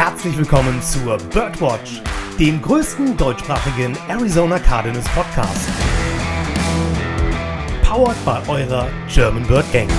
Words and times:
herzlich 0.00 0.38
willkommen 0.38 0.80
zur 0.80 1.18
Birdwatch, 1.18 2.00
dem 2.38 2.62
größten 2.62 3.18
deutschsprachigen 3.18 3.94
Arizona 4.08 4.58
Cardinals 4.58 5.06
Podcast. 5.10 5.68
Powered 7.82 8.16
by 8.24 8.50
eurer 8.50 8.88
German 9.12 9.46
Bird 9.46 9.70
Gang. 9.74 9.90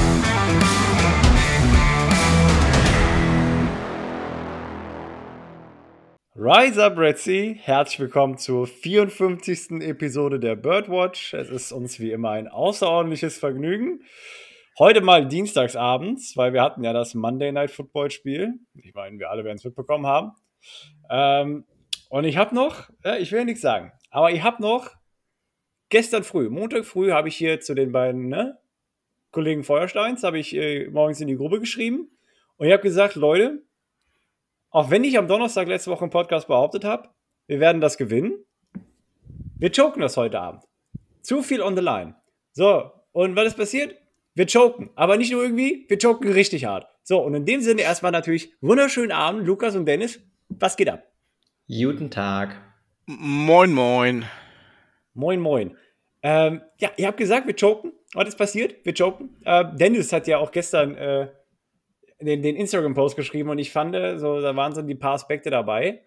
Rise 6.35 6.83
up, 6.83 6.97
Red. 6.97 7.19
Herzlich 7.59 7.99
willkommen 7.99 8.39
zur 8.39 8.65
54. 8.65 9.81
Episode 9.81 10.39
der 10.39 10.55
Birdwatch. 10.55 11.35
Es 11.35 11.51
ist 11.51 11.71
uns 11.71 11.99
wie 11.99 12.11
immer 12.11 12.31
ein 12.31 12.47
außerordentliches 12.47 13.37
Vergnügen. 13.37 13.99
Heute 14.79 15.01
mal 15.01 15.27
dienstagsabends, 15.27 16.37
weil 16.37 16.53
wir 16.53 16.61
hatten 16.61 16.81
ja 16.83 16.93
das 16.93 17.13
Monday 17.13 17.51
Night 17.51 17.71
Football 17.71 18.09
Spiel. 18.09 18.53
Ich 18.73 18.93
meine, 18.93 19.19
wir 19.19 19.29
alle 19.29 19.43
werden 19.43 19.57
es 19.57 19.65
mitbekommen 19.65 20.07
haben. 20.07 20.31
Ähm, 21.09 21.65
und 22.09 22.23
ich 22.23 22.37
habe 22.37 22.55
noch, 22.55 22.89
äh, 23.03 23.19
ich 23.19 23.33
will 23.33 23.39
ja 23.39 23.45
nichts 23.45 23.61
sagen, 23.61 23.91
aber 24.11 24.31
ich 24.31 24.43
habe 24.43 24.61
noch 24.61 24.91
gestern 25.89 26.23
früh, 26.23 26.49
Montag 26.49 26.85
früh, 26.85 27.11
habe 27.11 27.27
ich 27.27 27.35
hier 27.35 27.59
zu 27.59 27.73
den 27.73 27.91
beiden 27.91 28.29
ne, 28.29 28.59
Kollegen 29.31 29.65
Feuersteins, 29.65 30.23
habe 30.23 30.39
ich 30.39 30.55
äh, 30.55 30.89
morgens 30.89 31.19
in 31.19 31.27
die 31.27 31.35
Gruppe 31.35 31.59
geschrieben 31.59 32.09
und 32.55 32.67
ich 32.67 32.71
habe 32.71 32.83
gesagt, 32.83 33.15
Leute, 33.15 33.63
auch 34.69 34.89
wenn 34.89 35.03
ich 35.03 35.17
am 35.17 35.27
Donnerstag 35.27 35.67
letzte 35.67 35.91
Woche 35.91 36.05
im 36.05 36.11
Podcast 36.11 36.47
behauptet 36.47 36.85
habe, 36.85 37.09
wir 37.47 37.59
werden 37.59 37.81
das 37.81 37.97
gewinnen, 37.97 38.45
wir 39.57 39.71
choken 39.71 40.01
das 40.01 40.15
heute 40.15 40.39
Abend. 40.39 40.63
Zu 41.21 41.43
viel 41.43 41.61
on 41.61 41.75
the 41.75 41.83
line. 41.83 42.15
So, 42.53 42.89
und 43.11 43.35
was 43.35 43.47
ist 43.47 43.57
passiert? 43.57 44.00
Wir 44.33 44.45
choken. 44.45 44.89
Aber 44.95 45.17
nicht 45.17 45.31
nur 45.31 45.43
irgendwie, 45.43 45.85
wir 45.89 45.97
choken 45.97 46.31
richtig 46.31 46.65
hart. 46.65 46.87
So, 47.03 47.19
und 47.21 47.33
in 47.33 47.45
dem 47.45 47.61
Sinne 47.61 47.81
erstmal 47.81 48.11
natürlich 48.11 48.53
wunderschönen 48.61 49.11
Abend, 49.11 49.45
Lukas 49.45 49.75
und 49.75 49.85
Dennis. 49.85 50.21
Was 50.47 50.77
geht 50.77 50.89
ab? 50.89 51.03
Guten 51.67 52.09
Tag. 52.09 52.55
Moin, 53.05 53.73
moin. 53.73 54.25
Moin, 55.13 55.39
moin. 55.39 55.75
Ähm, 56.23 56.61
ja, 56.79 56.91
ihr 56.97 57.07
habt 57.07 57.17
gesagt, 57.17 57.47
wir 57.47 57.55
choken. 57.55 57.91
Was 58.13 58.29
ist 58.29 58.37
passiert? 58.37 58.85
Wir 58.85 58.93
choken. 58.93 59.35
Äh, 59.43 59.65
Dennis 59.75 60.13
hat 60.13 60.27
ja 60.27 60.37
auch 60.37 60.51
gestern 60.51 60.95
äh, 60.95 61.27
den, 62.21 62.41
den 62.41 62.55
Instagram-Post 62.55 63.15
geschrieben 63.15 63.49
und 63.49 63.59
ich 63.59 63.71
fand, 63.71 63.95
äh, 63.95 64.17
so, 64.17 64.39
da 64.39 64.55
waren 64.55 64.73
so 64.73 64.81
die 64.81 64.95
paar 64.95 65.13
Aspekte 65.13 65.49
dabei, 65.49 66.01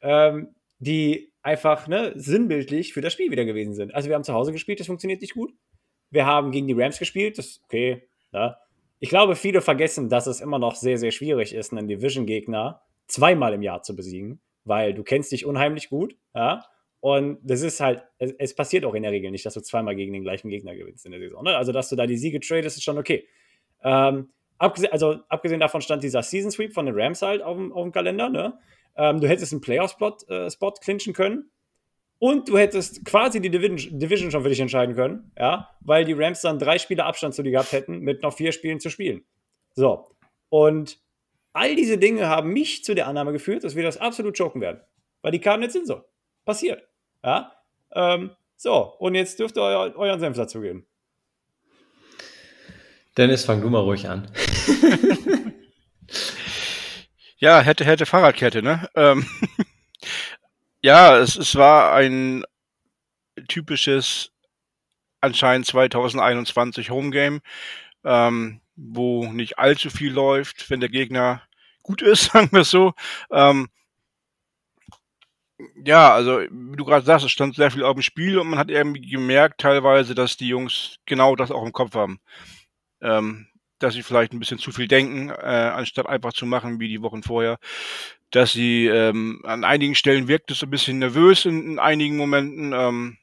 ähm, 0.00 0.54
die 0.78 1.32
einfach 1.42 1.86
ne, 1.86 2.12
sinnbildlich 2.16 2.92
für 2.92 3.00
das 3.00 3.12
Spiel 3.12 3.30
wieder 3.30 3.44
gewesen 3.44 3.74
sind. 3.74 3.94
Also 3.94 4.08
wir 4.08 4.14
haben 4.14 4.24
zu 4.24 4.34
Hause 4.34 4.52
gespielt, 4.52 4.80
das 4.80 4.86
funktioniert 4.86 5.20
nicht 5.20 5.34
gut. 5.34 5.52
Wir 6.10 6.26
haben 6.26 6.50
gegen 6.50 6.66
die 6.66 6.74
Rams 6.74 6.98
gespielt, 6.98 7.38
das 7.38 7.46
ist 7.46 7.64
okay. 7.64 8.08
Ja. 8.32 8.58
Ich 9.00 9.08
glaube, 9.08 9.36
viele 9.36 9.60
vergessen, 9.60 10.08
dass 10.08 10.26
es 10.26 10.40
immer 10.40 10.58
noch 10.58 10.74
sehr, 10.74 10.98
sehr 10.98 11.12
schwierig 11.12 11.54
ist, 11.54 11.72
einen 11.72 11.86
Division-Gegner 11.86 12.82
zweimal 13.06 13.54
im 13.54 13.62
Jahr 13.62 13.82
zu 13.82 13.94
besiegen, 13.94 14.40
weil 14.64 14.94
du 14.94 15.02
kennst 15.02 15.32
dich 15.32 15.46
unheimlich 15.46 15.88
gut, 15.88 16.16
ja. 16.34 16.64
Und 17.00 17.38
das 17.42 17.62
ist 17.62 17.80
halt, 17.80 18.02
es, 18.18 18.32
es, 18.38 18.54
passiert 18.54 18.84
auch 18.84 18.94
in 18.94 19.04
der 19.04 19.12
Regel 19.12 19.30
nicht, 19.30 19.46
dass 19.46 19.54
du 19.54 19.60
zweimal 19.60 19.94
gegen 19.94 20.12
den 20.12 20.22
gleichen 20.22 20.48
Gegner 20.48 20.74
gewinnst 20.74 21.06
in 21.06 21.12
der 21.12 21.20
Saison. 21.20 21.44
Ne? 21.44 21.56
Also, 21.56 21.70
dass 21.70 21.88
du 21.88 21.96
da 21.96 22.06
die 22.06 22.16
Siege 22.16 22.40
tradest, 22.40 22.76
ist 22.76 22.82
schon 22.82 22.98
okay. 22.98 23.28
Ähm, 23.84 24.30
abgesehen, 24.58 24.92
also, 24.92 25.20
abgesehen 25.28 25.60
davon 25.60 25.80
stand 25.80 26.02
dieser 26.02 26.22
Season 26.22 26.50
Sweep 26.50 26.72
von 26.72 26.86
den 26.86 26.98
Rams 26.98 27.22
halt 27.22 27.40
auf 27.42 27.56
dem, 27.56 27.72
auf 27.72 27.84
dem 27.84 27.92
Kalender. 27.92 28.28
Ne? 28.28 28.58
Ähm, 28.96 29.20
du 29.20 29.28
hättest 29.28 29.52
einen 29.52 29.60
Playoff-Spot 29.60 30.16
äh, 30.28 30.72
clinchen 30.80 31.12
können. 31.12 31.50
Und 32.20 32.48
du 32.48 32.58
hättest 32.58 33.04
quasi 33.04 33.40
die 33.40 33.50
Division, 33.50 34.30
schon 34.30 34.42
für 34.42 34.48
dich 34.48 34.58
entscheiden 34.58 34.96
können, 34.96 35.30
ja, 35.38 35.70
weil 35.80 36.04
die 36.04 36.14
Rams 36.14 36.40
dann 36.40 36.58
drei 36.58 36.78
Spiele 36.78 37.04
Abstand 37.04 37.34
zu 37.34 37.42
dir 37.42 37.52
gehabt 37.52 37.72
hätten, 37.72 38.00
mit 38.00 38.22
noch 38.22 38.34
vier 38.34 38.50
Spielen 38.50 38.80
zu 38.80 38.90
spielen. 38.90 39.24
So. 39.74 40.08
Und 40.48 40.98
all 41.52 41.76
diese 41.76 41.98
Dinge 41.98 42.28
haben 42.28 42.52
mich 42.52 42.82
zu 42.82 42.94
der 42.94 43.06
Annahme 43.06 43.32
geführt, 43.32 43.62
dass 43.62 43.76
wir 43.76 43.84
das 43.84 43.98
absolut 43.98 44.36
choken 44.36 44.60
werden. 44.60 44.80
Weil 45.22 45.32
die 45.32 45.40
Karten 45.40 45.62
jetzt 45.62 45.74
sind 45.74 45.86
so. 45.86 46.02
Passiert. 46.44 46.82
Ja. 47.24 47.52
Ähm, 47.92 48.30
so, 48.56 48.94
und 48.98 49.14
jetzt 49.14 49.38
dürft 49.38 49.56
ihr 49.56 49.62
euer, 49.62 49.94
euren 49.96 50.18
Senf 50.18 50.36
dazu 50.36 50.60
geben. 50.60 50.86
Dennis, 53.16 53.44
fang 53.44 53.60
du 53.60 53.68
mal 53.68 53.80
ruhig 53.80 54.08
an. 54.08 54.30
ja, 57.38 57.60
hätte, 57.60 57.84
hätte 57.84 58.06
Fahrradkette, 58.06 58.62
ne? 58.62 58.88
Ähm, 58.94 59.26
ja, 60.88 61.18
es, 61.18 61.36
es 61.36 61.54
war 61.54 61.92
ein 61.92 62.44
typisches 63.46 64.32
anscheinend 65.20 65.66
2021 65.66 66.88
Homegame, 66.88 67.40
ähm, 68.04 68.62
wo 68.74 69.30
nicht 69.30 69.58
allzu 69.58 69.90
viel 69.90 70.12
läuft, 70.12 70.70
wenn 70.70 70.80
der 70.80 70.88
Gegner 70.88 71.42
gut 71.82 72.00
ist, 72.00 72.24
sagen 72.32 72.48
wir 72.52 72.60
es 72.60 72.70
so. 72.70 72.94
Ähm, 73.30 73.68
ja, 75.84 76.14
also 76.14 76.40
wie 76.40 76.76
du 76.76 76.86
gerade 76.86 77.04
sagst, 77.04 77.26
es 77.26 77.32
stand 77.32 77.54
sehr 77.54 77.70
viel 77.70 77.84
auf 77.84 77.94
dem 77.94 78.02
Spiel 78.02 78.38
und 78.38 78.48
man 78.48 78.58
hat 78.58 78.70
irgendwie 78.70 79.02
gemerkt 79.10 79.60
teilweise, 79.60 80.14
dass 80.14 80.38
die 80.38 80.48
Jungs 80.48 81.00
genau 81.04 81.36
das 81.36 81.50
auch 81.50 81.66
im 81.66 81.72
Kopf 81.72 81.96
haben. 81.96 82.18
Ähm, 83.02 83.46
dass 83.78 83.94
sie 83.94 84.02
vielleicht 84.02 84.32
ein 84.32 84.38
bisschen 84.38 84.58
zu 84.58 84.72
viel 84.72 84.88
denken, 84.88 85.30
äh, 85.30 85.32
anstatt 85.32 86.06
einfach 86.06 86.32
zu 86.32 86.46
machen 86.46 86.80
wie 86.80 86.88
die 86.88 87.02
Wochen 87.02 87.22
vorher. 87.22 87.58
Dass 88.30 88.52
sie 88.52 88.86
ähm, 88.86 89.42
an 89.44 89.64
einigen 89.64 89.94
Stellen 89.94 90.28
wirkt 90.28 90.50
es 90.50 90.62
ein 90.62 90.70
bisschen 90.70 90.98
nervös 90.98 91.44
in, 91.44 91.72
in 91.72 91.78
einigen 91.78 92.16
Momenten. 92.16 92.72
Ähm, 92.72 93.18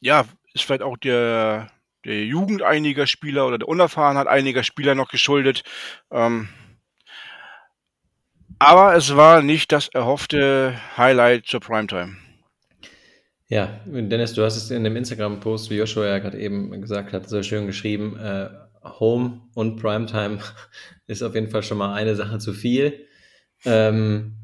ja, 0.00 0.24
ist 0.54 0.64
vielleicht 0.64 0.82
auch 0.82 0.96
der, 0.96 1.70
der 2.04 2.24
Jugend 2.24 2.62
einiger 2.62 3.06
Spieler 3.06 3.46
oder 3.46 3.58
der 3.58 3.68
Unerfahrenheit 3.68 4.26
einiger 4.26 4.64
Spieler 4.64 4.94
noch 4.94 5.10
geschuldet. 5.10 5.62
Ähm, 6.10 6.48
aber 8.58 8.94
es 8.94 9.16
war 9.16 9.42
nicht 9.42 9.72
das 9.72 9.88
erhoffte 9.88 10.80
Highlight 10.96 11.46
zur 11.46 11.60
Primetime. 11.60 12.16
Ja, 13.52 13.68
Dennis, 13.84 14.32
du 14.32 14.42
hast 14.44 14.56
es 14.56 14.70
in 14.70 14.82
dem 14.82 14.96
Instagram-Post, 14.96 15.68
wie 15.68 15.76
Joshua 15.76 16.06
ja 16.06 16.18
gerade 16.20 16.38
eben 16.38 16.80
gesagt 16.80 17.12
hat, 17.12 17.28
so 17.28 17.42
schön 17.42 17.66
geschrieben. 17.66 18.18
Äh, 18.18 18.48
Home 18.82 19.42
und 19.52 19.76
Primetime 19.76 20.38
ist 21.06 21.22
auf 21.22 21.34
jeden 21.34 21.50
Fall 21.50 21.62
schon 21.62 21.76
mal 21.76 21.92
eine 21.92 22.16
Sache 22.16 22.38
zu 22.38 22.54
viel. 22.54 23.06
Ähm, 23.66 24.36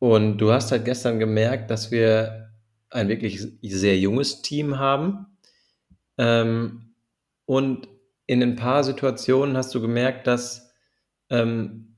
und 0.00 0.38
du 0.38 0.50
hast 0.50 0.72
halt 0.72 0.84
gestern 0.86 1.20
gemerkt, 1.20 1.70
dass 1.70 1.92
wir 1.92 2.50
ein 2.90 3.06
wirklich 3.06 3.46
sehr 3.62 3.96
junges 3.96 4.42
Team 4.42 4.80
haben. 4.80 5.26
Ähm, 6.16 6.94
und 7.44 7.86
in 8.26 8.42
ein 8.42 8.56
paar 8.56 8.82
Situationen 8.82 9.56
hast 9.56 9.72
du 9.72 9.80
gemerkt, 9.80 10.26
dass 10.26 10.72
ähm, 11.30 11.94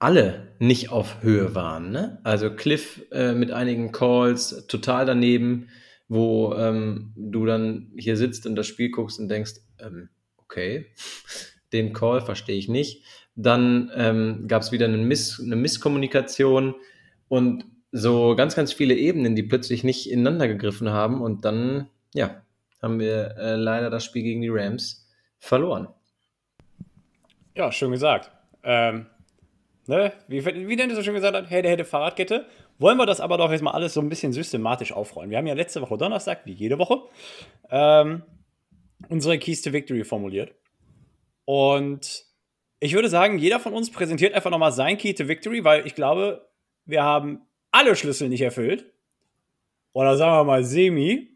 alle 0.00 0.54
nicht 0.58 0.90
auf 0.90 1.22
Höhe 1.22 1.54
waren. 1.54 1.92
Ne? 1.92 2.20
Also 2.24 2.50
Cliff 2.50 3.00
äh, 3.10 3.32
mit 3.32 3.52
einigen 3.52 3.90
Calls 3.90 4.66
total 4.66 5.06
daneben 5.06 5.70
wo 6.08 6.54
ähm, 6.54 7.12
du 7.16 7.46
dann 7.46 7.92
hier 7.96 8.16
sitzt 8.16 8.46
und 8.46 8.56
das 8.56 8.66
Spiel 8.66 8.90
guckst 8.90 9.18
und 9.18 9.28
denkst, 9.28 9.54
ähm, 9.78 10.08
okay, 10.38 10.86
den 11.72 11.92
Call 11.92 12.20
verstehe 12.20 12.56
ich 12.56 12.68
nicht. 12.68 13.04
Dann 13.36 13.90
ähm, 13.94 14.46
gab 14.46 14.62
es 14.62 14.70
wieder 14.70 14.86
eine, 14.86 14.96
Miss 14.96 15.40
eine 15.40 15.56
Misskommunikation 15.56 16.74
und 17.28 17.64
so 17.90 18.34
ganz, 18.36 18.54
ganz 18.54 18.72
viele 18.72 18.94
Ebenen, 18.94 19.36
die 19.36 19.42
plötzlich 19.42 19.84
nicht 19.84 20.10
ineinander 20.10 20.48
gegriffen 20.48 20.90
haben 20.90 21.20
und 21.20 21.44
dann, 21.44 21.88
ja, 22.12 22.42
haben 22.82 22.98
wir 23.00 23.36
äh, 23.38 23.54
leider 23.54 23.88
das 23.88 24.04
Spiel 24.04 24.22
gegen 24.22 24.42
die 24.42 24.50
Rams 24.50 25.08
verloren. 25.38 25.88
Ja, 27.56 27.70
schön 27.70 27.92
gesagt. 27.92 28.30
Ähm, 28.62 29.06
ne? 29.86 30.12
Wie, 30.28 30.44
wie 30.44 30.76
Dennis 30.76 30.96
so 30.96 31.02
schön 31.02 31.14
gesagt 31.14 31.36
hat, 31.36 31.50
hätte, 31.50 31.68
hätte 31.68 31.84
Fahrradkette. 31.84 32.46
Wollen 32.78 32.98
wir 32.98 33.06
das 33.06 33.20
aber 33.20 33.38
doch 33.38 33.52
jetzt 33.52 33.62
mal 33.62 33.70
alles 33.70 33.94
so 33.94 34.00
ein 34.00 34.08
bisschen 34.08 34.32
systematisch 34.32 34.92
aufrollen. 34.92 35.30
Wir 35.30 35.38
haben 35.38 35.46
ja 35.46 35.54
letzte 35.54 35.80
Woche 35.80 35.96
Donnerstag, 35.96 36.40
wie 36.44 36.52
jede 36.52 36.78
Woche, 36.78 37.02
ähm, 37.70 38.22
unsere 39.08 39.38
Keys 39.38 39.62
to 39.62 39.72
Victory 39.72 40.04
formuliert. 40.04 40.54
Und 41.44 42.24
ich 42.80 42.94
würde 42.94 43.08
sagen, 43.08 43.38
jeder 43.38 43.60
von 43.60 43.72
uns 43.72 43.90
präsentiert 43.90 44.34
einfach 44.34 44.50
nochmal 44.50 44.72
sein 44.72 44.98
Key 44.98 45.14
to 45.14 45.28
Victory, 45.28 45.64
weil 45.64 45.86
ich 45.86 45.94
glaube, 45.94 46.48
wir 46.84 47.02
haben 47.02 47.42
alle 47.70 47.96
Schlüssel 47.96 48.28
nicht 48.28 48.42
erfüllt. 48.42 48.92
Oder 49.92 50.16
sagen 50.16 50.32
wir 50.32 50.44
mal 50.44 50.64
semi. 50.64 51.30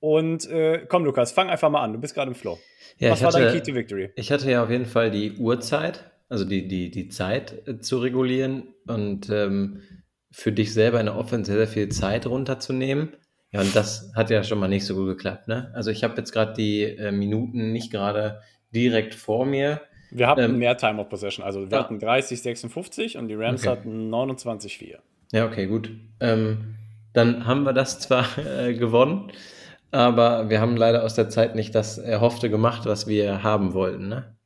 Und 0.00 0.48
äh, 0.48 0.86
komm, 0.88 1.04
Lukas, 1.04 1.32
fang 1.32 1.48
einfach 1.48 1.70
mal 1.70 1.82
an. 1.82 1.92
Du 1.92 1.98
bist 1.98 2.14
gerade 2.14 2.30
im 2.30 2.34
Flow. 2.34 2.58
Ja, 2.98 3.10
Was 3.10 3.22
war 3.22 3.32
hatte, 3.32 3.44
dein 3.44 3.54
Key 3.54 3.62
to 3.62 3.74
Victory? 3.74 4.10
Ich 4.16 4.30
hatte 4.30 4.50
ja 4.50 4.62
auf 4.62 4.70
jeden 4.70 4.86
Fall 4.86 5.10
die 5.10 5.32
Uhrzeit, 5.38 6.10
also 6.28 6.44
die, 6.44 6.68
die, 6.68 6.90
die 6.90 7.08
Zeit 7.08 7.66
äh, 7.66 7.78
zu 7.78 7.98
regulieren. 7.98 8.74
Und 8.86 9.30
ähm, 9.30 9.82
für 10.30 10.52
dich 10.52 10.72
selber 10.72 11.00
in 11.00 11.06
der 11.06 11.16
Offense 11.16 11.50
sehr, 11.50 11.66
sehr 11.66 11.72
viel 11.72 11.88
Zeit 11.88 12.26
runterzunehmen. 12.26 13.16
Ja, 13.50 13.60
und 13.60 13.74
das 13.74 14.12
hat 14.14 14.30
ja 14.30 14.44
schon 14.44 14.58
mal 14.58 14.68
nicht 14.68 14.84
so 14.84 14.94
gut 14.94 15.06
geklappt. 15.06 15.48
Ne? 15.48 15.70
Also 15.74 15.90
ich 15.90 16.04
habe 16.04 16.16
jetzt 16.18 16.32
gerade 16.32 16.52
die 16.52 16.82
äh, 16.82 17.12
Minuten 17.12 17.72
nicht 17.72 17.90
gerade 17.90 18.40
direkt 18.74 19.14
vor 19.14 19.46
mir. 19.46 19.80
Wir 20.10 20.28
hatten 20.28 20.40
ähm, 20.42 20.58
mehr 20.58 20.76
Time 20.76 21.00
of 21.00 21.08
Possession. 21.08 21.44
Also 21.44 21.70
wir 21.70 21.78
ah, 21.78 21.84
hatten 21.84 21.98
30, 21.98 22.42
56 22.42 23.16
und 23.16 23.28
die 23.28 23.34
Rams 23.34 23.62
okay. 23.62 23.70
hatten 23.70 24.10
29, 24.10 24.78
4. 24.78 24.98
Ja, 25.32 25.46
okay, 25.46 25.66
gut. 25.66 25.90
Ähm, 26.20 26.76
dann 27.12 27.46
haben 27.46 27.64
wir 27.64 27.72
das 27.72 28.00
zwar 28.00 28.26
äh, 28.66 28.74
gewonnen, 28.74 29.32
aber 29.90 30.50
wir 30.50 30.60
haben 30.60 30.76
leider 30.76 31.04
aus 31.04 31.14
der 31.14 31.30
Zeit 31.30 31.54
nicht 31.54 31.74
das 31.74 31.98
Erhoffte 31.98 32.50
gemacht, 32.50 32.84
was 32.84 33.06
wir 33.06 33.42
haben 33.42 33.72
wollten. 33.72 34.08
Ne? 34.08 34.36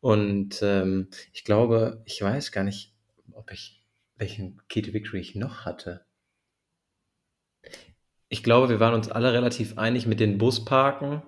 Und 0.00 0.60
ähm, 0.62 1.08
ich 1.32 1.44
glaube, 1.44 2.02
ich 2.04 2.20
weiß 2.20 2.52
gar 2.52 2.64
nicht, 2.64 2.94
ob 3.32 3.50
ich, 3.50 3.83
welchen 4.16 4.60
Key 4.68 4.82
to 4.82 4.92
Victory 4.92 5.20
ich 5.20 5.34
noch 5.34 5.64
hatte. 5.64 6.06
Ich 8.28 8.42
glaube, 8.42 8.68
wir 8.68 8.80
waren 8.80 8.94
uns 8.94 9.08
alle 9.08 9.32
relativ 9.32 9.78
einig 9.78 10.06
mit 10.06 10.20
den 10.20 10.38
Busparken, 10.38 11.22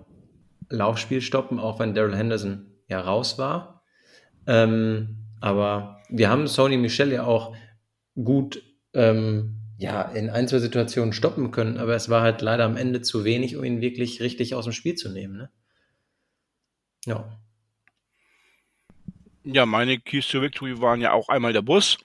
Laufspiel 0.69 1.21
stoppen, 1.21 1.59
auch 1.59 1.79
wenn 1.79 1.93
Daryl 1.93 2.15
Henderson 2.15 2.71
ja 2.87 2.99
raus 2.99 3.37
war. 3.37 3.83
Ähm, 4.45 5.27
aber 5.39 6.01
wir 6.09 6.29
haben 6.29 6.47
Sony 6.47 6.77
Michel 6.77 7.11
ja 7.11 7.23
auch 7.23 7.55
gut 8.15 8.61
ähm, 8.93 9.57
ja, 9.77 10.01
in 10.01 10.29
ein, 10.29 10.47
zwei 10.47 10.59
Situationen 10.59 11.13
stoppen 11.13 11.51
können, 11.51 11.77
aber 11.77 11.95
es 11.95 12.09
war 12.09 12.21
halt 12.21 12.41
leider 12.41 12.65
am 12.65 12.77
Ende 12.77 13.01
zu 13.01 13.23
wenig, 13.23 13.55
um 13.55 13.63
ihn 13.63 13.79
wirklich 13.81 14.21
richtig 14.21 14.55
aus 14.55 14.65
dem 14.65 14.73
Spiel 14.73 14.95
zu 14.95 15.09
nehmen. 15.09 15.37
Ne? 15.37 15.51
Ja. 17.05 17.39
Ja, 19.43 19.65
meine 19.65 19.99
Keys 19.99 20.27
to 20.27 20.41
Victory 20.41 20.81
waren 20.81 20.99
ja 20.99 21.13
auch 21.13 21.29
einmal 21.29 21.53
der 21.53 21.61
Bus. 21.61 21.97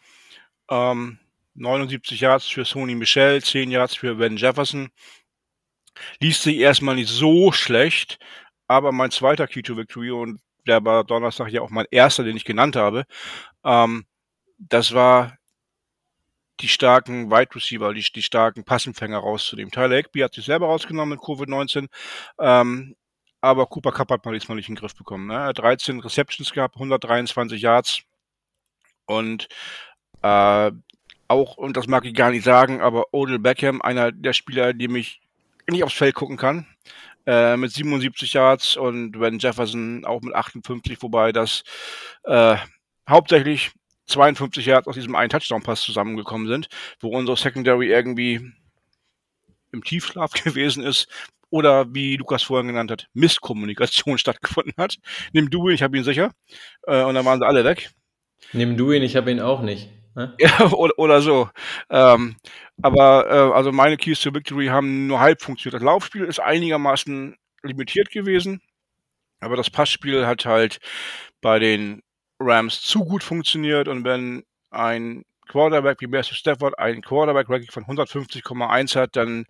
Ähm, 0.72 1.18
79 1.54 2.20
Yards 2.20 2.46
für 2.48 2.64
Sony 2.64 2.94
Michel, 2.94 3.42
10 3.42 3.70
Yards 3.70 3.94
für 3.94 4.14
Ben 4.14 4.38
Jefferson. 4.38 4.90
Liest 6.20 6.42
sich 6.42 6.56
erstmal 6.56 6.94
nicht 6.94 7.10
so 7.10 7.52
schlecht, 7.52 8.18
aber 8.68 8.90
mein 8.90 9.10
zweiter 9.10 9.46
Key 9.46 9.60
to 9.60 9.76
Victory 9.76 10.10
und 10.10 10.40
der 10.66 10.82
war 10.84 11.04
Donnerstag 11.04 11.50
ja 11.50 11.60
auch 11.60 11.68
mein 11.68 11.84
erster, 11.90 12.24
den 12.24 12.36
ich 12.36 12.46
genannt 12.46 12.76
habe, 12.76 13.04
ähm, 13.64 14.06
das 14.58 14.94
war 14.94 15.36
die 16.60 16.68
starken 16.68 17.30
Wide 17.30 17.54
Receiver, 17.54 17.92
die, 17.92 18.02
die 18.02 18.22
starken 18.22 18.64
Passempfänger 18.64 19.18
rauszunehmen. 19.18 19.72
Tyler 19.72 19.96
Higby 19.96 20.20
hat 20.20 20.34
sich 20.34 20.46
selber 20.46 20.66
rausgenommen 20.66 21.18
mit 21.18 21.20
Covid-19, 21.20 21.88
ähm, 22.38 22.96
aber 23.42 23.66
Cooper 23.66 23.92
Cup 23.92 24.10
hat 24.10 24.24
man 24.24 24.32
diesmal 24.32 24.56
nicht 24.56 24.68
in 24.70 24.76
den 24.76 24.80
Griff 24.80 24.94
bekommen. 24.94 25.26
Ne? 25.26 25.34
Er 25.34 25.44
hat 25.46 25.58
13 25.58 26.00
Receptions 26.00 26.52
gehabt, 26.52 26.76
123 26.76 27.60
Yards 27.60 28.02
und 29.06 29.48
äh, 30.22 30.72
auch, 31.28 31.56
und 31.56 31.76
das 31.76 31.86
mag 31.86 32.04
ich 32.04 32.14
gar 32.14 32.30
nicht 32.30 32.44
sagen, 32.44 32.80
aber 32.80 33.06
Odell 33.12 33.38
Beckham, 33.38 33.80
einer 33.82 34.12
der 34.12 34.32
Spieler, 34.32 34.72
die 34.72 34.88
mich 34.88 35.20
nicht 35.70 35.84
aufs 35.84 35.94
Feld 35.94 36.14
gucken 36.14 36.36
kann, 36.36 36.66
äh, 37.26 37.56
mit 37.56 37.72
77 37.72 38.32
Yards 38.32 38.76
und 38.76 39.12
Ben 39.12 39.38
Jefferson 39.38 40.04
auch 40.04 40.20
mit 40.22 40.34
58, 40.34 40.98
wobei 41.00 41.32
das 41.32 41.62
äh, 42.24 42.56
hauptsächlich 43.08 43.72
52 44.06 44.66
Yards 44.66 44.88
aus 44.88 44.96
diesem 44.96 45.14
einen 45.14 45.30
Touchdown-Pass 45.30 45.82
zusammengekommen 45.82 46.48
sind, 46.48 46.68
wo 47.00 47.08
unsere 47.08 47.36
Secondary 47.36 47.88
irgendwie 47.88 48.52
im 49.72 49.84
Tiefschlaf 49.84 50.32
gewesen 50.44 50.82
ist 50.82 51.08
oder 51.50 51.94
wie 51.94 52.16
Lukas 52.16 52.42
vorhin 52.42 52.68
genannt 52.68 52.90
hat, 52.90 53.08
Misskommunikation 53.14 54.18
stattgefunden 54.18 54.74
hat. 54.76 54.96
Nimm 55.32 55.50
du 55.50 55.68
ihn, 55.68 55.74
ich 55.74 55.82
habe 55.82 55.96
ihn 55.96 56.04
sicher. 56.04 56.32
Äh, 56.86 57.02
und 57.04 57.14
dann 57.14 57.24
waren 57.24 57.38
sie 57.38 57.46
alle 57.46 57.64
weg. 57.64 57.90
Nimm 58.52 58.76
du 58.76 58.92
ihn, 58.92 59.02
ich 59.02 59.16
habe 59.16 59.30
ihn 59.30 59.40
auch 59.40 59.62
nicht. 59.62 59.88
Ne? 60.14 60.36
Oder, 60.72 60.98
oder 60.98 61.22
so. 61.22 61.48
Ähm, 61.90 62.36
aber 62.82 63.26
äh, 63.26 63.54
also 63.56 63.72
meine 63.72 63.96
Keys 63.96 64.20
to 64.20 64.34
Victory 64.34 64.66
haben 64.66 65.06
nur 65.06 65.20
halb 65.20 65.40
funktioniert. 65.40 65.80
Das 65.80 65.84
Laufspiel 65.84 66.24
ist 66.24 66.40
einigermaßen 66.40 67.36
limitiert 67.62 68.10
gewesen, 68.10 68.60
aber 69.40 69.56
das 69.56 69.70
Passspiel 69.70 70.26
hat 70.26 70.44
halt 70.44 70.80
bei 71.40 71.58
den 71.58 72.02
Rams 72.40 72.82
zu 72.82 73.04
gut 73.04 73.22
funktioniert 73.22 73.88
und 73.88 74.04
wenn 74.04 74.44
ein 74.70 75.24
Quarterback 75.48 76.00
wie 76.00 76.06
Matthew 76.06 76.34
Stafford 76.34 76.78
ein 76.78 77.02
Quarterback-Ranking 77.02 77.70
von 77.70 77.84
150,1 77.84 78.96
hat, 78.96 79.16
dann 79.16 79.46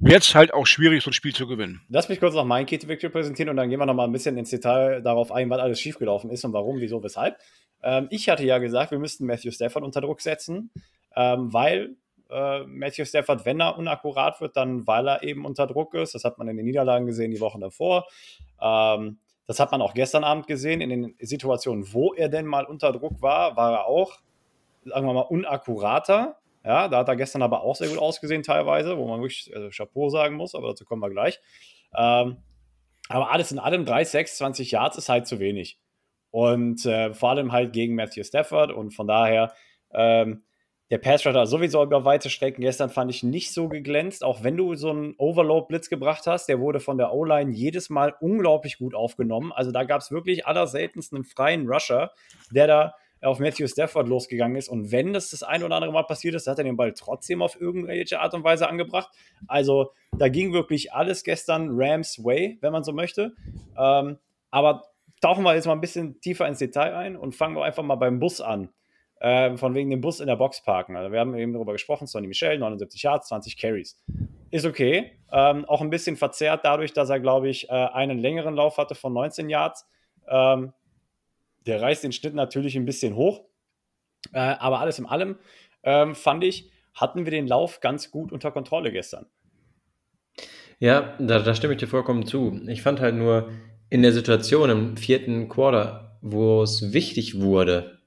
wird 0.00 0.22
es 0.22 0.34
halt 0.34 0.54
auch 0.54 0.66
schwierig, 0.66 1.02
so 1.02 1.10
ein 1.10 1.12
Spiel 1.12 1.34
zu 1.34 1.46
gewinnen. 1.46 1.82
Lass 1.88 2.08
mich 2.08 2.20
kurz 2.20 2.34
noch 2.34 2.44
mein 2.44 2.66
Key 2.66 2.78
to 2.78 2.88
Victory 2.88 3.12
präsentieren 3.12 3.50
und 3.50 3.56
dann 3.56 3.68
gehen 3.68 3.78
wir 3.78 3.86
noch 3.86 3.94
mal 3.94 4.04
ein 4.04 4.12
bisschen 4.12 4.36
ins 4.38 4.50
Detail 4.50 5.02
darauf 5.02 5.30
ein, 5.30 5.50
was 5.50 5.60
alles 5.60 5.80
schiefgelaufen 5.80 6.30
ist 6.30 6.44
und 6.44 6.52
warum, 6.52 6.80
wieso, 6.80 7.02
weshalb. 7.02 7.36
Ähm, 7.82 8.08
ich 8.10 8.28
hatte 8.28 8.44
ja 8.44 8.58
gesagt, 8.58 8.90
wir 8.90 8.98
müssten 8.98 9.26
Matthew 9.26 9.50
Stafford 9.52 9.84
unter 9.84 10.00
Druck 10.00 10.20
setzen, 10.20 10.70
ähm, 11.14 11.52
weil 11.52 11.96
äh, 12.30 12.64
Matthew 12.64 13.04
Stafford, 13.04 13.44
wenn 13.44 13.60
er 13.60 13.76
unakkurat 13.76 14.40
wird, 14.40 14.56
dann 14.56 14.86
weil 14.86 15.08
er 15.08 15.22
eben 15.22 15.44
unter 15.44 15.66
Druck 15.66 15.94
ist. 15.94 16.14
Das 16.14 16.24
hat 16.24 16.38
man 16.38 16.48
in 16.48 16.56
den 16.56 16.66
Niederlagen 16.66 17.06
gesehen, 17.06 17.30
die 17.30 17.40
Wochen 17.40 17.60
davor. 17.60 18.06
Ähm, 18.60 19.18
das 19.46 19.58
hat 19.58 19.72
man 19.72 19.82
auch 19.82 19.94
gestern 19.94 20.24
Abend 20.24 20.46
gesehen. 20.46 20.80
In 20.80 20.90
den 20.90 21.14
Situationen, 21.18 21.92
wo 21.92 22.14
er 22.14 22.28
denn 22.28 22.46
mal 22.46 22.64
unter 22.64 22.92
Druck 22.92 23.20
war, 23.20 23.56
war 23.56 23.72
er 23.72 23.86
auch, 23.86 24.18
sagen 24.84 25.06
wir 25.06 25.12
mal, 25.12 25.22
unakkurater. 25.22 26.39
Ja, 26.64 26.88
da 26.88 26.98
hat 26.98 27.08
er 27.08 27.16
gestern 27.16 27.42
aber 27.42 27.62
auch 27.62 27.76
sehr 27.76 27.88
gut 27.88 27.98
ausgesehen 27.98 28.42
teilweise, 28.42 28.98
wo 28.98 29.08
man 29.08 29.20
wirklich 29.20 29.50
also 29.54 29.70
Chapeau 29.70 30.10
sagen 30.10 30.36
muss, 30.36 30.54
aber 30.54 30.68
dazu 30.68 30.84
kommen 30.84 31.02
wir 31.02 31.10
gleich. 31.10 31.40
Ähm, 31.96 32.36
aber 33.08 33.30
alles 33.30 33.50
in 33.50 33.58
allem 33.58 33.84
3, 33.84 34.04
6, 34.04 34.36
20 34.36 34.70
Yards 34.70 34.98
ist 34.98 35.08
halt 35.08 35.26
zu 35.26 35.40
wenig. 35.40 35.78
Und 36.30 36.84
äh, 36.86 37.12
vor 37.14 37.30
allem 37.30 37.50
halt 37.50 37.72
gegen 37.72 37.94
Matthew 37.94 38.24
Stafford 38.24 38.72
und 38.72 38.92
von 38.94 39.08
daher 39.08 39.52
ähm, 39.92 40.44
der 40.90 40.98
Pass 40.98 41.24
Rusher 41.24 41.46
sowieso 41.46 41.82
über 41.84 42.04
weite 42.04 42.30
Strecken 42.30 42.62
gestern 42.62 42.90
fand 42.90 43.10
ich 43.12 43.22
nicht 43.22 43.52
so 43.54 43.68
geglänzt, 43.68 44.24
auch 44.24 44.42
wenn 44.42 44.56
du 44.56 44.74
so 44.74 44.90
einen 44.90 45.14
Overload-Blitz 45.18 45.88
gebracht 45.88 46.26
hast. 46.26 46.48
Der 46.48 46.58
wurde 46.58 46.80
von 46.80 46.98
der 46.98 47.12
O-Line 47.12 47.52
jedes 47.52 47.90
Mal 47.90 48.14
unglaublich 48.20 48.78
gut 48.78 48.94
aufgenommen. 48.94 49.52
Also 49.52 49.70
da 49.70 49.84
gab 49.84 50.00
es 50.00 50.10
wirklich 50.10 50.46
allerseltenst 50.46 51.14
einen 51.14 51.24
freien 51.24 51.68
Rusher, 51.68 52.10
der 52.50 52.66
da 52.66 52.94
auf 53.22 53.38
Matthew 53.38 53.66
Stafford 53.66 54.08
losgegangen 54.08 54.56
ist. 54.56 54.68
Und 54.68 54.92
wenn 54.92 55.12
das 55.12 55.30
das 55.30 55.42
ein 55.42 55.62
oder 55.62 55.76
andere 55.76 55.92
Mal 55.92 56.04
passiert 56.04 56.34
ist, 56.34 56.46
hat 56.46 56.58
er 56.58 56.64
den 56.64 56.76
Ball 56.76 56.92
trotzdem 56.92 57.42
auf 57.42 57.60
irgendwelche 57.60 58.20
Art 58.20 58.34
und 58.34 58.44
Weise 58.44 58.68
angebracht. 58.68 59.10
Also 59.46 59.92
da 60.16 60.28
ging 60.28 60.52
wirklich 60.52 60.92
alles 60.92 61.22
gestern 61.24 61.68
Rams 61.72 62.22
Way, 62.24 62.58
wenn 62.60 62.72
man 62.72 62.84
so 62.84 62.92
möchte. 62.92 63.34
Ähm, 63.78 64.18
aber 64.50 64.84
tauchen 65.20 65.44
wir 65.44 65.54
jetzt 65.54 65.66
mal 65.66 65.74
ein 65.74 65.80
bisschen 65.80 66.20
tiefer 66.20 66.48
ins 66.48 66.58
Detail 66.58 66.94
ein 66.94 67.16
und 67.16 67.34
fangen 67.34 67.56
wir 67.56 67.64
einfach 67.64 67.82
mal 67.82 67.96
beim 67.96 68.18
Bus 68.18 68.40
an 68.40 68.70
äh, 69.20 69.56
von 69.56 69.74
wegen 69.74 69.90
dem 69.90 70.00
Bus 70.00 70.20
in 70.20 70.26
der 70.26 70.36
Box 70.36 70.62
parken. 70.62 70.96
Also 70.96 71.12
wir 71.12 71.20
haben 71.20 71.36
eben 71.36 71.52
darüber 71.52 71.72
gesprochen, 71.72 72.06
Sonny 72.06 72.26
Michel, 72.26 72.58
79 72.58 73.02
Yards, 73.02 73.28
20 73.28 73.56
Carries. 73.58 74.00
Ist 74.50 74.66
okay. 74.66 75.12
Ähm, 75.30 75.64
auch 75.66 75.80
ein 75.80 75.90
bisschen 75.90 76.16
verzerrt 76.16 76.64
dadurch, 76.64 76.92
dass 76.92 77.10
er, 77.10 77.20
glaube 77.20 77.48
ich, 77.48 77.68
äh, 77.68 77.72
einen 77.72 78.18
längeren 78.18 78.54
Lauf 78.54 78.78
hatte 78.78 78.94
von 78.94 79.12
19 79.12 79.48
Yards. 79.48 79.86
Ähm, 80.28 80.72
der 81.66 81.80
reißt 81.80 82.04
den 82.04 82.12
Schnitt 82.12 82.34
natürlich 82.34 82.76
ein 82.76 82.84
bisschen 82.84 83.14
hoch. 83.14 83.44
Äh, 84.32 84.38
aber 84.38 84.80
alles 84.80 84.98
in 84.98 85.06
allem 85.06 85.36
ähm, 85.82 86.14
fand 86.14 86.44
ich, 86.44 86.70
hatten 86.94 87.24
wir 87.24 87.30
den 87.30 87.46
Lauf 87.46 87.80
ganz 87.80 88.10
gut 88.10 88.32
unter 88.32 88.50
Kontrolle 88.50 88.92
gestern. 88.92 89.26
Ja, 90.78 91.16
da, 91.18 91.40
da 91.40 91.54
stimme 91.54 91.74
ich 91.74 91.80
dir 91.80 91.86
vollkommen 91.86 92.26
zu. 92.26 92.60
Ich 92.68 92.82
fand 92.82 93.00
halt 93.00 93.14
nur 93.14 93.50
in 93.90 94.02
der 94.02 94.12
Situation 94.12 94.70
im 94.70 94.96
vierten 94.96 95.48
Quarter, 95.48 96.18
wo 96.22 96.62
es 96.62 96.92
wichtig 96.92 97.40
wurde, 97.40 98.00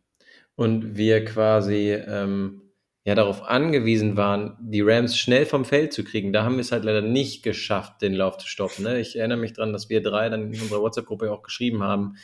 und 0.56 0.98
wir 0.98 1.26
quasi 1.26 1.92
ähm, 1.92 2.62
ja 3.06 3.16
darauf 3.16 3.44
angewiesen 3.44 4.18
waren, 4.18 4.58
die 4.62 4.82
Rams 4.82 5.18
schnell 5.18 5.46
vom 5.46 5.66
Feld 5.66 5.94
zu 5.94 6.04
kriegen. 6.04 6.32
Da 6.32 6.44
haben 6.44 6.56
wir 6.56 6.62
es 6.62 6.72
halt 6.72 6.84
leider 6.84 7.02
nicht 7.02 7.44
geschafft, 7.44 8.02
den 8.02 8.14
Lauf 8.14 8.38
zu 8.38 8.48
stoppen. 8.48 8.84
Ne? 8.84 9.00
Ich 9.00 9.18
erinnere 9.18 9.40
mich 9.40 9.54
daran, 9.54 9.74
dass 9.74 9.90
wir 9.90 10.02
drei 10.02 10.30
dann 10.30 10.54
in 10.54 10.62
unserer 10.62 10.82
WhatsApp-Gruppe 10.82 11.32
auch 11.32 11.44
geschrieben 11.44 11.84
haben, 11.84 12.16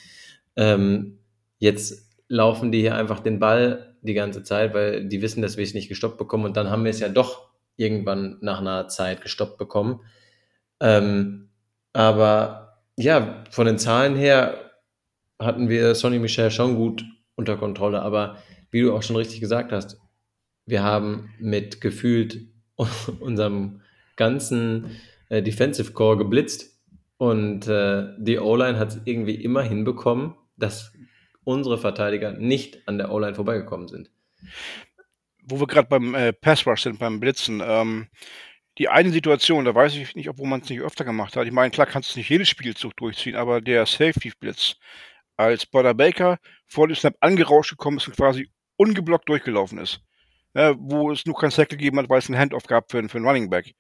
ähm, 0.59 1.19
jetzt 1.57 2.05
laufen 2.27 2.71
die 2.71 2.81
hier 2.81 2.95
einfach 2.95 3.21
den 3.21 3.39
Ball 3.39 3.95
die 4.01 4.13
ganze 4.13 4.43
Zeit, 4.43 4.73
weil 4.73 5.07
die 5.07 5.21
wissen, 5.21 5.41
dass 5.41 5.55
wir 5.55 5.63
es 5.63 5.73
nicht 5.73 5.87
gestoppt 5.87 6.17
bekommen 6.17 6.43
und 6.45 6.57
dann 6.57 6.69
haben 6.69 6.83
wir 6.83 6.91
es 6.91 6.99
ja 6.99 7.09
doch 7.09 7.49
irgendwann 7.77 8.37
nach 8.41 8.59
einer 8.59 8.89
Zeit 8.89 9.21
gestoppt 9.21 9.57
bekommen. 9.57 10.01
Ähm, 10.81 11.49
aber 11.93 12.83
ja, 12.97 13.43
von 13.49 13.65
den 13.65 13.77
Zahlen 13.77 14.15
her 14.17 14.71
hatten 15.39 15.69
wir 15.69 15.95
Sonny 15.95 16.19
Michel 16.19 16.51
schon 16.51 16.75
gut 16.75 17.05
unter 17.35 17.55
Kontrolle. 17.55 18.01
Aber 18.01 18.37
wie 18.69 18.81
du 18.81 18.93
auch 18.93 19.01
schon 19.01 19.15
richtig 19.15 19.39
gesagt 19.39 19.71
hast, 19.71 19.97
wir 20.65 20.83
haben 20.83 21.29
mit 21.39 21.79
gefühlt 21.79 22.41
unserem 23.21 23.81
ganzen 24.17 24.97
äh, 25.29 25.41
Defensive 25.41 25.93
Core 25.93 26.17
geblitzt 26.17 26.77
und 27.17 27.67
äh, 27.67 28.13
die 28.17 28.39
O-Line 28.39 28.79
hat 28.79 28.89
es 28.89 29.01
irgendwie 29.05 29.35
immer 29.35 29.61
hinbekommen, 29.61 30.35
dass 30.59 30.93
unsere 31.43 31.77
Verteidiger 31.77 32.31
nicht 32.31 32.87
an 32.87 32.97
der 32.97 33.11
O-Line 33.11 33.35
vorbeigekommen 33.35 33.87
sind. 33.87 34.11
Wo 35.43 35.59
wir 35.59 35.67
gerade 35.67 35.87
beim 35.87 36.13
äh, 36.13 36.33
Pass 36.33 36.65
Rush 36.67 36.83
sind, 36.83 36.99
beim 36.99 37.19
Blitzen, 37.19 37.61
ähm, 37.63 38.07
die 38.77 38.87
eine 38.87 39.09
Situation, 39.09 39.65
da 39.65 39.75
weiß 39.75 39.95
ich 39.95 40.15
nicht, 40.15 40.29
obwohl 40.29 40.47
man 40.47 40.61
es 40.61 40.69
nicht 40.69 40.81
öfter 40.81 41.03
gemacht 41.03 41.35
hat. 41.35 41.47
Ich 41.47 41.51
meine, 41.51 41.71
klar 41.71 41.87
kannst 41.87 42.15
du 42.15 42.19
nicht 42.19 42.29
jedes 42.29 42.47
Spielzug 42.47 42.95
durchziehen, 42.95 43.35
aber 43.35 43.61
der 43.61 43.85
Safety-Blitz, 43.85 44.75
als 45.35 45.65
Butter 45.65 45.93
Baker 45.93 46.37
vor 46.67 46.87
dem 46.87 46.95
Snap 46.95 47.15
angerauscht 47.21 47.71
gekommen 47.71 47.97
ist 47.97 48.07
und 48.07 48.15
quasi 48.15 48.49
ungeblockt 48.75 49.27
durchgelaufen 49.27 49.79
ist. 49.79 50.01
Ja, 50.53 50.75
wo 50.77 51.11
es 51.11 51.25
nur 51.25 51.35
kein 51.35 51.51
Sack 51.51 51.69
gegeben 51.69 51.97
hat, 51.99 52.09
weil 52.09 52.19
es 52.19 52.29
ein 52.29 52.37
Handoff 52.37 52.63
gab 52.63 52.91
für, 52.91 53.07
für 53.07 53.17
einen 53.17 53.27
Running 53.27 53.49
Back. 53.49 53.75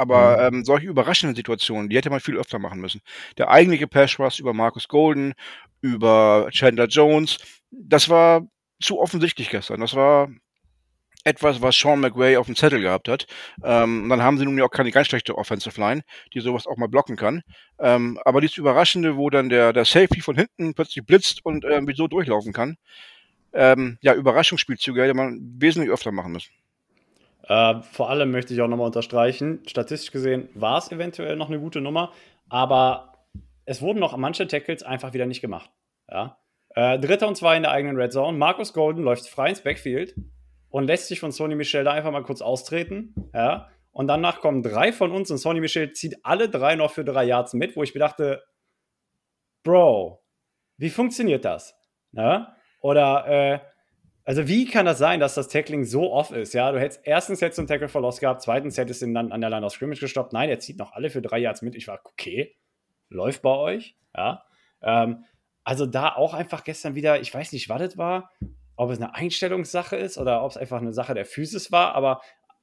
Aber 0.00 0.50
mhm. 0.50 0.56
ähm, 0.56 0.64
solche 0.64 0.86
überraschenden 0.86 1.36
Situationen, 1.36 1.90
die 1.90 1.96
hätte 1.96 2.08
man 2.08 2.20
viel 2.20 2.38
öfter 2.38 2.58
machen 2.58 2.80
müssen. 2.80 3.02
Der 3.36 3.50
eigentliche 3.50 3.86
Pass 3.86 4.18
Rush 4.18 4.40
über 4.40 4.54
Marcus 4.54 4.88
Golden, 4.88 5.34
über 5.82 6.48
Chandler 6.52 6.86
Jones, 6.86 7.36
das 7.70 8.08
war 8.08 8.48
zu 8.80 8.98
offensichtlich 8.98 9.50
gestern. 9.50 9.82
Das 9.82 9.94
war 9.94 10.30
etwas, 11.24 11.60
was 11.60 11.78
Sean 11.78 12.00
McWay 12.00 12.38
auf 12.38 12.46
dem 12.46 12.56
Zettel 12.56 12.80
gehabt 12.80 13.08
hat. 13.08 13.26
Ähm, 13.62 14.08
dann 14.08 14.22
haben 14.22 14.38
sie 14.38 14.46
nun 14.46 14.56
ja 14.56 14.64
auch 14.64 14.70
keine 14.70 14.90
ganz 14.90 15.08
schlechte 15.08 15.36
Offensive 15.36 15.78
Line, 15.78 16.00
die 16.32 16.40
sowas 16.40 16.66
auch 16.66 16.78
mal 16.78 16.88
blocken 16.88 17.16
kann. 17.16 17.42
Ähm, 17.78 18.18
aber 18.24 18.40
dieses 18.40 18.56
Überraschende, 18.56 19.18
wo 19.18 19.28
dann 19.28 19.50
der, 19.50 19.74
der 19.74 19.84
Safety 19.84 20.22
von 20.22 20.36
hinten 20.36 20.72
plötzlich 20.72 21.04
blitzt 21.04 21.44
und 21.44 21.64
irgendwie 21.64 21.94
so 21.94 22.06
durchlaufen 22.06 22.54
kann, 22.54 22.78
ähm, 23.52 23.98
ja, 24.00 24.14
Überraschungsspielzüge 24.14 25.02
hätte 25.02 25.12
man 25.12 25.38
wesentlich 25.58 25.90
öfter 25.90 26.10
machen 26.10 26.32
müssen. 26.32 26.52
Äh, 27.50 27.82
vor 27.82 28.08
allem 28.08 28.30
möchte 28.30 28.54
ich 28.54 28.60
auch 28.60 28.68
nochmal 28.68 28.86
unterstreichen, 28.86 29.60
statistisch 29.66 30.12
gesehen 30.12 30.48
war 30.54 30.78
es 30.78 30.92
eventuell 30.92 31.34
noch 31.34 31.48
eine 31.48 31.58
gute 31.58 31.80
Nummer, 31.80 32.12
aber 32.48 33.26
es 33.64 33.82
wurden 33.82 33.98
noch 33.98 34.16
manche 34.16 34.46
Tackles 34.46 34.84
einfach 34.84 35.14
wieder 35.14 35.26
nicht 35.26 35.40
gemacht. 35.40 35.68
Ja? 36.08 36.38
Äh, 36.76 37.00
Dritter 37.00 37.26
und 37.26 37.36
zwei 37.36 37.56
in 37.56 37.64
der 37.64 37.72
eigenen 37.72 37.96
Red 37.96 38.12
Zone. 38.12 38.38
Markus 38.38 38.72
Golden 38.72 39.02
läuft 39.02 39.28
frei 39.28 39.48
ins 39.48 39.62
Backfield 39.62 40.14
und 40.68 40.84
lässt 40.84 41.08
sich 41.08 41.18
von 41.18 41.32
Sony 41.32 41.56
Michel 41.56 41.82
da 41.82 41.90
einfach 41.90 42.12
mal 42.12 42.22
kurz 42.22 42.40
austreten. 42.40 43.16
Ja? 43.34 43.68
Und 43.90 44.06
danach 44.06 44.40
kommen 44.40 44.62
drei 44.62 44.92
von 44.92 45.10
uns 45.10 45.32
und 45.32 45.38
Sony 45.38 45.58
Michel 45.58 45.92
zieht 45.92 46.24
alle 46.24 46.48
drei 46.48 46.76
noch 46.76 46.92
für 46.92 47.04
drei 47.04 47.24
Yards 47.24 47.54
mit, 47.54 47.74
wo 47.74 47.82
ich 47.82 47.92
mir 47.94 47.98
dachte, 47.98 48.44
Bro, 49.64 50.22
wie 50.76 50.90
funktioniert 50.90 51.44
das? 51.44 51.74
Ja? 52.12 52.54
Oder, 52.80 53.26
äh, 53.26 53.58
also 54.30 54.46
wie 54.46 54.64
kann 54.64 54.86
das 54.86 54.98
sein, 54.98 55.18
dass 55.18 55.34
das 55.34 55.48
Tackling 55.48 55.82
so 55.82 56.12
off 56.12 56.30
ist? 56.30 56.54
Ja, 56.54 56.70
du 56.70 56.78
hättest 56.78 57.00
erstens 57.02 57.40
jetzt 57.40 57.58
einen 57.58 57.66
Tackle 57.66 57.88
verlost 57.88 58.20
gehabt, 58.20 58.42
zweitens 58.42 58.78
hättest 58.78 59.02
du 59.02 59.06
ihn 59.06 59.12
dann 59.12 59.32
an 59.32 59.40
der 59.40 59.50
Line 59.50 59.66
of 59.66 59.72
Scrimmage 59.72 59.98
gestoppt. 59.98 60.32
Nein, 60.32 60.48
er 60.48 60.60
zieht 60.60 60.78
noch 60.78 60.92
alle 60.92 61.10
für 61.10 61.20
drei 61.20 61.38
Yards 61.40 61.62
mit. 61.62 61.74
Ich 61.74 61.88
war, 61.88 62.00
okay, 62.04 62.54
läuft 63.08 63.42
bei 63.42 63.50
euch. 63.50 63.96
Ja, 64.16 64.44
ähm, 64.82 65.24
also 65.64 65.84
da 65.84 66.14
auch 66.14 66.32
einfach 66.32 66.62
gestern 66.62 66.94
wieder, 66.94 67.20
ich 67.20 67.34
weiß 67.34 67.50
nicht, 67.50 67.68
was 67.68 67.80
das 67.80 67.98
war, 67.98 68.30
ob 68.76 68.92
es 68.92 68.98
eine 68.98 69.16
Einstellungssache 69.16 69.96
ist 69.96 70.16
oder 70.16 70.44
ob 70.44 70.52
es 70.52 70.56
einfach 70.56 70.80
eine 70.80 70.92
Sache 70.92 71.14
der 71.14 71.26
Physis 71.26 71.72
war, 71.72 71.96
aber 71.96 72.20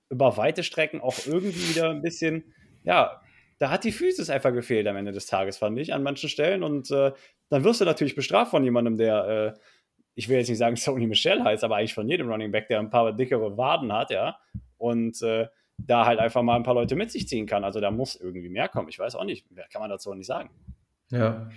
über 0.09 0.37
weite 0.37 0.63
Strecken 0.63 1.01
auch 1.01 1.17
irgendwie 1.25 1.75
wieder 1.75 1.89
ein 1.89 2.01
bisschen, 2.01 2.53
ja, 2.85 3.19
da 3.59 3.71
hat 3.71 3.83
die 3.83 3.91
Physis 3.91 4.29
einfach 4.29 4.53
gefehlt 4.53 4.87
am 4.87 4.95
Ende 4.95 5.11
des 5.11 5.25
Tages, 5.25 5.57
fand 5.57 5.77
ich, 5.79 5.93
an 5.93 6.01
manchen 6.01 6.29
Stellen. 6.29 6.63
Und 6.63 6.91
äh, 6.91 7.11
dann 7.49 7.65
wirst 7.65 7.81
du 7.81 7.85
natürlich 7.85 8.15
bestraft 8.15 8.51
von 8.51 8.63
jemandem, 8.63 8.95
der, 8.95 9.55
äh, 9.57 9.59
ich 10.17 10.27
will 10.27 10.37
jetzt 10.37 10.49
nicht 10.49 10.57
sagen 10.57 10.75
Sony 10.75 11.07
Michelle 11.07 11.43
heißt, 11.43 11.63
aber 11.63 11.77
eigentlich 11.77 11.93
von 11.93 12.09
jedem 12.09 12.29
Running 12.29 12.51
Back, 12.51 12.67
der 12.67 12.79
ein 12.79 12.89
paar 12.89 13.13
dickere 13.13 13.55
Waden 13.57 13.93
hat, 13.93 14.09
ja. 14.09 14.37
Und 14.77 15.21
äh, 15.21 15.47
da 15.77 16.05
halt 16.05 16.19
einfach 16.19 16.41
mal 16.41 16.55
ein 16.55 16.63
paar 16.63 16.73
Leute 16.73 16.95
mit 16.95 17.11
sich 17.11 17.27
ziehen 17.27 17.45
kann. 17.45 17.63
Also 17.63 17.79
da 17.79 17.91
muss 17.91 18.15
irgendwie 18.15 18.49
mehr 18.49 18.67
kommen. 18.67 18.89
Ich 18.89 18.97
weiß 18.97 19.15
auch 19.15 19.23
nicht, 19.23 19.49
mehr 19.51 19.67
kann 19.71 19.79
man 19.79 19.91
dazu 19.91 20.13
nicht 20.13 20.25
sagen. 20.25 20.49
Ja. 21.11 21.49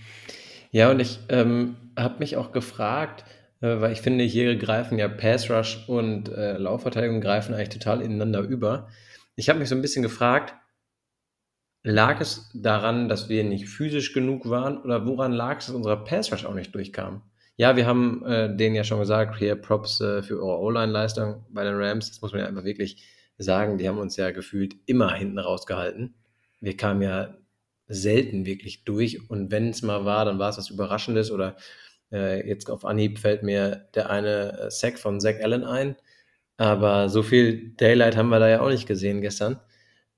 Ja, 0.71 0.91
und 0.91 1.01
ich 1.01 1.19
ähm, 1.31 1.77
habe 1.99 2.19
mich 2.19 2.37
auch 2.37 2.53
gefragt, 2.53 3.25
äh, 3.61 3.81
weil 3.81 3.93
ich 3.93 4.03
finde, 4.03 4.25
hier 4.25 4.57
greifen 4.57 4.99
ja 4.99 5.09
Pass 5.09 5.51
Rush 5.51 5.89
und 5.89 6.29
äh, 6.29 6.59
Laufverteidigung 6.59 7.21
greifen 7.21 7.55
eigentlich 7.55 7.71
total 7.71 8.03
ineinander 8.03 8.41
über. 8.41 8.89
Ich 9.37 9.49
habe 9.49 9.59
mich 9.59 9.71
so 9.71 9.75
ein 9.75 9.83
bisschen 9.83 10.03
gefragt, 10.03 10.55
lag 11.83 12.21
es 12.21 12.51
daran, 12.55 13.09
dass 13.09 13.31
wir 13.31 13.43
nicht 13.43 13.69
physisch 13.69 14.13
genug 14.13 14.49
waren 14.51 14.79
oder 14.83 15.07
woran 15.07 15.33
lag 15.33 15.59
es, 15.59 15.67
dass 15.67 15.75
unser 15.75 15.97
Pass 15.97 16.31
Rush 16.31 16.45
auch 16.45 16.55
nicht 16.55 16.75
durchkam? 16.75 17.23
Ja, 17.61 17.77
wir 17.77 17.87
haben 17.87 18.25
äh, 18.25 18.57
denen 18.57 18.75
ja 18.75 18.85
schon 18.85 19.01
gesagt, 19.01 19.37
hier 19.37 19.55
Props 19.55 20.01
äh, 20.01 20.23
für 20.23 20.43
eure 20.43 20.61
O-Line-Leistung 20.61 21.45
bei 21.51 21.63
den 21.63 21.75
Rams. 21.75 22.09
Das 22.09 22.23
muss 22.23 22.33
man 22.33 22.41
ja 22.41 22.47
einfach 22.47 22.65
wirklich 22.65 23.05
sagen. 23.37 23.77
Die 23.77 23.87
haben 23.87 23.99
uns 23.99 24.17
ja 24.17 24.31
gefühlt 24.31 24.77
immer 24.87 25.13
hinten 25.13 25.39
rausgehalten. 25.39 26.15
Wir 26.63 26.75
kamen 26.79 27.03
ja 27.03 27.37
selten 27.87 28.47
wirklich 28.47 28.85
durch. 28.85 29.29
Und 29.29 29.51
wenn 29.51 29.69
es 29.69 29.83
mal 29.83 30.07
war, 30.07 30.25
dann 30.25 30.39
war 30.39 30.49
es 30.49 30.57
was 30.57 30.71
Überraschendes. 30.71 31.31
Oder 31.31 31.57
äh, 32.11 32.49
jetzt 32.49 32.71
auf 32.71 32.87
Anhieb 32.87 33.19
fällt 33.19 33.43
mir 33.43 33.89
der 33.95 34.09
eine 34.09 34.59
äh, 34.59 34.71
Sack 34.71 34.99
von 34.99 35.21
Zach 35.21 35.35
Allen 35.43 35.65
ein. 35.65 35.97
Aber 36.57 37.11
so 37.11 37.23
viel 37.23 37.75
Daylight 37.77 38.17
haben 38.17 38.31
wir 38.31 38.39
da 38.39 38.49
ja 38.49 38.63
auch 38.63 38.71
nicht 38.71 38.89
gesehen 38.89 39.21
gestern. 39.21 39.61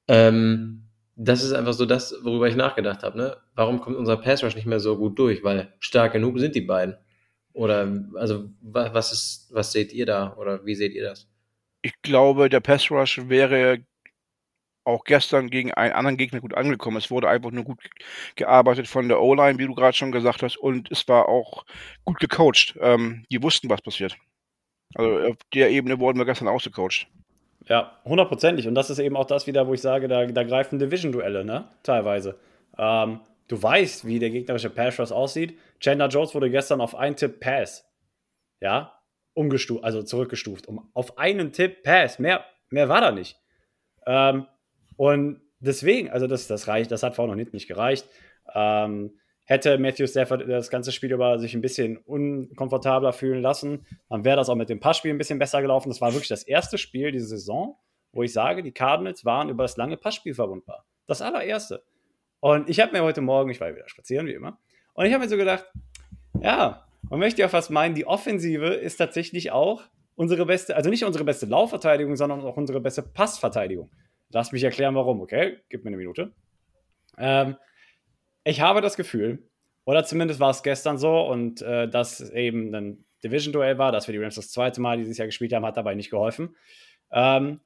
Ähm, 0.06 0.84
das 1.16 1.42
ist 1.42 1.54
einfach 1.54 1.72
so 1.72 1.86
das, 1.86 2.14
worüber 2.22 2.46
ich 2.46 2.54
nachgedacht 2.54 3.02
habe. 3.02 3.18
Ne? 3.18 3.36
Warum 3.56 3.80
kommt 3.80 3.96
unser 3.96 4.16
Pass 4.16 4.44
Rush 4.44 4.54
nicht 4.54 4.66
mehr 4.66 4.78
so 4.78 4.96
gut 4.96 5.18
durch? 5.18 5.42
Weil 5.42 5.74
stark 5.80 6.12
genug 6.12 6.38
sind 6.38 6.54
die 6.54 6.60
beiden. 6.60 6.96
Oder 7.54 8.04
also 8.14 8.48
was 8.62 9.12
ist, 9.12 9.48
was 9.52 9.72
seht 9.72 9.92
ihr 9.92 10.06
da 10.06 10.34
oder 10.36 10.64
wie 10.64 10.74
seht 10.74 10.94
ihr 10.94 11.04
das? 11.04 11.28
Ich 11.82 11.94
glaube, 12.02 12.48
der 12.48 12.60
Pass 12.60 12.90
Rush 12.90 13.20
wäre 13.28 13.80
auch 14.84 15.04
gestern 15.04 15.50
gegen 15.50 15.72
einen 15.72 15.92
anderen 15.92 16.16
Gegner 16.16 16.40
gut 16.40 16.54
angekommen. 16.54 16.96
Es 16.96 17.10
wurde 17.10 17.28
einfach 17.28 17.50
nur 17.50 17.64
gut 17.64 17.78
gearbeitet 18.36 18.88
von 18.88 19.08
der 19.08 19.20
O-Line, 19.20 19.58
wie 19.58 19.66
du 19.66 19.74
gerade 19.74 19.96
schon 19.96 20.12
gesagt 20.12 20.42
hast, 20.42 20.56
und 20.56 20.90
es 20.90 21.06
war 21.08 21.28
auch 21.28 21.64
gut 22.04 22.18
gecoacht. 22.18 22.76
Ähm, 22.80 23.24
die 23.30 23.42
wussten, 23.42 23.70
was 23.70 23.80
passiert. 23.80 24.16
Also 24.94 25.18
auf 25.18 25.36
der 25.54 25.70
Ebene 25.70 25.98
wurden 25.98 26.18
wir 26.18 26.24
gestern 26.24 26.48
ausgecoacht. 26.48 27.06
Ja, 27.68 27.92
hundertprozentig. 28.04 28.66
Und 28.66 28.74
das 28.74 28.90
ist 28.90 28.98
eben 28.98 29.16
auch 29.16 29.24
das 29.24 29.46
wieder, 29.46 29.66
wo 29.66 29.74
ich 29.74 29.80
sage, 29.80 30.08
da, 30.08 30.26
da 30.26 30.42
greifen 30.42 30.78
Division-Duelle, 30.78 31.44
ne? 31.44 31.68
Teilweise. 31.82 32.36
Ähm, 32.76 33.20
du 33.52 33.62
weißt, 33.62 34.06
wie 34.06 34.18
der 34.18 34.30
gegnerische 34.30 34.70
Pass 34.70 34.98
Rush 34.98 35.12
aussieht. 35.12 35.58
Chandler 35.78 36.08
Jones 36.08 36.34
wurde 36.34 36.50
gestern 36.50 36.80
auf 36.80 36.94
einen 36.94 37.16
Tipp 37.16 37.38
Pass, 37.38 37.84
ja, 38.60 38.98
umgestuft, 39.34 39.84
also 39.84 40.02
zurückgestuft. 40.02 40.66
Um, 40.68 40.90
auf 40.94 41.18
einen 41.18 41.52
Tipp 41.52 41.82
Pass. 41.82 42.18
Mehr, 42.18 42.46
mehr 42.70 42.88
war 42.88 43.02
da 43.02 43.12
nicht. 43.12 43.38
Ähm, 44.06 44.46
und 44.96 45.42
deswegen, 45.60 46.10
also 46.10 46.26
das, 46.26 46.46
das 46.46 46.66
reicht, 46.66 46.90
das 46.90 47.02
hat 47.02 47.14
vorne 47.14 47.32
und 47.32 47.52
nicht 47.52 47.68
gereicht. 47.68 48.08
Ähm, 48.54 49.18
hätte 49.44 49.76
Matthew 49.76 50.06
Stafford 50.06 50.48
das 50.48 50.70
ganze 50.70 50.90
Spiel 50.90 51.12
über 51.12 51.38
sich 51.38 51.54
ein 51.54 51.60
bisschen 51.60 51.98
unkomfortabler 51.98 53.12
fühlen 53.12 53.42
lassen, 53.42 53.84
dann 54.08 54.24
wäre 54.24 54.36
das 54.36 54.48
auch 54.48 54.54
mit 54.54 54.70
dem 54.70 54.80
Passspiel 54.80 55.12
ein 55.12 55.18
bisschen 55.18 55.38
besser 55.38 55.60
gelaufen. 55.60 55.90
Das 55.90 56.00
war 56.00 56.12
wirklich 56.12 56.28
das 56.28 56.42
erste 56.42 56.78
Spiel 56.78 57.12
diese 57.12 57.26
Saison, 57.26 57.76
wo 58.12 58.22
ich 58.22 58.32
sage, 58.32 58.62
die 58.62 58.72
Cardinals 58.72 59.26
waren 59.26 59.50
über 59.50 59.64
das 59.64 59.76
lange 59.76 59.98
Passspiel 59.98 60.32
verwundbar. 60.32 60.86
Das 61.06 61.20
allererste. 61.20 61.82
Und 62.42 62.68
ich 62.68 62.80
habe 62.80 62.90
mir 62.90 63.04
heute 63.04 63.20
Morgen, 63.20 63.50
ich 63.50 63.60
war 63.60 63.72
wieder 63.72 63.88
spazieren 63.88 64.26
wie 64.26 64.32
immer, 64.32 64.58
und 64.94 65.06
ich 65.06 65.12
habe 65.12 65.22
mir 65.22 65.30
so 65.30 65.36
gedacht, 65.36 65.64
ja, 66.40 66.84
man 67.08 67.20
möchte 67.20 67.40
ja 67.40 67.48
fast 67.48 67.70
meinen, 67.70 67.94
die 67.94 68.04
Offensive 68.04 68.66
ist 68.66 68.96
tatsächlich 68.96 69.52
auch 69.52 69.84
unsere 70.16 70.44
beste, 70.44 70.74
also 70.74 70.90
nicht 70.90 71.04
unsere 71.04 71.24
beste 71.24 71.46
Laufverteidigung, 71.46 72.16
sondern 72.16 72.40
auch 72.40 72.56
unsere 72.56 72.80
beste 72.80 73.02
Passverteidigung. 73.02 73.92
Lass 74.30 74.50
mich 74.50 74.64
erklären, 74.64 74.96
warum, 74.96 75.20
okay? 75.20 75.58
Gib 75.68 75.84
mir 75.84 75.90
eine 75.90 75.98
Minute. 75.98 76.32
Ähm, 77.16 77.56
ich 78.42 78.60
habe 78.60 78.80
das 78.80 78.96
Gefühl, 78.96 79.48
oder 79.84 80.02
zumindest 80.02 80.40
war 80.40 80.50
es 80.50 80.64
gestern 80.64 80.98
so, 80.98 81.20
und 81.20 81.62
äh, 81.62 81.88
dass 81.88 82.28
eben 82.30 82.74
ein 82.74 83.04
Division-Duell 83.22 83.78
war, 83.78 83.92
dass 83.92 84.08
wir 84.08 84.14
die 84.14 84.18
Rams 84.18 84.34
das 84.34 84.50
zweite 84.50 84.80
Mal 84.80 84.98
dieses 84.98 85.16
Jahr 85.16 85.26
gespielt 85.26 85.52
haben, 85.52 85.64
hat 85.64 85.76
dabei 85.76 85.94
nicht 85.94 86.10
geholfen. 86.10 86.56
Ähm, 87.12 87.60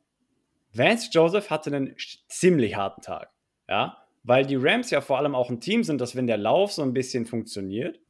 Vance 0.74 1.08
Joseph 1.10 1.48
hatte 1.48 1.74
einen 1.74 1.96
ziemlich 2.28 2.76
harten 2.76 3.00
Tag, 3.00 3.30
ja, 3.70 4.05
weil 4.26 4.44
die 4.44 4.56
Rams 4.56 4.90
ja 4.90 5.00
vor 5.00 5.18
allem 5.18 5.34
auch 5.34 5.50
ein 5.50 5.60
Team 5.60 5.84
sind, 5.84 6.00
dass 6.00 6.16
wenn 6.16 6.26
der 6.26 6.36
Lauf 6.36 6.72
so 6.72 6.82
ein 6.82 6.92
bisschen 6.92 7.26
funktioniert, 7.26 8.00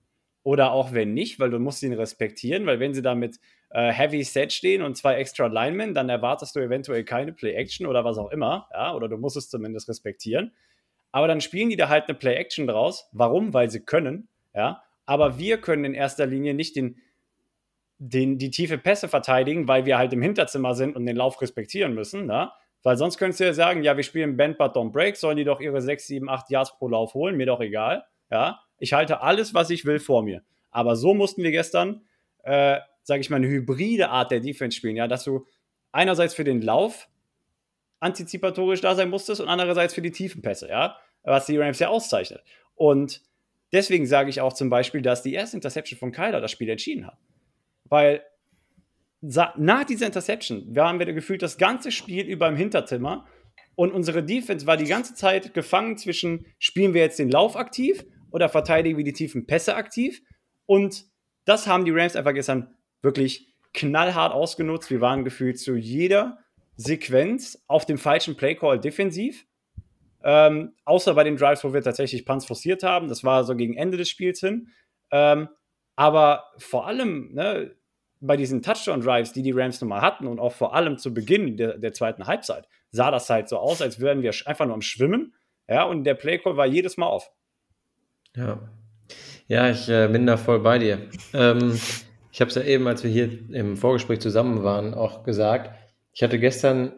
oder 0.42 0.70
auch 0.70 0.92
wenn 0.92 1.12
nicht, 1.12 1.40
weil 1.40 1.50
du 1.50 1.58
musst 1.58 1.82
ihn 1.82 1.92
respektieren, 1.92 2.66
weil 2.66 2.78
wenn 2.78 2.94
sie 2.94 3.02
da 3.02 3.16
mit 3.16 3.40
äh, 3.70 3.90
Heavy 3.90 4.22
Set 4.22 4.52
stehen 4.52 4.80
und 4.80 4.96
zwei 4.96 5.16
extra 5.16 5.46
Linemen, 5.46 5.92
dann 5.92 6.08
erwartest 6.08 6.54
du 6.54 6.60
eventuell 6.60 7.04
keine 7.04 7.32
Play-Action 7.32 7.84
oder 7.84 8.04
was 8.04 8.16
auch 8.16 8.30
immer, 8.30 8.68
ja, 8.72 8.94
oder 8.94 9.08
du 9.08 9.16
musst 9.18 9.36
es 9.36 9.50
zumindest 9.50 9.88
respektieren. 9.88 10.52
Aber 11.10 11.26
dann 11.26 11.40
spielen 11.40 11.68
die 11.68 11.76
da 11.76 11.88
halt 11.88 12.08
eine 12.08 12.16
Play-Action 12.16 12.68
draus. 12.68 13.08
Warum? 13.10 13.54
Weil 13.54 13.70
sie 13.70 13.80
können, 13.80 14.28
ja. 14.54 14.82
Aber 15.04 15.38
wir 15.38 15.58
können 15.58 15.84
in 15.84 15.94
erster 15.94 16.26
Linie 16.26 16.54
nicht 16.54 16.76
den, 16.76 16.96
den, 17.98 18.38
die 18.38 18.50
tiefe 18.50 18.78
Pässe 18.78 19.08
verteidigen, 19.08 19.66
weil 19.66 19.84
wir 19.84 19.98
halt 19.98 20.12
im 20.12 20.22
Hinterzimmer 20.22 20.74
sind 20.74 20.94
und 20.94 21.06
den 21.06 21.16
Lauf 21.16 21.42
respektieren 21.42 21.92
müssen, 21.92 22.28
ja. 22.28 22.54
Weil 22.82 22.96
sonst 22.96 23.18
könntest 23.18 23.40
du 23.40 23.44
ja 23.44 23.52
sagen, 23.52 23.82
ja, 23.82 23.96
wir 23.96 24.04
spielen 24.04 24.36
Bend 24.36 24.58
but 24.58 24.76
don't 24.76 24.92
break, 24.92 25.16
sollen 25.16 25.36
die 25.36 25.44
doch 25.44 25.60
ihre 25.60 25.80
6, 25.80 26.06
7, 26.06 26.28
8 26.28 26.50
Yards 26.50 26.76
pro 26.78 26.88
Lauf 26.88 27.14
holen, 27.14 27.36
mir 27.36 27.46
doch 27.46 27.60
egal, 27.60 28.04
ja. 28.30 28.60
Ich 28.78 28.92
halte 28.92 29.22
alles, 29.22 29.54
was 29.54 29.70
ich 29.70 29.86
will, 29.86 29.98
vor 29.98 30.22
mir. 30.22 30.42
Aber 30.70 30.96
so 30.96 31.14
mussten 31.14 31.42
wir 31.42 31.50
gestern 31.50 32.02
äh, 32.46 32.78
sage 33.06 33.20
ich 33.20 33.30
mal, 33.30 33.36
eine 33.36 33.48
hybride 33.48 34.08
Art 34.08 34.32
der 34.32 34.40
Defense 34.40 34.76
spielen, 34.76 34.96
ja, 34.96 35.06
dass 35.06 35.24
du 35.24 35.46
einerseits 35.92 36.34
für 36.34 36.44
den 36.44 36.60
Lauf 36.60 37.08
antizipatorisch 38.00 38.80
da 38.80 38.94
sein 38.94 39.10
musstest 39.10 39.40
und 39.40 39.48
andererseits 39.48 39.94
für 39.94 40.02
die 40.02 40.10
tiefen 40.10 40.42
Pässe, 40.42 40.68
ja, 40.68 40.98
was 41.22 41.46
die 41.46 41.56
Rams 41.56 41.78
ja 41.78 41.88
auszeichnet. 41.88 42.42
Und 42.74 43.22
deswegen 43.72 44.06
sage 44.06 44.30
ich 44.30 44.40
auch 44.40 44.52
zum 44.52 44.70
Beispiel, 44.70 45.02
dass 45.02 45.22
die 45.22 45.34
erste 45.34 45.56
Interception 45.56 45.98
von 45.98 46.12
Kyler 46.12 46.40
das 46.40 46.50
Spiel 46.50 46.68
entschieden 46.68 47.06
hat. 47.06 47.16
Weil 47.84 48.24
nach 49.20 49.84
dieser 49.84 50.06
Interception 50.06 50.76
waren 50.76 50.98
wir 50.98 51.12
gefühlt 51.12 51.42
das 51.42 51.58
ganze 51.58 51.90
Spiel 51.90 52.24
über 52.26 52.48
im 52.48 52.56
Hinterzimmer 52.56 53.26
und 53.76 53.92
unsere 53.92 54.24
Defense 54.24 54.66
war 54.66 54.76
die 54.76 54.86
ganze 54.86 55.14
Zeit 55.14 55.54
gefangen 55.54 55.98
zwischen, 55.98 56.46
spielen 56.58 56.94
wir 56.94 57.02
jetzt 57.02 57.18
den 57.18 57.30
Lauf 57.30 57.56
aktiv 57.56 58.04
oder 58.30 58.48
verteidigen 58.48 58.96
wir 58.96 59.04
die 59.04 59.12
tiefen 59.12 59.46
Pässe 59.46 59.76
aktiv? 59.76 60.22
Und 60.64 61.04
das 61.44 61.66
haben 61.66 61.84
die 61.84 61.90
Rams 61.92 62.16
einfach 62.16 62.34
gestern 62.34 62.74
wirklich 63.02 63.54
knallhart 63.74 64.32
ausgenutzt. 64.32 64.90
Wir 64.90 65.02
waren 65.02 65.24
gefühlt 65.24 65.58
zu 65.58 65.76
jeder 65.76 66.38
Sequenz 66.76 67.62
auf 67.68 67.84
dem 67.84 67.98
falschen 67.98 68.36
Playcall 68.36 68.80
defensiv. 68.80 69.46
Ähm, 70.24 70.72
außer 70.84 71.14
bei 71.14 71.22
den 71.22 71.36
Drives, 71.36 71.62
wo 71.62 71.72
wir 71.72 71.82
tatsächlich 71.82 72.24
Punts 72.24 72.46
forciert 72.46 72.82
haben. 72.82 73.08
Das 73.08 73.22
war 73.22 73.44
so 73.44 73.54
gegen 73.54 73.76
Ende 73.76 73.98
des 73.98 74.08
Spiels 74.08 74.40
hin. 74.40 74.68
Ähm, 75.10 75.48
aber 75.94 76.44
vor 76.58 76.86
allem 76.86 77.32
ne, 77.32 77.75
bei 78.20 78.36
diesen 78.36 78.62
Touchdown-Drives, 78.62 79.32
die 79.32 79.42
die 79.42 79.52
Rams 79.52 79.80
nun 79.80 79.90
mal 79.90 80.00
hatten 80.00 80.26
und 80.26 80.40
auch 80.40 80.52
vor 80.52 80.74
allem 80.74 80.98
zu 80.98 81.12
Beginn 81.12 81.56
der, 81.56 81.78
der, 81.78 81.92
zweiten 81.92 82.26
Halbzeit, 82.26 82.66
sah 82.90 83.10
das 83.10 83.28
halt 83.28 83.48
so 83.48 83.58
aus, 83.58 83.82
als 83.82 84.00
wären 84.00 84.22
wir 84.22 84.32
einfach 84.46 84.66
nur 84.66 84.74
am 84.74 84.82
Schwimmen. 84.82 85.34
Ja, 85.68 85.84
und 85.84 86.04
der 86.04 86.14
Playcall 86.14 86.56
war 86.56 86.66
jedes 86.66 86.96
Mal 86.96 87.06
auf. 87.06 87.30
Ja. 88.34 88.70
Ja, 89.48 89.70
ich 89.70 89.88
äh, 89.88 90.08
bin 90.08 90.26
da 90.26 90.36
voll 90.36 90.60
bei 90.60 90.78
dir. 90.78 91.08
Ähm, 91.32 91.78
Ich 92.36 92.42
habe 92.42 92.50
es 92.50 92.54
ja 92.54 92.64
eben, 92.64 92.86
als 92.86 93.02
wir 93.02 93.10
hier 93.10 93.30
im 93.54 93.78
Vorgespräch 93.78 94.20
zusammen 94.20 94.62
waren, 94.62 94.92
auch 94.92 95.24
gesagt. 95.24 95.74
Ich 96.12 96.22
hatte 96.22 96.38
gestern 96.38 96.92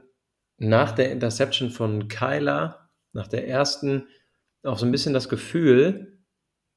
nach 0.56 0.90
der 0.90 1.12
Interception 1.12 1.70
von 1.70 2.08
Kyler, 2.08 2.90
nach 3.12 3.28
der 3.28 3.46
ersten, 3.46 4.08
auch 4.64 4.78
so 4.78 4.84
ein 4.84 4.90
bisschen 4.90 5.14
das 5.14 5.28
Gefühl, 5.28 6.18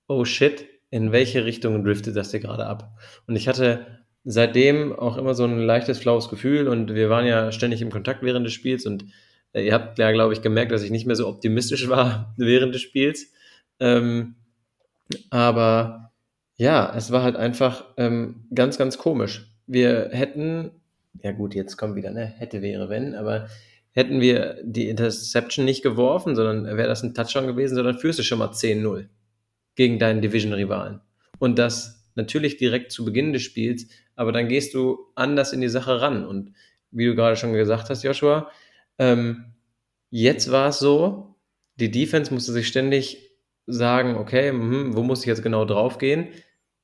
oh 0.07 0.25
shit, 0.25 0.67
in 0.91 1.11
welche 1.11 1.43
Richtung 1.43 1.83
driftet 1.83 2.15
das 2.15 2.29
hier 2.29 2.39
gerade 2.39 2.67
ab? 2.67 2.99
Und 3.25 3.35
ich 3.35 3.47
hatte 3.47 4.00
seitdem 4.23 4.93
auch 4.93 5.17
immer 5.17 5.33
so 5.33 5.45
ein 5.45 5.59
leichtes, 5.59 5.99
flaues 5.99 6.29
Gefühl 6.29 6.67
und 6.67 6.93
wir 6.93 7.09
waren 7.09 7.25
ja 7.25 7.51
ständig 7.51 7.81
im 7.81 7.89
Kontakt 7.91 8.23
während 8.23 8.45
des 8.45 8.53
Spiels 8.53 8.85
und 8.85 9.05
äh, 9.53 9.65
ihr 9.65 9.73
habt 9.73 9.97
ja, 9.99 10.11
glaube 10.11 10.33
ich, 10.33 10.41
gemerkt, 10.41 10.71
dass 10.71 10.83
ich 10.83 10.91
nicht 10.91 11.07
mehr 11.07 11.15
so 11.15 11.27
optimistisch 11.27 11.89
war 11.89 12.33
während 12.37 12.75
des 12.75 12.81
Spiels. 12.81 13.31
Ähm, 13.79 14.35
aber 15.29 16.11
ja, 16.55 16.93
es 16.95 17.11
war 17.11 17.23
halt 17.23 17.35
einfach 17.35 17.85
ähm, 17.97 18.45
ganz, 18.53 18.77
ganz 18.77 18.97
komisch. 18.97 19.47
Wir 19.65 20.09
hätten, 20.11 20.71
ja 21.23 21.31
gut, 21.31 21.55
jetzt 21.55 21.77
kommt 21.77 21.95
wieder, 21.95 22.11
ne, 22.11 22.25
hätte, 22.25 22.61
wäre, 22.61 22.89
wenn, 22.89 23.15
aber 23.15 23.47
hätten 23.93 24.21
wir 24.21 24.57
die 24.63 24.87
Interception 24.87 25.65
nicht 25.65 25.81
geworfen, 25.81 26.35
sondern 26.35 26.65
wäre 26.65 26.87
das 26.87 27.03
ein 27.03 27.13
Touchdown 27.13 27.47
gewesen, 27.47 27.75
sondern 27.75 27.97
führst 27.97 28.19
du 28.19 28.23
schon 28.23 28.39
mal 28.39 28.51
10-0 28.51 29.07
gegen 29.75 29.99
deinen 29.99 30.21
Division-Rivalen. 30.21 31.01
Und 31.39 31.57
das 31.57 32.05
natürlich 32.15 32.57
direkt 32.57 32.91
zu 32.91 33.03
Beginn 33.03 33.33
des 33.33 33.41
Spiels, 33.41 33.87
aber 34.15 34.31
dann 34.31 34.47
gehst 34.47 34.73
du 34.73 34.99
anders 35.15 35.53
in 35.53 35.61
die 35.61 35.69
Sache 35.69 36.01
ran. 36.01 36.25
Und 36.25 36.53
wie 36.91 37.05
du 37.05 37.15
gerade 37.15 37.35
schon 37.35 37.53
gesagt 37.53 37.89
hast, 37.89 38.03
Joshua, 38.03 38.49
ähm, 38.97 39.53
jetzt 40.09 40.51
war 40.51 40.69
es 40.69 40.79
so, 40.79 41.35
die 41.75 41.91
Defense 41.91 42.33
musste 42.33 42.51
sich 42.51 42.67
ständig 42.67 43.31
sagen, 43.67 44.15
okay, 44.15 44.51
mh, 44.51 44.95
wo 44.95 45.03
muss 45.03 45.21
ich 45.21 45.27
jetzt 45.27 45.43
genau 45.43 45.65
draufgehen, 45.65 46.29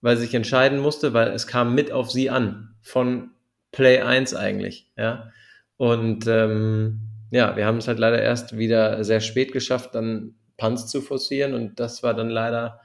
weil 0.01 0.15
sie 0.15 0.25
sich 0.25 0.36
entscheiden 0.36 0.79
musste, 0.79 1.13
weil 1.13 1.29
es 1.29 1.48
kam 1.48 1.75
mit 1.75 1.91
auf 1.91 2.12
sie 2.12 2.29
an, 2.29 2.75
von 2.81 3.31
Play 3.72 4.01
1 4.01 4.34
eigentlich, 4.34 4.91
ja. 4.98 5.31
Und 5.75 6.25
ähm, 6.27 7.01
ja, 7.29 7.55
wir 7.55 7.65
haben 7.65 7.77
es 7.77 7.88
halt 7.88 8.00
leider 8.00 8.22
erst 8.22 8.57
wieder 8.57 9.03
sehr 9.03 9.19
spät 9.19 9.51
geschafft, 9.51 9.93
dann 9.93 10.36
Punts 10.57 10.88
zu 10.88 11.01
forcieren 11.01 11.53
und 11.53 11.79
das 11.79 12.01
war 12.01 12.13
dann 12.13 12.29
leider 12.29 12.81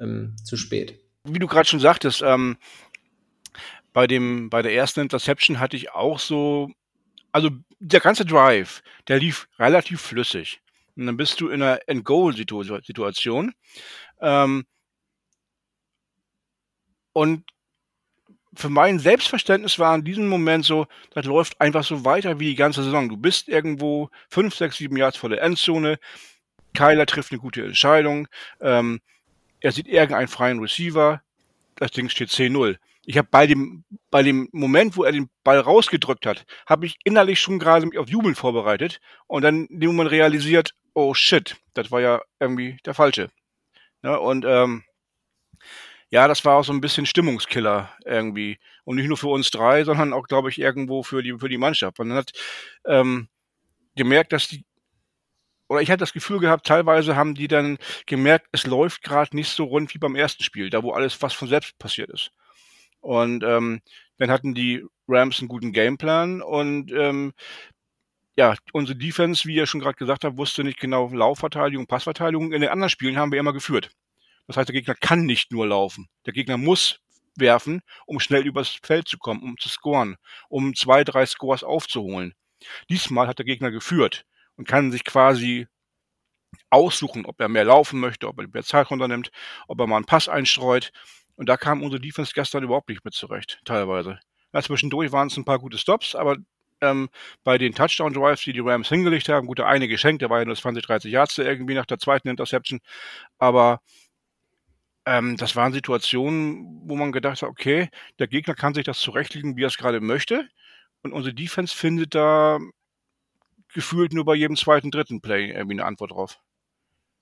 ähm, 0.00 0.36
zu 0.42 0.56
spät. 0.56 1.00
Wie 1.24 1.38
du 1.38 1.46
gerade 1.46 1.66
schon 1.66 1.80
sagtest, 1.80 2.22
ähm, 2.22 2.56
bei, 3.94 4.06
dem, 4.06 4.50
bei 4.50 4.60
der 4.60 4.74
ersten 4.74 5.00
Interception 5.00 5.60
hatte 5.60 5.76
ich 5.76 5.92
auch 5.92 6.18
so, 6.18 6.70
also 7.32 7.48
der 7.78 8.00
ganze 8.00 8.26
Drive, 8.26 8.82
der 9.08 9.20
lief 9.20 9.48
relativ 9.58 10.02
flüssig. 10.02 10.60
Und 10.96 11.06
dann 11.06 11.16
bist 11.16 11.40
du 11.40 11.48
in 11.48 11.62
einer 11.62 11.80
End-Goal-Situation. 11.86 13.54
Ähm, 14.20 14.66
und 17.12 17.44
für 18.56 18.68
mein 18.68 18.98
Selbstverständnis 18.98 19.78
war 19.78 19.94
in 19.94 20.04
diesem 20.04 20.28
Moment 20.28 20.64
so, 20.64 20.86
das 21.12 21.24
läuft 21.24 21.60
einfach 21.60 21.84
so 21.84 22.04
weiter 22.04 22.40
wie 22.40 22.46
die 22.46 22.54
ganze 22.56 22.82
Saison. 22.82 23.08
Du 23.08 23.16
bist 23.16 23.48
irgendwo 23.48 24.10
fünf, 24.28 24.56
sechs, 24.56 24.76
sieben 24.76 24.96
Yards 24.96 25.16
vor 25.16 25.30
der 25.30 25.42
Endzone. 25.42 25.98
Kyler 26.74 27.06
trifft 27.06 27.30
eine 27.30 27.40
gute 27.40 27.64
Entscheidung. 27.64 28.26
Ähm, 28.60 29.00
er 29.60 29.70
sieht 29.70 29.86
irgendeinen 29.86 30.28
freien 30.28 30.58
Receiver. 30.58 31.22
Das 31.76 31.92
Ding 31.92 32.08
steht 32.08 32.30
10-0. 32.30 32.76
Ich 33.06 33.18
habe 33.18 33.28
bei 33.30 33.46
dem, 33.46 33.84
bei 34.10 34.22
dem 34.22 34.48
Moment, 34.52 34.96
wo 34.96 35.04
er 35.04 35.12
den 35.12 35.28
Ball 35.42 35.58
rausgedrückt 35.58 36.26
hat, 36.26 36.44
habe 36.66 36.86
ich 36.86 36.96
innerlich 37.04 37.40
schon 37.40 37.58
gerade 37.58 37.86
mich 37.86 37.98
auf 37.98 38.08
Jubeln 38.08 38.34
vorbereitet 38.34 39.00
und 39.26 39.42
dann 39.42 39.66
in 39.66 39.80
dem 39.80 39.90
Moment 39.90 40.10
realisiert, 40.10 40.74
oh 40.94 41.14
shit, 41.14 41.56
das 41.74 41.90
war 41.90 42.00
ja 42.00 42.22
irgendwie 42.40 42.78
der 42.86 42.94
falsche. 42.94 43.30
Ja, 44.02 44.16
und 44.16 44.44
ähm, 44.46 44.84
ja, 46.10 46.28
das 46.28 46.44
war 46.44 46.58
auch 46.58 46.64
so 46.64 46.72
ein 46.72 46.80
bisschen 46.80 47.06
Stimmungskiller 47.06 47.90
irgendwie. 48.04 48.58
Und 48.84 48.96
nicht 48.96 49.08
nur 49.08 49.16
für 49.16 49.28
uns 49.28 49.50
drei, 49.50 49.84
sondern 49.84 50.12
auch, 50.12 50.28
glaube 50.28 50.48
ich, 50.50 50.60
irgendwo 50.60 51.02
für 51.02 51.22
die, 51.22 51.38
für 51.38 51.48
die 51.48 51.58
Mannschaft. 51.58 51.98
Man 51.98 52.12
hat 52.12 52.32
ähm, 52.86 53.28
gemerkt, 53.96 54.32
dass 54.32 54.48
die, 54.48 54.64
oder 55.68 55.80
ich 55.80 55.90
hatte 55.90 56.00
das 56.00 56.12
Gefühl 56.12 56.38
gehabt, 56.38 56.66
teilweise 56.66 57.16
haben 57.16 57.34
die 57.34 57.48
dann 57.48 57.78
gemerkt, 58.06 58.46
es 58.52 58.66
läuft 58.66 59.02
gerade 59.02 59.34
nicht 59.34 59.50
so 59.50 59.64
rund 59.64 59.92
wie 59.94 59.98
beim 59.98 60.14
ersten 60.14 60.44
Spiel, 60.44 60.70
da 60.70 60.82
wo 60.82 60.92
alles 60.92 61.14
fast 61.14 61.36
von 61.36 61.48
selbst 61.48 61.78
passiert 61.78 62.10
ist. 62.10 62.30
Und 63.04 63.44
ähm, 63.44 63.82
dann 64.16 64.30
hatten 64.30 64.54
die 64.54 64.82
Rams 65.06 65.40
einen 65.40 65.48
guten 65.48 65.72
Gameplan 65.72 66.40
und 66.40 66.90
ähm, 66.92 67.34
ja, 68.34 68.54
unsere 68.72 68.96
Defense, 68.96 69.46
wie 69.46 69.56
ihr 69.56 69.66
schon 69.66 69.80
gerade 69.80 69.96
gesagt 69.96 70.24
habt, 70.24 70.38
wusste 70.38 70.64
nicht 70.64 70.80
genau 70.80 71.08
Laufverteidigung, 71.10 71.86
Passverteidigung. 71.86 72.52
In 72.52 72.62
den 72.62 72.70
anderen 72.70 72.88
Spielen 72.88 73.18
haben 73.18 73.30
wir 73.30 73.38
immer 73.38 73.52
geführt. 73.52 73.90
Das 74.46 74.56
heißt, 74.56 74.68
der 74.68 74.74
Gegner 74.74 74.94
kann 74.94 75.26
nicht 75.26 75.52
nur 75.52 75.66
laufen. 75.66 76.08
Der 76.24 76.32
Gegner 76.32 76.56
muss 76.56 77.00
werfen, 77.36 77.82
um 78.06 78.20
schnell 78.20 78.46
übers 78.46 78.78
Feld 78.82 79.06
zu 79.06 79.18
kommen, 79.18 79.42
um 79.42 79.58
zu 79.58 79.68
scoren, 79.68 80.16
um 80.48 80.74
zwei, 80.74 81.04
drei 81.04 81.26
Scores 81.26 81.62
aufzuholen. 81.62 82.34
Diesmal 82.88 83.28
hat 83.28 83.38
der 83.38 83.46
Gegner 83.46 83.70
geführt 83.70 84.24
und 84.56 84.66
kann 84.66 84.92
sich 84.92 85.04
quasi 85.04 85.66
aussuchen, 86.70 87.26
ob 87.26 87.38
er 87.40 87.48
mehr 87.48 87.64
laufen 87.64 88.00
möchte, 88.00 88.28
ob 88.28 88.38
er 88.38 88.48
mehr 88.48 88.62
Zeit 88.62 88.90
runternimmt, 88.90 89.30
ob 89.68 89.78
er 89.78 89.86
mal 89.86 89.96
einen 89.96 90.06
Pass 90.06 90.28
einstreut. 90.28 90.90
Und 91.36 91.48
da 91.48 91.56
kam 91.56 91.82
unsere 91.82 92.00
Defense 92.00 92.32
gestern 92.34 92.62
überhaupt 92.64 92.88
nicht 92.88 93.04
mit 93.04 93.14
zurecht, 93.14 93.60
teilweise. 93.64 94.18
Ja, 94.52 94.62
zwischendurch 94.62 95.12
waren 95.12 95.28
es 95.28 95.36
ein 95.36 95.44
paar 95.44 95.58
gute 95.58 95.78
Stops, 95.78 96.14
aber 96.14 96.36
ähm, 96.80 97.08
bei 97.42 97.58
den 97.58 97.74
Touchdown-Drives, 97.74 98.42
die 98.42 98.52
die 98.52 98.60
Rams 98.60 98.88
hingelegt 98.88 99.28
haben, 99.28 99.46
gut, 99.46 99.58
der 99.58 99.66
eine 99.66 99.88
geschenkt, 99.88 100.22
der 100.22 100.30
war 100.30 100.40
ja 100.40 100.44
nur 100.44 100.56
20, 100.56 100.84
30 100.84 101.12
Yards 101.12 101.38
irgendwie 101.38 101.74
nach 101.74 101.86
der 101.86 101.98
zweiten 101.98 102.28
Interception, 102.28 102.80
aber 103.38 103.80
ähm, 105.06 105.36
das 105.36 105.56
waren 105.56 105.72
Situationen, 105.72 106.82
wo 106.88 106.96
man 106.96 107.12
gedacht 107.12 107.42
hat, 107.42 107.48
okay, 107.48 107.90
der 108.18 108.28
Gegner 108.28 108.54
kann 108.54 108.74
sich 108.74 108.84
das 108.84 109.00
zurechtlegen, 109.00 109.56
wie 109.56 109.64
er 109.64 109.68
es 109.68 109.76
gerade 109.76 110.00
möchte. 110.00 110.48
Und 111.02 111.12
unsere 111.12 111.34
Defense 111.34 111.76
findet 111.76 112.14
da 112.14 112.58
gefühlt 113.74 114.12
nur 114.12 114.24
bei 114.24 114.34
jedem 114.34 114.56
zweiten, 114.56 114.90
dritten 114.90 115.20
Play 115.20 115.50
irgendwie 115.50 115.74
eine 115.74 115.84
Antwort 115.84 116.12
drauf. 116.12 116.38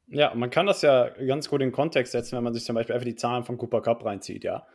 Ja, 0.09 0.35
man 0.35 0.51
kann 0.51 0.67
das 0.67 0.83
ja 0.83 1.09
ganz 1.09 1.49
gut 1.49 1.63
in 1.63 1.73
Kontext 1.73 2.13
setzen, 2.13 2.37
wenn 2.37 2.45
man 2.45 2.55
sich 2.55 2.65
zum 2.65 2.75
Beispiel 2.75 2.95
einfach 2.95 3.07
die 3.07 3.17
Zahlen 3.17 3.45
von 3.45 3.57
Cooper 3.57 3.81
Cup 3.81 4.05
reinzieht, 4.05 4.45
ja. 4.45 4.67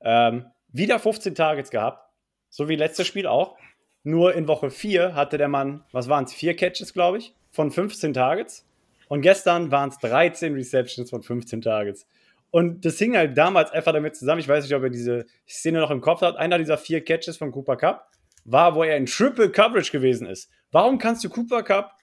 Ähm, 0.00 0.46
wieder 0.68 0.98
15 0.98 1.34
Targets 1.34 1.70
gehabt, 1.70 2.10
so 2.48 2.68
wie 2.68 2.76
letztes 2.76 3.06
Spiel 3.06 3.26
auch. 3.26 3.56
Nur 4.02 4.34
in 4.34 4.46
Woche 4.46 4.70
4 4.70 5.14
hatte 5.14 5.36
der 5.36 5.48
Mann, 5.48 5.82
was 5.92 6.08
waren 6.08 6.24
es, 6.24 6.32
vier 6.32 6.54
Catches, 6.54 6.92
glaube 6.92 7.18
ich, 7.18 7.34
von 7.50 7.70
15 7.70 8.14
Targets. 8.14 8.64
Und 9.08 9.22
gestern 9.22 9.70
waren 9.70 9.88
es 9.88 9.98
13 9.98 10.54
Receptions 10.54 11.10
von 11.10 11.22
15 11.22 11.62
Targets. 11.62 12.06
Und 12.50 12.84
das 12.84 12.98
hing 12.98 13.16
halt 13.16 13.36
damals 13.36 13.70
einfach 13.72 13.92
damit 13.92 14.16
zusammen. 14.16 14.40
Ich 14.40 14.48
weiß 14.48 14.64
nicht, 14.64 14.74
ob 14.74 14.82
ihr 14.82 14.90
diese 14.90 15.26
Szene 15.48 15.80
noch 15.80 15.90
im 15.90 16.00
Kopf 16.00 16.22
habt. 16.22 16.38
Einer 16.38 16.58
dieser 16.58 16.78
vier 16.78 17.04
Catches 17.04 17.36
von 17.36 17.52
Cooper 17.52 17.76
Cup 17.76 18.10
war, 18.44 18.74
wo 18.74 18.84
er 18.84 18.96
in 18.96 19.06
Triple 19.06 19.50
Coverage 19.50 19.90
gewesen 19.90 20.26
ist. 20.28 20.50
Warum 20.70 20.98
kannst 20.98 21.24
du 21.24 21.28
Cooper 21.28 21.62
Cup 21.62 21.95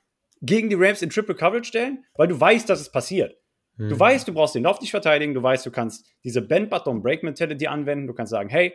gegen 0.43 0.69
die 0.69 0.75
Rams 0.75 1.01
in 1.01 1.10
Triple 1.10 1.36
Coverage 1.36 1.65
stellen? 1.65 2.06
Weil 2.15 2.27
du 2.27 2.39
weißt, 2.39 2.69
dass 2.69 2.79
es 2.79 2.91
passiert. 2.91 3.36
Hm. 3.77 3.89
Du 3.89 3.99
weißt, 3.99 4.27
du 4.27 4.34
brauchst 4.34 4.56
den 4.56 4.63
Lauf 4.63 4.79
nicht 4.82 4.91
verteidigen. 4.91 5.34
Du 5.34 5.41
weißt, 5.41 5.65
du 5.65 5.71
kannst 5.71 6.06
diese 6.23 6.41
Bend-Button-Break-Mentality 6.41 7.67
anwenden. 7.67 8.08
Du 8.08 8.13
kannst 8.13 8.32
sagen, 8.32 8.49
hey, 8.49 8.73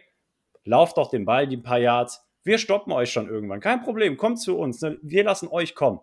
lauf 0.65 0.95
doch 0.95 1.11
den 1.11 1.25
Ball 1.25 1.47
die 1.47 1.57
paar 1.57 1.79
Yards. 1.79 2.25
Wir 2.43 2.59
stoppen 2.59 2.93
euch 2.93 3.13
schon 3.13 3.29
irgendwann. 3.29 3.61
Kein 3.61 3.83
Problem, 3.83 4.17
kommt 4.17 4.41
zu 4.41 4.59
uns. 4.59 4.81
Ne? 4.81 4.99
Wir 5.03 5.25
lassen 5.25 5.49
euch 5.49 5.75
kommen. 5.75 6.01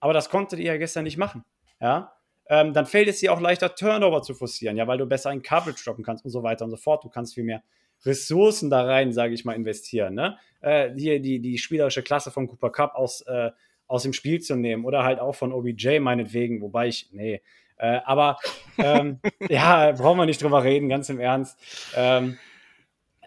Aber 0.00 0.12
das 0.12 0.30
konntet 0.30 0.58
ihr 0.58 0.66
ja 0.66 0.76
gestern 0.78 1.04
nicht 1.04 1.18
machen. 1.18 1.44
Ja? 1.80 2.12
ähm, 2.52 2.72
dann 2.72 2.86
fällt 2.86 3.08
es 3.08 3.20
dir 3.20 3.32
auch 3.32 3.40
leichter, 3.40 3.74
Turnover 3.74 4.22
zu 4.22 4.34
forcieren, 4.34 4.76
ja, 4.76 4.86
weil 4.86 4.98
du 4.98 5.06
besser 5.06 5.32
in 5.32 5.42
Coverage 5.42 5.82
droppen 5.84 6.04
kannst 6.04 6.24
und 6.24 6.30
so 6.30 6.42
weiter 6.42 6.64
und 6.64 6.70
so 6.70 6.76
fort. 6.76 7.04
Du 7.04 7.08
kannst 7.08 7.34
viel 7.34 7.44
mehr 7.44 7.62
Ressourcen 8.04 8.68
da 8.68 8.84
rein, 8.84 9.12
sage 9.12 9.32
ich 9.32 9.44
mal, 9.44 9.54
investieren. 9.54 10.14
Ne? 10.14 10.36
Äh, 10.60 10.90
hier 10.96 11.20
die, 11.20 11.40
die 11.40 11.56
spielerische 11.56 12.02
Klasse 12.02 12.30
von 12.30 12.48
Cooper 12.48 12.70
Cup 12.70 12.94
aus, 12.94 13.22
äh, 13.22 13.50
aus 13.92 14.04
dem 14.04 14.14
Spiel 14.14 14.40
zu 14.40 14.56
nehmen 14.56 14.84
oder 14.86 15.04
halt 15.04 15.20
auch 15.20 15.34
von 15.34 15.52
OBJ 15.52 15.98
meinetwegen, 15.98 16.62
wobei 16.62 16.88
ich, 16.88 17.10
nee. 17.12 17.42
Äh, 17.76 18.00
aber 18.04 18.38
ähm, 18.78 19.20
ja, 19.50 19.92
brauchen 19.92 20.18
wir 20.18 20.26
nicht 20.26 20.42
drüber 20.42 20.64
reden, 20.64 20.88
ganz 20.88 21.10
im 21.10 21.20
Ernst. 21.20 21.58
Ähm, 21.94 22.38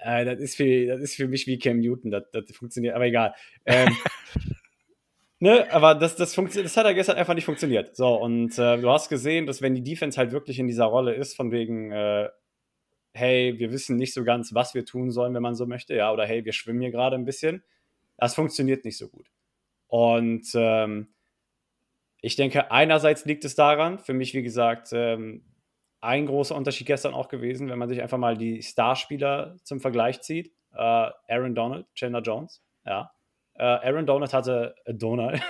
äh, 0.04 0.26
das, 0.26 0.40
ist 0.40 0.56
für, 0.56 0.88
das 0.88 1.02
ist 1.02 1.16
für 1.16 1.28
mich 1.28 1.46
wie 1.46 1.60
Cam 1.60 1.80
Newton, 1.80 2.10
das, 2.10 2.24
das 2.32 2.46
funktioniert, 2.56 2.96
aber 2.96 3.06
egal. 3.06 3.36
Ähm, 3.66 3.96
Ne, 5.42 5.70
aber 5.72 5.96
das, 5.96 6.16
das, 6.16 6.34
das 6.34 6.78
hat 6.78 6.86
ja 6.86 6.94
gestern 6.94 7.18
einfach 7.18 7.34
nicht 7.34 7.44
funktioniert. 7.44 7.96
So, 7.96 8.16
und 8.16 8.58
äh, 8.58 8.78
du 8.80 8.90
hast 8.90 9.10
gesehen, 9.10 9.46
dass 9.46 9.62
wenn 9.62 9.76
die 9.76 9.84
Defense 9.84 10.18
halt 10.18 10.32
wirklich 10.32 10.60
in 10.60 10.68
dieser 10.68 10.86
Rolle 10.86 11.14
ist, 11.14 11.36
von 11.36 11.52
wegen, 11.52 11.92
äh, 11.92 12.30
hey, 13.14 13.60
wir 13.60 13.72
wissen 13.72 13.98
nicht 13.98 14.14
so 14.14 14.24
ganz, 14.24 14.54
was 14.54 14.74
wir 14.74 14.86
tun 14.86 15.12
sollen, 15.12 15.34
wenn 15.34 15.44
man 15.44 15.54
so 15.54 15.66
möchte, 15.66 15.94
ja, 15.94 16.12
oder 16.12 16.26
hey, 16.26 16.46
wir 16.46 16.54
schwimmen 16.54 16.80
hier 16.80 16.92
gerade 16.92 17.18
ein 17.18 17.26
bisschen, 17.26 17.64
das 18.18 18.34
funktioniert 18.34 18.86
nicht 18.86 18.98
so 18.98 19.10
gut. 19.10 19.28
Und 19.88 20.48
ähm, 20.56 21.14
ich 22.22 22.36
denke, 22.36 22.72
einerseits 22.72 23.26
liegt 23.26 23.46
es 23.46 23.56
daran, 23.56 24.00
für 24.00 24.14
mich, 24.14 24.34
wie 24.34 24.44
gesagt, 24.44 24.90
ähm, 24.94 25.44
ein 26.02 26.26
großer 26.26 26.56
Unterschied 26.56 26.88
gestern 26.88 27.14
auch 27.14 27.28
gewesen, 27.28 27.70
wenn 27.70 27.80
man 27.80 27.90
sich 27.90 28.02
einfach 28.02 28.18
mal 28.18 28.38
die 28.38 28.62
Starspieler 28.62 29.58
zum 29.64 29.80
Vergleich 29.80 30.22
zieht. 30.22 30.52
Äh, 30.74 30.78
Aaron 30.78 31.56
Donald, 31.56 31.86
Chandler 31.96 32.22
Jones, 32.22 32.64
ja. 32.86 33.12
Äh, 33.58 33.64
Aaron 33.64 34.06
Donald 34.06 34.34
hatte 34.34 34.76
äh, 34.86 34.94
Donald. 34.94 35.42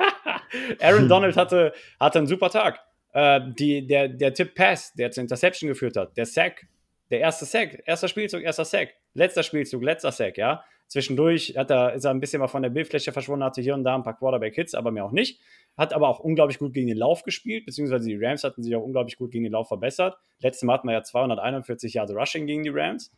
Aaron 0.80 1.08
Donald 1.08 1.36
hatte, 1.36 1.72
hatte 2.00 2.18
einen 2.18 2.26
super 2.26 2.50
Tag. 2.50 2.80
Äh, 3.12 3.40
die, 3.58 3.86
der, 3.86 4.08
der 4.08 4.34
Tip 4.34 4.54
Pass, 4.54 4.92
der 4.94 5.10
zur 5.10 5.22
Interception 5.22 5.68
geführt 5.68 5.96
hat, 5.96 6.16
der 6.16 6.26
Sack, 6.26 6.66
Der 7.10 7.20
erste 7.20 7.44
Sack, 7.44 7.82
erster 7.86 8.08
Spielzug, 8.08 8.42
erster 8.42 8.64
Sack. 8.64 8.94
Letzter 9.14 9.42
Spielzug, 9.42 9.82
letzter 9.82 10.12
Sack, 10.12 10.36
ja. 10.36 10.64
Zwischendurch 10.88 11.54
hat 11.56 11.70
er, 11.70 11.92
ist 11.92 12.04
er 12.04 12.10
ein 12.10 12.20
bisschen 12.20 12.40
mal 12.40 12.48
von 12.48 12.62
der 12.62 12.70
Bildfläche 12.70 13.12
verschwunden, 13.12 13.44
hatte 13.44 13.60
hier 13.60 13.74
und 13.74 13.84
da 13.84 13.94
ein 13.94 14.02
paar 14.02 14.16
Quarterback-Hits, 14.16 14.74
aber 14.74 14.90
mehr 14.90 15.04
auch 15.04 15.12
nicht. 15.12 15.40
Hat 15.76 15.92
aber 15.92 16.08
auch 16.08 16.18
unglaublich 16.18 16.58
gut 16.58 16.72
gegen 16.72 16.88
den 16.88 16.96
Lauf 16.96 17.22
gespielt, 17.22 17.66
beziehungsweise 17.66 18.08
die 18.08 18.16
Rams 18.18 18.42
hatten 18.42 18.62
sich 18.62 18.74
auch 18.74 18.82
unglaublich 18.82 19.16
gut 19.16 19.30
gegen 19.30 19.44
den 19.44 19.52
Lauf 19.52 19.68
verbessert. 19.68 20.16
Letztes 20.40 20.64
Mal 20.64 20.74
hatten 20.74 20.88
wir 20.88 20.94
ja 20.94 21.02
241 21.02 21.94
Jahre 21.94 22.14
Rushing 22.14 22.46
gegen 22.46 22.62
die 22.62 22.70
Rams. 22.70 23.12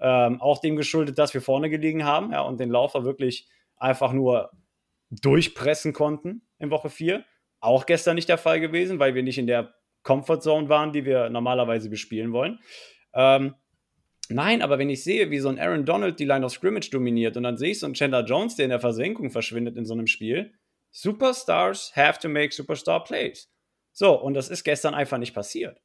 Ähm, 0.00 0.40
auch 0.40 0.60
dem 0.60 0.74
geschuldet, 0.74 1.18
dass 1.18 1.32
wir 1.32 1.40
vorne 1.40 1.70
gelegen 1.70 2.04
haben 2.04 2.32
ja, 2.32 2.40
und 2.40 2.58
den 2.58 2.68
Laufer 2.68 3.04
wirklich 3.04 3.48
einfach 3.76 4.12
nur 4.12 4.50
durchpressen 5.10 5.92
konnten 5.92 6.42
in 6.58 6.70
Woche 6.70 6.90
4. 6.90 7.24
Auch 7.60 7.86
gestern 7.86 8.16
nicht 8.16 8.28
der 8.28 8.38
Fall 8.38 8.60
gewesen, 8.60 8.98
weil 8.98 9.14
wir 9.14 9.22
nicht 9.22 9.38
in 9.38 9.46
der 9.46 9.72
Comfort 10.02 10.40
Zone 10.40 10.68
waren, 10.68 10.92
die 10.92 11.04
wir 11.04 11.30
normalerweise 11.30 11.88
bespielen 11.88 12.32
wollen. 12.32 12.58
Ähm, 13.14 13.54
nein, 14.30 14.62
aber 14.62 14.78
wenn 14.78 14.90
ich 14.90 15.02
sehe, 15.04 15.30
wie 15.30 15.38
so 15.38 15.48
ein 15.48 15.58
Aaron 15.58 15.84
Donald 15.84 16.18
die 16.18 16.24
Line 16.24 16.44
of 16.44 16.52
Scrimmage 16.52 16.90
dominiert 16.90 17.36
und 17.36 17.42
dann 17.42 17.56
sehe 17.56 17.70
ich 17.70 17.80
so 17.80 17.86
einen 17.86 17.94
Chandler 17.94 18.24
Jones, 18.24 18.56
der 18.56 18.64
in 18.64 18.70
der 18.70 18.80
Versenkung 18.80 19.30
verschwindet 19.30 19.76
in 19.76 19.84
so 19.84 19.94
einem 19.94 20.06
Spiel, 20.06 20.52
Superstars 20.90 21.94
have 21.96 22.20
to 22.20 22.28
make 22.28 22.54
Superstar 22.54 23.02
Plays. 23.02 23.50
So, 23.92 24.20
und 24.20 24.34
das 24.34 24.48
ist 24.48 24.64
gestern 24.64 24.94
einfach 24.94 25.18
nicht 25.18 25.34
passiert. 25.34 25.80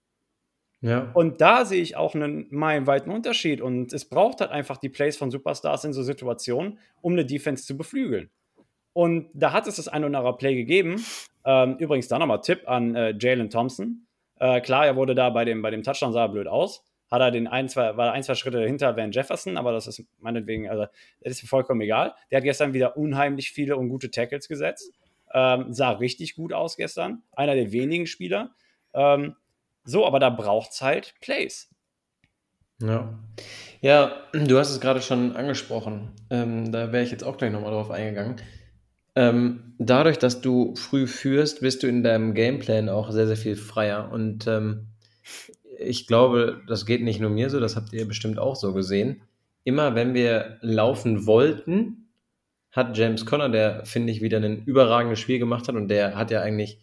Ja. 0.82 1.12
Und 1.13 1.41
da 1.41 1.65
sehe 1.65 1.82
ich 1.82 1.95
auch 1.95 2.15
einen 2.15 2.47
meilenweiten 2.52 3.12
Unterschied. 3.12 3.62
Und 3.62 3.91
es 3.93 4.06
braucht 4.06 4.41
halt 4.41 4.52
einfach 4.52 4.78
die 4.78 4.89
Plays 4.89 5.17
von 5.17 5.32
Superstars 5.32 5.84
in 5.84 5.93
so 5.93 6.04
Situationen, 6.04 6.80
um 7.02 7.13
eine 7.13 7.25
Defense 7.25 7.65
zu 7.65 7.78
beflügeln. 7.78 8.30
Und 8.93 9.30
da 9.34 9.52
hat 9.52 9.67
es 9.67 9.75
das 9.75 9.88
ein 9.88 10.04
oder 10.04 10.17
andere 10.17 10.38
Play 10.38 10.56
gegeben. 10.56 11.04
Ähm, 11.45 11.78
übrigens 11.80 12.08
da 12.08 12.19
nochmal 12.19 12.41
Tipp 12.41 12.67
an 12.67 12.95
äh, 12.95 13.15
Jalen 13.17 13.49
Thompson. 13.49 14.08
Äh, 14.39 14.62
klar, 14.62 14.86
er 14.86 14.95
wurde 14.95 15.15
da 15.15 15.30
bei 15.30 15.45
dem, 15.45 15.62
bei 15.62 15.69
dem 15.69 15.84
Touchdown 15.84 16.13
sah 16.13 16.23
er 16.23 16.30
blöd 16.30 16.47
aus. 16.47 16.84
Hat 17.09 17.21
er 17.21 17.31
den 17.31 17.47
ein, 17.47 17.69
zwei, 17.69 17.97
war 17.97 18.13
ein, 18.13 18.23
zwei 18.23 18.35
Schritte 18.35 18.61
hinter 18.61 18.95
Van 18.95 19.11
Jefferson, 19.11 19.57
aber 19.57 19.71
das 19.71 19.87
ist 19.87 20.03
meinetwegen, 20.19 20.69
also 20.69 20.85
das 21.21 21.41
ist 21.41 21.49
vollkommen 21.49 21.81
egal. 21.81 22.13
Der 22.29 22.37
hat 22.37 22.43
gestern 22.43 22.73
wieder 22.73 22.97
unheimlich 22.97 23.51
viele 23.51 23.77
und 23.77 23.89
gute 23.89 24.11
Tackles 24.11 24.47
gesetzt. 24.47 24.93
Ähm, 25.33 25.73
sah 25.73 25.91
richtig 25.91 26.35
gut 26.35 26.53
aus 26.53 26.77
gestern. 26.77 27.23
Einer 27.31 27.55
der 27.55 27.71
wenigen 27.71 28.07
Spieler. 28.07 28.51
Ähm, 28.93 29.35
so, 29.83 30.05
aber 30.05 30.19
da 30.19 30.29
braucht 30.29 30.71
es 30.71 30.81
halt 30.81 31.15
Plays. 31.21 31.69
Ja. 32.81 33.19
Ja, 33.81 34.23
du 34.33 34.57
hast 34.57 34.71
es 34.71 34.81
gerade 34.81 35.01
schon 35.01 35.35
angesprochen. 35.35 36.11
Ähm, 36.29 36.71
da 36.71 36.91
wäre 36.91 37.03
ich 37.03 37.11
jetzt 37.11 37.23
auch 37.23 37.37
gleich 37.37 37.51
nochmal 37.51 37.71
drauf 37.71 37.91
eingegangen. 37.91 38.37
Ähm, 39.15 39.73
dadurch, 39.79 40.17
dass 40.17 40.41
du 40.41 40.75
früh 40.75 41.07
führst, 41.07 41.61
bist 41.61 41.83
du 41.83 41.87
in 41.87 42.03
deinem 42.03 42.33
Gameplan 42.33 42.89
auch 42.89 43.11
sehr, 43.11 43.27
sehr 43.27 43.37
viel 43.37 43.55
freier. 43.55 44.11
Und 44.11 44.47
ähm, 44.47 44.87
ich 45.79 46.07
glaube, 46.07 46.61
das 46.67 46.85
geht 46.85 47.01
nicht 47.01 47.19
nur 47.19 47.29
mir 47.29 47.49
so, 47.49 47.59
das 47.59 47.75
habt 47.75 47.93
ihr 47.93 48.07
bestimmt 48.07 48.39
auch 48.39 48.55
so 48.55 48.73
gesehen. 48.73 49.21
Immer 49.63 49.95
wenn 49.95 50.13
wir 50.13 50.57
laufen 50.61 51.25
wollten, 51.25 52.09
hat 52.71 52.97
James 52.97 53.25
Conner, 53.25 53.49
der 53.49 53.85
finde 53.85 54.11
ich 54.11 54.21
wieder 54.21 54.37
ein 54.37 54.63
überragendes 54.65 55.19
Spiel 55.19 55.39
gemacht 55.39 55.67
hat 55.67 55.75
und 55.75 55.87
der 55.87 56.15
hat 56.15 56.31
ja 56.31 56.41
eigentlich 56.41 56.79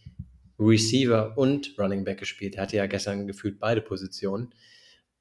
Receiver 0.58 1.36
und 1.36 1.74
Running 1.78 2.04
Back 2.04 2.18
gespielt. 2.18 2.56
Er 2.56 2.62
hatte 2.62 2.76
ja 2.76 2.86
gestern 2.86 3.26
gefühlt 3.26 3.58
beide 3.60 3.80
Positionen. 3.80 4.50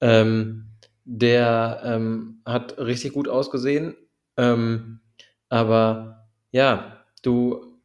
Ähm, 0.01 0.67
der 1.03 1.81
ähm, 1.83 2.41
hat 2.45 2.77
richtig 2.79 3.13
gut 3.13 3.27
ausgesehen, 3.27 3.95
ähm, 4.37 5.01
aber 5.49 6.27
ja, 6.51 7.03
du 7.21 7.77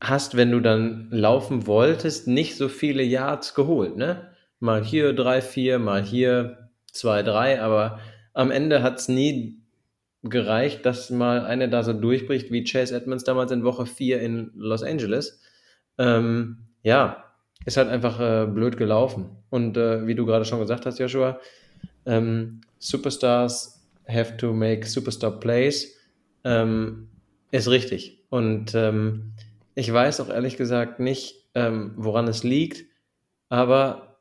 hast, 0.00 0.36
wenn 0.36 0.50
du 0.50 0.60
dann 0.60 1.08
laufen 1.10 1.66
wolltest, 1.66 2.28
nicht 2.28 2.56
so 2.56 2.68
viele 2.68 3.02
Yards 3.02 3.54
geholt, 3.54 3.96
ne? 3.96 4.31
Mal 4.62 4.84
hier 4.84 5.12
drei, 5.12 5.42
vier, 5.42 5.80
mal 5.80 6.04
hier 6.04 6.68
zwei, 6.92 7.24
drei, 7.24 7.60
aber 7.60 7.98
am 8.32 8.52
Ende 8.52 8.80
hat 8.84 9.00
es 9.00 9.08
nie 9.08 9.58
gereicht, 10.22 10.86
dass 10.86 11.10
mal 11.10 11.44
einer 11.44 11.66
da 11.66 11.82
so 11.82 11.92
durchbricht 11.92 12.52
wie 12.52 12.62
Chase 12.62 12.94
Edmonds 12.94 13.24
damals 13.24 13.50
in 13.50 13.64
Woche 13.64 13.86
4 13.86 14.20
in 14.20 14.52
Los 14.54 14.84
Angeles. 14.84 15.40
Ähm, 15.98 16.58
ja, 16.84 17.24
ist 17.64 17.76
halt 17.76 17.88
einfach 17.88 18.20
äh, 18.20 18.46
blöd 18.46 18.76
gelaufen. 18.76 19.30
Und 19.50 19.76
äh, 19.76 20.06
wie 20.06 20.14
du 20.14 20.26
gerade 20.26 20.44
schon 20.44 20.60
gesagt 20.60 20.86
hast, 20.86 21.00
Joshua, 21.00 21.40
ähm, 22.06 22.60
Superstars 22.78 23.84
have 24.06 24.36
to 24.36 24.52
make 24.52 24.86
Superstar 24.86 25.40
Plays. 25.40 25.96
Ähm, 26.44 27.08
ist 27.50 27.68
richtig. 27.68 28.24
Und 28.30 28.76
ähm, 28.76 29.32
ich 29.74 29.92
weiß 29.92 30.20
auch 30.20 30.28
ehrlich 30.28 30.56
gesagt 30.56 31.00
nicht, 31.00 31.48
ähm, 31.56 31.94
woran 31.96 32.28
es 32.28 32.44
liegt, 32.44 32.84
aber 33.48 34.11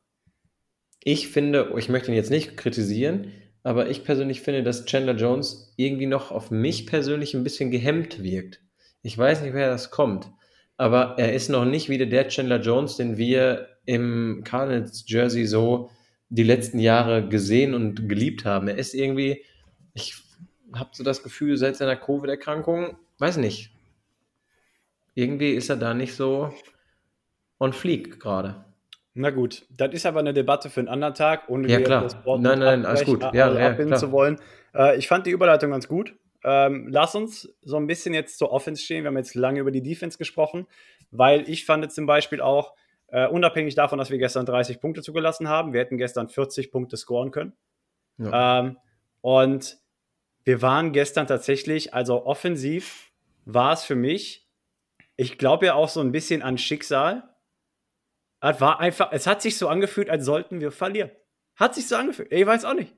ich 1.03 1.29
finde, 1.29 1.73
ich 1.77 1.89
möchte 1.89 2.11
ihn 2.11 2.15
jetzt 2.15 2.31
nicht 2.31 2.57
kritisieren, 2.57 3.31
aber 3.63 3.89
ich 3.89 4.03
persönlich 4.03 4.41
finde, 4.41 4.63
dass 4.63 4.85
Chandler 4.85 5.15
Jones 5.15 5.73
irgendwie 5.77 6.07
noch 6.07 6.31
auf 6.31 6.51
mich 6.51 6.87
persönlich 6.87 7.33
ein 7.33 7.43
bisschen 7.43 7.71
gehemmt 7.71 8.23
wirkt. 8.23 8.61
Ich 9.01 9.17
weiß 9.17 9.41
nicht, 9.41 9.53
wer 9.53 9.69
das 9.69 9.91
kommt, 9.91 10.31
aber 10.77 11.15
er 11.17 11.33
ist 11.33 11.49
noch 11.49 11.65
nicht 11.65 11.89
wieder 11.89 12.05
der 12.05 12.27
Chandler 12.27 12.61
Jones, 12.61 12.97
den 12.97 13.17
wir 13.17 13.67
im 13.85 14.43
Cardinals 14.43 15.05
Jersey 15.07 15.45
so 15.45 15.89
die 16.29 16.43
letzten 16.43 16.79
Jahre 16.79 17.27
gesehen 17.27 17.73
und 17.73 18.07
geliebt 18.07 18.45
haben. 18.45 18.67
Er 18.67 18.77
ist 18.77 18.93
irgendwie, 18.93 19.43
ich 19.93 20.15
habe 20.73 20.91
so 20.93 21.03
das 21.03 21.23
Gefühl, 21.23 21.57
seit 21.57 21.75
seiner 21.75 21.95
Covid-Erkrankung 21.95 22.97
weiß 23.17 23.37
nicht. 23.37 23.71
Irgendwie 25.13 25.51
ist 25.51 25.69
er 25.69 25.75
da 25.75 25.93
nicht 25.93 26.15
so 26.15 26.53
on 27.59 27.73
fleek 27.73 28.19
gerade. 28.19 28.65
Na 29.13 29.29
gut, 29.29 29.65
das 29.69 29.93
ist 29.93 30.05
aber 30.05 30.21
eine 30.21 30.33
Debatte 30.33 30.69
für 30.69 30.79
einen 30.79 30.87
anderen 30.89 31.13
Tag, 31.13 31.49
ohne 31.49 31.67
ja, 31.67 31.81
klar. 31.81 32.03
das 32.03 32.25
Wort 32.25 32.41
nein, 32.41 32.59
nein, 32.59 32.85
alles 32.85 33.03
gut. 33.03 33.21
Ja, 33.21 33.53
ja, 33.53 33.69
abbinden 33.71 33.97
zu 33.97 34.11
wollen. 34.11 34.39
Äh, 34.73 34.97
ich 34.97 35.07
fand 35.07 35.25
die 35.25 35.31
Überleitung 35.31 35.71
ganz 35.71 35.87
gut. 35.87 36.15
Ähm, 36.43 36.87
lass 36.89 37.13
uns 37.13 37.53
so 37.61 37.77
ein 37.77 37.87
bisschen 37.87 38.13
jetzt 38.13 38.37
zur 38.37 38.51
Offense 38.51 38.81
stehen. 38.81 39.03
Wir 39.03 39.09
haben 39.09 39.17
jetzt 39.17 39.35
lange 39.35 39.59
über 39.59 39.71
die 39.71 39.83
Defense 39.83 40.17
gesprochen, 40.17 40.65
weil 41.11 41.47
ich 41.49 41.65
fand 41.65 41.91
zum 41.91 42.05
Beispiel 42.05 42.41
auch, 42.41 42.73
äh, 43.07 43.27
unabhängig 43.27 43.75
davon, 43.75 43.99
dass 43.99 44.09
wir 44.09 44.17
gestern 44.17 44.45
30 44.45 44.79
Punkte 44.79 45.01
zugelassen 45.01 45.49
haben, 45.49 45.73
wir 45.73 45.81
hätten 45.81 45.97
gestern 45.97 46.29
40 46.29 46.71
Punkte 46.71 46.95
scoren 46.95 47.31
können. 47.31 47.53
Ja. 48.17 48.59
Ähm, 48.59 48.77
und 49.19 49.77
wir 50.45 50.61
waren 50.61 50.93
gestern 50.93 51.27
tatsächlich, 51.27 51.93
also 51.93 52.25
offensiv, 52.25 53.11
war 53.45 53.73
es 53.73 53.83
für 53.83 53.95
mich, 53.95 54.47
ich 55.17 55.37
glaube 55.37 55.67
ja 55.67 55.73
auch 55.75 55.89
so 55.89 55.99
ein 55.99 56.11
bisschen 56.11 56.41
an 56.41 56.57
Schicksal. 56.57 57.23
Es 58.41 58.59
war 58.59 58.79
einfach, 58.79 59.11
es 59.11 59.27
hat 59.27 59.41
sich 59.41 59.57
so 59.57 59.67
angefühlt, 59.67 60.09
als 60.09 60.25
sollten 60.25 60.59
wir 60.59 60.71
verlieren. 60.71 61.11
Hat 61.55 61.75
sich 61.75 61.87
so 61.87 61.95
angefühlt. 61.95 62.31
Ich 62.31 62.45
weiß 62.45 62.65
auch 62.65 62.73
nicht. 62.73 62.93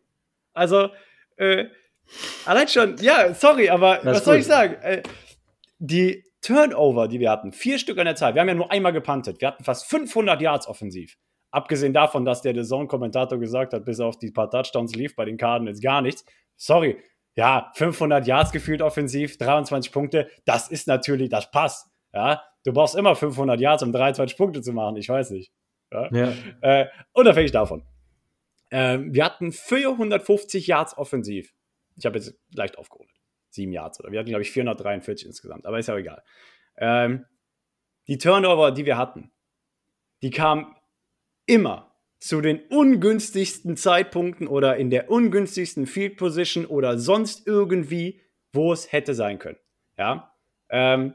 Also, 0.53 0.89
äh, 1.37 1.65
allein 2.45 2.67
schon, 2.67 2.97
ja, 2.97 3.33
sorry, 3.33 3.69
aber 3.69 3.97
das 3.97 4.17
was 4.17 4.25
soll 4.25 4.37
ich 4.37 4.45
sagen? 4.45 4.75
Äh, 4.81 5.03
die 5.79 6.23
Turnover, 6.41 7.07
die 7.07 7.19
wir 7.19 7.31
hatten, 7.31 7.51
vier 7.51 7.77
Stück 7.77 7.97
an 7.97 8.05
der 8.05 8.15
Zahl. 8.15 8.35
Wir 8.35 8.41
haben 8.41 8.47
ja 8.47 8.53
nur 8.53 8.71
einmal 8.71 8.93
gepantet. 8.93 9.41
Wir 9.41 9.49
hatten 9.49 9.63
fast 9.63 9.85
500 9.89 10.41
Yards 10.41 10.67
offensiv. 10.67 11.17
Abgesehen 11.51 11.93
davon, 11.93 12.25
dass 12.25 12.41
der 12.41 12.61
Zone-Kommentator 12.63 13.37
gesagt 13.37 13.73
hat, 13.73 13.85
bis 13.85 13.99
auf 13.99 14.17
die 14.17 14.31
paar 14.31 14.49
Touchdowns 14.49 14.95
lief 14.95 15.15
bei 15.15 15.25
den 15.25 15.37
Karten 15.37 15.67
jetzt 15.67 15.83
gar 15.83 16.01
nichts. 16.01 16.25
Sorry, 16.55 16.97
ja, 17.35 17.71
500 17.75 18.25
Yards 18.27 18.51
gefühlt 18.51 18.81
offensiv, 18.81 19.37
23 19.37 19.91
Punkte, 19.91 20.29
das 20.45 20.69
ist 20.69 20.87
natürlich, 20.87 21.29
das 21.29 21.51
passt. 21.51 21.87
Ja, 22.13 22.43
du 22.63 22.73
brauchst 22.73 22.95
immer 22.95 23.15
500 23.15 23.59
Yards, 23.59 23.83
um 23.83 23.91
23 23.91 24.37
Punkte 24.37 24.61
zu 24.61 24.73
machen. 24.73 24.97
Ich 24.97 25.09
weiß 25.09 25.31
nicht. 25.31 25.51
Ja. 25.91 26.09
ja. 26.11 26.33
Äh, 26.61 26.87
unabhängig 27.13 27.51
davon. 27.51 27.83
Äh, 28.69 28.99
wir 29.01 29.25
hatten 29.25 29.51
450 29.51 30.67
Yards 30.67 30.97
offensiv. 30.97 31.53
Ich 31.95 32.05
habe 32.05 32.17
jetzt 32.17 32.35
leicht 32.53 32.77
aufgeholt. 32.77 33.09
Sieben 33.49 33.71
Yards 33.71 33.99
oder 33.99 34.11
wir 34.11 34.19
hatten, 34.19 34.29
glaube 34.29 34.41
ich, 34.41 34.51
443 34.51 35.27
insgesamt, 35.27 35.67
aber 35.67 35.77
ist 35.77 35.87
ja 35.87 35.95
egal. 35.95 36.23
Ähm, 36.77 37.25
die 38.07 38.17
Turnover, 38.17 38.71
die 38.71 38.85
wir 38.85 38.97
hatten, 38.97 39.31
die 40.23 40.31
kamen 40.31 40.75
immer 41.45 41.93
zu 42.19 42.41
den 42.41 42.61
ungünstigsten 42.69 43.77
Zeitpunkten 43.77 44.47
oder 44.47 44.77
in 44.77 44.89
der 44.89 45.11
ungünstigsten 45.11 45.85
Field 45.85 46.17
Position 46.17 46.65
oder 46.65 46.97
sonst 46.97 47.45
irgendwie, 47.45 48.21
wo 48.53 48.73
es 48.73 48.91
hätte 48.91 49.13
sein 49.13 49.39
können. 49.39 49.59
Ja. 49.97 50.33
Ähm, 50.69 51.13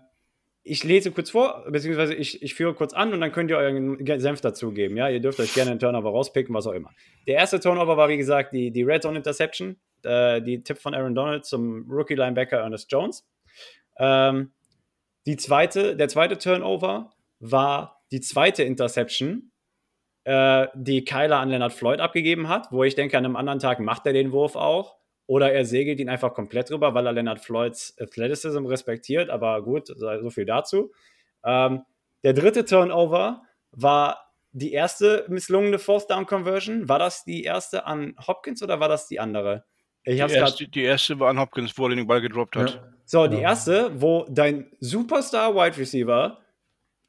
ich 0.68 0.84
lese 0.84 1.10
kurz 1.10 1.30
vor, 1.30 1.64
beziehungsweise 1.68 2.14
ich, 2.14 2.42
ich 2.42 2.54
führe 2.54 2.74
kurz 2.74 2.92
an 2.92 3.12
und 3.12 3.20
dann 3.20 3.32
könnt 3.32 3.50
ihr 3.50 3.56
euren 3.56 3.98
Senf 4.20 4.40
dazugeben. 4.40 4.96
Ja, 4.96 5.08
ihr 5.08 5.20
dürft 5.20 5.40
euch 5.40 5.54
gerne 5.54 5.70
einen 5.70 5.80
Turnover 5.80 6.10
rauspicken, 6.10 6.54
was 6.54 6.66
auch 6.66 6.72
immer. 6.72 6.90
Der 7.26 7.36
erste 7.36 7.60
Turnover 7.60 7.96
war, 7.96 8.08
wie 8.08 8.16
gesagt, 8.16 8.52
die, 8.52 8.70
die 8.70 8.82
Red 8.82 9.02
Zone 9.02 9.16
Interception, 9.16 9.76
äh, 10.04 10.42
die 10.42 10.62
Tipp 10.62 10.78
von 10.78 10.94
Aaron 10.94 11.14
Donald 11.14 11.44
zum 11.44 11.90
Rookie 11.90 12.14
Linebacker 12.14 12.58
Ernest 12.58 12.90
Jones. 12.90 13.26
Ähm, 13.98 14.52
die 15.26 15.36
zweite, 15.36 15.96
der 15.96 16.08
zweite 16.08 16.38
Turnover 16.38 17.12
war 17.40 18.02
die 18.10 18.20
zweite 18.20 18.62
Interception 18.62 19.50
äh, 20.24 20.68
die 20.74 21.04
Kyler 21.04 21.38
an 21.38 21.48
Leonard 21.48 21.72
Floyd 21.72 22.00
abgegeben 22.00 22.48
hat, 22.48 22.70
wo 22.70 22.84
ich 22.84 22.94
denke, 22.94 23.16
an 23.16 23.24
einem 23.24 23.36
anderen 23.36 23.58
Tag 23.58 23.80
macht 23.80 24.06
er 24.06 24.12
den 24.12 24.32
Wurf 24.32 24.56
auch. 24.56 24.98
Oder 25.28 25.52
er 25.52 25.66
segelt 25.66 26.00
ihn 26.00 26.08
einfach 26.08 26.32
komplett 26.32 26.70
rüber, 26.70 26.94
weil 26.94 27.06
er 27.06 27.12
Leonard 27.12 27.38
Floyds 27.38 27.94
Athleticism 28.00 28.64
respektiert. 28.64 29.28
Aber 29.28 29.62
gut, 29.62 29.86
so 29.86 30.30
viel 30.30 30.46
dazu. 30.46 30.90
Ähm, 31.44 31.82
der 32.24 32.32
dritte 32.32 32.64
Turnover 32.64 33.42
war 33.70 34.32
die 34.52 34.72
erste 34.72 35.26
misslungene 35.28 35.78
Fourth 35.78 36.10
Down 36.10 36.24
Conversion, 36.24 36.88
war 36.88 36.98
das 36.98 37.24
die 37.24 37.44
erste 37.44 37.86
an 37.86 38.16
Hopkins 38.26 38.62
oder 38.62 38.80
war 38.80 38.88
das 38.88 39.06
die 39.06 39.20
andere? 39.20 39.64
Ich 40.02 40.14
die, 40.24 40.32
erste, 40.32 40.66
die 40.66 40.82
erste 40.82 41.20
war 41.20 41.28
an 41.28 41.38
Hopkins, 41.38 41.76
wo 41.76 41.86
er 41.86 41.94
den 41.94 42.06
Ball 42.06 42.22
gedroppt 42.22 42.56
hat. 42.56 42.70
Ja. 42.70 42.92
So, 43.04 43.26
die 43.26 43.40
erste, 43.40 44.00
wo 44.00 44.26
dein 44.30 44.70
Superstar 44.80 45.54
Wide 45.54 45.76
Receiver 45.76 46.38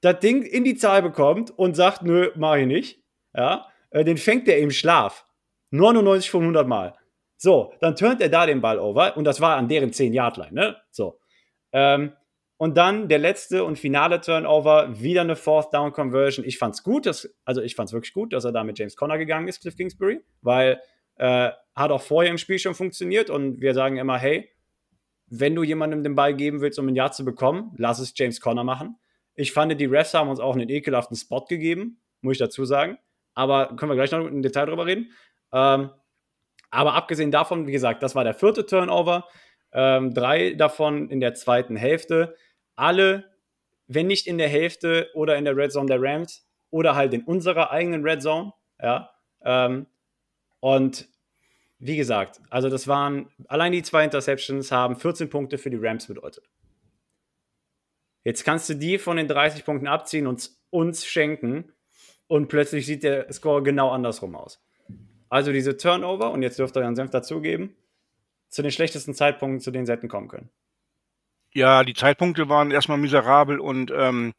das 0.01 0.19
Ding 0.19 0.43
in 0.43 0.65
die 0.65 0.75
Zahl 0.75 1.01
bekommt 1.01 1.51
und 1.51 1.75
sagt, 1.75 2.03
nö, 2.03 2.32
mach 2.36 2.55
ich 2.55 2.67
nicht. 2.67 3.01
Ja, 3.34 3.67
äh, 3.91 4.03
den 4.03 4.17
fängt 4.17 4.47
er 4.49 4.60
im 4.60 4.71
Schlaf. 4.71 5.25
99 5.71 6.29
von 6.29 6.41
100 6.41 6.67
Mal. 6.67 6.95
So, 7.41 7.71
dann 7.80 7.95
turnt 7.95 8.19
er 8.19 8.28
da 8.28 8.45
den 8.45 8.60
Ball 8.60 8.80
over 8.80 9.15
und 9.15 9.23
das 9.23 9.39
war 9.39 9.56
an 9.56 9.69
deren 9.69 9.91
10-Yard-Line, 9.91 10.52
ne? 10.52 10.75
So. 10.91 11.21
Ähm, 11.71 12.12
und 12.58 12.75
dann 12.75 13.08
der 13.08 13.19
letzte 13.19 13.63
und 13.63 13.80
finale 13.80 14.19
Turnover, 14.19 14.99
wieder 14.99 15.21
eine 15.21 15.38
Fourth 15.38 15.73
Down 15.73 15.93
Conversion. 15.93 16.45
Ich 16.45 16.58
fand's 16.58 16.84
gut, 16.84 17.06
dass, 17.06 17.34
also 17.45 17.62
ich 17.62 17.75
fand's 17.75 17.93
wirklich 17.93 18.12
gut, 18.12 18.34
dass 18.34 18.43
er 18.43 18.52
da 18.52 18.65
mit 18.65 18.78
James 18.78 18.97
Conner 18.97 19.17
gegangen 19.17 19.47
ist, 19.47 19.62
Cliff 19.62 19.78
Kingsbury, 19.78 20.19
weil 20.41 20.82
äh, 21.15 21.52
hat 21.73 21.91
auch 21.91 22.02
vorher 22.02 22.30
im 22.30 22.38
Spiel 22.38 22.60
schon 22.60 22.75
funktioniert 22.75 23.30
und 23.30 23.62
wir 23.62 23.73
sagen 23.73 23.95
immer, 23.95 24.17
hey, 24.17 24.49
wenn 25.28 25.56
du 25.56 25.63
jemandem 25.63 26.04
den 26.04 26.15
Ball 26.15 26.36
geben 26.36 26.60
willst, 26.60 26.78
um 26.78 26.89
ein 26.89 26.95
Jahr 26.95 27.13
zu 27.13 27.23
bekommen, 27.23 27.73
lass 27.78 27.99
es 27.99 28.12
James 28.17 28.41
Conner 28.41 28.65
machen. 28.65 28.97
Ich 29.36 29.54
fand, 29.54 29.80
die 29.80 29.86
Refs 29.86 30.13
haben 30.13 30.28
uns 30.28 30.41
auch 30.41 30.56
einen 30.56 30.67
ekelhaften 30.67 31.15
Spot 31.15 31.45
gegeben, 31.45 32.02
muss 32.19 32.34
ich 32.34 32.39
dazu 32.39 32.65
sagen. 32.65 32.97
Aber 33.34 33.78
können 33.78 33.91
wir 33.91 33.95
gleich 33.95 34.12
noch 34.12 34.28
im 34.28 34.41
Detail 34.41 34.65
drüber 34.65 34.86
reden. 34.86 35.13
Ähm, 35.54 35.91
aber 36.71 36.93
abgesehen 36.93 37.32
davon, 37.32 37.67
wie 37.67 37.71
gesagt, 37.71 38.03
das 38.03 38.15
war 38.15 38.23
der 38.23 38.34
vierte 38.34 38.65
Turnover. 38.65 39.27
Ähm, 39.71 40.13
drei 40.13 40.53
davon 40.53 41.10
in 41.10 41.19
der 41.19 41.34
zweiten 41.34 41.75
Hälfte. 41.75 42.36
Alle, 42.75 43.32
wenn 43.88 44.08
nicht 44.08 44.27
in 44.27 44.38
der 44.38 44.49
Hälfte 44.49 45.10
oder 45.13 45.38
in 45.38 45.45
der 45.45 45.55
Red 45.55 45.71
Zone 45.71 45.88
der 45.88 46.01
Rams 46.01 46.47
oder 46.69 46.95
halt 46.95 47.13
in 47.13 47.23
unserer 47.23 47.71
eigenen 47.71 48.03
Red 48.03 48.21
Zone. 48.21 48.53
Ja. 48.82 49.12
Ähm, 49.43 49.88
und 50.60 51.08
wie 51.79 51.97
gesagt, 51.97 52.41
also 52.49 52.69
das 52.69 52.88
waren, 52.88 53.29
allein 53.47 53.71
die 53.71 53.84
zwei 53.84 54.03
Interceptions 54.03 54.71
haben 54.71 54.95
14 54.95 55.29
Punkte 55.29 55.58
für 55.58 55.69
die 55.69 55.77
Rams 55.79 56.08
bedeutet. 56.08 56.49
Jetzt 58.23 58.43
kannst 58.43 58.69
du 58.69 58.73
die 58.73 58.97
von 58.97 59.17
den 59.17 59.27
30 59.27 59.63
Punkten 59.63 59.88
abziehen 59.88 60.27
und 60.27 60.51
uns 60.69 61.05
schenken 61.05 61.71
und 62.27 62.47
plötzlich 62.49 62.86
sieht 62.86 63.03
der 63.03 63.32
Score 63.32 63.63
genau 63.63 63.91
andersrum 63.91 64.36
aus. 64.36 64.62
Also 65.30 65.52
diese 65.52 65.78
Turnover, 65.78 66.32
und 66.32 66.42
jetzt 66.42 66.60
dürft 66.60 66.76
ihr 66.76 66.82
euren 66.82 66.96
Senf 66.96 67.12
dazugeben, 67.12 67.76
zu 68.50 68.62
den 68.62 68.72
schlechtesten 68.72 69.13
Zeitpunkten, 69.13 69.62
zu 69.62 69.72
denen 69.72 69.86
sie 69.86 69.92
hätten 69.92 70.08
kommen 70.08 70.28
können. 70.28 70.50
Ja, 71.52 71.84
die 71.84 71.94
Zeitpunkte 71.94 72.50
waren 72.50 72.72
erstmal 72.72 72.98
miserabel 72.98 73.60
und 73.60 73.92
ähm, 73.96 74.34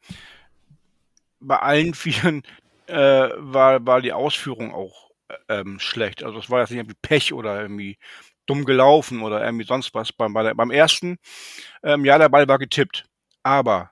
bei 1.39 1.57
allen 1.57 1.93
vieren 1.95 2.43
äh, 2.87 3.29
war, 3.37 3.85
war 3.85 4.01
die 4.01 4.13
Ausführung 4.13 4.73
auch 4.73 5.11
ähm, 5.49 5.79
schlecht. 5.79 6.23
Also 6.23 6.39
es 6.39 6.49
war 6.49 6.59
jetzt 6.59 6.71
nicht 6.71 6.79
irgendwie 6.79 6.97
Pech 7.01 7.33
oder 7.33 7.61
irgendwie 7.61 7.97
dumm 8.45 8.65
gelaufen 8.65 9.21
oder 9.21 9.43
irgendwie 9.43 9.65
sonst 9.65 9.93
was. 9.93 10.11
Beim, 10.11 10.33
bei 10.33 10.43
der, 10.43 10.55
beim 10.55 10.71
ersten, 10.71 11.17
ähm, 11.83 12.05
ja, 12.05 12.17
der 12.17 12.29
Ball 12.29 12.47
war 12.47 12.59
getippt. 12.59 13.05
Aber 13.43 13.91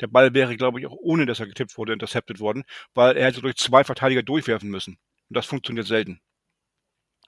der 0.00 0.08
Ball 0.08 0.34
wäre, 0.34 0.56
glaube 0.56 0.80
ich, 0.80 0.86
auch 0.86 0.96
ohne 0.98 1.26
dass 1.26 1.40
er 1.40 1.46
getippt 1.46 1.76
wurde, 1.78 1.92
intercepted 1.92 2.40
worden, 2.40 2.64
weil 2.94 3.16
er 3.16 3.26
hätte 3.26 3.42
durch 3.42 3.56
zwei 3.56 3.84
Verteidiger 3.84 4.22
durchwerfen 4.22 4.68
müssen. 4.68 4.98
Und 5.32 5.36
das 5.38 5.46
funktioniert 5.46 5.86
selten. 5.86 6.20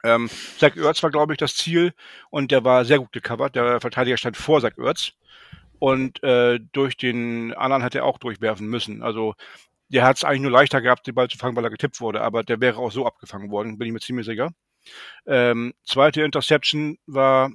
Ähm, 0.05 0.29
Zach 0.59 0.77
Ertz 0.77 1.03
war, 1.03 1.11
glaube 1.11 1.33
ich, 1.33 1.39
das 1.39 1.57
Ziel 1.57 1.95
und 2.29 2.51
der 2.51 2.63
war 2.63 2.85
sehr 2.85 2.99
gut 2.99 3.13
gecovert. 3.13 3.57
Der 3.57 3.81
Verteidiger 3.81 4.19
stand 4.19 4.37
vor 4.37 4.61
Zach 4.61 4.77
Ertz 4.77 5.13
und 5.79 6.23
äh, 6.23 6.61
durch 6.73 6.99
den 6.99 7.55
anderen 7.55 7.83
hätte 7.83 8.01
er 8.01 8.05
auch 8.05 8.19
durchwerfen 8.19 8.67
müssen. 8.67 9.03
Also 9.03 9.37
der 9.89 10.05
hat 10.05 10.19
es 10.19 10.25
eigentlich 10.25 10.43
nur 10.43 10.51
leichter 10.51 10.83
gehabt, 10.83 11.07
den 11.07 11.15
Ball 11.15 11.31
zu 11.31 11.39
fangen, 11.39 11.57
weil 11.57 11.65
er 11.65 11.71
getippt 11.71 11.99
wurde, 12.03 12.21
aber 12.21 12.43
der 12.43 12.61
wäre 12.61 12.77
auch 12.77 12.93
so 12.93 13.07
abgefangen 13.07 13.51
worden, 13.51 13.79
bin 13.79 13.87
ich 13.87 13.95
mir 13.95 14.01
ziemlich 14.01 14.27
sicher. 14.27 14.51
Ähm, 15.25 15.73
zweite 15.83 16.21
Interception 16.21 16.99
war 17.07 17.53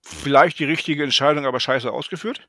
vielleicht 0.00 0.58
die 0.58 0.64
richtige 0.64 1.04
Entscheidung, 1.04 1.44
aber 1.44 1.60
scheiße 1.60 1.92
ausgeführt. 1.92 2.48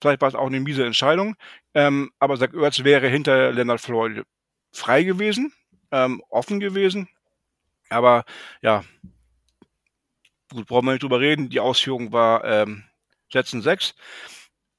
Vielleicht 0.00 0.20
war 0.20 0.28
es 0.28 0.36
auch 0.36 0.46
eine 0.46 0.60
miese 0.60 0.86
Entscheidung. 0.86 1.34
Ähm, 1.74 2.12
aber 2.20 2.38
Zach 2.38 2.54
Ertz 2.54 2.84
wäre 2.84 3.08
hinter 3.08 3.50
Leonard 3.50 3.80
Floyd 3.80 4.24
frei 4.72 5.02
gewesen, 5.04 5.52
ähm, 5.90 6.22
offen 6.30 6.60
gewesen. 6.60 7.08
Aber 7.88 8.24
ja, 8.62 8.84
gut, 10.52 10.66
brauchen 10.66 10.86
wir 10.86 10.92
nicht 10.92 11.02
drüber 11.02 11.20
reden. 11.20 11.50
Die 11.50 11.60
Ausführung 11.60 12.12
war 12.12 12.44
ähm, 12.44 12.84
Sätzen 13.32 13.62
6. 13.62 13.94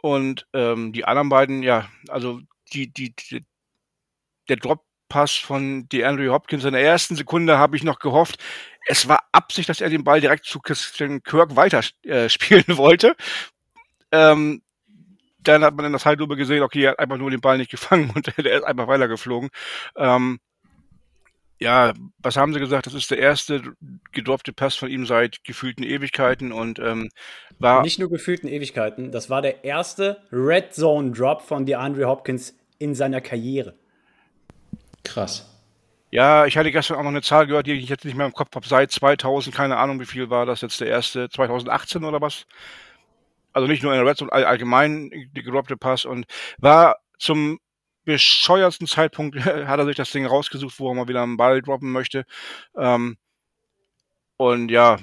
Und 0.02 0.48
ähm, 0.54 0.94
die 0.94 1.06
anderen 1.06 1.30
beiden, 1.30 1.64
ja, 1.64 1.90
also 2.08 2.42
die, 2.74 2.92
die, 2.92 3.14
die 3.16 3.46
der 4.50 4.58
Drop-Pass 4.58 5.36
von 5.36 5.88
DeAndre 5.90 6.32
Hopkins 6.32 6.66
in 6.66 6.74
der 6.74 6.84
ersten 6.84 7.16
Sekunde 7.16 7.58
habe 7.58 7.78
ich 7.78 7.84
noch 7.84 8.00
gehofft, 8.00 8.38
es 8.88 9.08
war 9.08 9.24
Absicht, 9.32 9.70
dass 9.70 9.82
er 9.82 9.90
den 9.90 10.04
Ball 10.04 10.22
direkt 10.22 10.46
zu 10.46 10.60
Christian 10.60 11.22
Kirk 11.24 11.56
weiterspielen 11.56 12.66
äh, 12.68 12.78
wollte. 12.78 13.16
Ähm, 14.12 14.62
dann 15.44 15.64
hat 15.64 15.76
man 15.76 15.86
in 15.86 15.92
der 15.92 16.02
Zeitlupe 16.02 16.36
gesehen, 16.36 16.64
okay, 16.64 16.84
er 16.84 16.92
hat 16.92 17.00
einfach 17.00 17.18
nur 17.18 17.32
den 17.32 17.42
Ball 17.42 17.58
nicht 17.58 17.72
gefangen 17.72 18.12
und 18.14 18.28
der 18.28 18.46
ist 18.46 18.64
einfach 18.64 18.88
weitergeflogen. 18.88 19.50
Ähm, 19.96 20.40
ja, 21.60 21.94
was 22.18 22.38
haben 22.38 22.54
sie 22.54 22.60
gesagt? 22.60 22.88
Das 22.88 22.96
ist 22.96 23.12
der 23.12 23.20
erste 23.20 23.62
gedroppte 24.12 24.52
Pass 24.52 24.76
von 24.76 24.90
ihm 24.90 25.06
seit 25.06 25.44
gefühlten 25.44 25.84
Ewigkeiten 25.84 26.52
und 26.52 26.80
ähm, 26.80 27.10
war. 27.60 27.84
Nicht 27.84 28.00
nur 28.00 28.10
gefühlten 28.10 28.50
Ewigkeiten, 28.50 29.12
das 29.12 29.30
war 29.30 29.44
der 29.44 29.64
erste 29.64 30.24
Red 30.32 30.74
Zone 30.74 31.12
Drop 31.12 31.44
von 31.44 31.68
DeAndre 31.68 32.06
Hopkins 32.08 32.56
in 32.80 32.96
seiner 32.96 33.22
Karriere. 33.22 33.76
Krass. 35.04 35.48
Ja, 36.10 36.46
ich 36.46 36.58
hatte 36.58 36.72
gestern 36.72 36.98
auch 36.98 37.04
noch 37.04 37.10
eine 37.10 37.22
Zahl 37.22 37.46
gehört, 37.46 37.68
die 37.68 37.74
ich 37.74 37.88
jetzt 37.88 38.06
nicht 38.06 38.18
mehr 38.18 38.26
im 38.26 38.34
Kopf 38.34 38.56
habe. 38.56 38.68
Seit 38.68 38.92
2000, 38.92 39.56
keine 39.56 39.78
Ahnung, 39.78 40.00
wie 40.00 40.06
viel 40.06 40.30
war 40.32 40.46
das 40.48 40.62
jetzt 40.62 40.82
der 40.82 40.88
erste, 40.88 41.30
2018 41.30 42.04
oder 42.04 42.20
was? 42.22 42.48
Also 43.54 43.68
nicht 43.68 43.84
nur 43.84 43.94
in 43.94 44.00
der 44.00 44.08
Red 44.08 44.18
Zone, 44.18 44.32
allgemein 44.32 45.10
die 45.10 45.44
gedroppte 45.44 45.78
Pass 45.78 46.06
und 46.06 46.26
war 46.58 46.98
zum 47.20 47.60
bescheuertsten 48.06 48.88
Zeitpunkt 48.88 49.36
hat 49.46 49.80
er 49.80 49.86
sich 49.86 49.96
das 49.96 50.12
Ding 50.12 50.26
rausgesucht, 50.26 50.80
wo 50.80 50.90
er 50.90 50.96
mal 50.96 51.08
wieder 51.08 51.24
einen 51.24 51.38
Ball 51.38 51.62
droppen 51.62 51.92
möchte. 51.92 52.26
Ähm, 52.76 53.18
und 54.38 54.70
ja, 54.70 54.98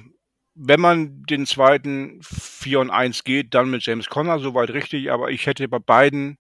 wenn 0.55 0.81
man 0.81 1.23
den 1.23 1.47
zweiten 1.47 2.21
4 2.23 2.81
und 2.81 2.91
1 2.91 3.23
geht, 3.23 3.55
dann 3.55 3.71
mit 3.71 3.87
James 3.87 4.09
Conner, 4.09 4.41
soweit 4.41 4.71
richtig, 4.71 5.13
aber 5.13 5.31
ich 5.31 5.47
hätte 5.47 5.69
bei 5.69 5.79
beiden, 5.79 6.39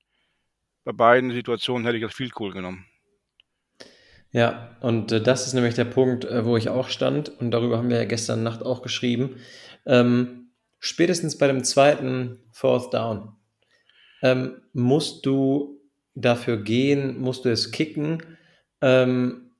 bei 0.84 0.92
beiden 0.92 1.30
Situationen 1.30 1.86
hätte 1.86 1.98
ich 1.98 2.02
das 2.02 2.14
Field 2.14 2.32
Goal 2.32 2.52
genommen. 2.52 2.86
Ja, 4.32 4.76
und 4.80 5.12
äh, 5.12 5.22
das 5.22 5.46
ist 5.46 5.54
nämlich 5.54 5.74
der 5.74 5.84
Punkt, 5.84 6.24
äh, 6.24 6.44
wo 6.44 6.56
ich 6.56 6.68
auch 6.68 6.88
stand, 6.88 7.28
und 7.28 7.52
darüber 7.52 7.78
haben 7.78 7.88
wir 7.88 7.98
ja 7.98 8.04
gestern 8.04 8.42
Nacht 8.42 8.62
auch 8.62 8.82
geschrieben. 8.82 9.36
Ähm, 9.86 10.47
spätestens 10.78 11.38
bei 11.38 11.46
dem 11.46 11.64
zweiten 11.64 12.40
Fourth 12.52 12.92
Down 12.92 13.32
ähm, 14.22 14.62
musst 14.72 15.26
du 15.26 15.80
dafür 16.14 16.56
gehen, 16.58 17.20
musst 17.20 17.44
du 17.44 17.50
es 17.50 17.70
kicken, 17.70 18.22
ähm, 18.80 19.52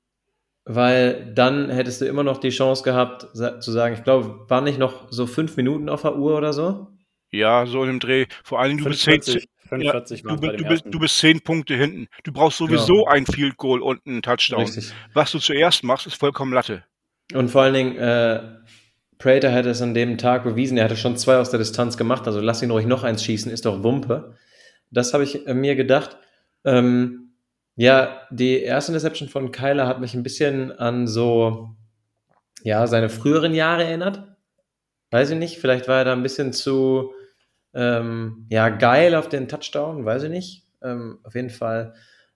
weil 0.65 1.33
dann 1.33 1.69
hättest 1.69 2.01
du 2.01 2.05
immer 2.05 2.23
noch 2.23 2.37
die 2.37 2.49
Chance 2.49 2.83
gehabt, 2.83 3.27
zu 3.33 3.71
sagen, 3.71 3.95
ich 3.95 4.03
glaube, 4.03 4.45
waren 4.49 4.65
nicht 4.65 4.77
noch 4.77 5.11
so 5.11 5.25
fünf 5.25 5.57
Minuten 5.57 5.89
auf 5.89 6.03
der 6.03 6.17
Uhr 6.17 6.37
oder 6.37 6.53
so? 6.53 6.87
Ja, 7.31 7.65
so 7.65 7.83
in 7.83 7.89
dem 7.89 7.99
Dreh. 7.99 8.25
Vor 8.43 8.59
allem, 8.59 8.77
du 8.77 8.85
bist 8.85 9.03
10, 9.03 9.21
45 9.69 10.23
ja, 10.23 10.35
du, 10.35 10.57
du, 10.57 10.63
bist, 10.65 10.83
du 10.85 10.99
bist 10.99 11.17
zehn 11.19 11.41
Punkte 11.41 11.75
hinten. 11.75 12.07
Du 12.23 12.31
brauchst 12.31 12.57
sowieso 12.57 13.05
ja. 13.05 13.11
ein 13.11 13.25
Field 13.25 13.57
Goal 13.57 13.81
und 13.81 14.05
einen 14.05 14.21
Touchdown. 14.21 14.61
Richtig. 14.61 14.91
Was 15.13 15.31
du 15.31 15.39
zuerst 15.39 15.83
machst, 15.83 16.07
ist 16.07 16.15
vollkommen 16.15 16.53
Latte. 16.53 16.83
Und 17.33 17.49
vor 17.49 17.61
allen 17.61 17.73
Dingen, 17.75 17.95
äh, 17.97 18.41
Prater 19.19 19.51
hätte 19.51 19.69
es 19.69 19.81
an 19.81 19.93
dem 19.93 20.17
Tag 20.17 20.45
bewiesen, 20.45 20.77
er 20.77 20.85
hatte 20.85 20.95
schon 20.95 21.17
zwei 21.17 21.37
aus 21.37 21.49
der 21.49 21.59
Distanz 21.59 21.97
gemacht, 21.97 22.25
also 22.25 22.39
lass 22.39 22.63
ihn 22.63 22.71
ruhig 22.71 22.85
noch 22.85 23.03
eins 23.03 23.23
schießen, 23.23 23.51
ist 23.51 23.65
doch 23.65 23.83
Wumpe. 23.83 24.35
Das 24.91 25.13
habe 25.13 25.25
ich 25.25 25.45
äh, 25.45 25.53
mir 25.53 25.75
gedacht. 25.75 26.17
Ähm, 26.63 27.33
ja, 27.75 28.21
die 28.31 28.61
erste 28.61 28.93
Interception 28.93 29.27
von 29.27 29.51
Kyler 29.51 29.87
hat 29.87 29.99
mich 29.99 30.13
ein 30.13 30.23
bisschen 30.23 30.71
an 30.71 31.05
so, 31.05 31.75
ja, 32.63 32.87
seine 32.87 33.09
früheren 33.09 33.53
Jahre 33.53 33.83
erinnert. 33.83 34.23
Weiß 35.11 35.29
ich 35.31 35.37
nicht, 35.37 35.59
vielleicht 35.59 35.89
war 35.89 35.97
er 35.97 36.05
da 36.05 36.13
ein 36.13 36.23
bisschen 36.23 36.53
zu, 36.53 37.11
ähm, 37.73 38.47
ja, 38.49 38.69
geil 38.69 39.15
auf 39.15 39.27
den 39.27 39.49
Touchdown, 39.49 40.05
weiß 40.05 40.23
ich 40.23 40.29
nicht. 40.29 40.65
Ähm, 40.81 41.19
auf 41.23 41.35
jeden 41.35 41.49
Fall 41.49 41.93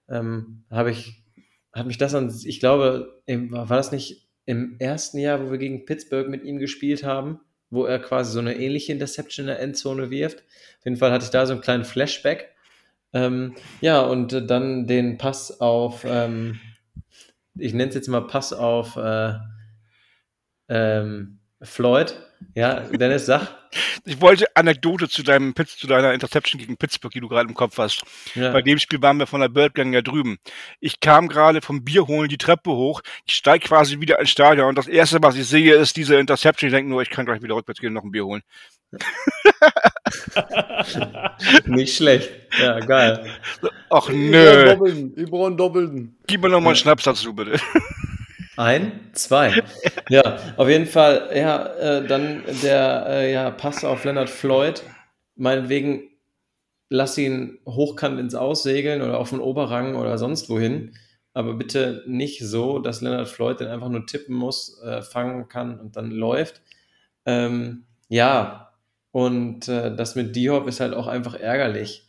ähm, 0.08 0.64
habe 0.70 0.90
ich, 0.90 1.24
hat 1.72 1.86
mich 1.86 1.96
das 1.96 2.14
an, 2.14 2.34
ich 2.44 2.60
glaube, 2.60 3.22
war 3.26 3.66
das 3.66 3.90
nicht 3.90 4.23
im 4.46 4.76
ersten 4.78 5.18
Jahr, 5.18 5.44
wo 5.44 5.50
wir 5.50 5.58
gegen 5.58 5.84
Pittsburgh 5.86 6.28
mit 6.28 6.44
ihm 6.44 6.58
gespielt 6.58 7.04
haben, 7.04 7.40
wo 7.70 7.84
er 7.84 7.98
quasi 7.98 8.32
so 8.32 8.40
eine 8.40 8.56
ähnliche 8.56 8.92
Interception 8.92 9.44
in 9.44 9.48
der 9.48 9.60
Endzone 9.60 10.10
wirft. 10.10 10.38
Auf 10.38 10.84
jeden 10.84 10.96
Fall 10.96 11.12
hatte 11.12 11.24
ich 11.24 11.30
da 11.30 11.46
so 11.46 11.52
einen 11.52 11.62
kleinen 11.62 11.84
Flashback. 11.84 12.50
Ähm, 13.12 13.54
ja, 13.80 14.00
und 14.00 14.32
äh, 14.32 14.44
dann 14.44 14.86
den 14.86 15.18
Pass 15.18 15.60
auf, 15.60 16.04
ähm, 16.06 16.60
ich 17.56 17.72
nenne 17.72 17.88
es 17.88 17.94
jetzt 17.94 18.08
mal 18.08 18.26
Pass 18.26 18.52
auf 18.52 18.96
äh, 18.96 19.34
ähm, 20.68 21.38
Floyd. 21.64 22.14
Ja, 22.54 22.80
Dennis, 22.80 23.26
sag. 23.26 23.48
Ich 24.06 24.20
wollte 24.20 24.46
Anekdote 24.54 25.08
zu 25.08 25.22
deinem 25.22 25.54
Pitch, 25.54 25.78
zu 25.78 25.86
deiner 25.86 26.12
Interception 26.12 26.60
gegen 26.60 26.76
Pittsburgh, 26.76 27.12
die 27.12 27.20
du 27.20 27.28
gerade 27.28 27.48
im 27.48 27.54
Kopf 27.54 27.78
hast. 27.78 28.02
Ja. 28.34 28.52
Bei 28.52 28.62
dem 28.62 28.78
Spiel 28.78 29.02
waren 29.02 29.18
wir 29.18 29.26
von 29.26 29.40
der 29.40 29.48
Birdgang 29.48 29.92
ja 29.92 30.02
drüben. 30.02 30.38
Ich 30.78 31.00
kam 31.00 31.26
gerade 31.26 31.60
vom 31.60 31.84
Bier 31.84 32.06
holen 32.06 32.28
die 32.28 32.38
Treppe 32.38 32.70
hoch. 32.70 33.00
Ich 33.26 33.34
steige 33.34 33.66
quasi 33.66 34.00
wieder 34.00 34.20
ins 34.20 34.30
Stadion 34.30 34.68
und 34.68 34.78
das 34.78 34.86
erste, 34.86 35.22
was 35.22 35.36
ich 35.36 35.46
sehe, 35.46 35.74
ist 35.74 35.96
diese 35.96 36.16
Interception. 36.16 36.68
Ich 36.68 36.74
denke 36.74 36.90
nur, 36.90 37.02
ich 37.02 37.10
kann 37.10 37.26
gleich 37.26 37.42
wieder 37.42 37.56
rückwärts 37.56 37.80
gehen 37.80 37.88
und 37.88 37.94
noch 37.94 38.04
ein 38.04 38.12
Bier 38.12 38.26
holen. 38.26 38.42
Nicht 41.64 41.96
schlecht. 41.96 42.30
Ja, 42.60 42.78
geil. 42.78 43.26
Ach 43.90 44.08
nö. 44.08 45.12
Ich 45.16 45.30
brauche 45.30 45.46
einen 45.46 45.56
Doppelten. 45.56 46.16
Gib 46.26 46.42
mir 46.42 46.48
noch 46.48 46.60
mal 46.60 46.70
einen 46.70 46.76
Schnaps 46.76 47.04
dazu, 47.04 47.34
bitte. 47.34 47.58
Ein, 48.56 49.10
zwei. 49.12 49.62
Ja, 50.08 50.38
auf 50.56 50.68
jeden 50.68 50.86
Fall, 50.86 51.30
ja, 51.34 51.66
äh, 51.76 52.06
dann 52.06 52.42
der 52.62 53.06
äh, 53.08 53.32
ja, 53.32 53.50
Pass 53.50 53.84
auf 53.84 54.04
Leonard 54.04 54.30
Floyd. 54.30 54.82
Meinetwegen, 55.36 56.10
lass 56.88 57.18
ihn 57.18 57.58
hochkant 57.66 58.20
ins 58.20 58.34
Aussegeln 58.34 59.02
oder 59.02 59.18
auf 59.18 59.30
den 59.30 59.40
Oberrang 59.40 59.96
oder 59.96 60.18
sonst 60.18 60.48
wohin. 60.50 60.94
Aber 61.32 61.54
bitte 61.54 62.04
nicht 62.06 62.40
so, 62.46 62.78
dass 62.78 63.00
Leonard 63.00 63.28
Floyd 63.28 63.58
den 63.60 63.68
einfach 63.68 63.88
nur 63.88 64.06
tippen 64.06 64.36
muss, 64.36 64.80
äh, 64.82 65.02
fangen 65.02 65.48
kann 65.48 65.80
und 65.80 65.96
dann 65.96 66.10
läuft. 66.12 66.62
Ähm, 67.26 67.86
ja, 68.08 68.72
und 69.10 69.68
äh, 69.68 69.94
das 69.96 70.14
mit 70.14 70.36
Diop 70.36 70.68
ist 70.68 70.80
halt 70.80 70.94
auch 70.94 71.06
einfach 71.08 71.34
ärgerlich. 71.34 72.08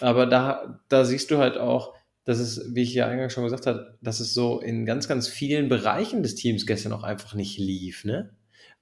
Aber 0.00 0.26
da, 0.26 0.80
da 0.88 1.04
siehst 1.04 1.30
du 1.30 1.38
halt 1.38 1.58
auch, 1.58 1.94
dass 2.30 2.38
es, 2.38 2.72
wie 2.76 2.82
ich 2.82 2.94
ja 2.94 3.08
eingangs 3.08 3.32
schon 3.32 3.42
gesagt 3.42 3.66
habe, 3.66 3.98
dass 4.02 4.20
es 4.20 4.34
so 4.34 4.60
in 4.60 4.86
ganz, 4.86 5.08
ganz 5.08 5.26
vielen 5.26 5.68
Bereichen 5.68 6.22
des 6.22 6.36
Teams 6.36 6.64
gestern 6.64 6.92
auch 6.92 7.02
einfach 7.02 7.34
nicht 7.34 7.58
lief. 7.58 8.04
Ne? 8.04 8.30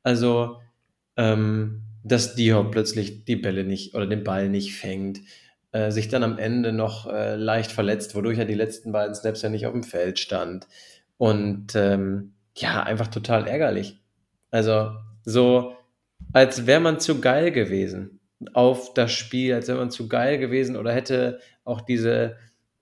Also, 0.03 0.59
ähm, 1.17 1.85
dass 2.05 2.35
Diop 2.35 2.73
plötzlich 2.73 3.25
die 3.25 3.37
Bälle 3.37 3.65
nicht 3.65 3.95
oder 3.95 4.07
den 4.07 4.23
Ball 4.23 4.51
nicht 4.51 4.75
fängt, 4.75 5.21
äh, 5.73 5.91
sich 5.91 6.09
dann 6.09 6.25
am 6.25 6.37
Ende 6.37 6.73
noch 6.73 7.07
äh, 7.07 7.37
leicht 7.37 7.73
verletzt, 7.73 8.15
wodurch 8.15 8.37
er 8.37 8.45
die 8.45 8.53
letzten 8.53 8.93
beiden 8.93 9.15
Snaps 9.15 9.41
ja 9.41 9.49
nicht 9.49 9.67
auf 9.67 9.73
dem 9.73 9.83
Feld 9.83 10.19
stand. 10.19 10.69
Und 11.17 11.75
ähm, 11.75 12.35
ja, 12.55 12.83
einfach 12.83 13.09
total 13.09 13.49
ärgerlich. 13.49 13.99
Also, 14.51 14.91
so, 15.25 15.75
als 16.35 16.67
wäre 16.67 16.81
man 16.81 17.01
zu 17.01 17.19
geil 17.23 17.51
gewesen 17.51 18.21
auf 18.53 18.93
das 18.93 19.11
Spiel, 19.13 19.55
als 19.55 19.69
wäre 19.69 19.79
man 19.79 19.91
zu 19.91 20.07
geil 20.07 20.37
gewesen 20.37 20.77
oder 20.77 20.93
hätte 20.93 21.41
auch 21.65 21.81
diese 21.81 22.37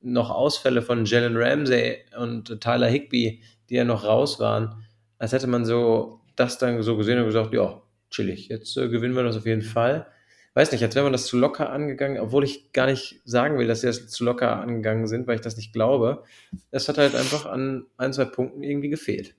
noch 0.06 0.30
Ausfälle 0.30 0.82
von 0.82 1.04
Jalen 1.04 1.36
Ramsey 1.36 1.98
und 2.18 2.60
Tyler 2.60 2.88
Higby, 2.88 3.42
die 3.68 3.74
ja 3.74 3.84
noch 3.84 4.04
raus 4.04 4.38
waren, 4.38 4.84
als 5.18 5.32
hätte 5.32 5.46
man 5.46 5.64
so 5.64 6.20
das 6.36 6.58
dann 6.58 6.82
so 6.82 6.96
gesehen 6.96 7.18
und 7.18 7.26
gesagt, 7.26 7.52
ja, 7.52 7.82
chillig, 8.10 8.48
jetzt 8.48 8.76
äh, 8.76 8.88
gewinnen 8.88 9.14
wir 9.14 9.24
das 9.24 9.36
auf 9.36 9.46
jeden 9.46 9.62
Fall. 9.62 10.06
Weiß 10.54 10.72
nicht, 10.72 10.82
als 10.82 10.94
wäre 10.94 11.04
man 11.04 11.12
das 11.12 11.26
zu 11.26 11.36
locker 11.36 11.70
angegangen, 11.70 12.18
obwohl 12.18 12.44
ich 12.44 12.72
gar 12.72 12.86
nicht 12.86 13.20
sagen 13.24 13.58
will, 13.58 13.66
dass 13.66 13.82
sie 13.82 13.88
das 13.88 14.08
zu 14.08 14.24
locker 14.24 14.56
angegangen 14.56 15.06
sind, 15.06 15.26
weil 15.26 15.34
ich 15.34 15.42
das 15.42 15.56
nicht 15.56 15.72
glaube. 15.72 16.22
Es 16.70 16.88
hat 16.88 16.96
halt 16.96 17.14
einfach 17.14 17.44
an 17.44 17.86
ein, 17.98 18.12
zwei 18.12 18.24
Punkten 18.24 18.62
irgendwie 18.62 18.88
gefehlt. 18.88 19.34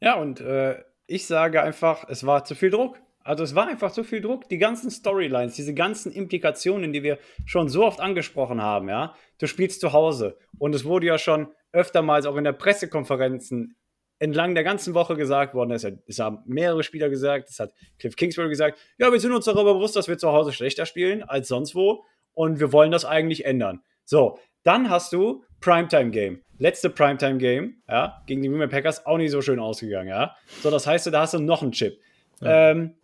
Ja, 0.00 0.14
und 0.14 0.40
äh, 0.40 0.76
ich 1.06 1.26
sage 1.26 1.62
einfach, 1.62 2.08
es 2.08 2.24
war 2.24 2.44
zu 2.44 2.54
viel 2.54 2.70
Druck. 2.70 3.00
Also 3.28 3.44
es 3.44 3.54
war 3.54 3.68
einfach 3.68 3.92
zu 3.92 4.04
viel 4.04 4.22
Druck. 4.22 4.48
Die 4.48 4.56
ganzen 4.56 4.90
Storylines, 4.90 5.54
diese 5.54 5.74
ganzen 5.74 6.10
Implikationen, 6.12 6.94
die 6.94 7.02
wir 7.02 7.18
schon 7.44 7.68
so 7.68 7.84
oft 7.84 8.00
angesprochen 8.00 8.62
haben, 8.62 8.88
ja. 8.88 9.14
Du 9.36 9.46
spielst 9.46 9.82
zu 9.82 9.92
Hause 9.92 10.38
und 10.58 10.74
es 10.74 10.86
wurde 10.86 11.08
ja 11.08 11.18
schon 11.18 11.48
öftermals 11.72 12.24
auch 12.24 12.36
in 12.36 12.44
der 12.44 12.54
Pressekonferenzen 12.54 13.76
entlang 14.18 14.54
der 14.54 14.64
ganzen 14.64 14.94
Woche 14.94 15.14
gesagt 15.14 15.52
worden, 15.52 15.72
es, 15.72 15.86
es 16.06 16.18
haben 16.18 16.38
mehrere 16.46 16.82
Spieler 16.82 17.10
gesagt, 17.10 17.50
es 17.50 17.60
hat 17.60 17.74
Cliff 17.98 18.16
Kingsbury 18.16 18.48
gesagt, 18.48 18.78
ja, 18.96 19.12
wir 19.12 19.20
sind 19.20 19.32
uns 19.32 19.44
darüber 19.44 19.74
bewusst, 19.74 19.94
dass 19.94 20.08
wir 20.08 20.16
zu 20.16 20.32
Hause 20.32 20.54
schlechter 20.54 20.86
spielen 20.86 21.22
als 21.22 21.48
sonst 21.48 21.74
wo 21.74 22.04
und 22.32 22.60
wir 22.60 22.72
wollen 22.72 22.90
das 22.90 23.04
eigentlich 23.04 23.44
ändern. 23.44 23.82
So, 24.06 24.38
dann 24.62 24.88
hast 24.88 25.12
du 25.12 25.44
Primetime 25.60 26.10
Game. 26.10 26.40
Letzte 26.56 26.88
Primetime 26.88 27.36
Game, 27.36 27.82
ja, 27.88 28.22
gegen 28.26 28.40
die 28.40 28.48
Green 28.48 28.60
Bay 28.60 28.68
Packers 28.68 29.04
auch 29.04 29.18
nicht 29.18 29.32
so 29.32 29.42
schön 29.42 29.60
ausgegangen, 29.60 30.08
ja. 30.08 30.34
So, 30.62 30.70
das 30.70 30.86
heißt, 30.86 31.06
da 31.08 31.20
hast 31.20 31.34
du 31.34 31.40
noch 31.40 31.60
einen 31.60 31.72
Chip. 31.72 32.00
Ja. 32.40 32.70
Ähm, 32.70 32.94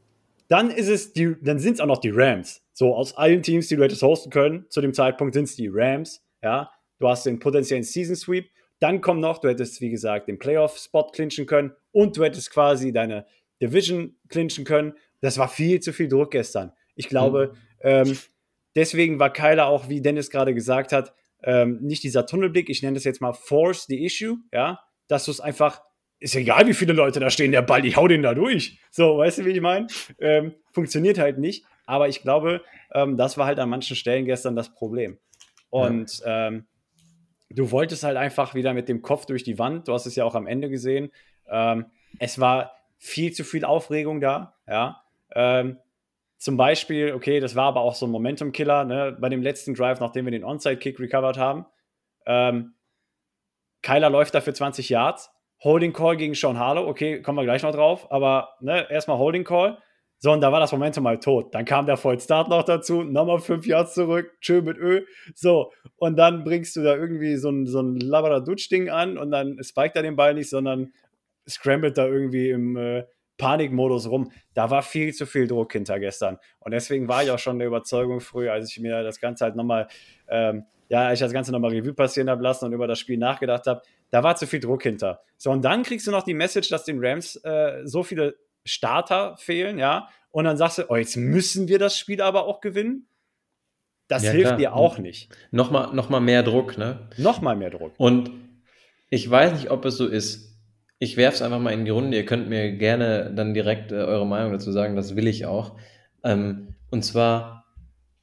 dann 0.48 0.70
ist 0.70 0.88
es 0.88 1.12
die, 1.12 1.36
dann 1.40 1.58
sind 1.58 1.74
es 1.74 1.80
auch 1.80 1.86
noch 1.86 2.00
die 2.00 2.10
Rams. 2.10 2.62
So, 2.72 2.94
aus 2.94 3.16
allen 3.16 3.42
Teams, 3.42 3.68
die 3.68 3.76
du 3.76 3.82
hättest 3.82 4.02
hosten 4.02 4.30
können, 4.30 4.66
zu 4.68 4.80
dem 4.80 4.92
Zeitpunkt 4.92 5.34
sind 5.34 5.44
es 5.44 5.56
die 5.56 5.70
Rams. 5.72 6.24
Ja, 6.42 6.70
du 6.98 7.08
hast 7.08 7.24
den 7.26 7.38
potenziellen 7.38 7.84
Season 7.84 8.16
Sweep. 8.16 8.50
Dann 8.80 9.00
kommt 9.00 9.20
noch, 9.20 9.38
du 9.38 9.48
hättest, 9.48 9.80
wie 9.80 9.90
gesagt, 9.90 10.28
den 10.28 10.38
Playoff-Spot 10.38 11.10
clinchen 11.12 11.46
können 11.46 11.72
und 11.92 12.16
du 12.16 12.24
hättest 12.24 12.50
quasi 12.50 12.92
deine 12.92 13.26
Division 13.62 14.16
clinchen 14.28 14.64
können. 14.64 14.94
Das 15.20 15.38
war 15.38 15.48
viel 15.48 15.80
zu 15.80 15.92
viel 15.92 16.08
Druck 16.08 16.32
gestern. 16.32 16.72
Ich 16.96 17.08
glaube, 17.08 17.52
mhm. 17.54 17.58
ähm, 17.80 18.18
deswegen 18.74 19.18
war 19.18 19.32
Kyler 19.32 19.68
auch, 19.68 19.88
wie 19.88 20.02
Dennis 20.02 20.30
gerade 20.30 20.54
gesagt 20.54 20.92
hat, 20.92 21.14
ähm, 21.42 21.78
nicht 21.80 22.02
dieser 22.02 22.26
Tunnelblick. 22.26 22.68
Ich 22.68 22.82
nenne 22.82 22.94
das 22.94 23.04
jetzt 23.04 23.20
mal 23.20 23.32
Force 23.32 23.86
the 23.86 24.04
Issue, 24.04 24.38
ja, 24.52 24.80
dass 25.08 25.26
du 25.26 25.30
es 25.30 25.40
einfach 25.40 25.82
ist 26.24 26.34
egal, 26.36 26.66
wie 26.66 26.72
viele 26.72 26.94
Leute 26.94 27.20
da 27.20 27.28
stehen, 27.28 27.52
der 27.52 27.60
Ball, 27.60 27.84
ich 27.84 27.98
hau 27.98 28.08
den 28.08 28.22
da 28.22 28.32
durch. 28.32 28.78
So, 28.90 29.18
weißt 29.18 29.38
du, 29.38 29.44
wie 29.44 29.50
ich 29.50 29.60
meine? 29.60 29.88
Ähm, 30.18 30.54
funktioniert 30.72 31.18
halt 31.18 31.38
nicht. 31.38 31.66
Aber 31.84 32.08
ich 32.08 32.22
glaube, 32.22 32.62
ähm, 32.94 33.18
das 33.18 33.36
war 33.36 33.44
halt 33.44 33.58
an 33.58 33.68
manchen 33.68 33.94
Stellen 33.94 34.24
gestern 34.24 34.56
das 34.56 34.72
Problem. 34.72 35.18
Und 35.68 36.20
ja. 36.20 36.48
ähm, 36.48 36.66
du 37.50 37.70
wolltest 37.70 38.04
halt 38.04 38.16
einfach 38.16 38.54
wieder 38.54 38.72
mit 38.72 38.88
dem 38.88 39.02
Kopf 39.02 39.26
durch 39.26 39.44
die 39.44 39.58
Wand. 39.58 39.86
Du 39.86 39.92
hast 39.92 40.06
es 40.06 40.16
ja 40.16 40.24
auch 40.24 40.34
am 40.34 40.46
Ende 40.46 40.70
gesehen. 40.70 41.12
Ähm, 41.46 41.84
es 42.18 42.40
war 42.40 42.72
viel 42.96 43.32
zu 43.32 43.44
viel 43.44 43.66
Aufregung 43.66 44.22
da. 44.22 44.54
Ja. 44.66 45.02
Ähm, 45.34 45.76
zum 46.38 46.56
Beispiel, 46.56 47.12
okay, 47.12 47.38
das 47.38 47.54
war 47.54 47.66
aber 47.66 47.82
auch 47.82 47.94
so 47.94 48.06
ein 48.06 48.10
Momentum-Killer 48.12 48.84
ne, 48.86 49.14
bei 49.20 49.28
dem 49.28 49.42
letzten 49.42 49.74
Drive, 49.74 50.00
nachdem 50.00 50.24
wir 50.24 50.32
den 50.32 50.44
Onside-Kick 50.44 50.98
recovered 50.98 51.36
haben. 51.36 51.66
Ähm, 52.24 52.72
Kyler 53.82 54.08
läuft 54.08 54.34
da 54.34 54.40
für 54.40 54.54
20 54.54 54.88
Yards 54.88 55.33
Holding 55.64 55.92
Call 55.92 56.16
gegen 56.16 56.34
Sean 56.34 56.58
Harlow, 56.58 56.86
okay, 56.86 57.22
kommen 57.22 57.38
wir 57.38 57.44
gleich 57.44 57.62
noch 57.62 57.72
drauf, 57.72 58.10
aber 58.12 58.50
ne, 58.60 58.86
erstmal 58.90 59.18
Holding 59.18 59.44
Call. 59.44 59.78
So, 60.18 60.32
und 60.32 60.40
da 60.40 60.52
war 60.52 60.60
das 60.60 60.72
Momentum 60.72 61.04
mal 61.04 61.18
tot. 61.18 61.54
Dann 61.54 61.64
kam 61.64 61.86
der 61.86 61.96
Vollstart 61.96 62.48
noch 62.48 62.62
dazu, 62.62 63.02
nochmal 63.02 63.40
fünf 63.40 63.66
Yards 63.66 63.94
zurück, 63.94 64.30
tschö 64.40 64.62
mit 64.62 64.78
Ö. 64.78 65.04
So, 65.34 65.72
und 65.96 66.16
dann 66.16 66.44
bringst 66.44 66.76
du 66.76 66.82
da 66.82 66.96
irgendwie 66.96 67.36
so 67.36 67.50
ein, 67.50 67.66
so 67.66 67.80
ein 67.80 67.98
Labradutsch-Ding 67.98 68.88
an 68.88 69.18
und 69.18 69.30
dann 69.30 69.58
spiked 69.62 69.96
er 69.96 70.02
den 70.02 70.16
Ball 70.16 70.34
nicht, 70.34 70.48
sondern 70.48 70.92
scrambled 71.48 71.98
da 71.98 72.06
irgendwie 72.06 72.50
im 72.50 72.76
äh, 72.76 73.04
Panikmodus 73.36 74.08
rum. 74.08 74.30
Da 74.54 74.70
war 74.70 74.82
viel 74.82 75.12
zu 75.12 75.26
viel 75.26 75.46
Druck 75.46 75.72
hinter 75.72 75.98
gestern. 75.98 76.38
Und 76.60 76.72
deswegen 76.72 77.08
war 77.08 77.22
ich 77.22 77.30
auch 77.30 77.38
schon 77.38 77.58
der 77.58 77.68
Überzeugung 77.68 78.20
früh, 78.20 78.48
als 78.48 78.70
ich 78.70 78.80
mir 78.80 79.02
das 79.02 79.20
Ganze 79.20 79.44
halt 79.44 79.56
nochmal, 79.56 79.88
ähm, 80.28 80.64
ja, 80.88 81.12
ich 81.12 81.20
das 81.20 81.32
Ganze 81.32 81.52
nochmal 81.52 81.72
Revue 81.72 81.94
passieren 81.94 82.30
habe 82.30 82.42
lassen 82.42 82.66
und 82.66 82.72
über 82.72 82.86
das 82.86 82.98
Spiel 82.98 83.18
nachgedacht 83.18 83.66
habe, 83.66 83.82
da 84.10 84.22
war 84.22 84.36
zu 84.36 84.46
viel 84.46 84.60
Druck 84.60 84.82
hinter. 84.82 85.20
So, 85.36 85.50
und 85.50 85.62
dann 85.62 85.82
kriegst 85.82 86.06
du 86.06 86.10
noch 86.10 86.22
die 86.22 86.34
Message, 86.34 86.68
dass 86.68 86.84
den 86.84 87.04
Rams 87.04 87.36
äh, 87.44 87.82
so 87.84 88.02
viele 88.02 88.36
Starter 88.64 89.36
fehlen, 89.36 89.78
ja. 89.78 90.08
Und 90.30 90.44
dann 90.44 90.56
sagst 90.56 90.78
du, 90.78 90.84
oh, 90.88 90.96
jetzt 90.96 91.16
müssen 91.16 91.68
wir 91.68 91.78
das 91.78 91.98
Spiel 91.98 92.20
aber 92.20 92.46
auch 92.46 92.60
gewinnen. 92.60 93.06
Das 94.08 94.24
ja, 94.24 94.32
hilft 94.32 94.46
klar. 94.46 94.56
dir 94.58 94.74
auch 94.74 94.98
nicht. 94.98 95.34
Nochmal 95.50 95.94
noch 95.94 96.08
mal 96.08 96.20
mehr 96.20 96.42
Druck, 96.42 96.76
ne? 96.76 97.08
Nochmal 97.16 97.56
mehr 97.56 97.70
Druck. 97.70 97.92
Und 97.96 98.30
ich 99.10 99.30
weiß 99.30 99.52
nicht, 99.52 99.70
ob 99.70 99.84
es 99.84 99.96
so 99.96 100.06
ist. 100.06 100.58
Ich 100.98 101.16
werfe 101.16 101.36
es 101.36 101.42
einfach 101.42 101.58
mal 101.58 101.72
in 101.72 101.84
die 101.84 101.90
Runde. 101.90 102.16
Ihr 102.16 102.26
könnt 102.26 102.48
mir 102.48 102.72
gerne 102.72 103.32
dann 103.34 103.54
direkt 103.54 103.92
äh, 103.92 103.96
eure 103.96 104.26
Meinung 104.26 104.52
dazu 104.52 104.72
sagen. 104.72 104.96
Das 104.96 105.16
will 105.16 105.26
ich 105.26 105.46
auch. 105.46 105.78
Ähm, 106.22 106.74
und 106.90 107.02
zwar 107.02 107.64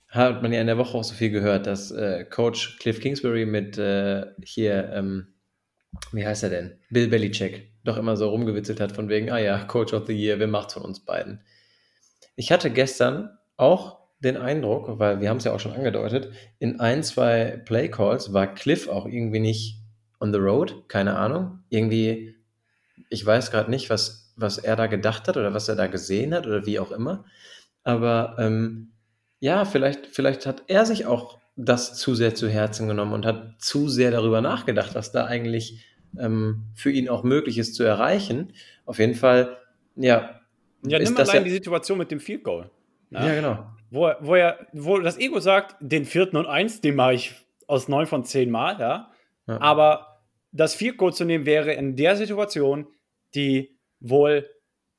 hat 0.10 0.42
man 0.42 0.52
ja 0.52 0.60
in 0.60 0.68
der 0.68 0.78
Woche 0.78 0.98
auch 0.98 1.04
so 1.04 1.14
viel 1.14 1.30
gehört, 1.30 1.68
dass 1.68 1.92
äh, 1.92 2.26
Coach 2.26 2.78
Cliff 2.80 3.00
Kingsbury 3.00 3.46
mit 3.46 3.78
äh, 3.78 4.26
hier 4.44 4.92
ähm, 4.94 5.31
wie 6.12 6.26
heißt 6.26 6.44
er 6.44 6.50
denn? 6.50 6.80
Bill 6.90 7.08
Belichick, 7.08 7.72
doch 7.84 7.98
immer 7.98 8.18
so 8.18 8.30
rumgewitzelt 8.30 8.80
hat 8.80 8.92
von 8.92 9.10
wegen, 9.10 9.32
ah 9.32 9.40
ja, 9.40 9.64
Coach 9.66 9.94
of 9.94 10.08
the 10.08 10.14
Year, 10.14 10.40
wer 10.40 10.48
macht's 10.48 10.74
von 10.74 10.84
uns 10.84 11.00
beiden? 11.00 11.42
Ich 12.36 12.52
hatte 12.52 12.72
gestern 12.72 13.38
auch 13.58 14.00
den 14.20 14.38
Eindruck, 14.38 15.00
weil 15.00 15.20
wir 15.20 15.30
haben 15.30 15.38
es 15.38 15.44
ja 15.44 15.54
auch 15.54 15.60
schon 15.60 15.74
angedeutet, 15.74 16.32
in 16.60 16.80
ein, 16.80 17.04
zwei 17.04 17.62
Play 17.66 17.90
Calls 17.90 18.34
war 18.34 18.54
Cliff 18.54 18.88
auch 18.88 19.06
irgendwie 19.06 19.40
nicht 19.40 19.82
on 20.20 20.32
the 20.32 20.40
road, 20.40 20.88
keine 20.88 21.18
Ahnung. 21.18 21.64
Irgendwie, 21.70 22.36
ich 23.10 23.26
weiß 23.26 23.52
gerade 23.52 23.72
nicht, 23.72 23.90
was, 23.90 24.34
was 24.36 24.60
er 24.60 24.76
da 24.76 24.88
gedacht 24.88 25.28
hat 25.28 25.38
oder 25.38 25.54
was 25.54 25.68
er 25.68 25.76
da 25.76 25.88
gesehen 25.88 26.34
hat 26.34 26.46
oder 26.46 26.66
wie 26.66 26.80
auch 26.80 26.92
immer. 26.92 27.26
Aber 27.84 28.36
ähm, 28.40 28.94
ja, 29.40 29.66
vielleicht, 29.66 30.06
vielleicht 30.08 30.46
hat 30.46 30.64
er 30.68 30.86
sich 30.86 31.08
auch 31.08 31.41
das 31.66 31.96
zu 31.96 32.16
sehr 32.16 32.36
zu 32.36 32.50
Herzen 32.50 32.88
genommen 32.88 33.14
und 33.14 33.26
hat 33.26 33.62
zu 33.62 33.88
sehr 33.88 34.12
darüber 34.12 34.42
nachgedacht, 34.42 34.96
was 34.96 35.12
da 35.12 35.26
eigentlich 35.26 35.86
ähm, 36.20 36.64
für 36.76 36.92
ihn 36.92 37.10
auch 37.10 37.24
möglich 37.24 37.58
ist 37.58 37.76
zu 37.76 37.84
erreichen. 37.84 38.54
Auf 38.86 39.00
jeden 39.00 39.16
Fall, 39.16 39.58
ja. 39.96 40.42
Ja, 40.86 41.00
nimm 41.00 41.16
allein 41.16 41.36
ja 41.36 41.44
die 41.44 41.52
Situation 41.52 41.98
mit 41.98 42.12
dem 42.12 42.20
Field 42.20 42.44
Goal. 42.44 42.70
Na? 43.10 43.28
Ja, 43.28 43.36
genau. 43.36 43.66
Wo, 43.92 44.12
wo, 44.22 44.36
er, 44.36 44.68
wo 44.74 45.00
das 45.00 45.18
Ego 45.18 45.40
sagt, 45.40 45.76
den 45.80 46.06
vierten 46.06 46.38
und 46.38 46.48
eins, 46.48 46.82
den 46.82 46.96
mache 46.96 47.14
ich 47.14 47.36
aus 47.68 47.88
neun 47.88 48.08
von 48.08 48.26
zehn 48.26 48.50
Mal, 48.50 48.80
ja. 48.80 49.12
ja. 49.48 49.62
Aber 49.62 50.24
das 50.52 50.74
Field 50.74 50.98
Goal 50.98 51.14
zu 51.14 51.26
nehmen 51.26 51.46
wäre 51.46 51.74
in 51.74 51.96
der 51.96 52.16
Situation 52.16 52.88
die 53.36 53.78
wohl 54.00 54.50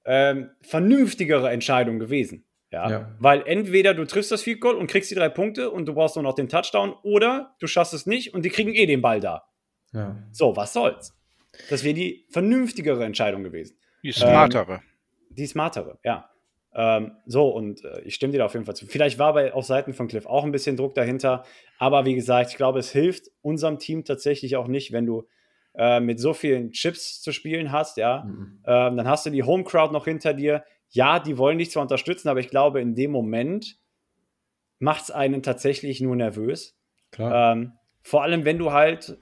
ähm, 0.04 0.50
vernünftigere 0.62 1.50
Entscheidung 1.50 1.98
gewesen. 1.98 2.44
Ja? 2.72 2.90
ja? 2.90 3.16
Weil 3.18 3.42
entweder 3.46 3.94
du 3.94 4.04
triffst 4.06 4.32
das 4.32 4.42
Field 4.42 4.60
Goal 4.60 4.74
und 4.74 4.86
kriegst 4.86 5.10
die 5.10 5.14
drei 5.14 5.28
Punkte 5.28 5.70
und 5.70 5.86
du 5.86 5.94
brauchst 5.94 6.16
nur 6.16 6.22
noch 6.22 6.34
den 6.34 6.48
Touchdown 6.48 6.94
oder 7.02 7.54
du 7.60 7.66
schaffst 7.66 7.94
es 7.94 8.06
nicht 8.06 8.34
und 8.34 8.44
die 8.44 8.50
kriegen 8.50 8.74
eh 8.74 8.86
den 8.86 9.02
Ball 9.02 9.20
da. 9.20 9.44
Ja. 9.92 10.16
So, 10.32 10.56
was 10.56 10.72
soll's? 10.72 11.14
Das 11.68 11.84
wäre 11.84 11.94
die 11.94 12.26
vernünftigere 12.30 13.04
Entscheidung 13.04 13.42
gewesen. 13.42 13.76
Die 14.02 14.12
smartere. 14.12 14.74
Ähm, 14.74 14.80
die 15.30 15.46
smartere, 15.46 15.98
ja. 16.02 16.28
Ähm, 16.74 17.12
so, 17.26 17.50
und 17.50 17.84
äh, 17.84 18.00
ich 18.00 18.14
stimme 18.14 18.32
dir 18.32 18.38
da 18.38 18.46
auf 18.46 18.54
jeden 18.54 18.64
Fall 18.64 18.74
zu. 18.74 18.86
Vielleicht 18.86 19.18
war 19.18 19.34
bei 19.34 19.52
auf 19.52 19.66
Seiten 19.66 19.92
von 19.92 20.08
Cliff 20.08 20.24
auch 20.24 20.44
ein 20.44 20.52
bisschen 20.52 20.76
Druck 20.76 20.94
dahinter, 20.94 21.44
aber 21.78 22.06
wie 22.06 22.14
gesagt, 22.14 22.50
ich 22.50 22.56
glaube, 22.56 22.78
es 22.78 22.90
hilft 22.90 23.30
unserem 23.42 23.78
Team 23.78 24.04
tatsächlich 24.04 24.56
auch 24.56 24.66
nicht, 24.66 24.92
wenn 24.92 25.04
du 25.04 25.28
äh, 25.74 26.00
mit 26.00 26.20
so 26.20 26.34
vielen 26.34 26.72
Chips 26.72 27.22
zu 27.22 27.32
spielen 27.32 27.72
hast, 27.72 27.96
ja. 27.96 28.24
Mhm. 28.24 28.60
Ähm, 28.66 28.96
dann 28.96 29.08
hast 29.08 29.26
du 29.26 29.30
die 29.30 29.42
Home 29.42 29.64
Crowd 29.64 29.92
noch 29.92 30.04
hinter 30.04 30.34
dir. 30.34 30.64
Ja, 30.90 31.18
die 31.18 31.38
wollen 31.38 31.58
dich 31.58 31.70
zwar 31.70 31.82
unterstützen, 31.82 32.28
aber 32.28 32.40
ich 32.40 32.48
glaube, 32.48 32.80
in 32.80 32.94
dem 32.94 33.10
Moment 33.10 33.78
macht 34.78 35.04
es 35.04 35.10
einen 35.10 35.42
tatsächlich 35.42 36.00
nur 36.00 36.16
nervös. 36.16 36.76
Ähm, 37.32 37.72
vor 38.02 38.22
allem, 38.22 38.44
wenn 38.44 38.58
du 38.58 38.72
halt 38.72 39.16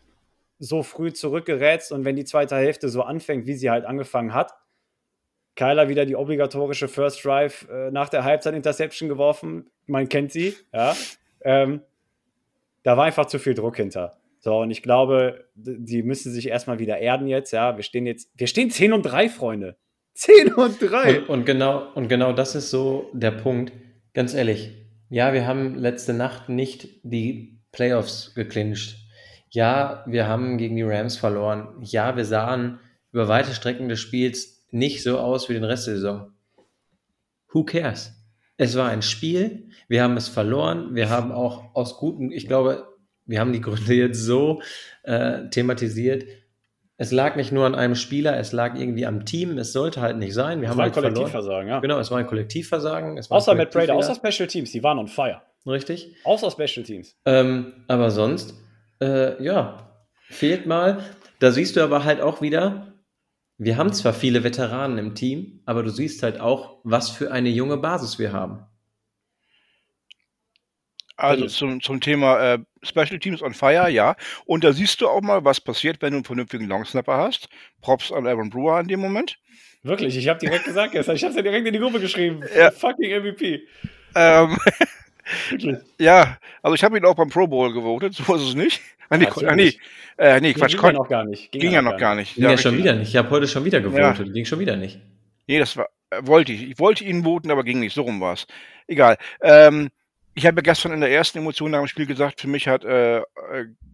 so 0.58 0.82
früh 0.82 1.12
zurückgerätst 1.12 1.92
und 1.92 2.04
wenn 2.04 2.16
die 2.16 2.24
zweite 2.24 2.56
Hälfte 2.56 2.88
so 2.88 3.02
anfängt, 3.02 3.46
wie 3.46 3.54
sie 3.54 3.70
halt 3.70 3.84
angefangen 3.84 4.34
hat, 4.34 4.52
Kyler 5.56 5.88
wieder 5.88 6.06
die 6.06 6.16
obligatorische 6.16 6.88
First 6.88 7.24
Drive 7.24 7.68
äh, 7.70 7.90
nach 7.90 8.08
der 8.08 8.24
Halbzeit 8.24 8.54
Interception 8.54 9.08
geworfen. 9.08 9.70
Man 9.86 10.08
kennt 10.08 10.32
sie, 10.32 10.56
ja. 10.72 10.94
Ähm, 11.42 11.82
da 12.82 12.96
war 12.96 13.04
einfach 13.04 13.26
zu 13.26 13.38
viel 13.38 13.54
Druck 13.54 13.76
hinter. 13.76 14.19
So, 14.40 14.56
und 14.56 14.70
ich 14.70 14.82
glaube, 14.82 15.44
die 15.54 16.02
müssen 16.02 16.32
sich 16.32 16.48
erstmal 16.48 16.78
wieder 16.78 16.98
erden 16.98 17.26
jetzt, 17.26 17.52
ja. 17.52 17.76
Wir 17.76 17.84
stehen 17.84 18.06
jetzt, 18.06 18.30
wir 18.34 18.46
stehen 18.46 18.70
10 18.70 18.94
und 18.94 19.02
3, 19.02 19.28
Freunde. 19.28 19.76
10 20.14 20.54
und 20.54 20.80
3. 20.80 21.20
Und, 21.20 21.28
und, 21.28 21.44
genau, 21.46 21.92
und 21.94 22.08
genau 22.08 22.32
das 22.32 22.54
ist 22.54 22.70
so 22.70 23.10
der 23.12 23.32
Punkt. 23.32 23.72
Ganz 24.14 24.34
ehrlich, 24.34 24.72
ja, 25.10 25.34
wir 25.34 25.46
haben 25.46 25.74
letzte 25.74 26.14
Nacht 26.14 26.48
nicht 26.48 26.88
die 27.02 27.60
Playoffs 27.70 28.34
geclincht. 28.34 28.96
Ja, 29.50 30.04
wir 30.06 30.26
haben 30.26 30.56
gegen 30.56 30.76
die 30.76 30.82
Rams 30.82 31.16
verloren. 31.16 31.76
Ja, 31.82 32.16
wir 32.16 32.24
sahen 32.24 32.80
über 33.12 33.28
weite 33.28 33.52
Strecken 33.52 33.88
des 33.88 34.00
Spiels 34.00 34.66
nicht 34.70 35.02
so 35.02 35.18
aus 35.18 35.48
wie 35.48 35.54
den 35.54 35.64
Rest 35.64 35.86
der 35.86 35.94
Saison. 35.94 36.32
Who 37.52 37.64
cares? 37.64 38.14
Es 38.56 38.76
war 38.76 38.88
ein 38.88 39.02
Spiel, 39.02 39.68
wir 39.88 40.02
haben 40.02 40.16
es 40.16 40.28
verloren, 40.28 40.94
wir 40.94 41.08
haben 41.08 41.32
auch 41.32 41.74
aus 41.74 41.96
guten, 41.96 42.30
ich 42.30 42.46
glaube, 42.46 42.86
wir 43.30 43.40
haben 43.40 43.52
die 43.52 43.60
Gründe 43.60 43.94
jetzt 43.94 44.22
so 44.22 44.60
äh, 45.04 45.48
thematisiert. 45.50 46.24
Es 46.96 47.12
lag 47.12 47.36
nicht 47.36 47.52
nur 47.52 47.64
an 47.64 47.74
einem 47.74 47.94
Spieler, 47.94 48.36
es 48.36 48.52
lag 48.52 48.74
irgendwie 48.74 49.06
am 49.06 49.24
Team, 49.24 49.56
es 49.56 49.72
sollte 49.72 50.02
halt 50.02 50.18
nicht 50.18 50.34
sein. 50.34 50.60
Wir 50.60 50.66
es 50.66 50.70
haben 50.70 50.78
war 50.78 50.84
halt 50.84 50.96
ein 50.96 51.02
Kollektivversagen, 51.02 51.68
ja. 51.68 51.80
Genau, 51.80 51.98
es 51.98 52.10
war 52.10 52.18
ein 52.18 52.26
Kollektivversagen. 52.26 53.18
außer 53.30 53.54
Matt 53.54 53.70
Brady, 53.70 53.92
außer 53.92 54.16
Special 54.16 54.48
Teams, 54.48 54.72
die 54.72 54.82
waren 54.82 54.98
on 54.98 55.08
fire. 55.08 55.40
Richtig. 55.66 56.14
Außer 56.24 56.50
Special 56.50 56.84
Teams. 56.84 57.16
Ähm, 57.24 57.84
aber 57.88 58.10
sonst, 58.10 58.54
äh, 59.00 59.42
ja, 59.42 59.92
fehlt 60.28 60.66
mal. 60.66 60.98
Da 61.38 61.52
siehst 61.52 61.76
du 61.76 61.82
aber 61.82 62.04
halt 62.04 62.20
auch 62.20 62.42
wieder, 62.42 62.94
wir 63.56 63.76
haben 63.78 63.92
zwar 63.92 64.12
viele 64.12 64.42
Veteranen 64.42 64.98
im 64.98 65.14
Team, 65.14 65.60
aber 65.64 65.82
du 65.82 65.90
siehst 65.90 66.22
halt 66.22 66.40
auch, 66.40 66.80
was 66.82 67.10
für 67.10 67.30
eine 67.30 67.48
junge 67.48 67.76
Basis 67.78 68.18
wir 68.18 68.32
haben. 68.32 68.66
Also 71.20 71.46
zum, 71.46 71.80
zum 71.80 72.00
Thema 72.00 72.54
äh, 72.54 72.58
Special 72.82 73.18
Teams 73.18 73.42
on 73.42 73.54
Fire, 73.54 73.88
ja. 73.90 74.16
Und 74.46 74.64
da 74.64 74.72
siehst 74.72 75.00
du 75.00 75.08
auch 75.08 75.20
mal, 75.20 75.44
was 75.44 75.60
passiert, 75.60 76.00
wenn 76.00 76.12
du 76.12 76.18
einen 76.18 76.24
vernünftigen 76.24 76.66
Longsnapper 76.66 77.16
hast. 77.16 77.48
Props 77.80 78.10
an 78.10 78.26
Aaron 78.26 78.50
Brewer 78.50 78.80
in 78.80 78.88
dem 78.88 79.00
Moment. 79.00 79.38
Wirklich, 79.82 80.16
ich 80.16 80.28
habe 80.28 80.38
direkt 80.38 80.64
gesagt 80.64 80.92
gestern, 80.92 81.16
ich 81.16 81.22
habe 81.22 81.30
es 81.30 81.36
ja 81.36 81.42
direkt 81.42 81.66
in 81.66 81.72
die 81.72 81.78
Gruppe 81.78 82.00
geschrieben. 82.00 82.42
Ja. 82.54 82.70
Fucking 82.70 83.10
MVP. 83.22 83.66
Ähm, 84.14 84.58
ja, 85.98 86.38
also 86.62 86.74
ich 86.74 86.84
habe 86.84 86.98
ihn 86.98 87.04
auch 87.04 87.14
beim 87.14 87.30
Pro 87.30 87.46
Bowl 87.46 87.72
gewotet, 87.72 88.14
so 88.14 88.34
ist 88.34 88.42
es 88.42 88.54
nicht. 88.54 88.80
Ah, 89.08 89.16
nee, 89.16 89.26
ah, 89.26 89.56
nee, 89.56 89.76
äh, 90.18 90.40
nee 90.40 90.52
Quatsch. 90.52 90.76
Ging 90.76 90.84
ja 90.84 90.92
noch 90.92 91.08
gar 91.08 91.24
nicht. 91.24 91.50
Ging, 91.50 91.60
ging 91.62 91.72
ja 91.72 91.82
noch 91.82 91.96
gar 91.96 92.14
nicht. 92.14 92.34
Ging 92.34 92.44
ja, 92.44 92.56
schon 92.56 92.76
wieder 92.76 92.94
nicht. 92.94 93.08
Ich 93.08 93.16
habe 93.16 93.30
heute 93.30 93.48
schon 93.48 93.64
wieder 93.64 93.80
gewotet. 93.80 94.26
Ja. 94.26 94.32
Ging 94.32 94.44
schon 94.44 94.60
wieder 94.60 94.76
nicht. 94.76 95.00
Nee, 95.48 95.58
das 95.58 95.76
war, 95.76 95.88
äh, 96.10 96.20
wollte 96.22 96.52
ich. 96.52 96.70
Ich 96.70 96.78
wollte 96.78 97.04
ihn 97.04 97.24
voten, 97.24 97.50
aber 97.50 97.64
ging 97.64 97.80
nicht. 97.80 97.94
So 97.94 98.02
rum 98.02 98.20
war 98.20 98.34
es. 98.34 98.46
Egal. 98.86 99.16
Ähm, 99.42 99.90
ich 100.34 100.46
habe 100.46 100.56
ja 100.58 100.62
gestern 100.62 100.92
in 100.92 101.00
der 101.00 101.10
ersten 101.10 101.38
Emotion 101.38 101.70
nach 101.70 101.80
dem 101.80 101.88
Spiel 101.88 102.06
gesagt, 102.06 102.40
für 102.40 102.48
mich 102.48 102.68
hat 102.68 102.84
äh, 102.84 103.18
äh, 103.18 103.22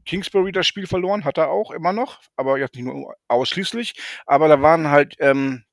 Kingsbury 0.04 0.52
das 0.52 0.66
Spiel 0.66 0.86
verloren, 0.86 1.24
hat 1.24 1.38
er 1.38 1.50
auch 1.50 1.70
immer 1.70 1.92
noch, 1.92 2.20
aber 2.36 2.58
jetzt 2.58 2.74
nicht 2.74 2.84
nur 2.84 3.14
ausschließlich. 3.28 3.94
Aber 4.26 4.48
da 4.48 4.60
waren 4.62 4.88
halt, 4.88 5.16
ähm, 5.18 5.64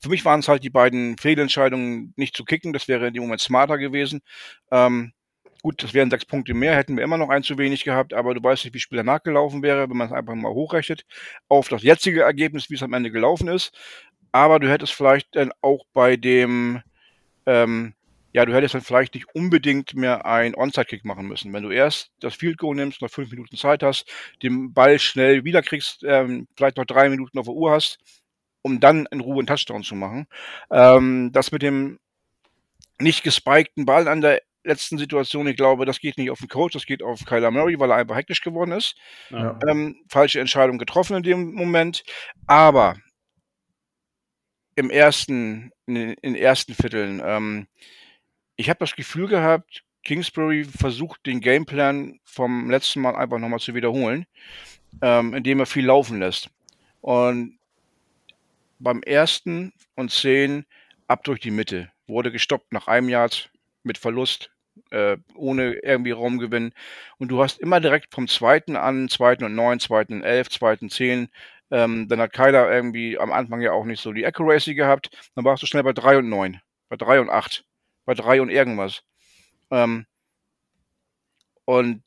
für 0.00 0.08
mich 0.08 0.24
waren 0.24 0.40
es 0.40 0.48
halt 0.48 0.64
die 0.64 0.70
beiden 0.70 1.18
Fehlentscheidungen 1.18 2.14
nicht 2.16 2.36
zu 2.36 2.44
kicken, 2.44 2.72
das 2.72 2.88
wäre 2.88 3.08
in 3.08 3.14
dem 3.14 3.22
Moment 3.22 3.40
smarter 3.40 3.78
gewesen. 3.78 4.22
Ähm, 4.70 5.12
Gut, 5.66 5.82
das 5.82 5.94
wären 5.94 6.10
sechs 6.10 6.24
Punkte 6.24 6.54
mehr, 6.54 6.76
hätten 6.76 6.96
wir 6.96 7.02
immer 7.02 7.18
noch 7.18 7.28
ein 7.28 7.42
zu 7.42 7.58
wenig 7.58 7.82
gehabt, 7.82 8.14
aber 8.14 8.34
du 8.34 8.40
weißt 8.40 8.64
nicht, 8.64 8.74
wie 8.74 8.78
das 8.78 8.82
Spiel 8.82 8.98
danach 8.98 9.24
gelaufen 9.24 9.64
wäre, 9.64 9.90
wenn 9.90 9.96
man 9.96 10.06
es 10.06 10.12
einfach 10.12 10.36
mal 10.36 10.52
hochrechnet 10.52 11.04
auf 11.48 11.68
das 11.68 11.82
jetzige 11.82 12.22
Ergebnis, 12.22 12.70
wie 12.70 12.74
es 12.74 12.84
am 12.84 12.92
Ende 12.92 13.10
gelaufen 13.10 13.48
ist. 13.48 13.76
Aber 14.30 14.60
du 14.60 14.70
hättest 14.70 14.92
vielleicht 14.92 15.34
dann 15.34 15.50
auch 15.62 15.84
bei 15.92 16.16
dem, 16.16 16.82
ähm, 17.46 17.94
ja, 18.36 18.44
du 18.44 18.52
hättest 18.52 18.74
dann 18.74 18.82
vielleicht 18.82 19.14
nicht 19.14 19.34
unbedingt 19.34 19.94
mehr 19.94 20.26
ein 20.26 20.54
Onside-Kick 20.54 21.06
machen 21.06 21.26
müssen. 21.26 21.54
Wenn 21.54 21.62
du 21.62 21.70
erst 21.70 22.10
das 22.20 22.34
Field 22.34 22.58
Goal 22.58 22.76
nimmst, 22.76 23.00
noch 23.00 23.08
fünf 23.08 23.30
Minuten 23.30 23.56
Zeit 23.56 23.82
hast, 23.82 24.04
den 24.42 24.74
Ball 24.74 24.98
schnell 24.98 25.44
wiederkriegst, 25.44 26.04
ähm, 26.06 26.46
vielleicht 26.54 26.76
noch 26.76 26.84
drei 26.84 27.08
Minuten 27.08 27.38
auf 27.38 27.46
der 27.46 27.54
Uhr 27.54 27.70
hast, 27.70 27.96
um 28.60 28.78
dann 28.78 29.06
in 29.10 29.20
Ruhe 29.20 29.38
einen 29.38 29.46
Touchdown 29.46 29.82
zu 29.82 29.94
machen. 29.94 30.26
Ähm, 30.70 31.30
das 31.32 31.50
mit 31.50 31.62
dem 31.62 31.98
nicht 32.98 33.22
gespikten 33.22 33.86
Ball 33.86 34.06
an 34.06 34.20
der 34.20 34.42
letzten 34.64 34.98
Situation, 34.98 35.46
ich 35.46 35.56
glaube, 35.56 35.86
das 35.86 35.98
geht 35.98 36.18
nicht 36.18 36.30
auf 36.30 36.40
den 36.40 36.48
Coach, 36.48 36.74
das 36.74 36.84
geht 36.84 37.02
auf 37.02 37.24
Kyler 37.24 37.50
Murray, 37.50 37.80
weil 37.80 37.90
er 37.90 37.96
einfach 37.96 38.16
hektisch 38.16 38.42
geworden 38.42 38.72
ist. 38.72 38.96
Ja. 39.30 39.58
Ähm, 39.66 39.96
falsche 40.10 40.40
Entscheidung 40.40 40.76
getroffen 40.76 41.16
in 41.16 41.22
dem 41.22 41.54
Moment. 41.54 42.04
Aber 42.46 42.96
im 44.74 44.90
ersten, 44.90 45.70
in 45.86 46.14
den 46.22 46.34
ersten 46.34 46.74
Vierteln, 46.74 47.22
ähm, 47.24 47.66
ich 48.56 48.68
habe 48.68 48.78
das 48.78 48.96
Gefühl 48.96 49.28
gehabt, 49.28 49.84
Kingsbury 50.04 50.64
versucht 50.64 51.26
den 51.26 51.40
Gameplan 51.40 52.20
vom 52.24 52.70
letzten 52.70 53.00
Mal 53.00 53.16
einfach 53.16 53.38
nochmal 53.38 53.58
zu 53.58 53.74
wiederholen, 53.74 54.26
ähm, 55.02 55.34
indem 55.34 55.60
er 55.60 55.66
viel 55.66 55.86
laufen 55.86 56.20
lässt. 56.20 56.48
Und 57.00 57.58
beim 58.78 59.02
ersten 59.02 59.72
und 59.94 60.10
zehn 60.10 60.64
ab 61.08 61.24
durch 61.24 61.40
die 61.40 61.50
Mitte 61.50 61.90
wurde 62.06 62.30
gestoppt 62.30 62.72
nach 62.72 62.86
einem 62.86 63.08
Jahr 63.08 63.30
mit 63.82 63.98
Verlust 63.98 64.50
äh, 64.90 65.16
ohne 65.34 65.74
irgendwie 65.74 66.12
Raumgewinn. 66.12 66.72
Und 67.18 67.28
du 67.28 67.42
hast 67.42 67.58
immer 67.58 67.80
direkt 67.80 68.14
vom 68.14 68.28
zweiten 68.28 68.76
an, 68.76 69.08
zweiten 69.08 69.44
und 69.44 69.54
neun, 69.54 69.80
zweiten 69.80 70.14
und 70.14 70.22
elf, 70.22 70.48
zweiten 70.50 70.90
zehn. 70.90 71.28
Ähm, 71.70 72.08
dann 72.08 72.20
hat 72.20 72.32
Kyler 72.32 72.70
irgendwie 72.70 73.18
am 73.18 73.32
Anfang 73.32 73.60
ja 73.60 73.72
auch 73.72 73.84
nicht 73.84 74.00
so 74.00 74.12
die 74.12 74.26
Accuracy 74.26 74.74
gehabt. 74.74 75.10
Dann 75.34 75.44
warst 75.44 75.62
du 75.62 75.66
schnell 75.66 75.82
bei 75.82 75.92
drei 75.92 76.18
und 76.18 76.28
neun, 76.28 76.60
bei 76.88 76.96
drei 76.96 77.20
und 77.20 77.30
acht, 77.30 77.64
bei 78.06 78.14
drei 78.14 78.40
und 78.40 78.48
irgendwas. 78.48 79.02
Ähm, 79.70 80.06
und 81.66 82.02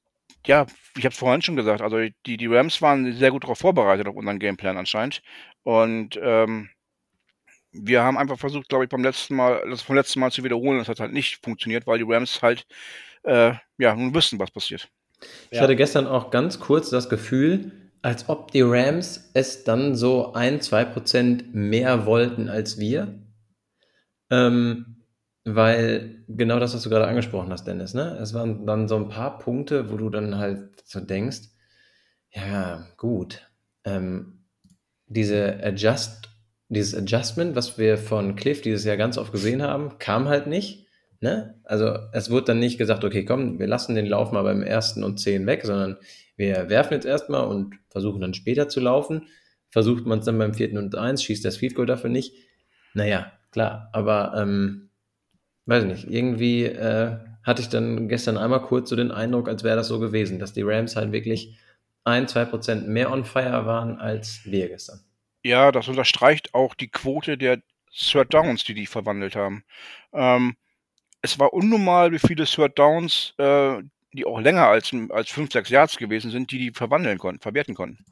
ja, 0.48 0.66
ich 0.98 1.06
habe 1.06 1.14
es 1.14 1.20
vorhin 1.20 1.42
schon 1.42 1.56
gesagt, 1.56 1.82
also 1.82 1.98
die, 2.26 2.38
die 2.38 2.48
Rams 2.48 2.82
waren 2.82 3.14
sehr 3.14 3.32
gut 3.32 3.44
darauf 3.44 3.60
vorbereitet 3.60 4.08
auf 4.08 4.16
unseren 4.16 4.40
Gameplan 4.40 4.78
anscheinend. 4.78 5.22
Und 5.64 6.20
ähm, 6.22 6.70
wir 7.72 8.02
haben 8.02 8.18
einfach 8.18 8.40
versucht, 8.40 8.70
glaube 8.70 8.86
ich, 8.86 8.90
beim 8.90 9.04
letzten 9.04 9.36
Mal, 9.36 9.64
das 9.70 9.82
vom 9.82 9.96
letzten 9.96 10.20
Mal 10.20 10.32
zu 10.32 10.44
wiederholen. 10.44 10.80
Das 10.80 10.88
hat 10.88 11.00
halt 11.00 11.14
nicht 11.14 11.44
funktioniert, 11.44 11.86
weil 11.86 12.00
die 12.00 12.12
Rams 12.12 12.42
halt, 12.42 12.66
äh, 13.24 13.54
ja, 13.78 13.96
nun 13.96 14.14
wissen, 14.14 14.40
was 14.40 14.50
passiert. 14.50 14.90
Ich 15.52 15.58
ja. 15.58 15.64
hatte 15.64 15.76
gestern 15.76 16.08
auch 16.08 16.32
ganz 16.32 16.60
kurz 16.60 16.90
das 16.90 17.10
Gefühl, 17.10 17.72
als 18.02 18.30
ob 18.30 18.52
die 18.52 18.62
Rams 18.62 19.30
es 19.34 19.66
dann 19.66 19.96
so 19.96 20.34
ein, 20.34 20.62
zwei 20.62 20.86
Prozent 20.86 21.54
mehr 21.54 22.06
wollten 22.06 22.50
als 22.50 22.80
wir. 22.80 23.20
Ähm, 24.32 24.99
weil 25.56 26.24
genau 26.28 26.60
das, 26.60 26.74
was 26.74 26.84
du 26.84 26.90
gerade 26.90 27.08
angesprochen 27.08 27.52
hast, 27.52 27.66
Dennis, 27.66 27.94
ne? 27.94 28.18
Es 28.22 28.34
waren 28.34 28.66
dann 28.66 28.88
so 28.88 28.96
ein 28.96 29.10
paar 29.10 29.40
Punkte, 29.40 29.92
wo 29.92 29.98
du 29.98 30.10
dann 30.10 30.38
halt 30.38 30.82
so 30.86 31.00
denkst, 31.00 31.50
ja, 32.32 32.88
gut, 32.98 33.50
ähm, 33.86 34.44
diese 35.08 35.60
Adjust 35.64 36.30
dieses 36.70 36.96
Adjustment, 36.96 37.56
was 37.56 37.78
wir 37.78 37.98
von 37.98 38.36
Cliff 38.36 38.62
dieses 38.62 38.86
Jahr 38.86 38.96
ganz 38.96 39.18
oft 39.18 39.32
gesehen 39.32 39.64
haben, 39.64 39.98
kam 39.98 40.28
halt 40.28 40.46
nicht. 40.48 40.86
Ne? 41.20 41.60
Also 41.64 41.98
es 42.14 42.30
wurde 42.30 42.46
dann 42.46 42.60
nicht 42.60 42.78
gesagt, 42.78 43.04
okay, 43.04 43.26
komm, 43.26 43.60
wir 43.60 43.68
lassen 43.68 43.96
den 43.96 44.06
Lauf 44.06 44.32
mal 44.32 44.44
beim 44.44 44.62
ersten 44.62 45.04
und 45.04 45.20
zehn 45.20 45.48
weg, 45.48 45.66
sondern 45.66 45.98
wir 46.38 46.70
werfen 46.70 46.94
jetzt 46.94 47.06
erstmal 47.06 47.46
und 47.48 47.76
versuchen 47.90 48.22
dann 48.22 48.36
später 48.36 48.70
zu 48.70 48.80
laufen. 48.80 49.28
Versucht 49.72 50.06
man 50.06 50.20
es 50.20 50.26
dann 50.26 50.38
beim 50.38 50.54
vierten 50.54 50.78
und 50.78 50.96
eins, 50.96 51.24
schießt 51.24 51.44
das 51.44 51.58
Field 51.58 51.76
Goal 51.76 51.88
dafür 51.88 52.10
nicht. 52.10 52.34
Naja, 52.94 53.32
klar, 53.52 53.90
aber 53.92 54.34
ähm, 54.38 54.89
weiß 55.70 55.86
nicht, 55.86 56.10
irgendwie 56.10 56.66
äh, 56.66 57.18
hatte 57.44 57.62
ich 57.62 57.70
dann 57.70 58.08
gestern 58.10 58.38
einmal 58.38 58.62
kurz 58.62 58.90
so 58.90 58.96
den 58.96 59.12
Eindruck, 59.12 59.48
als 59.48 59.64
wäre 59.64 59.76
das 59.78 59.88
so 59.88 60.00
gewesen, 60.00 60.40
dass 60.40 60.54
die 60.54 60.62
Rams 60.64 60.96
halt 60.96 61.12
wirklich 61.12 61.58
ein, 62.04 62.28
zwei 62.28 62.46
Prozent 62.46 62.88
mehr 62.88 63.12
on 63.12 63.24
fire 63.24 63.66
waren 63.66 63.98
als 64.00 64.42
wir 64.46 64.68
gestern. 64.70 65.00
Ja, 65.44 65.72
das 65.72 65.88
unterstreicht 65.88 66.54
auch 66.54 66.74
die 66.76 66.90
Quote 66.90 67.38
der 67.38 67.62
Third 67.94 68.34
Downs, 68.34 68.64
die 68.64 68.74
die 68.74 68.86
verwandelt 68.86 69.36
haben. 69.36 69.64
Ähm, 70.14 70.56
es 71.22 71.40
war 71.40 71.54
unnormal, 71.54 72.12
wie 72.12 72.20
viele 72.20 72.46
Third 72.46 72.78
Downs, 72.78 73.34
äh, 73.38 73.82
die 74.14 74.26
auch 74.26 74.40
länger 74.40 74.68
als, 74.68 74.92
als 75.10 75.30
5, 75.30 75.52
6 75.52 75.70
Yards 75.70 75.98
gewesen 75.98 76.32
sind, 76.32 76.52
die 76.52 76.58
die 76.58 76.72
verwandeln 76.72 77.18
konnten, 77.18 77.42
verwerten 77.42 77.76
konnten. 77.76 78.04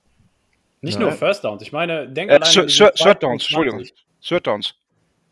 Nicht 0.81 0.95
Ja. 0.95 1.01
nur 1.01 1.11
First 1.11 1.43
Downs. 1.43 1.61
Ich 1.61 1.71
meine, 1.71 2.07
denk 2.07 2.29
Äh, 2.29 2.35
alleine 2.35 2.67
Third, 2.67 2.95
Third, 2.95 3.23
Downs, 3.23 3.43
Entschuldigung. 3.43 3.79
20. 3.79 4.05
Third 4.21 4.47
Downs. 4.47 4.75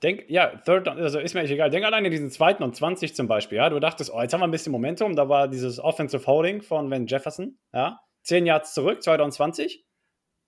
Denk, 0.03 0.25
ja, 0.29 0.57
Third 0.65 0.87
also 0.87 1.19
ist 1.19 1.33
mir 1.33 1.41
eigentlich 1.41 1.53
egal. 1.53 1.69
Denk 1.69 1.85
alleine 1.85 2.07
an 2.07 2.11
diesen 2.11 2.29
zweiten 2.29 2.63
und 2.63 2.75
20 2.75 3.15
zum 3.15 3.27
Beispiel. 3.27 3.57
Ja, 3.57 3.69
du 3.69 3.79
dachtest, 3.79 4.11
oh, 4.13 4.21
jetzt 4.21 4.33
haben 4.33 4.41
wir 4.41 4.47
ein 4.47 4.51
bisschen 4.51 4.71
Momentum. 4.71 5.15
Da 5.15 5.29
war 5.29 5.47
dieses 5.47 5.79
Offensive 5.79 6.25
Holding 6.27 6.61
von 6.61 6.91
Van 6.91 7.07
Jefferson. 7.07 7.57
Ja, 7.73 7.99
10 8.23 8.45
Yards 8.45 8.73
zurück, 8.73 9.01
2020. 9.01 9.85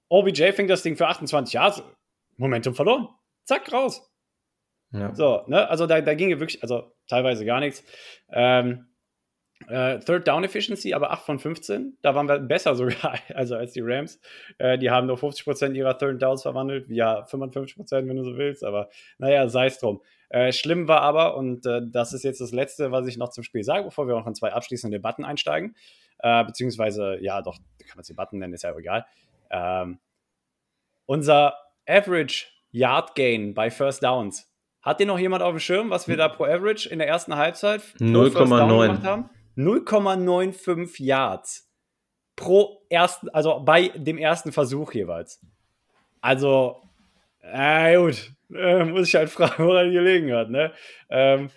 OBJ 0.10 0.52
fing 0.52 0.68
das 0.68 0.84
Ding 0.84 0.96
für 0.96 1.08
28 1.08 1.54
Yards. 1.54 1.84
Momentum 2.38 2.76
verloren. 2.76 3.08
Zack, 3.46 3.72
raus. 3.72 4.10
Ja. 4.92 5.14
So, 5.16 5.44
ne, 5.48 5.70
also 5.70 5.86
da, 5.86 6.02
da 6.02 6.14
ging 6.14 6.30
ja 6.30 6.40
wirklich, 6.40 6.62
also 6.62 6.92
teilweise 7.08 7.46
gar 7.46 7.60
nichts. 7.60 7.84
Ähm, 8.32 8.88
äh, 9.68 10.00
Third 10.00 10.28
Down 10.28 10.44
Efficiency, 10.44 10.94
aber 10.94 11.12
8 11.12 11.26
von 11.26 11.40
15. 11.40 11.98
Da 12.02 12.16
waren 12.16 12.28
wir 12.28 12.40
besser 12.40 12.76
sogar 12.76 13.20
also 13.34 13.56
als 13.56 13.74
die 13.74 13.82
Rams. 13.82 14.20
Äh, 14.58 14.78
die 14.78 14.90
haben 14.90 15.08
nur 15.08 15.18
50% 15.18 15.74
ihrer 15.74 15.98
Third 15.98 16.22
Downs 16.22 16.42
verwandelt. 16.42 16.90
Ja, 16.90 17.26
55%, 17.26 18.08
wenn 18.08 18.16
du 18.16 18.24
so 18.24 18.38
willst. 18.38 18.64
Aber 18.64 18.90
naja, 19.18 19.48
sei 19.50 19.68
es 19.68 19.80
drum. 19.80 20.02
Äh, 20.30 20.52
schlimm 20.52 20.88
war 20.88 21.02
aber, 21.02 21.38
und 21.38 21.66
äh, 21.66 21.82
das 21.86 22.14
ist 22.14 22.24
jetzt 22.24 22.42
das 22.42 22.52
Letzte, 22.52 22.92
was 22.92 23.08
ich 23.08 23.18
noch 23.18 23.30
zum 23.30 23.44
Spiel 23.44 23.64
sage, 23.64 23.84
bevor 23.86 24.08
wir 24.08 24.16
noch 24.16 24.28
in 24.28 24.36
zwei 24.36 24.52
abschließende 24.54 24.98
Debatten 24.98 25.26
einsteigen. 25.26 25.76
Äh, 26.20 26.44
beziehungsweise, 26.46 27.18
ja, 27.22 27.42
doch, 27.42 27.58
kann 27.80 27.96
man 27.96 28.02
es 28.02 28.08
Debatten 28.08 28.40
nennen, 28.40 28.54
ist 28.54 28.64
ja 28.64 28.74
auch 28.74 28.80
egal. 28.80 29.06
Ähm, 29.50 30.00
unser 31.06 31.56
Average 31.88 32.48
Yard 32.72 33.16
Gain 33.16 33.54
bei 33.54 33.70
First 33.70 34.04
Downs. 34.04 34.52
Hat 34.82 35.00
den 35.00 35.08
noch 35.08 35.20
jemand 35.20 35.44
auf 35.44 35.52
dem 35.52 35.60
Schirm, 35.60 35.90
was 35.90 36.08
wir 36.08 36.16
da 36.16 36.30
pro 36.30 36.46
Average 36.46 36.90
in 36.90 37.00
der 37.00 37.08
ersten 37.08 37.36
Halbzeit 37.36 37.82
pro 37.98 38.06
First 38.06 38.36
Down 38.36 38.50
0,9. 38.50 38.88
gemacht 38.88 39.04
haben? 39.04 39.30
0,95 39.58 41.04
Yards 41.04 41.70
pro 42.36 42.82
ersten, 42.90 43.30
also 43.30 43.60
bei 43.60 43.90
dem 43.96 44.18
ersten 44.18 44.52
Versuch 44.52 44.94
jeweils. 44.94 45.42
Also, 46.22 46.78
äh, 47.42 47.98
gut, 47.98 48.32
äh, 48.54 48.84
muss 48.84 49.08
ich 49.08 49.16
halt 49.16 49.30
fragen, 49.30 49.64
woran 49.66 49.88
die 49.88 49.94
gelegen 49.94 50.34
hat, 50.34 50.50
ne? 50.50 50.72
Ähm, 51.10 51.50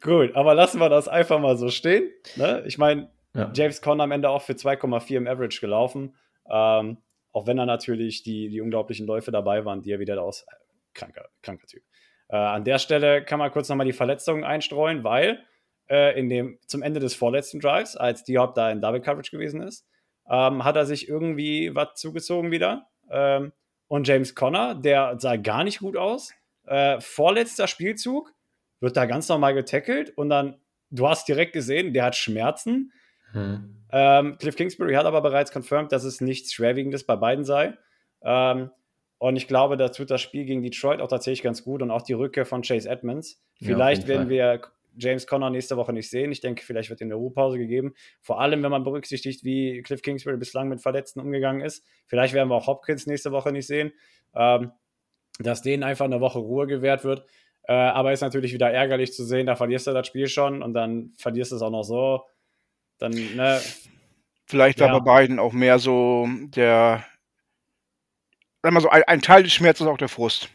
gut, 0.00 0.34
aber 0.34 0.54
lassen 0.54 0.80
wir 0.80 0.88
das 0.88 1.08
einfach 1.08 1.38
mal 1.38 1.56
so 1.56 1.68
stehen. 1.68 2.10
Ne? 2.36 2.62
Ich 2.66 2.78
meine, 2.78 3.10
Ja. 3.34 3.50
James 3.54 3.80
Conner 3.80 4.04
am 4.04 4.12
Ende 4.12 4.28
auch 4.28 4.42
für 4.42 4.52
2,4 4.54 5.16
im 5.16 5.26
Average 5.26 5.60
gelaufen. 5.60 6.14
Ähm, 6.50 6.98
auch 7.32 7.46
wenn 7.46 7.56
da 7.56 7.64
natürlich 7.64 8.22
die, 8.22 8.50
die 8.50 8.60
unglaublichen 8.60 9.06
Läufe 9.06 9.30
dabei 9.30 9.64
waren, 9.64 9.80
die 9.80 9.90
er 9.92 9.98
wieder 9.98 10.20
aus. 10.22 10.42
Äh, 10.42 10.54
kranker, 10.92 11.28
kranker 11.42 11.66
Typ. 11.66 11.82
Äh, 12.28 12.36
an 12.36 12.64
der 12.64 12.78
Stelle 12.78 13.24
kann 13.24 13.38
man 13.38 13.50
kurz 13.50 13.68
nochmal 13.70 13.86
die 13.86 13.94
Verletzungen 13.94 14.44
einstreuen, 14.44 15.02
weil 15.02 15.42
äh, 15.88 16.18
in 16.18 16.28
dem, 16.28 16.58
zum 16.66 16.82
Ende 16.82 17.00
des 17.00 17.14
vorletzten 17.14 17.60
Drives, 17.60 17.96
als 17.96 18.24
Diop 18.24 18.54
da 18.54 18.70
in 18.70 18.80
Double 18.80 19.00
Coverage 19.00 19.30
gewesen 19.30 19.62
ist, 19.62 19.86
ähm, 20.28 20.64
hat 20.64 20.76
er 20.76 20.86
sich 20.86 21.08
irgendwie 21.08 21.74
was 21.74 21.94
zugezogen 21.94 22.50
wieder. 22.50 22.86
Ähm, 23.10 23.52
und 23.88 24.08
James 24.08 24.34
Conner, 24.34 24.74
der 24.74 25.16
sah 25.18 25.36
gar 25.36 25.64
nicht 25.64 25.80
gut 25.80 25.96
aus. 25.96 26.32
Äh, 26.64 27.00
vorletzter 27.00 27.66
Spielzug 27.66 28.32
wird 28.80 28.96
da 28.96 29.06
ganz 29.06 29.28
normal 29.28 29.54
getackelt 29.54 30.16
und 30.16 30.28
dann, 30.30 30.60
du 30.90 31.08
hast 31.08 31.28
direkt 31.28 31.52
gesehen, 31.52 31.92
der 31.92 32.04
hat 32.04 32.16
Schmerzen. 32.16 32.92
Hm. 33.32 33.84
Ähm, 33.92 34.38
Cliff 34.38 34.56
Kingsbury 34.56 34.94
hat 34.94 35.06
aber 35.06 35.20
bereits 35.20 35.52
confirmed, 35.52 35.92
dass 35.92 36.04
es 36.04 36.20
nichts 36.20 36.52
Schwerwiegendes 36.52 37.04
bei 37.04 37.16
beiden 37.16 37.44
sei. 37.44 37.76
Ähm, 38.22 38.70
und 39.18 39.36
ich 39.36 39.46
glaube, 39.46 39.76
da 39.76 39.88
tut 39.88 40.10
das 40.10 40.20
Spiel 40.20 40.44
gegen 40.44 40.62
Detroit 40.62 41.00
auch 41.00 41.08
tatsächlich 41.08 41.42
ganz 41.42 41.62
gut 41.62 41.82
und 41.82 41.90
auch 41.90 42.02
die 42.02 42.12
Rückkehr 42.12 42.44
von 42.44 42.62
Chase 42.62 42.88
Edmonds. 42.88 43.40
Ja, 43.58 43.68
Vielleicht 43.68 44.08
jeden 44.08 44.08
werden 44.08 44.28
wir 44.28 44.62
James 44.96 45.26
Conner 45.26 45.50
nächste 45.50 45.76
Woche 45.76 45.92
nicht 45.92 46.10
sehen. 46.10 46.32
Ich 46.32 46.40
denke, 46.40 46.62
vielleicht 46.64 46.90
wird 46.90 47.00
ihm 47.00 47.08
eine 47.08 47.14
Ruhepause 47.14 47.58
gegeben. 47.58 47.94
Vor 48.20 48.40
allem, 48.40 48.62
wenn 48.62 48.70
man 48.70 48.84
berücksichtigt, 48.84 49.44
wie 49.44 49.82
Cliff 49.82 50.02
Kingsbury 50.02 50.36
bislang 50.36 50.68
mit 50.68 50.80
Verletzten 50.82 51.20
umgegangen 51.20 51.62
ist. 51.62 51.84
Vielleicht 52.06 52.34
werden 52.34 52.48
wir 52.48 52.56
auch 52.56 52.66
Hopkins 52.66 53.06
nächste 53.06 53.32
Woche 53.32 53.52
nicht 53.52 53.66
sehen. 53.66 53.92
Ähm, 54.34 54.72
dass 55.38 55.62
denen 55.62 55.82
einfach 55.82 56.04
eine 56.04 56.20
Woche 56.20 56.38
Ruhe 56.38 56.66
gewährt 56.66 57.04
wird. 57.04 57.24
Äh, 57.64 57.72
aber 57.72 58.12
ist 58.12 58.20
natürlich 58.20 58.52
wieder 58.52 58.70
ärgerlich 58.70 59.12
zu 59.12 59.24
sehen, 59.24 59.46
da 59.46 59.56
verlierst 59.56 59.86
du 59.86 59.92
das 59.92 60.06
Spiel 60.06 60.28
schon 60.28 60.62
und 60.62 60.74
dann 60.74 61.12
verlierst 61.16 61.52
du 61.52 61.56
es 61.56 61.62
auch 61.62 61.70
noch 61.70 61.84
so. 61.84 62.24
Dann, 62.98 63.12
ne, 63.12 63.60
Vielleicht 64.46 64.80
war 64.80 64.88
Ja. 64.88 64.98
bei 64.98 65.04
beiden 65.04 65.38
auch 65.38 65.52
mehr 65.52 65.78
so 65.78 66.28
der, 66.54 67.04
sag 68.62 68.72
mal 68.72 68.80
so, 68.80 68.90
ein, 68.90 69.02
ein 69.04 69.22
Teil 69.22 69.44
des 69.44 69.52
Schmerzes 69.52 69.86
auch 69.86 69.96
der 69.96 70.08
Frust. 70.08 70.50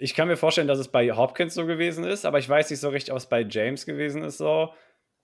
Ich 0.00 0.14
kann 0.14 0.28
mir 0.28 0.36
vorstellen, 0.36 0.68
dass 0.68 0.78
es 0.78 0.88
bei 0.88 1.10
Hopkins 1.12 1.54
so 1.54 1.66
gewesen 1.66 2.04
ist, 2.04 2.24
aber 2.24 2.38
ich 2.38 2.48
weiß 2.48 2.70
nicht 2.70 2.80
so 2.80 2.88
richtig, 2.88 3.12
ob 3.12 3.18
es 3.18 3.26
bei 3.26 3.42
James 3.42 3.86
gewesen 3.86 4.22
ist 4.22 4.38
so. 4.38 4.72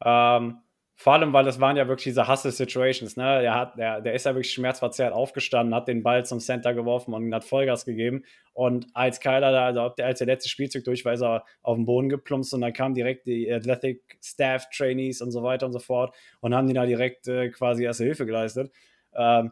Ähm, 0.04 0.58
vor 0.96 1.14
allem, 1.14 1.32
weil 1.32 1.44
das 1.44 1.60
waren 1.60 1.76
ja 1.76 1.88
wirklich 1.88 2.04
diese 2.04 2.28
Hustle-Situations, 2.28 3.16
ne? 3.16 3.42
Der, 3.42 3.72
der, 3.76 4.00
der 4.00 4.14
ist 4.14 4.26
ja 4.26 4.34
wirklich 4.34 4.52
schmerzverzerrt 4.52 5.12
aufgestanden, 5.12 5.74
hat 5.74 5.88
den 5.88 6.04
Ball 6.04 6.24
zum 6.24 6.38
Center 6.38 6.72
geworfen 6.72 7.14
und 7.14 7.34
hat 7.34 7.44
Vollgas 7.44 7.84
gegeben. 7.84 8.24
Und 8.52 8.86
als 8.94 9.18
Kyler 9.18 9.50
da, 9.50 9.66
also 9.66 9.80
als 9.80 10.18
der 10.18 10.26
letzte 10.28 10.48
Spielzug 10.48 10.84
durch 10.84 11.04
war, 11.04 11.14
ist 11.14 11.22
er 11.22 11.44
auf 11.62 11.76
den 11.76 11.84
Boden 11.84 12.08
geplumpst 12.08 12.54
und 12.54 12.60
dann 12.60 12.72
kamen 12.72 12.94
direkt 12.94 13.26
die 13.26 13.52
Athletic 13.52 14.18
Staff 14.22 14.68
Trainees 14.70 15.20
und 15.20 15.32
so 15.32 15.42
weiter 15.42 15.66
und 15.66 15.72
so 15.72 15.80
fort 15.80 16.14
und 16.40 16.54
haben 16.54 16.68
die 16.68 16.74
da 16.74 16.86
direkt 16.86 17.26
äh, 17.26 17.48
quasi 17.50 17.84
erste 17.84 18.04
Hilfe 18.04 18.24
geleistet. 18.24 18.72
Ähm, 19.16 19.50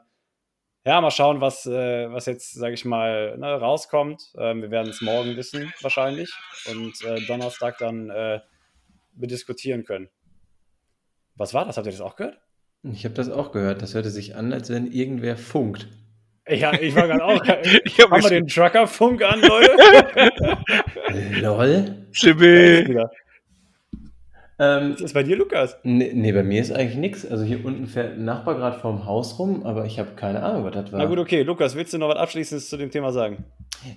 ja, 0.84 1.00
mal 1.00 1.10
schauen, 1.10 1.40
was, 1.40 1.66
äh, 1.66 2.10
was 2.10 2.26
jetzt, 2.26 2.54
sage 2.54 2.74
ich 2.74 2.84
mal, 2.84 3.38
ne, 3.38 3.52
rauskommt. 3.52 4.32
Ähm, 4.36 4.62
wir 4.62 4.70
werden 4.70 4.90
es 4.90 5.00
morgen 5.00 5.36
wissen, 5.36 5.72
wahrscheinlich. 5.80 6.32
Und 6.70 7.04
äh, 7.04 7.20
Donnerstag 7.26 7.78
dann 7.78 8.10
äh, 8.10 8.40
bediskutieren 9.14 9.84
können. 9.84 10.08
Was 11.36 11.54
war 11.54 11.64
das? 11.64 11.76
Habt 11.76 11.86
ihr 11.86 11.92
das 11.92 12.00
auch 12.00 12.16
gehört? 12.16 12.40
Ich 12.82 13.04
habe 13.04 13.14
das 13.14 13.30
auch 13.30 13.52
gehört. 13.52 13.80
Das 13.80 13.94
hörte 13.94 14.10
sich 14.10 14.34
an, 14.34 14.52
als 14.52 14.70
wenn 14.70 14.90
irgendwer 14.90 15.36
funkt. 15.36 15.86
Ja, 16.48 16.72
ich 16.72 16.94
war 16.96 17.06
gerade 17.06 17.24
auch. 17.24 17.40
Ich 17.84 18.00
hab 18.00 18.10
Haben 18.10 18.22
wir 18.24 18.30
den 18.30 18.48
Trucker-Funk 18.48 19.22
an, 19.22 19.40
Leute? 19.40 19.76
Lol. 21.40 22.06
Sibyl. 22.12 23.08
Ähm, 24.62 24.92
Was 24.94 25.00
ist 25.00 25.14
bei 25.14 25.24
dir, 25.24 25.36
Lukas? 25.36 25.76
nee, 25.82 26.12
nee, 26.14 26.30
bei 26.30 26.44
mir 26.44 26.60
ist 26.60 26.72
eigentlich 26.72 26.96
nichts. 26.96 27.28
Also 27.28 27.42
hier 27.42 27.64
unten 27.64 27.86
fährt 27.86 28.16
ein 28.16 28.24
Nachbar 28.24 28.54
gerade 28.54 28.78
vorm 28.78 29.06
Haus 29.06 29.38
rum, 29.40 29.64
aber 29.64 29.86
ich 29.86 29.98
habe 29.98 30.10
keine 30.14 30.42
Ahnung, 30.42 30.64
was 30.64 30.72
das 30.74 30.92
war. 30.92 31.00
Na 31.00 31.06
gut, 31.06 31.18
okay. 31.18 31.42
Lukas, 31.42 31.74
willst 31.74 31.92
du 31.92 31.98
noch 31.98 32.08
was 32.08 32.16
Abschließendes 32.16 32.68
zu 32.68 32.76
dem 32.76 32.90
Thema 32.90 33.10
sagen? 33.10 33.44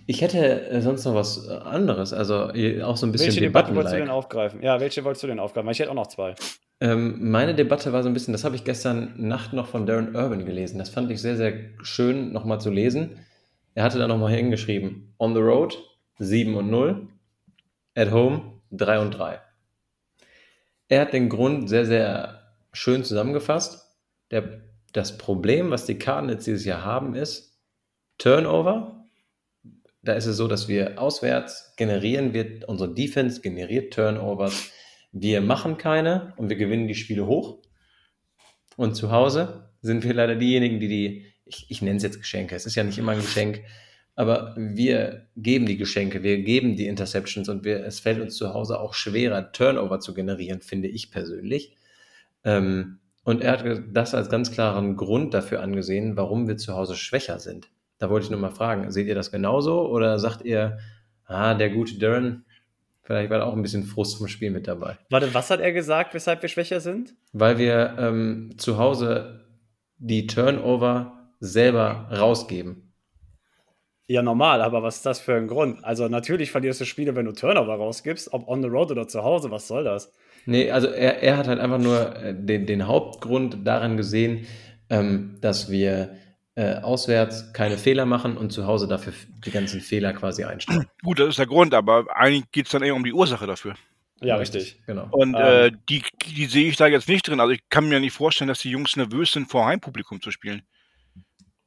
Ich 0.07 0.21
hätte 0.21 0.67
äh, 0.67 0.81
sonst 0.81 1.05
noch 1.05 1.13
was 1.13 1.47
äh, 1.47 1.53
anderes, 1.53 2.13
also 2.13 2.51
äh, 2.53 2.81
auch 2.81 2.97
so 2.97 3.05
ein 3.05 3.11
bisschen 3.11 3.27
welche 3.27 3.41
Debatte 3.41 3.75
wolltest 3.75 3.93
du 3.93 3.99
denn 3.99 4.09
aufgreifen? 4.09 4.63
Ja, 4.63 4.79
welche 4.79 5.03
wolltest 5.03 5.21
du 5.21 5.27
denn 5.27 5.39
aufgreifen? 5.39 5.69
Ich 5.69 5.77
hätte 5.77 5.91
auch 5.91 5.95
noch 5.95 6.07
zwei. 6.07 6.33
Ähm, 6.81 7.29
meine 7.29 7.53
Debatte 7.53 7.93
war 7.93 8.01
so 8.01 8.09
ein 8.09 8.13
bisschen, 8.13 8.31
das 8.31 8.43
habe 8.43 8.55
ich 8.55 8.63
gestern 8.63 9.13
Nacht 9.17 9.53
noch 9.53 9.67
von 9.67 9.85
Darren 9.85 10.15
Urban 10.15 10.45
gelesen. 10.45 10.79
Das 10.79 10.89
fand 10.89 11.11
ich 11.11 11.21
sehr, 11.21 11.35
sehr 11.35 11.53
schön 11.83 12.33
nochmal 12.33 12.59
zu 12.59 12.71
lesen. 12.71 13.19
Er 13.75 13.83
hatte 13.83 13.99
da 13.99 14.07
nochmal 14.07 14.33
hingeschrieben, 14.33 15.13
on 15.19 15.35
the 15.35 15.41
road 15.41 15.77
7 16.17 16.55
und 16.55 16.71
0, 16.71 17.07
at 17.93 18.11
home 18.11 18.41
3 18.71 18.99
und 18.99 19.11
3. 19.11 19.39
Er 20.87 21.01
hat 21.01 21.13
den 21.13 21.29
Grund 21.29 21.69
sehr, 21.69 21.85
sehr 21.85 22.53
schön 22.73 23.03
zusammengefasst. 23.03 23.97
Der, 24.31 24.61
das 24.93 25.17
Problem, 25.17 25.71
was 25.71 25.85
die 25.85 25.97
Cardinals 25.97 26.45
dieses 26.45 26.65
Jahr 26.65 26.83
haben, 26.83 27.15
ist 27.15 27.59
Turnover. 28.17 29.05
Da 30.01 30.13
ist 30.13 30.27
es 30.27 30.37
so, 30.37 30.47
dass 30.47 30.67
wir 30.67 31.01
auswärts 31.01 31.73
generieren 31.77 32.33
wir, 32.33 32.67
unsere 32.67 32.93
Defense 32.93 33.41
generiert 33.41 33.93
Turnovers. 33.93 34.71
Wir 35.11 35.41
machen 35.41 35.77
keine 35.77 36.33
und 36.37 36.49
wir 36.49 36.57
gewinnen 36.57 36.87
die 36.87 36.95
Spiele 36.95 37.25
hoch. 37.25 37.61
Und 38.77 38.95
zu 38.95 39.11
Hause 39.11 39.71
sind 39.81 40.03
wir 40.03 40.13
leider 40.13 40.35
diejenigen, 40.35 40.79
die 40.79 40.87
die, 40.87 41.33
ich, 41.45 41.65
ich 41.69 41.81
nenne 41.81 41.97
es 41.97 42.03
jetzt 42.03 42.19
Geschenke, 42.19 42.55
es 42.55 42.65
ist 42.65 42.75
ja 42.75 42.83
nicht 42.83 42.97
immer 42.97 43.13
ein 43.13 43.21
Geschenk, 43.21 43.61
aber 44.15 44.55
wir 44.57 45.27
geben 45.35 45.65
die 45.65 45.77
Geschenke, 45.77 46.23
wir 46.23 46.39
geben 46.39 46.77
die 46.77 46.87
Interceptions 46.87 47.49
und 47.49 47.65
wir, 47.65 47.85
es 47.85 47.99
fällt 47.99 48.21
uns 48.21 48.37
zu 48.37 48.53
Hause 48.53 48.79
auch 48.79 48.93
schwerer, 48.93 49.51
Turnover 49.51 49.99
zu 49.99 50.13
generieren, 50.13 50.61
finde 50.61 50.87
ich 50.87 51.11
persönlich. 51.11 51.75
Ähm, 52.43 52.99
und 53.23 53.41
er 53.41 53.51
hat 53.53 53.83
das 53.91 54.13
als 54.13 54.29
ganz 54.29 54.51
klaren 54.51 54.95
Grund 54.95 55.33
dafür 55.33 55.61
angesehen, 55.61 56.15
warum 56.15 56.47
wir 56.47 56.57
zu 56.57 56.73
Hause 56.75 56.95
schwächer 56.95 57.39
sind. 57.39 57.69
Da 57.97 58.09
wollte 58.09 58.25
ich 58.25 58.31
nur 58.31 58.39
mal 58.39 58.51
fragen, 58.51 58.91
seht 58.91 59.07
ihr 59.07 59.15
das 59.15 59.31
genauso 59.31 59.89
oder 59.89 60.19
sagt 60.19 60.45
ihr, 60.45 60.77
ah, 61.25 61.53
der 61.53 61.71
gute 61.71 61.97
Darren, 61.97 62.45
vielleicht 63.01 63.29
war 63.29 63.39
da 63.39 63.45
auch 63.45 63.55
ein 63.55 63.61
bisschen 63.61 63.83
Frust 63.83 64.17
vom 64.17 64.27
Spiel 64.27 64.51
mit 64.51 64.67
dabei? 64.67 64.97
Warte, 65.09 65.33
was 65.33 65.49
hat 65.49 65.59
er 65.59 65.73
gesagt, 65.73 66.13
weshalb 66.13 66.41
wir 66.41 66.49
schwächer 66.49 66.79
sind? 66.79 67.15
Weil 67.33 67.57
wir 67.57 67.95
ähm, 67.97 68.53
zu 68.57 68.77
Hause 68.77 69.45
die 69.97 70.27
Turnover 70.27 71.31
selber 71.39 72.09
rausgeben. 72.11 72.84
Ja, 74.07 74.21
normal, 74.21 74.61
aber 74.61 74.83
was 74.83 74.97
ist 74.97 75.05
das 75.05 75.19
für 75.19 75.35
ein 75.35 75.47
Grund? 75.47 75.83
Also, 75.83 76.07
natürlich 76.07 76.51
verlierst 76.51 76.79
du 76.81 76.85
Spiele, 76.85 77.15
wenn 77.15 77.25
du 77.25 77.31
Turnover 77.31 77.75
rausgibst, 77.75 78.33
ob 78.33 78.47
on 78.47 78.61
the 78.61 78.69
road 78.69 78.91
oder 78.91 79.07
zu 79.07 79.23
Hause, 79.23 79.49
was 79.49 79.67
soll 79.67 79.83
das? 79.83 80.13
Nee, 80.45 80.69
also 80.69 80.87
er, 80.87 81.23
er 81.23 81.37
hat 81.37 81.47
halt 81.47 81.59
einfach 81.59 81.79
nur 81.79 82.15
äh, 82.17 82.35
den, 82.35 82.67
den 82.67 82.87
Hauptgrund 82.87 83.65
daran 83.65 83.97
gesehen, 83.97 84.45
ähm, 84.91 85.37
dass 85.41 85.71
wir 85.71 86.15
äh, 86.53 86.75
auswärts 86.75 87.51
keine 87.53 87.77
Fehler 87.77 88.05
machen 88.05 88.37
und 88.37 88.51
zu 88.51 88.67
Hause 88.67 88.87
dafür 88.87 89.13
die 89.45 89.51
ganzen 89.51 89.81
Fehler 89.81 90.13
quasi 90.13 90.43
einstellen. 90.43 90.85
Gut, 91.03 91.19
das 91.19 91.29
ist 91.29 91.39
der 91.39 91.47
Grund, 91.47 91.73
aber 91.73 92.05
eigentlich 92.15 92.51
geht 92.51 92.67
es 92.67 92.71
dann 92.71 92.83
eher 92.83 92.95
um 92.95 93.03
die 93.03 93.13
Ursache 93.13 93.47
dafür. 93.47 93.73
Ja, 94.21 94.37
richtig. 94.37 94.79
Genau. 94.85 95.07
Und 95.11 95.35
Ähm. 95.35 95.41
äh, 95.41 95.71
die, 95.89 96.03
die 96.25 96.45
sehe 96.45 96.69
ich 96.69 96.77
da 96.77 96.87
jetzt 96.87 97.09
nicht 97.09 97.27
drin. 97.27 97.39
Also 97.39 97.51
ich 97.51 97.61
kann 97.69 97.89
mir 97.89 97.99
nicht 97.99 98.13
vorstellen, 98.13 98.47
dass 98.47 98.59
die 98.59 98.69
Jungs 98.69 98.95
nervös 98.95 99.31
sind, 99.31 99.49
vor 99.49 99.65
Heimpublikum 99.65 100.21
zu 100.21 100.31
spielen. 100.31 100.61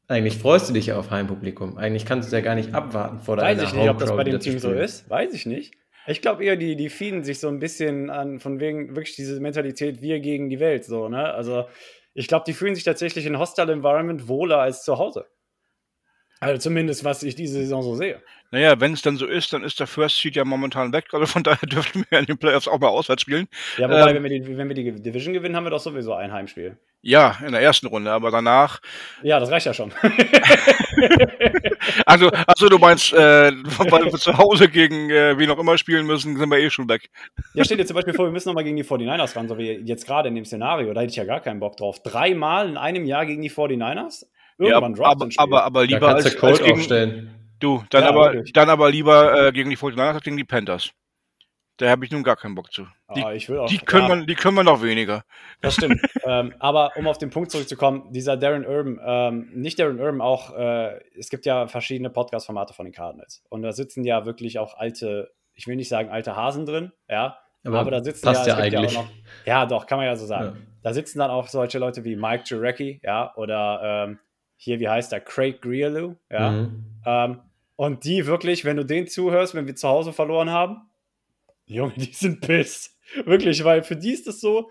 Eigentlich 0.09 0.38
freust 0.38 0.68
du 0.70 0.72
dich 0.72 0.86
ja 0.86 0.98
auf 0.98 1.11
Heimpublikum. 1.11 1.76
Eigentlich 1.76 2.06
kannst 2.06 2.32
du 2.32 2.36
ja 2.36 2.42
gar 2.42 2.54
nicht 2.54 2.74
abwarten 2.74 3.20
vor 3.20 3.36
Weiß 3.36 3.59
deiner 3.59 3.62
ich 3.68 3.74
nicht, 3.74 3.90
ob 3.90 3.98
das 3.98 4.11
bei 4.16 4.24
dem 4.24 4.40
Team 4.40 4.59
so 4.59 4.72
ist. 4.72 5.09
Weiß 5.09 5.34
ich 5.34 5.44
nicht. 5.44 5.74
Ich 6.06 6.22
glaube 6.22 6.42
eher, 6.42 6.56
die, 6.56 6.76
die 6.76 6.88
fieden 6.88 7.22
sich 7.22 7.38
so 7.38 7.48
ein 7.48 7.59
bisschen 7.59 8.09
an, 8.09 8.40
von 8.40 8.59
wegen 8.59 8.96
wirklich 8.96 9.16
diese 9.16 9.38
Mentalität, 9.40 10.00
wir 10.00 10.20
gegen 10.20 10.48
die 10.48 10.59
Welt, 10.61 10.86
so, 10.86 11.11
ne? 11.11 11.34
Also, 11.34 11.66
ich 12.14 12.26
glaube, 12.26 12.44
die 12.46 12.54
fühlen 12.54 12.74
sich 12.74 12.84
tatsächlich 12.84 13.26
in 13.26 13.38
Hostile 13.38 13.70
Environment 13.70 14.26
wohler 14.26 14.59
als 14.59 14.82
zu 14.82 14.96
Hause. 14.96 15.26
Also 16.40 16.59
zumindest, 16.59 17.04
was 17.04 17.22
ich 17.22 17.34
diese 17.34 17.59
Saison 17.59 17.82
so 17.82 17.94
sehe. 17.94 18.22
Naja, 18.50 18.80
wenn 18.80 18.92
es 18.92 19.02
dann 19.02 19.16
so 19.16 19.26
ist, 19.26 19.52
dann 19.52 19.64
ist 19.64 19.80
der 19.80 19.86
First 19.86 20.18
Seed 20.18 20.36
ja 20.36 20.44
momentan 20.44 20.92
weg. 20.92 21.06
Also 21.12 21.26
von 21.26 21.42
daher 21.44 21.68
dürften 21.68 22.04
wir 22.09 22.18
in 22.18 22.26
den 22.26 22.38
Playoffs 22.38 22.68
auch 22.68 22.78
mal 22.78 22.88
auswärts 22.88 23.22
spielen. 23.22 23.48
Ja, 23.76 23.88
wobei, 23.88 24.11
Ähm. 24.11 24.16
wenn, 24.16 24.22
wir 24.22 24.40
die, 24.40 24.56
wenn 24.56 24.68
wir 24.68 24.74
die 24.74 25.02
Division 25.02 25.34
gewinnen, 25.34 25.56
haben 25.56 25.64
wir 25.64 25.70
doch 25.70 25.80
sowieso 25.80 26.14
ein 26.14 26.32
Heimspiel. 26.32 26.78
Ja, 27.01 27.36
in 27.44 27.53
der 27.53 27.61
ersten 27.61 27.86
Runde, 27.86 28.11
aber 28.11 28.30
danach. 28.30 28.80
Ja, 29.22 29.38
das 29.38 29.51
reicht 29.51 29.66
ja 29.66 29.74
schon. 29.74 29.92
Also, 32.07 32.30
also 32.46 32.68
du 32.68 32.78
meinst, 32.78 33.12
äh, 33.12 33.53
weil 33.90 34.05
wir 34.05 34.12
zu 34.12 34.36
Hause 34.36 34.68
gegen 34.68 35.11
äh, 35.11 35.38
wen 35.38 35.51
auch 35.51 35.59
immer 35.59 35.78
spielen 35.78 36.07
müssen, 36.07 36.36
sind 36.36 36.51
wir 36.51 36.59
eh 36.59 36.70
schon 36.70 36.88
weg. 36.88 37.11
Ja, 37.55 37.64
steht 37.64 37.78
dir 37.78 37.86
zum 37.86 37.94
Beispiel 37.94 38.14
vor, 38.14 38.26
wir 38.26 38.32
müssen 38.32 38.49
nochmal 38.49 38.64
gegen 38.64 38.76
die 38.76 38.84
49ers 38.84 39.36
ran, 39.36 39.49
so 39.49 39.59
wie 39.59 39.72
jetzt 39.72 40.07
gerade 40.07 40.28
in 40.28 40.34
dem 40.34 40.44
Szenario. 40.44 40.92
Da 40.92 41.01
hätte 41.01 41.11
ich 41.11 41.16
ja 41.16 41.24
gar 41.24 41.40
keinen 41.40 41.61
Bock 41.61 41.76
drauf. 41.76 42.03
Dreimal 42.03 42.68
in 42.68 42.76
einem 42.76 43.05
Jahr 43.05 43.26
gegen 43.26 43.42
die 43.42 43.51
49ers? 43.51 44.26
Irgendwann 44.59 44.94
ja, 44.96 45.05
aber, 45.05 45.28
aber, 45.36 45.64
aber 45.64 45.86
lieber 45.86 46.09
als, 46.09 46.24
als 46.24 46.61
gegen, 46.61 46.72
aufstellen. 46.72 47.34
du, 47.61 47.84
dann 47.90 48.03
Ja, 48.03 48.09
aber, 48.09 48.32
wirklich. 48.32 48.53
dann 48.53 48.70
aber 48.70 48.90
lieber 48.90 49.49
äh, 49.49 49.53
gegen 49.53 49.70
die 49.70 49.76
49ers 49.76 50.14
als 50.14 50.24
gegen 50.24 50.36
die 50.36 50.44
Panthers. 50.44 50.90
Da 51.79 51.89
habe 51.89 52.05
ich 52.05 52.11
nun 52.11 52.24
gar 52.24 52.37
keinen 52.37 52.57
Bock 52.57 52.72
zu. 52.72 52.87
Die, 53.14 53.22
Ah, 53.24 53.33
ich 53.33 53.49
will 53.49 53.59
auch, 53.59 53.68
die, 53.68 53.79
können, 53.79 54.09
ja, 54.09 54.16
wir, 54.16 54.26
die 54.26 54.35
können 54.35 54.57
wir 54.57 54.64
noch 54.64 54.83
weniger. 54.83 55.22
Das 55.61 55.74
stimmt. 55.74 56.01
ähm, 56.24 56.53
aber 56.59 56.97
um 56.97 57.07
auf 57.07 57.18
den 57.18 57.31
Punkt 57.31 57.53
zurückzukommen, 57.53 58.12
dieser 58.12 58.37
Darren 58.37 58.66
Urban, 58.66 59.01
ähm, 59.03 59.51
nicht 59.55 59.79
Darren 59.79 60.01
Urban, 60.01 60.20
auch, 60.20 60.57
äh, 60.57 60.99
es 61.16 61.31
gibt 61.31 61.47
ja 61.47 61.68
verschiedene 61.68 62.11
Podcast-Formate 62.11 62.74
von 62.74 62.85
den 62.85 62.93
Cardinals. 62.93 63.45
Und 63.49 63.62
da 63.62 63.72
sitzen 63.72 64.03
ja 64.05 64.26
wirklich 64.26 64.59
auch 64.59 64.76
alte, 64.76 65.33
ich 65.55 65.68
will 65.68 65.76
nicht 65.76 65.89
sagen 65.89 66.11
alte 66.11 66.35
Hasen 66.35 66.66
drin, 66.66 66.93
ja. 67.09 67.39
Aber 67.64 67.81
Aber, 67.81 67.91
da 67.93 68.03
sitzen 68.03 68.24
passt 68.24 68.47
ja, 68.47 68.59
ja 68.59 68.64
es 68.64 68.70
gibt 68.70 68.76
eigentlich. 68.76 68.95
Ja, 68.95 69.01
auch 69.01 69.05
noch, 69.05 69.12
ja, 69.47 69.66
doch, 69.66 69.87
kann 69.87 69.99
man 69.99 70.07
ja 70.07 70.16
so 70.16 70.26
sagen. 70.26 70.47
Ja. 70.47 70.62
Da 70.83 70.93
sitzen 70.93 71.20
dann 71.20 71.31
auch 71.31 71.47
solche 71.47 71.79
Leute 71.79 72.05
wie 72.05 72.16
Mike 72.16 72.45
Jurecki, 72.47 73.01
ja, 73.05 73.33
oder 73.37 74.07
ähm, 74.09 74.18
hier, 74.57 74.81
wie 74.81 74.89
heißt 74.89 75.12
der, 75.12 75.20
Craig 75.20 75.62
Grialou, 75.62 76.16
ja. 76.29 76.51
Mhm. 76.51 76.85
Ähm, 77.07 77.41
und 77.76 78.03
die 78.03 78.26
wirklich, 78.26 78.64
wenn 78.64 78.76
du 78.76 78.85
denen 78.85 79.07
zuhörst, 79.07 79.55
wenn 79.55 79.68
wir 79.68 79.76
zu 79.76 79.89
Hause 79.89 80.12
verloren 80.12 80.51
haben, 80.51 80.89
Junge, 81.69 81.95
die 81.97 82.12
sind 82.12 82.41
pissed. 82.41 82.91
Wirklich, 83.25 83.62
weil 83.64 83.83
für 83.83 83.97
die 83.97 84.12
ist 84.12 84.27
es 84.27 84.41
so, 84.41 84.71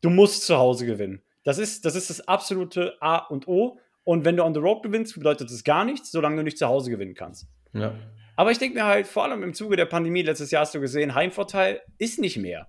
du 0.00 0.10
musst 0.10 0.44
zu 0.44 0.56
Hause 0.56 0.86
gewinnen. 0.86 1.22
Das 1.44 1.58
ist, 1.58 1.84
das 1.84 1.94
ist 1.94 2.10
das 2.10 2.26
absolute 2.28 2.96
A 3.00 3.18
und 3.18 3.48
O. 3.48 3.78
Und 4.04 4.24
wenn 4.24 4.36
du 4.36 4.44
on 4.44 4.54
the 4.54 4.60
road 4.60 4.82
gewinnst, 4.82 5.14
bedeutet 5.14 5.50
das 5.50 5.64
gar 5.64 5.84
nichts, 5.84 6.10
solange 6.10 6.36
du 6.36 6.42
nicht 6.42 6.58
zu 6.58 6.66
Hause 6.66 6.90
gewinnen 6.90 7.14
kannst. 7.14 7.46
Ja. 7.72 7.94
Aber 8.36 8.50
ich 8.50 8.58
denke 8.58 8.78
mir 8.78 8.84
halt, 8.84 9.06
vor 9.06 9.24
allem 9.24 9.42
im 9.42 9.54
Zuge 9.54 9.76
der 9.76 9.86
Pandemie, 9.86 10.22
letztes 10.22 10.50
Jahr 10.50 10.62
hast 10.62 10.74
du 10.74 10.80
gesehen, 10.80 11.14
Heimvorteil 11.14 11.82
ist 11.98 12.18
nicht 12.18 12.38
mehr. 12.38 12.68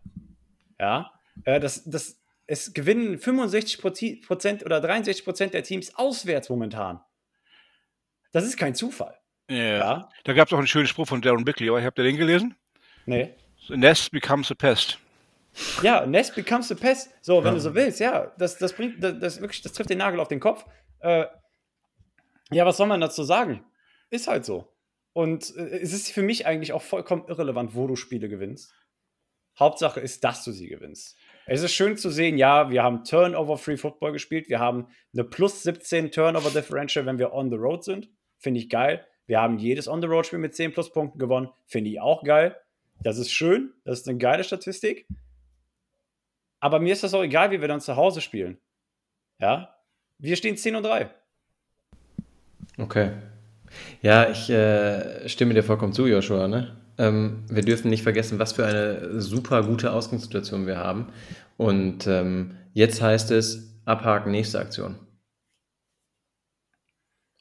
Ja, 0.80 1.12
äh, 1.46 1.60
das, 1.60 1.84
das, 1.86 2.20
es 2.48 2.74
gewinnen 2.74 3.18
65 3.18 3.82
Prozent 3.82 4.66
oder 4.66 4.82
63 4.82 5.24
Prozent 5.24 5.54
der 5.54 5.64
Teams 5.64 5.96
auswärts 5.96 6.50
momentan. 6.50 7.00
Das 8.34 8.46
ist 8.46 8.58
kein 8.58 8.76
Zufall. 8.76 9.18
Ja. 9.50 9.58
Ja, 9.58 10.10
Da 10.24 10.34
gab 10.34 10.48
es 10.48 10.54
auch 10.54 10.58
einen 10.58 10.68
schönen 10.68 10.88
Spruch 10.88 11.08
von 11.08 11.22
Darren 11.22 11.46
Bickley, 11.46 11.70
aber 11.70 11.84
habt 11.84 11.98
ihr 12.00 12.04
den 12.04 12.18
gelesen? 12.18 12.56
Nee. 13.06 13.34
The 13.68 13.78
nest 13.78 14.12
becomes 14.12 14.52
a 14.52 14.56
pest. 14.56 14.98
Ja, 15.84 16.06
Nest 16.06 16.34
becomes 16.36 16.72
a 16.72 16.76
pest. 16.76 17.12
So, 17.22 17.40
wenn 17.44 17.50
Ja. 17.50 17.54
du 17.56 17.60
so 17.60 17.76
willst, 17.76 18.00
ja, 18.00 18.32
das, 18.38 18.58
das 18.58 18.74
bringt, 18.74 19.04
das, 19.04 19.20
das 19.20 19.42
wirklich, 19.42 19.62
das 19.62 19.74
trifft 19.74 19.90
den 19.90 19.98
Nagel 19.98 20.20
auf 20.20 20.30
den 20.30 20.40
Kopf. 20.40 20.66
Äh, 21.00 21.26
ja, 22.52 22.66
was 22.66 22.78
soll 22.78 22.88
man 22.88 23.02
dazu 23.02 23.24
sagen? 23.24 23.64
Ist 24.10 24.28
halt 24.28 24.46
so. 24.46 24.74
Und 25.14 25.54
äh, 25.58 25.80
es 25.80 25.94
ist 25.94 26.12
für 26.12 26.22
mich 26.24 26.46
eigentlich 26.46 26.72
auch 26.74 26.82
vollkommen 26.82 27.26
irrelevant, 27.28 27.76
wo 27.76 27.86
du 27.88 27.96
Spiele 27.96 28.30
gewinnst. 28.30 28.74
Hauptsache 29.60 30.00
ist, 30.00 30.24
dass 30.24 30.44
du 30.46 30.52
sie 30.52 30.68
gewinnst. 30.68 31.18
Es 31.46 31.62
ist 31.62 31.74
schön 31.74 31.98
zu 31.98 32.10
sehen, 32.10 32.38
ja, 32.38 32.70
wir 32.70 32.84
haben 32.84 33.04
Turnover-Free 33.04 33.76
Football 33.78 34.14
gespielt. 34.14 34.48
Wir 34.48 34.60
haben 34.60 34.88
eine 35.14 35.26
plus 35.26 35.64
17 35.64 36.12
Turnover-Differential, 36.12 37.06
wenn 37.06 37.20
wir 37.20 37.34
on 37.34 37.50
the 37.50 37.58
road 37.58 37.84
sind. 37.84 38.10
Finde 38.38 38.60
ich 38.62 38.70
geil. 38.70 39.06
Wir 39.28 39.40
haben 39.42 39.58
jedes 39.60 39.88
On-the-Road-Spiel 39.88 40.40
mit 40.40 40.56
10 40.56 40.74
Pluspunkten 40.74 41.20
gewonnen. 41.20 41.50
Finde 41.66 41.90
ich 41.90 42.00
auch 42.02 42.24
geil. 42.24 42.56
Das 43.04 43.18
ist 43.18 43.32
schön. 43.32 43.74
Das 43.84 44.00
ist 44.00 44.08
eine 44.08 44.18
geile 44.18 44.44
Statistik. 44.44 45.08
Aber 46.60 46.80
mir 46.80 46.94
ist 46.94 47.04
das 47.04 47.14
auch 47.14 47.24
egal, 47.24 47.52
wie 47.52 47.60
wir 47.60 47.68
dann 47.68 47.82
zu 47.82 47.96
Hause 47.96 48.22
spielen. 48.22 48.58
Ja? 49.40 49.76
Wir 50.20 50.36
stehen 50.36 50.56
10 50.56 50.76
und 50.76 50.84
3. 50.84 51.10
Okay. 52.78 53.12
Ja, 54.02 54.30
ich 54.30 54.50
äh, 54.50 55.28
stimme 55.28 55.54
dir 55.54 55.64
vollkommen 55.64 55.94
zu, 55.94 56.06
Joshua. 56.06 56.48
Ne? 56.48 56.78
Ähm, 56.98 57.44
wir 57.50 57.64
dürfen 57.64 57.90
nicht 57.90 58.04
vergessen, 58.04 58.38
was 58.38 58.54
für 58.54 58.66
eine 58.66 59.20
super 59.20 59.64
gute 59.64 59.92
Ausgangssituation 59.92 60.68
wir 60.68 60.78
haben. 60.78 61.08
Und 61.58 62.06
ähm, 62.06 62.58
jetzt 62.74 63.02
heißt 63.02 63.32
es, 63.32 63.80
abhaken, 63.86 64.32
nächste 64.32 64.60
Aktion. 64.60 65.00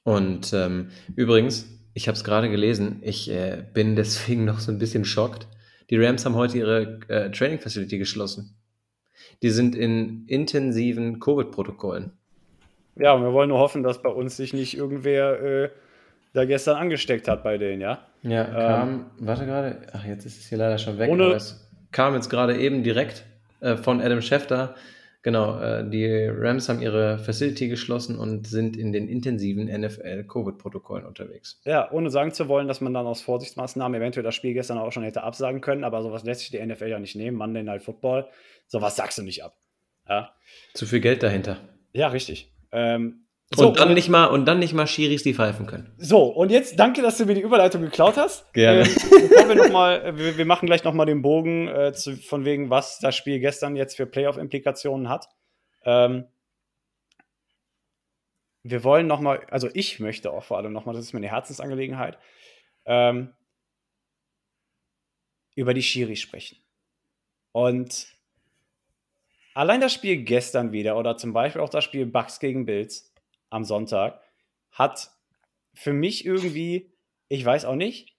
Und 0.04 0.52
ähm, 0.54 0.90
übrigens, 1.14 1.66
ich 1.94 2.08
habe 2.08 2.16
es 2.16 2.24
gerade 2.24 2.48
gelesen, 2.50 2.98
ich 3.02 3.30
äh, 3.30 3.64
bin 3.72 3.96
deswegen 3.96 4.44
noch 4.44 4.60
so 4.60 4.70
ein 4.72 4.78
bisschen 4.78 5.04
schockt. 5.04 5.46
Die 5.90 5.96
Rams 5.96 6.24
haben 6.24 6.34
heute 6.36 6.58
ihre 6.58 7.00
äh, 7.08 7.30
Training 7.30 7.58
Facility 7.58 7.98
geschlossen. 7.98 8.54
Die 9.42 9.50
sind 9.50 9.74
in 9.74 10.24
intensiven 10.26 11.18
Covid-Protokollen. 11.20 12.12
Ja, 12.96 13.12
und 13.14 13.22
wir 13.22 13.32
wollen 13.32 13.48
nur 13.48 13.58
hoffen, 13.58 13.82
dass 13.82 14.02
bei 14.02 14.08
uns 14.10 14.36
sich 14.36 14.52
nicht 14.52 14.76
irgendwer 14.76 15.40
äh, 15.42 15.70
da 16.32 16.44
gestern 16.44 16.76
angesteckt 16.76 17.28
hat 17.28 17.42
bei 17.42 17.58
denen, 17.58 17.80
ja? 17.80 18.06
Ja, 18.22 18.44
kam, 18.44 19.06
warte 19.18 19.46
gerade, 19.46 19.78
ach, 19.92 20.04
jetzt 20.04 20.26
ist 20.26 20.38
es 20.38 20.48
hier 20.48 20.58
leider 20.58 20.78
schon 20.78 20.98
weg, 20.98 21.10
Ohne- 21.10 21.24
aber 21.24 21.36
es 21.36 21.68
kam 21.90 22.14
jetzt 22.14 22.28
gerade 22.28 22.56
eben 22.58 22.82
direkt 22.82 23.24
äh, 23.60 23.76
von 23.76 24.00
Adam 24.00 24.20
Schefter. 24.20 24.74
Genau, 25.22 25.60
äh, 25.60 25.88
die 25.88 26.06
Rams 26.30 26.68
haben 26.70 26.80
ihre 26.80 27.18
Facility 27.18 27.68
geschlossen 27.68 28.18
und 28.18 28.46
sind 28.46 28.76
in 28.76 28.90
den 28.92 29.06
intensiven 29.06 29.66
NFL-Covid-Protokollen 29.66 31.04
unterwegs. 31.04 31.60
Ja, 31.64 31.90
ohne 31.92 32.10
sagen 32.10 32.32
zu 32.32 32.48
wollen, 32.48 32.68
dass 32.68 32.80
man 32.80 32.94
dann 32.94 33.06
aus 33.06 33.20
Vorsichtsmaßnahmen 33.20 34.00
eventuell 34.00 34.24
das 34.24 34.34
Spiel 34.34 34.54
gestern 34.54 34.78
auch 34.78 34.92
schon 34.92 35.02
hätte 35.02 35.22
absagen 35.22 35.60
können, 35.60 35.84
aber 35.84 36.02
sowas 36.02 36.24
lässt 36.24 36.40
sich 36.40 36.50
die 36.50 36.64
NFL 36.64 36.86
ja 36.88 36.98
nicht 36.98 37.16
nehmen. 37.16 37.36
Monday 37.36 37.62
Night 37.62 37.82
Football, 37.82 38.28
sowas 38.66 38.96
sagst 38.96 39.18
du 39.18 39.22
nicht 39.22 39.44
ab. 39.44 39.56
Ja, 40.08 40.34
Zu 40.74 40.86
viel 40.86 41.00
Geld 41.00 41.22
dahinter. 41.22 41.58
ja 41.92 42.08
richtig. 42.08 42.50
Ähm, 42.72 43.26
und, 43.56 43.80
dann 43.80 43.94
nicht 43.94 44.08
mal, 44.08 44.26
und 44.26 44.46
dann 44.46 44.60
nicht 44.60 44.74
mal 44.74 44.86
Schiris, 44.86 45.24
die 45.24 45.34
pfeifen 45.34 45.66
können. 45.66 45.92
So, 45.98 46.24
und 46.24 46.52
jetzt 46.52 46.78
danke, 46.78 47.02
dass 47.02 47.18
du 47.18 47.26
mir 47.26 47.34
die 47.34 47.40
Überleitung 47.40 47.82
geklaut 47.82 48.16
hast. 48.16 48.52
Gerne. 48.52 48.82
Ähm, 48.82 49.28
bevor 49.28 49.48
wir, 49.48 49.54
noch 49.56 49.70
mal, 49.70 50.04
äh, 50.04 50.16
wir, 50.16 50.38
wir 50.38 50.44
machen 50.44 50.66
gleich 50.66 50.84
nochmal 50.84 51.06
den 51.06 51.20
Bogen 51.20 51.66
äh, 51.66 51.92
zu, 51.92 52.16
von 52.16 52.44
wegen, 52.44 52.70
was 52.70 53.00
das 53.00 53.16
Spiel 53.16 53.40
gestern 53.40 53.74
jetzt 53.74 53.96
für 53.96 54.06
Playoff-Implikationen 54.06 55.08
hat. 55.08 55.28
Ähm, 55.84 56.26
wir 58.62 58.84
wollen 58.84 59.08
nochmal, 59.08 59.44
also 59.50 59.68
ich 59.74 59.98
möchte 59.98 60.30
auch 60.30 60.44
vor 60.44 60.58
allem 60.58 60.72
nochmal, 60.72 60.94
das 60.94 61.06
ist 61.06 61.12
mir 61.12 61.18
eine 61.18 61.30
Herzensangelegenheit, 61.30 62.18
ähm, 62.84 63.34
über 65.56 65.74
die 65.74 65.82
Schiris 65.82 66.20
sprechen. 66.20 66.56
Und 67.50 68.06
allein 69.54 69.80
das 69.80 69.92
Spiel 69.92 70.22
gestern 70.22 70.70
wieder 70.70 70.96
oder 70.96 71.16
zum 71.16 71.32
Beispiel 71.32 71.62
auch 71.62 71.68
das 71.68 71.82
Spiel 71.82 72.06
Bucks 72.06 72.38
gegen 72.38 72.64
Bills 72.64 73.09
am 73.50 73.64
Sonntag 73.64 74.20
hat 74.70 75.10
für 75.74 75.92
mich 75.92 76.24
irgendwie, 76.24 76.92
ich 77.28 77.44
weiß 77.44 77.64
auch 77.64 77.76
nicht, 77.76 78.16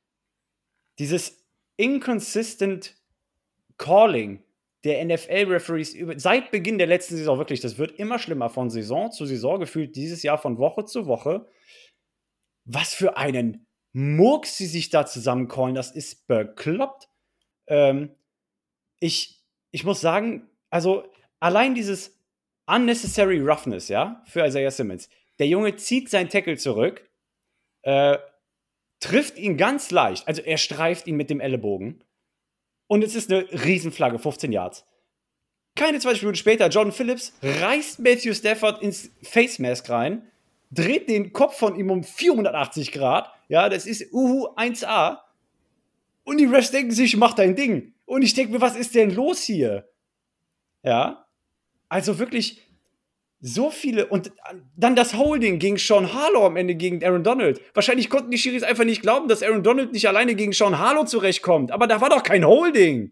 dieses 0.99 1.45
inconsistent 1.77 2.95
Calling 3.77 4.43
der 4.83 5.03
NFL-Referees 5.05 5.95
seit 6.17 6.51
Beginn 6.51 6.77
der 6.77 6.87
letzten 6.87 7.15
Saison 7.15 7.37
wirklich, 7.37 7.59
das 7.59 7.77
wird 7.77 7.99
immer 7.99 8.19
schlimmer 8.19 8.49
von 8.49 8.69
Saison 8.69 9.11
zu 9.11 9.25
Saison 9.25 9.59
gefühlt, 9.59 9.95
dieses 9.95 10.23
Jahr 10.23 10.37
von 10.37 10.57
Woche 10.57 10.85
zu 10.85 11.05
Woche. 11.05 11.47
Was 12.65 12.93
für 12.93 13.17
einen 13.17 13.65
Murks 13.93 14.57
sie 14.57 14.67
sich 14.67 14.89
da 14.89 15.05
zusammencallen, 15.05 15.75
das 15.75 15.91
ist 15.91 16.27
bekloppt. 16.27 17.09
Ähm, 17.67 18.15
ich, 18.99 19.43
ich 19.71 19.83
muss 19.83 20.01
sagen, 20.01 20.49
also 20.69 21.11
allein 21.39 21.75
dieses 21.75 22.19
unnecessary 22.65 23.39
roughness, 23.39 23.89
ja, 23.89 24.23
für 24.25 24.45
Isaiah 24.45 24.71
Simmons. 24.71 25.09
Der 25.41 25.47
Junge 25.47 25.75
zieht 25.75 26.07
seinen 26.07 26.29
Tackle 26.29 26.55
zurück, 26.55 27.09
äh, 27.81 28.19
trifft 28.99 29.39
ihn 29.39 29.57
ganz 29.57 29.89
leicht, 29.89 30.27
also 30.27 30.39
er 30.43 30.59
streift 30.59 31.07
ihn 31.07 31.15
mit 31.15 31.31
dem 31.31 31.39
Ellenbogen 31.39 32.03
und 32.85 33.03
es 33.03 33.15
ist 33.15 33.31
eine 33.31 33.51
Riesenflagge, 33.51 34.19
15 34.19 34.51
Yards. 34.51 34.85
Keine 35.75 35.97
20 35.97 36.21
Minuten 36.21 36.37
später, 36.37 36.67
Jordan 36.67 36.93
Phillips 36.93 37.33
reißt 37.41 37.97
Matthew 38.01 38.35
Stafford 38.35 38.83
ins 38.83 39.09
Face 39.23 39.57
Mask 39.57 39.89
rein, 39.89 40.31
dreht 40.69 41.09
den 41.09 41.33
Kopf 41.33 41.57
von 41.57 41.75
ihm 41.75 41.89
um 41.89 42.03
480 42.03 42.91
Grad. 42.91 43.33
Ja, 43.47 43.67
das 43.67 43.87
ist 43.87 44.13
Uhu 44.13 44.45
1A. 44.57 45.21
Und 46.23 46.37
die 46.37 46.45
Refs 46.45 46.69
denken 46.69 46.91
sich, 46.91 47.17
mach 47.17 47.33
dein 47.33 47.55
Ding. 47.55 47.95
Und 48.05 48.21
ich 48.21 48.35
denke 48.35 48.53
mir, 48.53 48.61
was 48.61 48.75
ist 48.75 48.93
denn 48.93 49.09
los 49.09 49.41
hier? 49.41 49.89
Ja. 50.83 51.25
Also 51.89 52.19
wirklich 52.19 52.61
so 53.41 53.71
viele. 53.71 54.05
Und 54.05 54.31
dann 54.77 54.95
das 54.95 55.15
Holding 55.15 55.57
gegen 55.59 55.77
Sean 55.77 56.13
Harlow 56.13 56.45
am 56.45 56.55
Ende 56.55 56.75
gegen 56.75 57.03
Aaron 57.03 57.23
Donald. 57.23 57.59
Wahrscheinlich 57.73 58.09
konnten 58.09 58.31
die 58.31 58.37
Schiris 58.37 58.63
einfach 58.63 58.85
nicht 58.85 59.01
glauben, 59.01 59.27
dass 59.27 59.41
Aaron 59.41 59.63
Donald 59.63 59.91
nicht 59.91 60.07
alleine 60.07 60.35
gegen 60.35 60.53
Sean 60.53 60.77
Harlow 60.77 61.05
zurechtkommt. 61.05 61.71
Aber 61.71 61.87
da 61.87 61.99
war 62.01 62.09
doch 62.09 62.23
kein 62.23 62.45
Holding. 62.45 63.11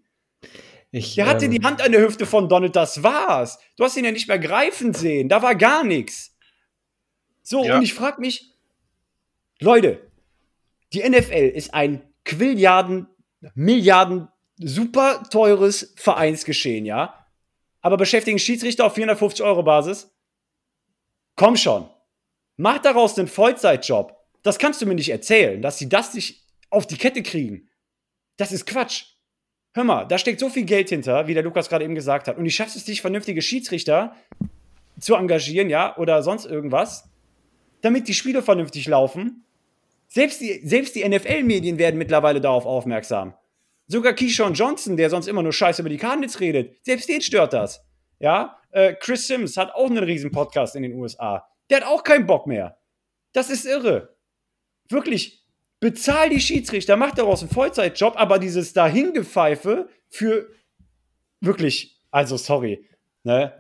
Ich, 0.92 1.16
der 1.16 1.26
hatte 1.26 1.46
ähm, 1.46 1.52
die 1.52 1.64
Hand 1.64 1.82
an 1.82 1.92
der 1.92 2.02
Hüfte 2.02 2.26
von 2.26 2.48
Donald, 2.48 2.76
das 2.76 3.04
war's. 3.04 3.60
Du 3.76 3.84
hast 3.84 3.98
ihn 3.98 4.06
ja 4.06 4.12
nicht 4.12 4.28
mehr 4.28 4.40
greifen 4.40 4.94
sehen. 4.94 5.30
Da 5.30 5.42
war 5.42 5.56
gar 5.56 5.84
nichts. 5.84 6.36
So, 7.42 7.64
ja. 7.64 7.78
und 7.78 7.84
ich 7.84 7.94
frage 7.94 8.22
mich, 8.22 8.54
Leute, 9.60 10.00
die 10.94 11.08
NFL 11.08 11.52
ist 11.54 11.74
ein 11.74 12.02
Quilliarden, 12.26 13.08
Milliarden, 13.56 14.28
super 14.58 15.24
teures 15.30 15.94
Vereinsgeschehen, 15.96 16.86
ja? 16.86 17.26
Aber 17.82 17.98
beschäftigen 17.98 18.40
Schiedsrichter 18.40 18.86
auf 18.86 18.94
450 18.94 19.44
Euro 19.44 19.64
Basis? 19.64 20.12
Komm 21.40 21.56
schon. 21.56 21.90
Mach 22.58 22.80
daraus 22.80 23.18
einen 23.18 23.30
Vollzeitjob. 23.30 24.14
Das 24.44 24.60
kannst 24.60 24.82
du 24.82 24.86
mir 24.86 24.96
nicht 24.96 25.10
erzählen, 25.10 25.62
dass 25.62 25.78
sie 25.78 25.88
das 25.88 26.14
nicht 26.14 26.44
auf 26.70 26.86
die 26.86 26.98
Kette 26.98 27.24
kriegen. 27.24 27.70
Das 28.36 28.52
ist 28.52 28.66
Quatsch. 28.66 29.06
Hör 29.74 29.86
mal, 29.86 30.04
da 30.04 30.18
steckt 30.18 30.42
so 30.42 30.50
viel 30.50 30.66
Geld 30.66 30.90
hinter, 30.90 31.28
wie 31.28 31.34
der 31.34 31.44
Lukas 31.44 31.70
gerade 31.70 31.86
eben 31.86 31.96
gesagt 31.96 32.28
hat. 32.28 32.38
Und 32.38 32.46
ich 32.46 32.56
schaffst 32.56 32.76
es 32.76 32.86
nicht, 32.86 33.00
vernünftige 33.00 33.42
Schiedsrichter 33.42 34.18
zu 35.00 35.16
engagieren, 35.16 35.70
ja, 35.70 35.96
oder 35.96 36.24
sonst 36.24 36.46
irgendwas 36.46 37.10
damit 37.82 38.08
die 38.08 38.14
Spiele 38.14 38.42
vernünftig 38.42 38.88
laufen. 38.88 39.46
Selbst 40.08 40.42
die, 40.42 40.60
selbst 40.64 40.96
die 40.96 41.08
NFL-Medien 41.08 41.78
werden 41.78 41.98
mittlerweile 41.98 42.42
darauf 42.42 42.66
aufmerksam. 42.66 43.34
Sogar 43.88 44.14
Keyshawn 44.14 44.54
Johnson, 44.54 44.98
der 44.98 45.10
sonst 45.10 45.28
immer 45.28 45.44
nur 45.44 45.54
Scheiße 45.54 45.82
über 45.82 45.90
die 45.90 45.98
Cardinals 45.98 46.40
redet, 46.40 46.76
selbst 46.84 47.10
den 47.10 47.22
stört 47.22 47.54
das. 47.54 47.82
Ja, 48.20 48.59
äh, 48.72 48.94
Chris 48.94 49.28
Sims 49.28 49.58
hat 49.58 49.74
auch 49.74 49.90
einen 49.90 50.04
riesen 50.04 50.32
Podcast 50.32 50.76
in 50.76 50.84
den 50.84 50.94
USA. 50.94 51.48
Der 51.70 51.78
hat 51.78 51.88
auch 51.88 52.04
keinen 52.04 52.26
Bock 52.26 52.48
mehr. 52.48 52.78
Das 53.34 53.50
ist 53.50 53.66
irre. 53.66 54.16
Wirklich, 54.90 55.44
bezahl 55.80 56.30
die 56.30 56.42
Schiedsrichter, 56.42 56.98
mach 56.98 57.14
daraus 57.14 57.42
einen 57.42 57.52
Vollzeitjob, 57.52 58.16
aber 58.18 58.40
dieses 58.40 58.74
Dahingepfeife 58.74 59.90
für 60.10 60.50
wirklich, 61.42 62.02
also 62.12 62.38
sorry, 62.38 62.86
ne? 63.24 63.54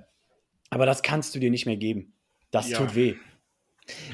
Aber 0.69 0.85
das 0.85 1.01
kannst 1.01 1.33
du 1.33 1.39
dir 1.39 1.49
nicht 1.49 1.65
mehr 1.65 1.77
geben. 1.77 2.13
Das 2.51 2.69
ja. 2.69 2.77
tut 2.77 2.95
weh. 2.95 3.15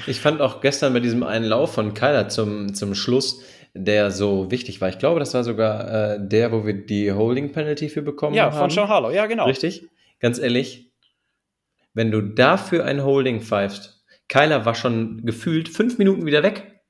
Ich 0.08 0.22
fand 0.22 0.40
auch 0.40 0.62
gestern 0.62 0.94
bei 0.94 1.02
diesem 1.02 1.24
einen 1.24 1.46
Lauf 1.46 1.74
von 1.74 1.94
Kyler 1.94 2.30
zum, 2.30 2.74
zum 2.74 2.96
Schluss, 2.96 3.42
der 3.74 4.12
so 4.12 4.52
wichtig 4.52 4.80
war. 4.80 4.88
Ich 4.88 5.00
glaube, 5.00 5.20
das 5.20 5.34
war 5.34 5.44
sogar 5.44 6.14
äh, 6.14 6.18
der, 6.22 6.54
wo 6.54 6.66
wir 6.66 6.74
die 6.74 7.12
Holding 7.12 7.52
Penalty 7.52 7.90
für 7.90 8.02
bekommen 8.02 8.36
ja, 8.36 8.46
haben. 8.46 8.54
Ja, 8.54 8.60
von 8.60 8.70
Sean 8.70 8.88
Harlow, 8.88 9.12
ja, 9.12 9.26
genau. 9.26 9.46
Richtig. 9.46 9.86
Ganz 10.26 10.40
ehrlich, 10.40 10.92
wenn 11.94 12.10
du 12.10 12.20
dafür 12.20 12.84
ein 12.86 13.04
Holding 13.04 13.42
pfeifst, 13.42 14.04
Kyler 14.28 14.66
war 14.66 14.74
schon 14.74 15.24
gefühlt 15.24 15.70
fünf 15.70 16.00
Minuten 16.00 16.26
wieder 16.26 16.42
weg. 16.42 16.82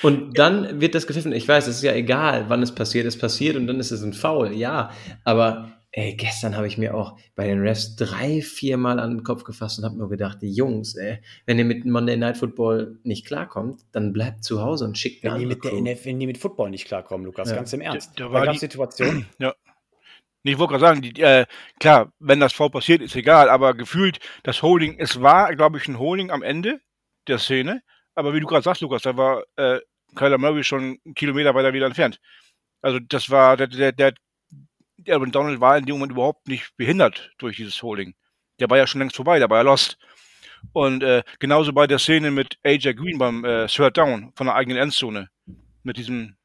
Und 0.00 0.38
dann 0.38 0.80
wird 0.80 0.94
das 0.94 1.08
gepfiffen. 1.08 1.32
Ich 1.32 1.48
weiß, 1.48 1.66
es 1.66 1.78
ist 1.78 1.82
ja 1.82 1.92
egal, 1.92 2.48
wann 2.48 2.62
es 2.62 2.72
passiert, 2.72 3.04
es 3.06 3.18
passiert 3.18 3.56
und 3.56 3.66
dann 3.66 3.80
ist 3.80 3.90
es 3.90 4.04
ein 4.04 4.12
Foul, 4.12 4.52
ja. 4.52 4.92
Aber 5.24 5.72
ey, 5.90 6.14
gestern 6.14 6.56
habe 6.56 6.68
ich 6.68 6.78
mir 6.78 6.94
auch 6.94 7.18
bei 7.34 7.48
den 7.48 7.58
Refs 7.58 7.96
drei, 7.96 8.42
vier 8.42 8.76
Mal 8.76 9.00
an 9.00 9.16
den 9.16 9.24
Kopf 9.24 9.42
gefasst 9.42 9.80
und 9.80 9.84
habe 9.84 9.96
mir 9.96 10.08
gedacht, 10.08 10.38
die 10.40 10.52
Jungs, 10.52 10.94
ey, 10.94 11.18
wenn 11.46 11.58
ihr 11.58 11.64
mit 11.64 11.84
Monday 11.84 12.16
Night 12.16 12.36
Football 12.36 13.00
nicht 13.02 13.26
klarkommt, 13.26 13.80
dann 13.90 14.12
bleibt 14.12 14.44
zu 14.44 14.62
Hause 14.62 14.84
und 14.84 14.96
schickt 14.96 15.24
wenn 15.24 15.36
die 15.36 15.46
mit 15.46 15.64
der 15.64 15.72
NF, 15.72 16.04
Wenn 16.04 16.20
die 16.20 16.28
mit 16.28 16.38
Football 16.38 16.70
nicht 16.70 16.86
klarkommen, 16.86 17.26
Lukas, 17.26 17.50
ja. 17.50 17.56
ganz 17.56 17.72
im 17.72 17.80
Ernst. 17.80 18.12
Da, 18.14 18.26
da 18.26 18.32
war 18.32 18.46
die 18.46 18.58
Situation. 18.58 19.26
Ja. 19.40 19.52
Ich 20.46 20.58
wollte 20.58 20.72
gerade 20.72 20.84
sagen, 20.84 21.02
die, 21.02 21.20
äh, 21.22 21.46
klar, 21.80 22.12
wenn 22.18 22.38
das 22.38 22.52
Foul 22.52 22.70
passiert, 22.70 23.00
ist 23.00 23.16
egal, 23.16 23.48
aber 23.48 23.72
gefühlt 23.74 24.18
das 24.42 24.62
Holding, 24.62 24.96
es 24.98 25.22
war, 25.22 25.54
glaube 25.56 25.78
ich, 25.78 25.88
ein 25.88 25.98
Holding 25.98 26.30
am 26.30 26.42
Ende 26.42 26.80
der 27.26 27.38
Szene, 27.38 27.82
aber 28.14 28.34
wie 28.34 28.40
du 28.40 28.46
gerade 28.46 28.62
sagst, 28.62 28.82
Lukas, 28.82 29.02
da 29.02 29.16
war 29.16 29.42
äh, 29.56 29.80
Kyler 30.14 30.38
Murray 30.38 30.62
schon 30.62 30.98
einen 31.04 31.14
Kilometer 31.14 31.54
weiter 31.54 31.72
wieder 31.72 31.86
entfernt. 31.86 32.20
Also 32.82 32.98
das 33.00 33.30
war, 33.30 33.56
der, 33.56 33.68
der, 33.68 33.92
der 33.92 34.14
Aaron 35.08 35.32
Donald 35.32 35.60
war 35.60 35.78
in 35.78 35.86
dem 35.86 35.94
Moment 35.96 36.12
überhaupt 36.12 36.46
nicht 36.46 36.76
behindert 36.76 37.32
durch 37.38 37.56
dieses 37.56 37.82
Holding. 37.82 38.14
Der 38.60 38.68
war 38.68 38.76
ja 38.76 38.86
schon 38.86 39.00
längst 39.00 39.16
vorbei, 39.16 39.38
der 39.38 39.48
war 39.48 39.58
ja 39.58 39.62
lost. 39.62 39.98
Und 40.72 41.02
äh, 41.02 41.22
genauso 41.38 41.72
bei 41.72 41.86
der 41.86 41.98
Szene 41.98 42.30
mit 42.30 42.58
AJ 42.64 42.94
Green 42.94 43.18
beim 43.18 43.44
äh, 43.44 43.66
Third 43.66 43.96
Down 43.96 44.32
von 44.34 44.46
der 44.46 44.56
eigenen 44.56 44.78
Endzone. 44.78 45.30
Mit 45.82 45.96
diesem 45.96 46.36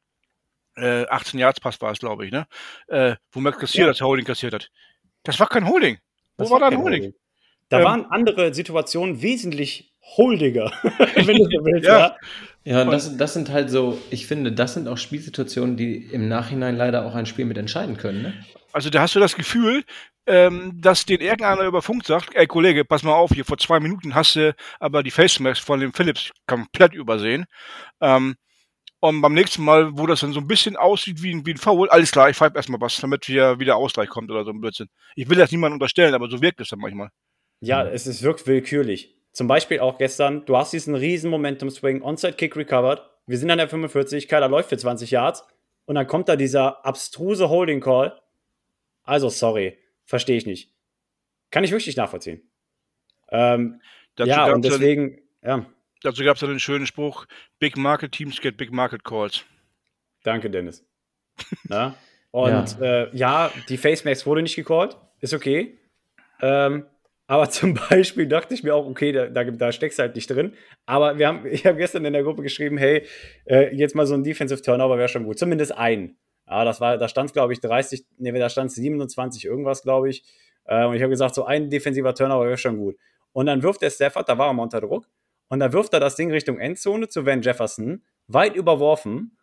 äh, 0.80 1.06
18-Yards-Pass 1.10 1.82
war 1.82 1.92
es, 1.92 2.00
glaube 2.00 2.26
ich, 2.26 2.32
ne? 2.32 2.48
Äh, 2.88 3.16
wo 3.32 3.40
Max 3.40 3.58
Kassier 3.58 3.82
ja. 3.82 3.88
das 3.88 4.02
Holding 4.02 4.26
kassiert 4.26 4.54
hat. 4.54 4.70
Das 5.24 5.40
war 5.40 5.48
kein 5.48 5.68
Holding. 5.68 5.98
Wo 6.38 6.44
das 6.44 6.52
war, 6.52 6.62
war 6.62 6.72
da 6.72 6.78
ein 6.78 6.82
Holding? 6.82 7.02
Holding? 7.02 7.20
Da 7.70 7.80
ähm, 7.80 7.86
waren 7.86 8.06
andere 8.06 8.54
Situationen 8.54 9.22
wesentlich 9.22 9.94
holdiger, 10.02 10.72
wenn 11.16 11.38
du 11.38 11.44
so 11.46 11.64
willst. 11.64 11.88
ja. 11.88 12.00
ja. 12.00 12.18
Ja, 12.66 12.84
das, 12.86 13.16
das 13.18 13.34
sind 13.34 13.50
halt 13.50 13.70
so, 13.70 14.00
ich 14.10 14.28
finde, 14.28 14.52
das 14.52 14.74
sind 14.74 14.88
auch 14.88 14.98
Spielsituationen, 14.98 15.78
die 15.78 15.96
im 16.12 16.28
Nachhinein 16.28 16.76
leider 16.76 17.06
auch 17.06 17.16
ein 17.16 17.26
Spiel 17.26 17.46
mit 17.46 17.58
entscheiden 17.58 17.98
können. 17.98 18.22
Ne? 18.22 18.34
Also 18.74 18.90
da 18.90 19.02
hast 19.02 19.16
du 19.16 19.20
das 19.20 19.36
Gefühl, 19.36 19.84
ähm, 20.28 20.74
dass 20.80 21.06
den 21.06 21.22
irgendeiner 21.22 21.64
über 21.64 21.82
Funk 21.82 22.06
sagt, 22.06 22.36
ey 22.36 22.46
Kollege, 22.46 22.86
pass 22.86 23.02
mal 23.02 23.14
auf, 23.14 23.32
hier 23.32 23.46
vor 23.46 23.58
zwei 23.58 23.80
Minuten 23.80 24.14
hast 24.14 24.36
du 24.36 24.54
aber 24.80 25.04
die 25.04 25.10
Face 25.10 25.40
Mask 25.40 25.64
von 25.64 25.80
dem 25.80 25.94
Philips 25.94 26.32
komplett 26.46 26.94
übersehen. 26.94 27.46
Ähm, 28.02 28.36
und 29.02 29.22
beim 29.22 29.34
nächsten 29.34 29.64
Mal, 29.64 29.98
wo 29.98 30.06
das 30.06 30.22
dann 30.22 30.34
so 30.34 30.40
ein 30.40 30.48
bisschen 30.48 30.76
aussieht 30.76 31.24
wie 31.24 31.34
ein, 31.34 31.46
wie 31.46 31.54
ein 31.54 31.58
Foul, 31.58 31.90
alles 31.90 32.12
klar, 32.12 32.30
ich 32.30 32.38
pfeife 32.38 32.58
erstmal 32.58 32.82
was, 32.82 32.98
damit 32.98 33.28
wieder, 33.28 33.60
wieder 33.60 33.78
Ausgleich 33.78 34.10
kommt 34.10 34.30
oder 34.30 34.44
so 34.44 34.52
ein 34.52 34.60
Blödsinn. 34.60 34.90
Ich 35.16 35.30
will 35.30 35.38
das 35.38 35.52
niemandem 35.52 35.76
unterstellen, 35.76 36.14
aber 36.14 36.30
so 36.30 36.42
wirkt 36.42 36.60
es 36.62 36.70
dann 36.70 36.80
manchmal. 36.80 37.10
Ja, 37.62 37.86
es 37.86 38.08
ist 38.08 38.24
wirkt 38.24 38.48
willkürlich. 38.48 39.16
Zum 39.32 39.48
Beispiel 39.48 39.80
auch 39.80 39.98
gestern, 39.98 40.46
du 40.46 40.58
hast 40.58 40.74
diesen 40.74 40.96
riesen 40.96 41.30
Momentum-Swing, 41.30 42.02
Onside-Kick 42.02 42.56
recovered, 42.56 43.02
wir 43.26 43.38
sind 43.38 43.52
an 43.52 43.58
der 43.60 43.70
45, 43.70 44.28
Kyler 44.28 44.50
läuft 44.50 44.70
für 44.70 44.78
20 44.78 45.12
Yards 45.12 45.46
und 45.86 45.96
dann 45.96 46.08
kommt 46.08 46.28
da 46.28 46.36
dieser 46.36 46.86
abstruse 46.86 47.50
Holding-Call. 47.50 48.20
Also, 49.04 49.30
sorry, 49.30 49.78
verstehe 50.06 50.38
ich 50.38 50.46
nicht. 50.46 50.74
Kann 51.52 51.64
ich 51.64 51.72
wirklich 51.72 51.96
nachvollziehen. 51.96 52.42
Ähm, 53.32 53.82
ja, 54.18 54.52
und 54.52 54.66
deswegen, 54.66 55.22
ja. 55.44 55.66
Dazu 56.02 56.24
gab 56.24 56.36
es 56.36 56.42
dann 56.42 56.50
einen 56.50 56.60
schönen 56.60 56.86
Spruch: 56.86 57.26
Big 57.60 57.78
Market 57.78 58.12
Teams 58.12 58.40
get 58.42 58.58
Big 58.58 58.72
Market 58.72 59.04
Calls. 59.04 59.46
Danke, 60.24 60.50
Dennis. 60.50 60.86
Na? 61.64 61.96
Und 62.32 62.80
ja. 62.80 63.04
Äh, 63.04 63.16
ja, 63.16 63.52
die 63.70 63.78
Face 63.78 64.06
Max 64.06 64.26
wurde 64.26 64.42
nicht 64.42 64.56
gecallt, 64.56 64.98
ist 65.20 65.34
okay. 65.34 65.78
Ähm, 66.42 66.86
aber 67.28 67.50
zum 67.50 67.76
Beispiel 67.76 68.28
dachte 68.28 68.54
ich 68.54 68.64
mir 68.64 68.76
auch, 68.76 68.86
okay, 68.86 69.12
da, 69.12 69.28
da, 69.28 69.44
da 69.44 69.72
steckst 69.72 70.00
du 70.00 70.04
halt 70.04 70.16
nicht 70.16 70.30
drin. 70.30 70.54
Aber 70.86 71.18
wir 71.18 71.28
haben, 71.28 71.46
ich 71.52 71.66
habe 71.66 71.78
gestern 71.78 72.06
in 72.06 72.14
der 72.14 72.24
Gruppe 72.24 72.44
geschrieben, 72.44 72.78
hey, 72.78 73.06
äh, 73.46 73.76
jetzt 73.76 73.96
mal 73.96 74.06
so 74.06 74.16
ein 74.16 74.24
Defensive 74.24 74.62
Turnover 74.62 74.98
wäre 74.98 75.10
schon 75.10 75.26
gut. 75.26 75.40
Zumindest 75.40 75.78
ein. 75.78 76.18
Ja, 76.48 76.66
das 76.66 76.82
war, 76.82 76.98
da 76.98 77.08
stand, 77.08 77.32
glaube 77.34 77.54
ich, 77.54 77.62
30, 77.62 78.06
nee, 78.18 78.32
da 78.32 78.50
stand 78.50 78.72
27 78.72 79.46
irgendwas, 79.46 79.84
glaube 79.84 80.10
ich. 80.10 80.24
Äh, 80.66 80.86
und 80.86 80.96
ich 80.96 81.02
habe 81.02 81.12
gesagt, 81.12 81.36
so 81.36 81.46
ein 81.46 81.70
defensiver 81.70 82.16
Turnover 82.16 82.46
wäre 82.46 82.58
schon 82.58 82.78
gut. 82.78 82.96
Und 83.32 83.46
dann 83.46 83.62
wirft 83.62 83.84
der 83.84 83.92
Stafford, 83.92 84.28
da 84.28 84.38
war 84.38 84.48
er 84.48 84.54
mal 84.54 84.64
unter 84.64 84.82
Druck, 84.82 85.08
und 85.50 85.60
dann 85.60 85.74
wirft 85.74 85.94
er 85.94 86.00
das 86.00 86.16
Ding 86.16 86.32
Richtung 86.32 86.60
Endzone 86.60 87.10
zu 87.10 87.26
Van 87.26 87.42
Jefferson, 87.42 88.04
weit 88.28 88.56
überworfen. 88.56 89.36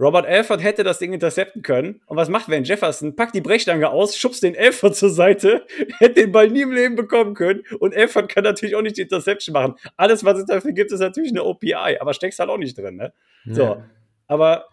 Robert 0.00 0.26
Alford 0.26 0.62
hätte 0.62 0.82
das 0.82 0.98
Ding 0.98 1.12
intercepten 1.12 1.60
können. 1.60 2.00
Und 2.06 2.16
was 2.16 2.30
macht 2.30 2.48
Van 2.48 2.64
Jefferson? 2.64 3.14
Packt 3.14 3.34
die 3.34 3.42
Brechstange 3.42 3.90
aus, 3.90 4.16
schubst 4.16 4.42
den 4.42 4.56
Alford 4.56 4.96
zur 4.96 5.10
Seite, 5.10 5.66
hätte 5.98 6.14
den 6.14 6.32
Ball 6.32 6.48
nie 6.48 6.62
im 6.62 6.72
Leben 6.72 6.96
bekommen 6.96 7.34
können. 7.34 7.62
Und 7.78 7.94
Alford 7.94 8.30
kann 8.30 8.44
natürlich 8.44 8.74
auch 8.74 8.82
nicht 8.82 8.96
die 8.96 9.02
Interception 9.02 9.52
machen. 9.52 9.74
Alles, 9.98 10.24
was 10.24 10.38
es 10.38 10.46
dafür 10.46 10.72
gibt, 10.72 10.90
ist 10.90 11.00
natürlich 11.00 11.32
eine 11.32 11.44
OPI, 11.44 11.98
aber 12.00 12.14
steckst 12.14 12.40
halt 12.40 12.48
auch 12.48 12.56
nicht 12.56 12.78
drin, 12.78 12.96
ne? 12.96 13.12
Nee. 13.44 13.54
So. 13.54 13.82
Aber, 14.26 14.66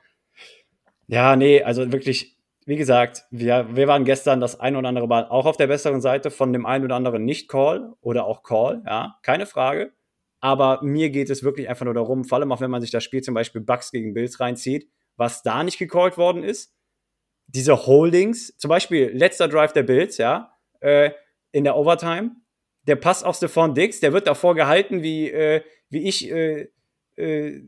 ja, 1.08 1.36
nee, 1.36 1.62
also 1.62 1.92
wirklich, 1.92 2.38
wie 2.66 2.78
gesagt, 2.78 3.26
wir, 3.30 3.68
wir 3.74 3.88
waren 3.90 4.06
gestern 4.06 4.40
das 4.40 4.58
ein 4.60 4.78
oder 4.78 4.88
andere 4.88 5.08
Mal 5.08 5.26
auch 5.26 5.46
auf 5.46 5.58
der 5.58 5.68
besseren 5.68 6.00
Seite 6.00 6.32
von 6.32 6.54
dem 6.54 6.66
einen 6.66 6.86
oder 6.86 6.96
anderen 6.96 7.26
Nicht-Call 7.26 7.94
oder 8.00 8.26
auch 8.26 8.44
Call, 8.44 8.82
ja, 8.86 9.18
keine 9.24 9.46
Frage. 9.46 9.92
Aber 10.40 10.82
mir 10.84 11.10
geht 11.10 11.30
es 11.30 11.44
wirklich 11.44 11.70
einfach 11.70 11.86
nur 11.86 11.94
darum, 11.94 12.24
vor 12.24 12.38
allem 12.38 12.52
auch 12.52 12.62
wenn 12.62 12.72
man 12.72 12.82
sich 12.82 12.92
das 12.92 13.04
Spiel 13.04 13.22
zum 13.22 13.34
Beispiel 13.34 13.62
Bucks 13.62 13.92
gegen 13.92 14.14
Bills 14.14 14.40
reinzieht, 14.40 14.90
was 15.16 15.42
da 15.42 15.64
nicht 15.64 15.80
gecallt 15.80 16.18
worden 16.18 16.44
ist. 16.44 16.74
Diese 17.48 17.88
Holdings, 17.88 18.56
zum 18.58 18.70
Beispiel 18.70 19.10
letzter 19.14 19.48
Drive 19.48 19.74
der 19.74 19.84
Bills, 19.84 20.18
ja, 20.18 20.54
äh, 20.82 21.12
in 21.52 21.64
der 21.64 21.76
Overtime, 21.76 22.36
der 22.84 22.98
Pass 22.98 23.24
auf 23.24 23.38
Stephon 23.38 23.74
Dix, 23.74 24.00
der 24.00 24.14
wird 24.14 24.28
davor 24.28 24.54
gehalten, 24.54 25.02
wie, 25.02 25.30
äh, 25.30 25.62
wie 25.90 26.08
ich, 26.08 26.30
äh, 26.30 26.70
äh 27.16 27.62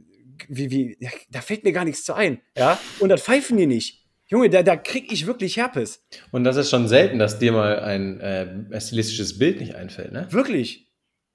wie, 0.48 0.72
wie, 0.72 1.10
da 1.30 1.42
fällt 1.42 1.66
mir 1.66 1.74
gar 1.74 1.84
nichts 1.84 2.06
zu 2.06 2.14
ein, 2.14 2.42
ja, 2.56 2.80
und 3.00 3.10
das 3.10 3.24
pfeifen 3.24 3.58
die 3.58 3.68
nicht. 3.68 4.06
Junge, 4.28 4.50
da, 4.50 4.62
da 4.62 4.78
krieg 4.78 5.12
ich 5.12 5.26
wirklich 5.26 5.58
Herpes. 5.58 6.06
Und 6.32 6.44
das 6.44 6.56
ist 6.56 6.70
schon 6.70 6.88
selten, 6.88 7.18
dass 7.18 7.40
dir 7.40 7.52
mal 7.52 7.80
ein 7.80 8.20
äh, 8.22 8.80
stilistisches 8.80 9.40
Bild 9.40 9.60
nicht 9.60 9.76
einfällt, 9.76 10.12
ne? 10.12 10.28
Wirklich. 10.30 10.88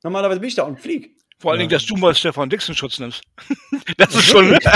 Normalerweise 0.05 0.39
bin 0.39 0.49
ich 0.49 0.55
da 0.55 0.63
und 0.63 0.81
flieg. 0.81 1.17
Vor 1.39 1.51
allen 1.53 1.61
Ja. 1.61 1.67
Dingen, 1.67 1.71
dass 1.71 1.87
du 1.87 1.97
mal 1.97 2.15
Stefan 2.15 2.49
Dixon 2.49 2.75
Schutz 2.75 2.99
nimmst. 2.99 3.23
das 3.99 4.15
ist 4.15 4.25
schon. 4.25 4.57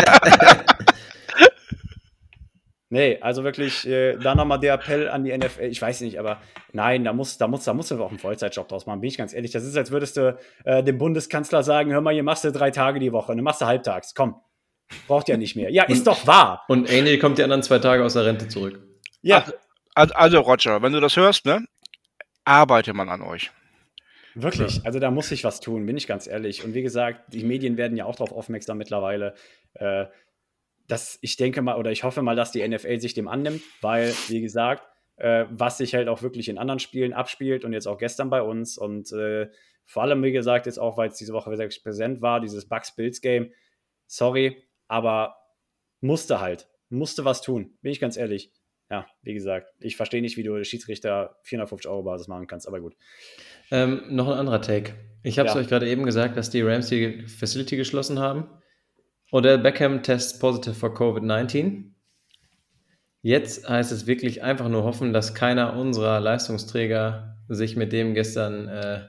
Nee, 2.90 3.18
also 3.20 3.44
wirklich, 3.44 3.86
äh, 3.86 4.16
da 4.16 4.34
nochmal 4.34 4.58
der 4.60 4.72
Appell 4.74 5.10
an 5.10 5.22
die 5.22 5.36
NFL. 5.36 5.64
Ich 5.64 5.82
weiß 5.82 6.00
nicht, 6.00 6.18
aber 6.18 6.40
nein, 6.72 7.04
da 7.04 7.12
muss, 7.12 7.36
da 7.36 7.46
muss, 7.46 7.64
da 7.64 7.74
musst 7.74 7.90
du 7.90 8.02
auch 8.02 8.08
einen 8.08 8.18
Vollzeitjob 8.18 8.66
draus 8.66 8.86
machen, 8.86 9.00
bin 9.02 9.08
ich 9.08 9.18
ganz 9.18 9.34
ehrlich. 9.34 9.50
Das 9.50 9.62
ist, 9.64 9.76
als 9.76 9.90
würdest 9.90 10.16
du 10.16 10.38
äh, 10.64 10.82
dem 10.82 10.96
Bundeskanzler 10.96 11.62
sagen: 11.62 11.92
Hör 11.92 12.00
mal, 12.00 12.14
hier 12.14 12.22
machst 12.22 12.44
du 12.44 12.50
drei 12.52 12.70
Tage 12.70 12.98
die 12.98 13.12
Woche, 13.12 13.34
dann 13.36 13.44
machst 13.44 13.60
du 13.60 13.66
halbtags. 13.66 14.14
Komm, 14.14 14.36
braucht 15.06 15.28
ja 15.28 15.36
nicht 15.36 15.54
mehr. 15.54 15.70
Ja, 15.70 15.82
ist 15.84 16.06
doch 16.06 16.26
wahr. 16.26 16.64
Und 16.68 16.88
Angel 16.88 17.18
kommt 17.18 17.36
die 17.36 17.42
anderen 17.42 17.62
zwei 17.62 17.78
Tage 17.78 18.02
aus 18.02 18.14
der 18.14 18.24
Rente 18.24 18.48
zurück. 18.48 18.80
Ja, 19.20 19.44
Also, 19.94 20.14
also, 20.14 20.40
Roger, 20.40 20.80
wenn 20.80 20.92
du 20.94 21.00
das 21.00 21.14
hörst, 21.16 21.44
ne? 21.44 21.66
Arbeite 22.46 22.94
man 22.94 23.10
an 23.10 23.20
euch. 23.20 23.50
Wirklich, 24.40 24.80
also 24.84 25.00
da 25.00 25.10
muss 25.10 25.32
ich 25.32 25.42
was 25.42 25.58
tun, 25.60 25.84
bin 25.84 25.96
ich 25.96 26.06
ganz 26.06 26.28
ehrlich. 26.28 26.64
Und 26.64 26.72
wie 26.74 26.82
gesagt, 26.82 27.32
die 27.32 27.42
Medien 27.42 27.76
werden 27.76 27.96
ja 27.96 28.04
auch 28.04 28.14
darauf 28.14 28.32
aufmerksam 28.32 28.78
mittlerweile. 28.78 29.34
Äh, 29.74 30.06
dass 30.86 31.18
ich 31.20 31.36
denke 31.36 31.60
mal 31.60 31.76
oder 31.76 31.90
ich 31.90 32.04
hoffe 32.04 32.22
mal, 32.22 32.36
dass 32.36 32.52
die 32.52 32.66
NFL 32.66 33.00
sich 33.00 33.14
dem 33.14 33.28
annimmt, 33.28 33.62
weil, 33.82 34.12
wie 34.28 34.40
gesagt, 34.40 34.84
äh, 35.16 35.44
was 35.50 35.78
sich 35.78 35.94
halt 35.94 36.08
auch 36.08 36.22
wirklich 36.22 36.48
in 36.48 36.56
anderen 36.56 36.78
Spielen 36.78 37.12
abspielt 37.12 37.64
und 37.64 37.72
jetzt 37.72 37.86
auch 37.86 37.98
gestern 37.98 38.30
bei 38.30 38.40
uns 38.40 38.78
und 38.78 39.12
äh, 39.12 39.48
vor 39.84 40.02
allem, 40.02 40.22
wie 40.22 40.32
gesagt, 40.32 40.66
jetzt 40.66 40.78
auch, 40.78 40.96
weil 40.96 41.08
es 41.08 41.16
diese 41.16 41.32
Woche 41.32 41.50
wirklich 41.50 41.82
präsent 41.82 42.22
war, 42.22 42.40
dieses 42.40 42.68
Bucks-Bills-Game. 42.68 43.52
Sorry, 44.06 44.62
aber 44.86 45.36
musste 46.00 46.40
halt, 46.40 46.68
musste 46.90 47.24
was 47.24 47.42
tun, 47.42 47.76
bin 47.82 47.92
ich 47.92 48.00
ganz 48.00 48.16
ehrlich. 48.16 48.52
Ja, 48.90 49.06
wie 49.22 49.34
gesagt, 49.34 49.72
ich 49.80 49.96
verstehe 49.96 50.22
nicht, 50.22 50.36
wie 50.36 50.42
du 50.42 50.64
Schiedsrichter 50.64 51.36
450 51.42 51.90
Euro 51.90 52.02
Basis 52.02 52.26
machen 52.28 52.46
kannst, 52.46 52.66
aber 52.66 52.80
gut. 52.80 52.96
Ähm, 53.70 54.02
noch 54.08 54.28
ein 54.28 54.38
anderer 54.38 54.62
Take. 54.62 54.94
Ich 55.22 55.38
habe 55.38 55.48
es 55.48 55.54
Ja. 55.54 55.60
euch 55.60 55.68
gerade 55.68 55.88
eben 55.88 56.04
gesagt, 56.04 56.36
dass 56.36 56.48
die 56.48 56.62
Rams 56.62 56.88
die 56.88 57.26
Facility 57.26 57.76
geschlossen 57.76 58.18
haben. 58.18 58.48
Odell 59.30 59.58
Beckham 59.58 60.02
tests 60.02 60.38
positive 60.38 60.74
for 60.74 60.94
COVID-19. 60.94 61.92
Jetzt 63.20 63.68
heißt 63.68 63.92
es 63.92 64.06
wirklich 64.06 64.42
einfach 64.42 64.68
nur 64.68 64.84
hoffen, 64.84 65.12
dass 65.12 65.34
keiner 65.34 65.76
unserer 65.76 66.20
Leistungsträger 66.20 67.36
sich 67.48 67.76
mit 67.76 67.92
dem 67.92 68.14
gestern 68.14 68.68
äh, 68.68 69.00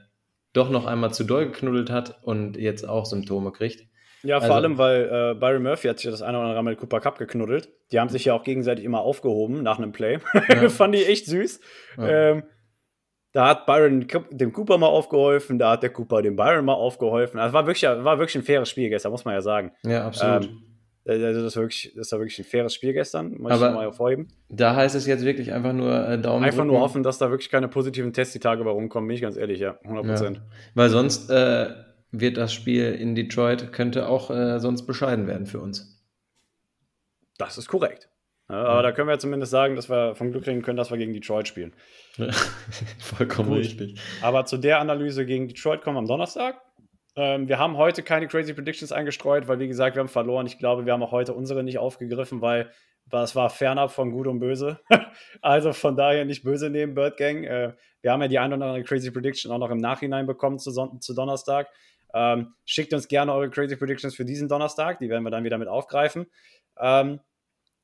doch 0.52 0.68
noch 0.68 0.84
einmal 0.84 1.14
zu 1.14 1.24
doll 1.24 1.46
geknuddelt 1.46 1.90
hat 1.90 2.22
und 2.22 2.56
jetzt 2.56 2.86
auch 2.86 3.06
Symptome 3.06 3.52
kriegt. 3.52 3.86
Ja, 4.22 4.36
vor 4.40 4.44
Also- 4.44 4.54
allem, 4.54 4.78
weil 4.78 5.02
äh, 5.04 5.34
Byron 5.38 5.62
Murphy 5.62 5.88
hat 5.88 5.98
sich 5.98 6.10
das 6.10 6.22
eine 6.22 6.36
oder 6.38 6.46
andere 6.48 6.62
Mal 6.62 6.70
mit 6.70 6.80
Cooper 6.80 7.00
Cup 7.00 7.18
geknuddelt. 7.18 7.70
Die 7.92 7.98
haben 8.00 8.08
sich 8.10 8.24
ja 8.26 8.34
auch 8.34 8.42
gegenseitig 8.44 8.84
immer 8.84 9.00
aufgehoben 9.00 9.62
nach 9.62 9.78
einem 9.78 9.92
Play. 9.92 10.18
Ja. 10.48 10.68
Fand 10.68 10.94
ich 10.94 11.08
echt 11.08 11.26
süß. 11.26 11.60
Ja. 11.98 12.08
Ähm, 12.08 12.42
da 13.32 13.46
hat 13.48 13.64
Byron 13.66 14.06
dem 14.32 14.52
Cooper 14.52 14.76
mal 14.78 14.88
aufgeholfen, 14.88 15.58
da 15.58 15.70
hat 15.72 15.82
der 15.84 15.90
Cooper 15.90 16.20
dem 16.20 16.34
Byron 16.36 16.64
mal 16.64 16.74
aufgeholfen. 16.74 17.38
Also 17.38 17.52
war 17.54 17.64
wirklich, 17.66 17.84
war 17.84 18.18
wirklich 18.18 18.34
ein 18.36 18.42
faires 18.42 18.68
Spiel 18.68 18.88
gestern, 18.88 19.12
muss 19.12 19.24
man 19.24 19.34
ja 19.34 19.40
sagen. 19.40 19.72
Ja, 19.84 20.06
absolut. 20.06 20.46
Ähm, 20.46 20.62
also 21.06 21.42
das, 21.42 21.56
war 21.56 21.62
wirklich, 21.62 21.92
das 21.96 22.10
war 22.12 22.18
wirklich 22.18 22.38
ein 22.40 22.44
faires 22.44 22.74
Spiel 22.74 22.92
gestern, 22.92 23.38
muss 23.38 23.52
Aber- 23.52 23.68
ich 23.68 23.74
mal 23.74 23.82
hervorheben. 23.84 24.28
da 24.48 24.74
heißt 24.74 24.94
es 24.96 25.06
jetzt 25.06 25.24
wirklich 25.24 25.52
einfach 25.52 25.72
nur 25.72 25.92
äh, 26.08 26.18
Daumen 26.18 26.44
Einfach 26.44 26.58
drücken. 26.58 26.72
nur 26.72 26.80
hoffen, 26.80 27.02
dass 27.04 27.18
da 27.18 27.30
wirklich 27.30 27.50
keine 27.50 27.68
positiven 27.68 28.12
Tests 28.12 28.32
die 28.32 28.38
Tage 28.40 28.62
bei 28.64 28.70
rumkommen, 28.70 29.06
bin 29.08 29.14
ich 29.14 29.22
ganz 29.22 29.36
ehrlich, 29.36 29.60
ja, 29.60 29.78
100 29.84 30.04
Prozent. 30.06 30.36
Ja. 30.38 30.42
Weil 30.74 30.88
sonst 30.90 31.30
äh, 31.30 31.68
wird 32.12 32.36
das 32.36 32.52
Spiel 32.52 32.92
in 32.92 33.14
Detroit, 33.14 33.72
könnte 33.72 34.08
auch 34.08 34.30
äh, 34.30 34.58
sonst 34.58 34.86
bescheiden 34.86 35.26
werden 35.26 35.46
für 35.46 35.60
uns. 35.60 36.00
Das 37.38 37.58
ist 37.58 37.68
korrekt. 37.68 38.08
Ja, 38.48 38.64
aber 38.64 38.82
da 38.82 38.90
können 38.90 39.08
wir 39.08 39.18
zumindest 39.18 39.52
sagen, 39.52 39.76
dass 39.76 39.88
wir 39.88 40.16
vom 40.16 40.32
Glück 40.32 40.46
reden 40.46 40.62
können, 40.62 40.76
dass 40.76 40.90
wir 40.90 40.98
gegen 40.98 41.12
Detroit 41.12 41.46
spielen. 41.46 41.72
Vollkommen 42.98 43.50
Gut. 43.50 43.58
richtig. 43.58 44.00
Aber 44.22 44.44
zu 44.44 44.58
der 44.58 44.80
Analyse 44.80 45.24
gegen 45.24 45.46
Detroit 45.46 45.82
kommen 45.82 45.94
wir 45.94 46.00
am 46.00 46.08
Donnerstag. 46.08 46.60
Ähm, 47.14 47.48
wir 47.48 47.58
haben 47.58 47.76
heute 47.76 48.02
keine 48.02 48.26
Crazy 48.26 48.52
Predictions 48.52 48.90
eingestreut, 48.90 49.46
weil, 49.46 49.60
wie 49.60 49.68
gesagt, 49.68 49.94
wir 49.94 50.00
haben 50.00 50.08
verloren. 50.08 50.46
Ich 50.46 50.58
glaube, 50.58 50.84
wir 50.84 50.92
haben 50.92 51.02
auch 51.02 51.12
heute 51.12 51.32
unsere 51.32 51.62
nicht 51.62 51.78
aufgegriffen, 51.78 52.40
weil 52.40 52.70
das 53.08 53.36
war 53.36 53.50
fernab 53.50 53.92
von 53.92 54.10
Gut 54.10 54.26
und 54.26 54.40
Böse. 54.40 54.80
also 55.42 55.72
von 55.72 55.96
daher 55.96 56.24
nicht 56.24 56.42
böse 56.42 56.70
nehmen, 56.70 56.94
Bird 56.94 57.16
Gang. 57.16 57.44
Äh, 57.44 57.74
wir 58.02 58.12
haben 58.12 58.22
ja 58.22 58.28
die 58.28 58.38
ein 58.38 58.52
oder 58.52 58.66
andere 58.66 58.82
Crazy 58.84 59.10
Prediction 59.12 59.52
auch 59.52 59.58
noch 59.58 59.70
im 59.70 59.78
Nachhinein 59.78 60.26
bekommen 60.26 60.58
zu, 60.58 60.70
Son 60.70 61.00
zu 61.00 61.14
Donnerstag. 61.14 61.68
Ähm, 62.14 62.54
schickt 62.64 62.92
uns 62.92 63.08
gerne 63.08 63.32
eure 63.32 63.50
Crazy 63.50 63.76
Predictions 63.76 64.14
für 64.14 64.24
diesen 64.24 64.48
Donnerstag. 64.48 64.98
Die 64.98 65.08
werden 65.08 65.24
wir 65.24 65.30
dann 65.30 65.44
wieder 65.44 65.58
mit 65.58 65.68
aufgreifen. 65.68 66.26
Ähm, 66.78 67.20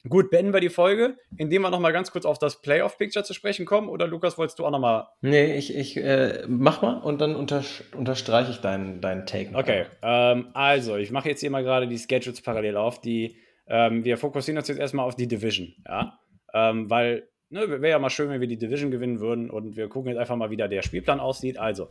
gut, 0.09 0.31
beenden 0.31 0.53
wir 0.53 0.61
die 0.61 0.68
Folge, 0.68 1.16
indem 1.37 1.62
wir 1.62 1.70
nochmal 1.70 1.93
ganz 1.93 2.11
kurz 2.11 2.24
auf 2.24 2.39
das 2.39 2.62
Playoff-Picture 2.62 3.24
zu 3.24 3.35
sprechen 3.35 3.66
kommen. 3.66 3.89
Oder 3.89 4.07
Lukas, 4.07 4.39
wolltest 4.39 4.59
du 4.59 4.66
auch 4.66 4.70
nochmal 4.70 5.07
Nee, 5.20 5.57
ich, 5.57 5.74
ich 5.74 5.97
äh, 5.97 6.45
mach 6.49 6.83
mal 6.83 6.99
und 6.99 7.20
dann 7.20 7.37
unter, 7.37 7.62
unterstreiche 7.97 8.51
ich 8.51 8.59
deinen, 8.59 9.01
deinen 9.01 9.27
Take 9.27 9.53
noch. 9.53 9.61
Okay, 9.61 9.87
ähm, 10.03 10.49
also 10.55 10.97
ich 10.97 11.11
mache 11.11 11.29
jetzt 11.29 11.41
hier 11.41 11.51
mal 11.51 11.62
gerade 11.62 11.89
die 11.89 11.99
Schedules 11.99 12.41
parallel 12.41 12.77
auf. 12.77 13.01
Die, 13.01 13.37
ähm, 13.66 14.05
wir 14.05 14.16
fokussieren 14.16 14.59
uns 14.59 14.68
jetzt 14.68 14.79
erstmal 14.79 15.07
auf 15.07 15.16
die 15.16 15.29
Division, 15.29 15.74
ja, 15.87 16.18
ähm, 16.55 16.89
weil 16.89 17.29
ne, 17.51 17.68
wäre 17.68 17.91
ja 17.91 17.99
mal 17.99 18.11
schön, 18.11 18.29
wenn 18.29 18.41
wir 18.41 18.49
die 18.49 18.59
Division 18.59 18.91
gewinnen 18.91 19.20
würden 19.20 19.51
und 19.51 19.77
wir 19.77 19.89
gucken 19.89 20.11
jetzt 20.11 20.18
einfach 20.18 20.37
mal, 20.37 20.51
wie 20.51 20.57
da 20.57 20.68
der 20.68 20.83
Spielplan 20.83 21.20
aussieht. 21.20 21.59
Also 21.59 21.89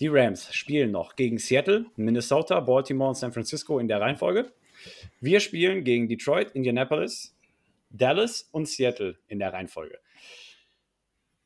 die 0.00 0.08
Rams 0.08 0.54
spielen 0.54 0.90
noch 0.90 1.16
gegen 1.16 1.38
Seattle, 1.38 1.86
Minnesota, 1.96 2.60
Baltimore 2.60 3.10
und 3.10 3.14
San 3.14 3.32
Francisco 3.32 3.78
in 3.78 3.88
der 3.88 4.00
Reihenfolge. 4.00 4.52
Wir 5.20 5.40
spielen 5.40 5.84
gegen 5.84 6.08
Detroit, 6.08 6.50
Indianapolis, 6.52 7.34
Dallas 7.90 8.48
und 8.52 8.68
Seattle 8.68 9.18
in 9.28 9.38
der 9.38 9.52
Reihenfolge. 9.52 9.98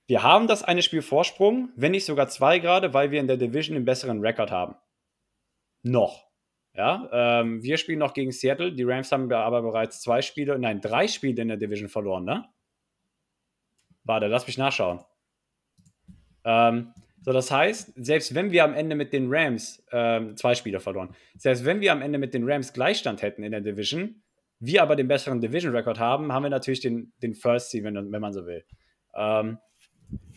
Wir 0.06 0.24
haben 0.24 0.48
das 0.48 0.64
eine 0.64 0.82
Spiel 0.82 1.02
Vorsprung, 1.02 1.70
wenn 1.76 1.92
nicht 1.92 2.04
sogar 2.04 2.28
zwei 2.28 2.58
gerade, 2.58 2.92
weil 2.92 3.12
wir 3.12 3.20
in 3.20 3.28
der 3.28 3.36
Division 3.36 3.76
einen 3.76 3.84
besseren 3.84 4.20
Rekord 4.20 4.50
haben. 4.50 4.74
Noch. 5.82 6.26
Ja, 6.74 7.08
ähm, 7.12 7.62
wir 7.62 7.76
spielen 7.76 7.98
noch 7.98 8.14
gegen 8.14 8.32
Seattle. 8.32 8.72
Die 8.72 8.82
Rams 8.82 9.12
haben 9.12 9.30
aber 9.32 9.62
bereits 9.62 10.00
zwei 10.00 10.22
Spiele, 10.22 10.58
nein, 10.58 10.80
drei 10.80 11.06
Spiele 11.06 11.40
in 11.40 11.48
der 11.48 11.56
Division 11.56 11.88
verloren, 11.88 12.24
ne? 12.24 12.44
Warte, 14.04 14.26
lass 14.26 14.46
mich 14.46 14.58
nachschauen. 14.58 15.00
Ähm, 16.44 16.92
so, 17.22 17.32
das 17.32 17.50
heißt, 17.50 17.92
selbst 17.96 18.34
wenn 18.34 18.50
wir 18.50 18.64
am 18.64 18.74
Ende 18.74 18.96
mit 18.96 19.12
den 19.12 19.26
Rams 19.28 19.84
ähm, 19.92 20.36
zwei 20.36 20.54
Spiele 20.54 20.80
verloren, 20.80 21.14
selbst 21.36 21.64
wenn 21.64 21.80
wir 21.80 21.92
am 21.92 22.02
Ende 22.02 22.18
mit 22.18 22.32
den 22.32 22.48
Rams 22.48 22.72
Gleichstand 22.72 23.22
hätten 23.22 23.42
in 23.42 23.52
der 23.52 23.60
Division, 23.60 24.22
wir 24.58 24.82
aber 24.82 24.96
den 24.96 25.08
besseren 25.08 25.40
Division-Record 25.40 25.98
haben, 25.98 26.32
haben 26.32 26.42
wir 26.42 26.50
natürlich 26.50 26.80
den, 26.80 27.12
den 27.22 27.34
First 27.34 27.70
Seed, 27.70 27.84
wenn, 27.84 27.94
wenn 27.94 28.20
man 28.20 28.32
so 28.32 28.46
will. 28.46 28.64
Ähm, 29.14 29.58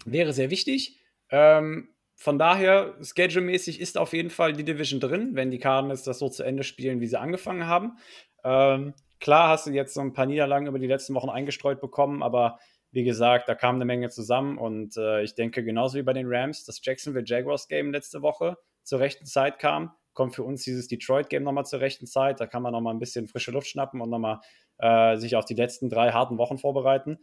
wäre 0.06 0.34
sehr 0.34 0.50
wichtig. 0.50 1.00
Ähm, 1.30 1.90
von 2.16 2.40
daher, 2.40 2.96
schedule-mäßig 3.02 3.82
ist 3.82 3.98
auf 3.98 4.14
jeden 4.14 4.30
Fall 4.30 4.54
die 4.54 4.64
Division 4.64 5.00
drin, 5.00 5.32
wenn 5.34 5.52
die 5.52 5.60
Cardinals 5.60 6.04
das 6.04 6.20
so 6.20 6.30
zu 6.30 6.44
Ende 6.44 6.64
spielen, 6.64 7.02
wie 7.02 7.08
sie 7.08 7.20
angefangen 7.20 7.68
haben. 7.68 7.98
Ähm, 8.44 8.94
klar 9.20 9.50
hast 9.50 9.68
du 9.68 9.72
jetzt 9.72 9.94
so 9.94 10.02
ein 10.02 10.14
paar 10.14 10.26
Niederlagen 10.26 10.68
über 10.68 10.80
die 10.80 10.88
letzten 10.88 11.16
Wochen 11.16 11.30
eingestreut 11.30 11.82
bekommen, 11.82 12.24
aber 12.24 12.60
wie 12.94 13.04
gesagt, 13.04 13.50
da 13.50 13.56
kam 13.56 13.76
eine 13.76 13.86
Menge 13.86 14.10
zusammen 14.10 14.60
und 14.60 14.96
äh, 14.98 15.24
ich 15.24 15.34
denke, 15.34 15.64
genauso 15.64 15.98
wie 15.98 16.04
bei 16.04 16.14
den 16.14 16.28
Rams, 16.30 16.64
das 16.64 16.80
Jacksonville 16.84 17.26
Jaguars 17.26 17.68
Game 17.68 17.92
letzte 17.92 18.22
Woche 18.22 18.56
zur 18.84 19.00
rechten 19.00 19.26
Zeit 19.26 19.58
kam, 19.58 19.92
kommt 20.14 20.36
für 20.36 20.44
uns 20.44 20.64
dieses 20.64 20.88
Detroit 20.88 21.30
Game 21.30 21.42
nochmal 21.42 21.66
zur 21.66 21.80
rechten 21.80 22.06
Zeit. 22.06 22.40
Da 22.40 22.46
kann 22.46 22.62
man 22.62 22.72
nochmal 22.72 22.94
ein 22.94 23.00
bisschen 23.00 23.28
frische 23.28 23.50
Luft 23.50 23.68
schnappen 23.68 24.00
und 24.00 24.12
nochmal 24.12 24.42
äh, 24.78 25.18
sich 25.18 25.36
auf 25.36 25.46
die 25.46 25.56
letzten 25.56 25.90
drei 25.90 26.12
harten 26.12 26.38
Wochen 26.38 26.60
vorbereiten. 26.60 27.18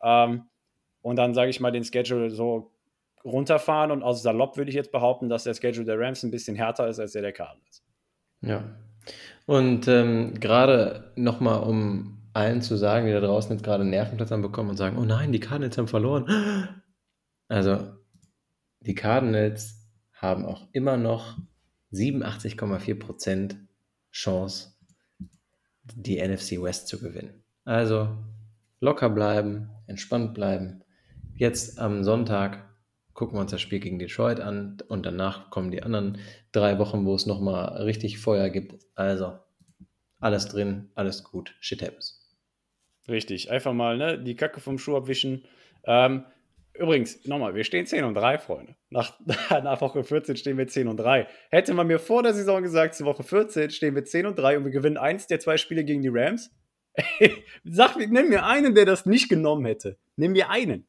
Ähm, 0.00 0.44
und 1.02 1.16
dann, 1.16 1.34
sage 1.34 1.50
ich 1.50 1.58
mal, 1.58 1.72
den 1.72 1.82
Schedule 1.82 2.30
so 2.30 2.72
runterfahren 3.24 3.90
und 3.90 4.04
aus 4.04 4.22
salopp 4.22 4.56
würde 4.56 4.68
ich 4.68 4.76
jetzt 4.76 4.92
behaupten, 4.92 5.28
dass 5.28 5.42
der 5.42 5.54
Schedule 5.54 5.84
der 5.84 5.98
Rams 5.98 6.22
ein 6.22 6.30
bisschen 6.30 6.54
härter 6.54 6.86
ist 6.86 7.00
als 7.00 7.12
der 7.12 7.22
der 7.22 7.32
Cardinals. 7.32 7.82
Ja. 8.42 8.62
Und 9.46 9.88
ähm, 9.88 10.34
gerade 10.38 11.12
nochmal, 11.16 11.64
um 11.64 12.25
allen 12.36 12.60
zu 12.60 12.76
sagen, 12.76 13.06
die 13.06 13.12
da 13.12 13.20
draußen 13.20 13.50
jetzt 13.50 13.64
gerade 13.64 13.84
Nervenplatz 13.84 14.28
bekommen 14.28 14.70
und 14.70 14.76
sagen, 14.76 14.98
oh 14.98 15.04
nein, 15.04 15.32
die 15.32 15.40
Cardinals 15.40 15.78
haben 15.78 15.88
verloren. 15.88 16.82
Also, 17.48 17.94
die 18.80 18.94
Cardinals 18.94 19.88
haben 20.12 20.44
auch 20.44 20.68
immer 20.72 20.96
noch 20.98 21.38
87,4% 21.92 23.56
Chance, 24.12 24.74
die 25.94 26.20
NFC 26.20 26.60
West 26.62 26.88
zu 26.88 27.00
gewinnen. 27.00 27.42
Also, 27.64 28.08
locker 28.80 29.08
bleiben, 29.08 29.70
entspannt 29.86 30.34
bleiben. 30.34 30.82
Jetzt 31.36 31.78
am 31.78 32.04
Sonntag 32.04 32.68
gucken 33.14 33.36
wir 33.36 33.40
uns 33.40 33.50
das 33.50 33.62
Spiel 33.62 33.80
gegen 33.80 33.98
Detroit 33.98 34.40
an 34.40 34.76
und 34.88 35.06
danach 35.06 35.50
kommen 35.50 35.70
die 35.70 35.82
anderen 35.82 36.18
drei 36.52 36.78
Wochen, 36.78 37.06
wo 37.06 37.14
es 37.14 37.24
nochmal 37.24 37.82
richtig 37.82 38.18
Feuer 38.18 38.50
gibt. 38.50 38.84
Also, 38.94 39.38
alles 40.20 40.48
drin, 40.48 40.90
alles 40.94 41.24
gut, 41.24 41.54
shit 41.60 41.82
happens. 41.82 42.15
Richtig, 43.08 43.50
einfach 43.50 43.72
mal 43.72 43.96
ne, 43.96 44.18
die 44.18 44.36
Kacke 44.36 44.60
vom 44.60 44.78
Schuh 44.78 44.96
abwischen. 44.96 45.44
Ähm, 45.84 46.24
übrigens, 46.74 47.24
nochmal, 47.26 47.54
wir 47.54 47.64
stehen 47.64 47.86
10 47.86 48.04
und 48.04 48.14
3, 48.14 48.38
Freunde. 48.38 48.76
Nach, 48.90 49.18
nach 49.50 49.80
Woche 49.80 50.02
14 50.02 50.36
stehen 50.36 50.58
wir 50.58 50.66
10 50.66 50.88
und 50.88 50.96
3. 50.96 51.28
Hätte 51.50 51.74
man 51.74 51.86
mir 51.86 51.98
vor 51.98 52.22
der 52.22 52.34
Saison 52.34 52.62
gesagt, 52.62 52.94
zu 52.94 53.04
Woche 53.04 53.22
14 53.22 53.70
stehen 53.70 53.94
wir 53.94 54.04
10 54.04 54.26
und 54.26 54.38
3 54.38 54.58
und 54.58 54.64
wir 54.64 54.72
gewinnen 54.72 54.96
eins 54.96 55.26
der 55.26 55.40
zwei 55.40 55.56
Spiele 55.56 55.84
gegen 55.84 56.02
die 56.02 56.10
Rams. 56.12 56.50
Sag, 57.64 57.96
nimm 57.96 58.28
mir 58.28 58.44
einen, 58.44 58.74
der 58.74 58.86
das 58.86 59.06
nicht 59.06 59.28
genommen 59.28 59.66
hätte. 59.66 59.98
Nimm 60.16 60.32
mir 60.32 60.50
einen. 60.50 60.88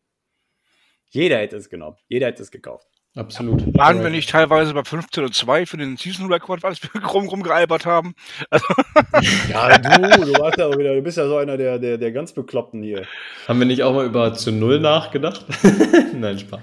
Jeder 1.09 1.38
hätte 1.38 1.57
es 1.57 1.70
genommen. 1.70 1.97
Jeder 2.07 2.28
hätte 2.28 2.41
es 2.41 2.51
gekauft. 2.51 2.88
Absolut. 3.18 3.76
Waren 3.76 4.03
wir 4.03 4.11
nicht 4.11 4.30
teilweise 4.30 4.74
bei 4.76 4.84
15 4.84 5.24
und 5.24 5.34
2 5.34 5.65
für 5.65 5.78
den 5.78 5.97
Season 5.97 6.32
Record, 6.32 6.63
als 6.63 6.82
wir 6.84 7.03
rum, 7.07 7.28
rumgealbert 7.28 7.86
haben? 7.86 8.13
Also, 8.51 8.65
Ja, 9.49 9.76
du, 9.78 10.26
du, 10.26 10.39
warst 10.39 10.59
ja 10.59 10.68
auch 10.68 10.78
wieder, 10.78 10.93
du 10.93 11.01
bist 11.01 11.18
ja 11.18 11.28
so 11.28 11.38
einer 11.38 11.57
der, 11.57 11.80
der, 11.80 11.97
der 11.97 12.11
ganz 12.11 12.34
Bekloppten 12.34 12.84
hier. 12.84 13.07
Haben 13.47 13.59
wir 13.59 13.65
nicht 13.65 13.82
auch 13.82 13.93
mal 13.93 14.05
über 14.05 14.34
zu 14.34 14.51
Null 14.51 14.80
nachgedacht? 14.80 15.45
Nein, 16.13 16.38
Spaß. 16.38 16.61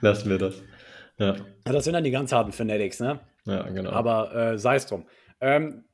Lassen 0.00 0.30
wir 0.30 0.38
das. 0.38 0.62
Ja, 1.18 1.34
Ja, 1.34 1.72
Das 1.72 1.84
sind 1.84 1.94
dann 1.94 2.04
die 2.04 2.12
ganz 2.12 2.30
harten 2.30 2.52
Fanatics, 2.52 3.00
ne? 3.00 3.18
ja 3.44 3.62
genau. 3.62 3.90
Aber 3.90 4.34
äh, 4.34 4.58
sei 4.58 4.76
es 4.76 4.86
drum. 4.86 5.04
Ähm, 5.40 5.84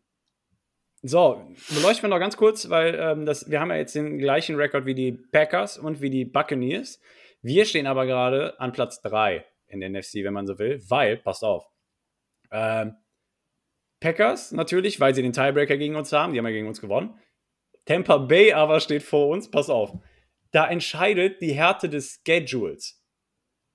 so, 1.01 1.43
beleuchten 1.75 2.03
wir 2.03 2.15
noch 2.15 2.21
ganz 2.21 2.37
kurz, 2.37 2.69
weil 2.69 2.95
ähm, 2.95 3.25
das, 3.25 3.51
wir 3.51 3.61
haben 3.61 3.71
ja 3.71 3.77
jetzt 3.77 3.95
den 3.95 4.19
gleichen 4.19 4.57
Rekord 4.57 4.85
wie 4.85 4.95
die 4.95 5.13
Packers 5.13 5.79
und 5.79 6.03
wie 6.03 6.11
die 6.11 6.27
Buccaneers. 6.27 7.01
Wir 7.41 7.65
stehen 7.65 7.87
aber 7.87 8.05
gerade 8.05 8.59
an 8.61 8.73
Platz 8.73 9.01
3 9.01 9.45
in 9.75 9.81
der 9.81 9.91
NFC, 9.91 10.25
wenn 10.25 10.33
man 10.33 10.47
so 10.47 10.59
will, 10.59 10.81
weil, 10.89 11.19
passt 11.19 11.45
auf, 11.45 11.67
ähm, 12.51 12.97
Packers 14.01 14.53
natürlich, 14.53 15.01
weil 15.01 15.15
sie 15.15 15.23
den 15.23 15.33
Tiebreaker 15.33 15.77
gegen 15.77 15.97
uns 15.97 16.13
haben, 16.13 16.33
die 16.33 16.39
haben 16.39 16.47
ja 16.47 16.53
gegen 16.53 16.69
uns 16.69 16.81
gewonnen. 16.81 17.19
Tampa 17.87 18.19
Bay 18.19 18.53
aber 18.53 18.81
steht 18.81 19.03
vor 19.03 19.29
uns, 19.29 19.51
pass 19.51 19.71
auf. 19.71 19.93
Da 20.53 20.69
entscheidet 20.69 21.41
die 21.41 21.53
Härte 21.53 21.89
des 21.89 22.21
Schedules, 22.27 23.03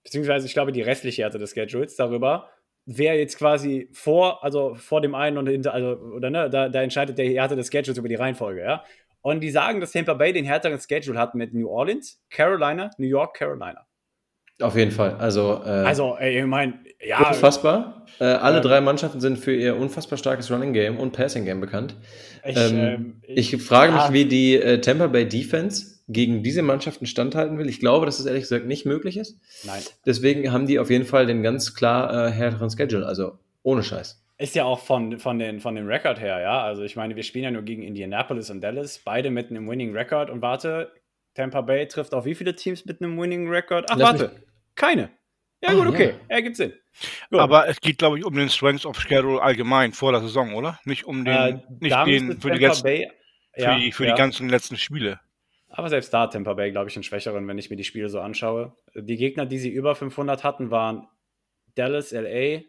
beziehungsweise 0.03 0.45
ich 0.45 0.53
glaube 0.53 0.71
die 0.71 0.81
restliche 0.81 1.23
Härte 1.23 1.39
des 1.39 1.53
Schedules 1.53 1.95
darüber, 1.95 2.49
wer 2.85 3.17
jetzt 3.17 3.37
quasi 3.37 3.89
vor, 3.91 4.43
also 4.43 4.75
vor 4.75 5.01
dem 5.01 5.15
einen 5.15 5.37
und 5.37 5.47
hinter, 5.47 5.73
also, 5.73 5.97
oder 5.97 6.29
ne, 6.29 6.49
da, 6.49 6.69
da 6.69 6.81
entscheidet 6.81 7.17
der 7.17 7.27
Härte 7.27 7.55
des 7.55 7.67
Schedules 7.67 7.97
über 7.97 8.07
die 8.07 8.15
Reihenfolge, 8.15 8.61
ja. 8.61 8.83
Und 9.21 9.41
die 9.41 9.51
sagen, 9.51 9.81
dass 9.81 9.91
Tampa 9.91 10.13
Bay 10.13 10.31
den 10.31 10.45
härteren 10.45 10.79
Schedule 10.79 11.19
hat 11.19 11.35
mit 11.35 11.53
New 11.53 11.67
Orleans, 11.67 12.23
Carolina, 12.29 12.89
New 12.97 13.07
York, 13.07 13.35
Carolina. 13.35 13.85
Auf 14.61 14.75
jeden 14.75 14.91
Fall. 14.91 15.15
Also, 15.19 15.61
äh, 15.65 15.69
Also, 15.69 16.17
ey, 16.17 16.39
ich 16.39 16.45
meine, 16.45 16.73
ja. 17.05 17.29
unfassbar. 17.29 18.05
Äh, 18.19 18.25
alle 18.25 18.57
Ähm, 18.57 18.63
drei 18.63 18.81
Mannschaften 18.81 19.21
sind 19.21 19.37
für 19.37 19.53
ihr 19.53 19.77
unfassbar 19.77 20.17
starkes 20.17 20.51
Running 20.51 20.73
Game 20.73 20.97
und 20.97 21.13
Passing 21.13 21.45
Game 21.45 21.61
bekannt. 21.61 21.95
Ich, 22.45 22.57
ähm, 22.57 22.77
ähm, 22.77 23.21
Ich 23.23 23.55
frage 23.63 23.93
mich, 23.93 24.11
wie 24.11 24.25
die 24.25 24.55
äh, 24.55 24.81
Tampa 24.81 25.07
Bay 25.07 25.27
Defense 25.27 25.99
gegen 26.09 26.43
diese 26.43 26.61
Mannschaften 26.61 27.05
standhalten 27.05 27.57
will. 27.57 27.69
Ich 27.69 27.79
glaube, 27.79 28.05
dass 28.05 28.17
das 28.17 28.25
ehrlich 28.25 28.43
gesagt 28.43 28.65
nicht 28.65 28.85
möglich 28.85 29.15
ist. 29.15 29.39
Nein. 29.63 29.81
Deswegen 30.05 30.51
haben 30.51 30.67
die 30.67 30.79
auf 30.79 30.89
jeden 30.89 31.05
Fall 31.05 31.25
den 31.27 31.43
ganz 31.43 31.75
klar 31.75 32.27
äh, 32.27 32.31
härteren 32.31 32.69
Schedule. 32.69 33.05
Also 33.05 33.37
ohne 33.63 33.83
Scheiß. 33.83 34.21
Ist 34.37 34.55
ja 34.55 34.63
auch 34.63 34.79
von, 34.79 35.19
von, 35.19 35.37
den, 35.37 35.59
von 35.59 35.75
dem 35.75 35.85
Rekord 35.85 36.19
her, 36.19 36.39
ja. 36.39 36.63
Also 36.63 36.83
ich 36.83 36.95
meine, 36.95 37.15
wir 37.15 37.23
spielen 37.23 37.43
ja 37.43 37.51
nur 37.51 37.61
gegen 37.61 37.83
Indianapolis 37.83 38.49
und 38.49 38.61
Dallas, 38.61 38.99
beide 39.03 39.29
mit 39.29 39.49
einem 39.49 39.69
Winning 39.69 39.93
Record. 39.95 40.29
Und 40.29 40.41
warte, 40.41 40.91
Tampa 41.35 41.61
Bay 41.61 41.87
trifft 41.87 42.13
auf 42.13 42.25
wie 42.25 42.35
viele 42.35 42.55
Teams 42.55 42.85
mit 42.85 43.01
einem 43.01 43.19
Winning 43.19 43.49
Record? 43.49 43.85
Ach, 43.89 43.97
Lass 43.97 44.19
warte, 44.19 44.31
keine. 44.79 45.11
Ja, 45.61 45.69
Ah, 45.69 45.73
gut, 45.73 45.87
okay. 45.87 46.09
ja. 46.29 46.35
Ergibt 46.35 46.55
Sinn. 46.55 46.73
Gut. 47.29 47.39
aber 47.39 47.67
es 47.67 47.79
geht, 47.81 47.97
glaube 47.97 48.17
ich, 48.17 48.25
um 48.25 48.33
den 48.33 48.49
Strength 48.49 48.85
of 48.85 48.99
Schedule 48.99 49.41
allgemein 49.41 49.91
vor 49.91 50.11
der 50.13 50.21
Saison, 50.21 50.53
oder? 50.55 50.79
Nicht 50.85 51.05
um 51.05 51.25
den, 51.25 51.33
äh, 51.35 51.59
nicht 51.79 51.95
den 52.07 52.39
für, 52.41 52.51
die, 52.51 52.59
letzten, 52.65 52.83
Bay. 52.83 53.11
für, 53.53 53.61
ja, 53.61 53.77
die, 53.77 53.91
für 53.91 54.05
ja. 54.05 54.13
die 54.13 54.17
ganzen 54.17 54.47
letzten 54.49 54.77
Spiele. 54.77 55.19
Aber 55.69 55.89
selbst 55.89 56.13
da 56.13 56.27
Tampa 56.27 56.53
Bay, 56.53 56.71
glaube 56.71 56.89
ich, 56.89 56.95
einen 56.95 57.03
schwächeren, 57.03 57.47
wenn 57.47 57.57
ich 57.57 57.69
mir 57.69 57.75
die 57.75 57.83
Spiele 57.83 58.09
so 58.09 58.19
anschaue. 58.21 58.73
Die 58.95 59.17
Gegner, 59.17 59.45
die 59.45 59.59
sie 59.59 59.69
über 59.69 59.95
500 59.95 60.43
hatten, 60.43 60.71
waren 60.71 61.07
Dallas, 61.75 62.11
LA, 62.11 62.61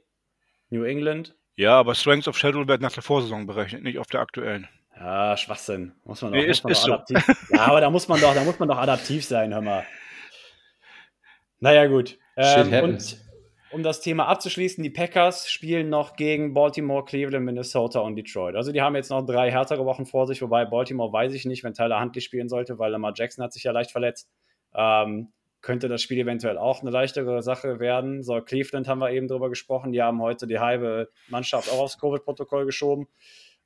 New 0.68 0.82
England. 0.84 1.34
Ja, 1.56 1.78
aber 1.78 1.94
Strength 1.94 2.28
of 2.28 2.36
Schedule 2.38 2.66
wird 2.68 2.80
nach 2.82 2.92
der 2.92 3.02
Vorsaison 3.02 3.46
berechnet, 3.46 3.82
nicht 3.84 3.98
auf 3.98 4.06
der 4.08 4.20
aktuellen. 4.20 4.68
Ja, 4.96 5.36
Schwachsinn. 5.36 5.92
Muss 6.04 6.20
man 6.22 6.32
doch, 6.32 6.38
Nee, 6.40 6.46
muss 6.48 6.58
ist- 6.58 6.64
man 6.64 6.72
doch 6.74 6.80
so. 6.80 6.92
adaptiv. 6.92 7.24
Ja, 7.50 7.60
aber 7.66 7.80
da 7.80 7.88
muss 7.90 8.06
man 8.08 8.20
doch, 8.20 8.34
da 8.34 8.44
muss 8.44 8.58
man 8.58 8.68
doch 8.68 8.78
adaptiv 8.78 9.24
sein, 9.24 9.52
hör 9.54 9.62
mal. 9.62 9.86
Naja, 11.60 11.86
gut. 11.86 12.18
Ähm, 12.36 12.84
und 12.84 13.18
um 13.72 13.82
das 13.82 14.00
Thema 14.00 14.26
abzuschließen, 14.26 14.82
die 14.82 14.90
Packers 14.90 15.48
spielen 15.48 15.88
noch 15.88 16.16
gegen 16.16 16.54
Baltimore, 16.54 17.04
Cleveland, 17.04 17.44
Minnesota 17.44 18.00
und 18.00 18.16
Detroit. 18.16 18.56
Also 18.56 18.72
die 18.72 18.82
haben 18.82 18.96
jetzt 18.96 19.10
noch 19.10 19.24
drei 19.24 19.50
härtere 19.50 19.84
Wochen 19.84 20.06
vor 20.06 20.26
sich, 20.26 20.42
wobei 20.42 20.64
Baltimore 20.64 21.12
weiß 21.12 21.32
ich 21.34 21.44
nicht, 21.44 21.62
wenn 21.62 21.74
Tyler 21.74 22.00
Huntley 22.00 22.20
spielen 22.20 22.48
sollte, 22.48 22.78
weil 22.78 22.90
Lamar 22.90 23.12
Jackson 23.14 23.44
hat 23.44 23.52
sich 23.52 23.64
ja 23.64 23.72
leicht 23.72 23.92
verletzt. 23.92 24.28
Ähm, 24.74 25.28
könnte 25.60 25.88
das 25.88 26.02
Spiel 26.02 26.18
eventuell 26.18 26.58
auch 26.58 26.80
eine 26.80 26.90
leichtere 26.90 27.42
Sache 27.42 27.80
werden. 27.80 28.22
So, 28.22 28.40
Cleveland 28.40 28.88
haben 28.88 28.98
wir 28.98 29.10
eben 29.10 29.28
drüber 29.28 29.50
gesprochen. 29.50 29.92
Die 29.92 30.02
haben 30.02 30.20
heute 30.20 30.46
die 30.46 30.58
halbe 30.58 31.10
Mannschaft 31.28 31.70
auch 31.70 31.80
aufs 31.80 31.98
Covid-Protokoll 31.98 32.64
geschoben. 32.64 33.08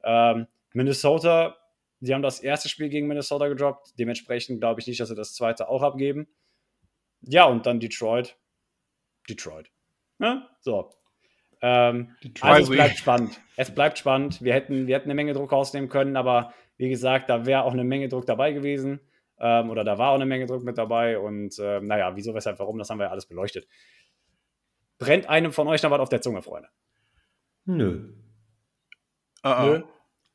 Ähm, 0.02 0.46
Minnesota, 0.72 1.56
die 2.00 2.12
haben 2.12 2.22
das 2.22 2.40
erste 2.40 2.68
Spiel 2.68 2.88
gegen 2.88 3.06
Minnesota 3.06 3.48
gedroppt. 3.48 3.94
Dementsprechend 3.98 4.60
glaube 4.60 4.80
ich 4.80 4.86
nicht, 4.86 5.00
dass 5.00 5.08
sie 5.08 5.14
das 5.14 5.34
zweite 5.34 5.68
auch 5.68 5.82
abgeben. 5.82 6.26
Ja, 7.26 7.44
und 7.44 7.66
dann 7.66 7.80
Detroit. 7.80 8.36
Detroit. 9.28 9.70
Ja, 10.18 10.48
so. 10.60 10.90
Ähm, 11.60 12.14
also 12.40 12.62
es 12.62 12.68
Detroit. 12.68 12.68
bleibt 12.70 12.98
spannend. 12.98 13.40
Es 13.56 13.74
bleibt 13.74 13.98
spannend. 13.98 14.42
Wir 14.42 14.52
hätten, 14.54 14.86
wir 14.86 14.96
hätten 14.96 15.06
eine 15.06 15.14
Menge 15.14 15.32
Druck 15.32 15.52
rausnehmen 15.52 15.88
können, 15.88 16.16
aber 16.16 16.52
wie 16.76 16.88
gesagt, 16.88 17.30
da 17.30 17.46
wäre 17.46 17.62
auch 17.62 17.72
eine 17.72 17.84
Menge 17.84 18.08
Druck 18.08 18.26
dabei 18.26 18.52
gewesen. 18.52 19.00
Ähm, 19.38 19.70
oder 19.70 19.84
da 19.84 19.98
war 19.98 20.10
auch 20.10 20.16
eine 20.16 20.26
Menge 20.26 20.46
Druck 20.46 20.62
mit 20.62 20.78
dabei. 20.78 21.18
Und 21.18 21.58
ähm, 21.58 21.86
naja, 21.86 22.14
wieso, 22.16 22.34
weshalb, 22.34 22.58
warum, 22.58 22.78
das 22.78 22.90
haben 22.90 22.98
wir 22.98 23.04
ja 23.04 23.10
alles 23.10 23.26
beleuchtet. 23.26 23.66
Brennt 24.98 25.28
einem 25.28 25.52
von 25.52 25.66
euch 25.68 25.82
noch 25.82 25.90
was 25.90 26.00
auf 26.00 26.08
der 26.08 26.20
Zunge, 26.20 26.42
Freunde? 26.42 26.68
Nö. 27.64 28.12
Ah, 29.42 29.52
ah. 29.52 29.66
Nö. 29.66 29.82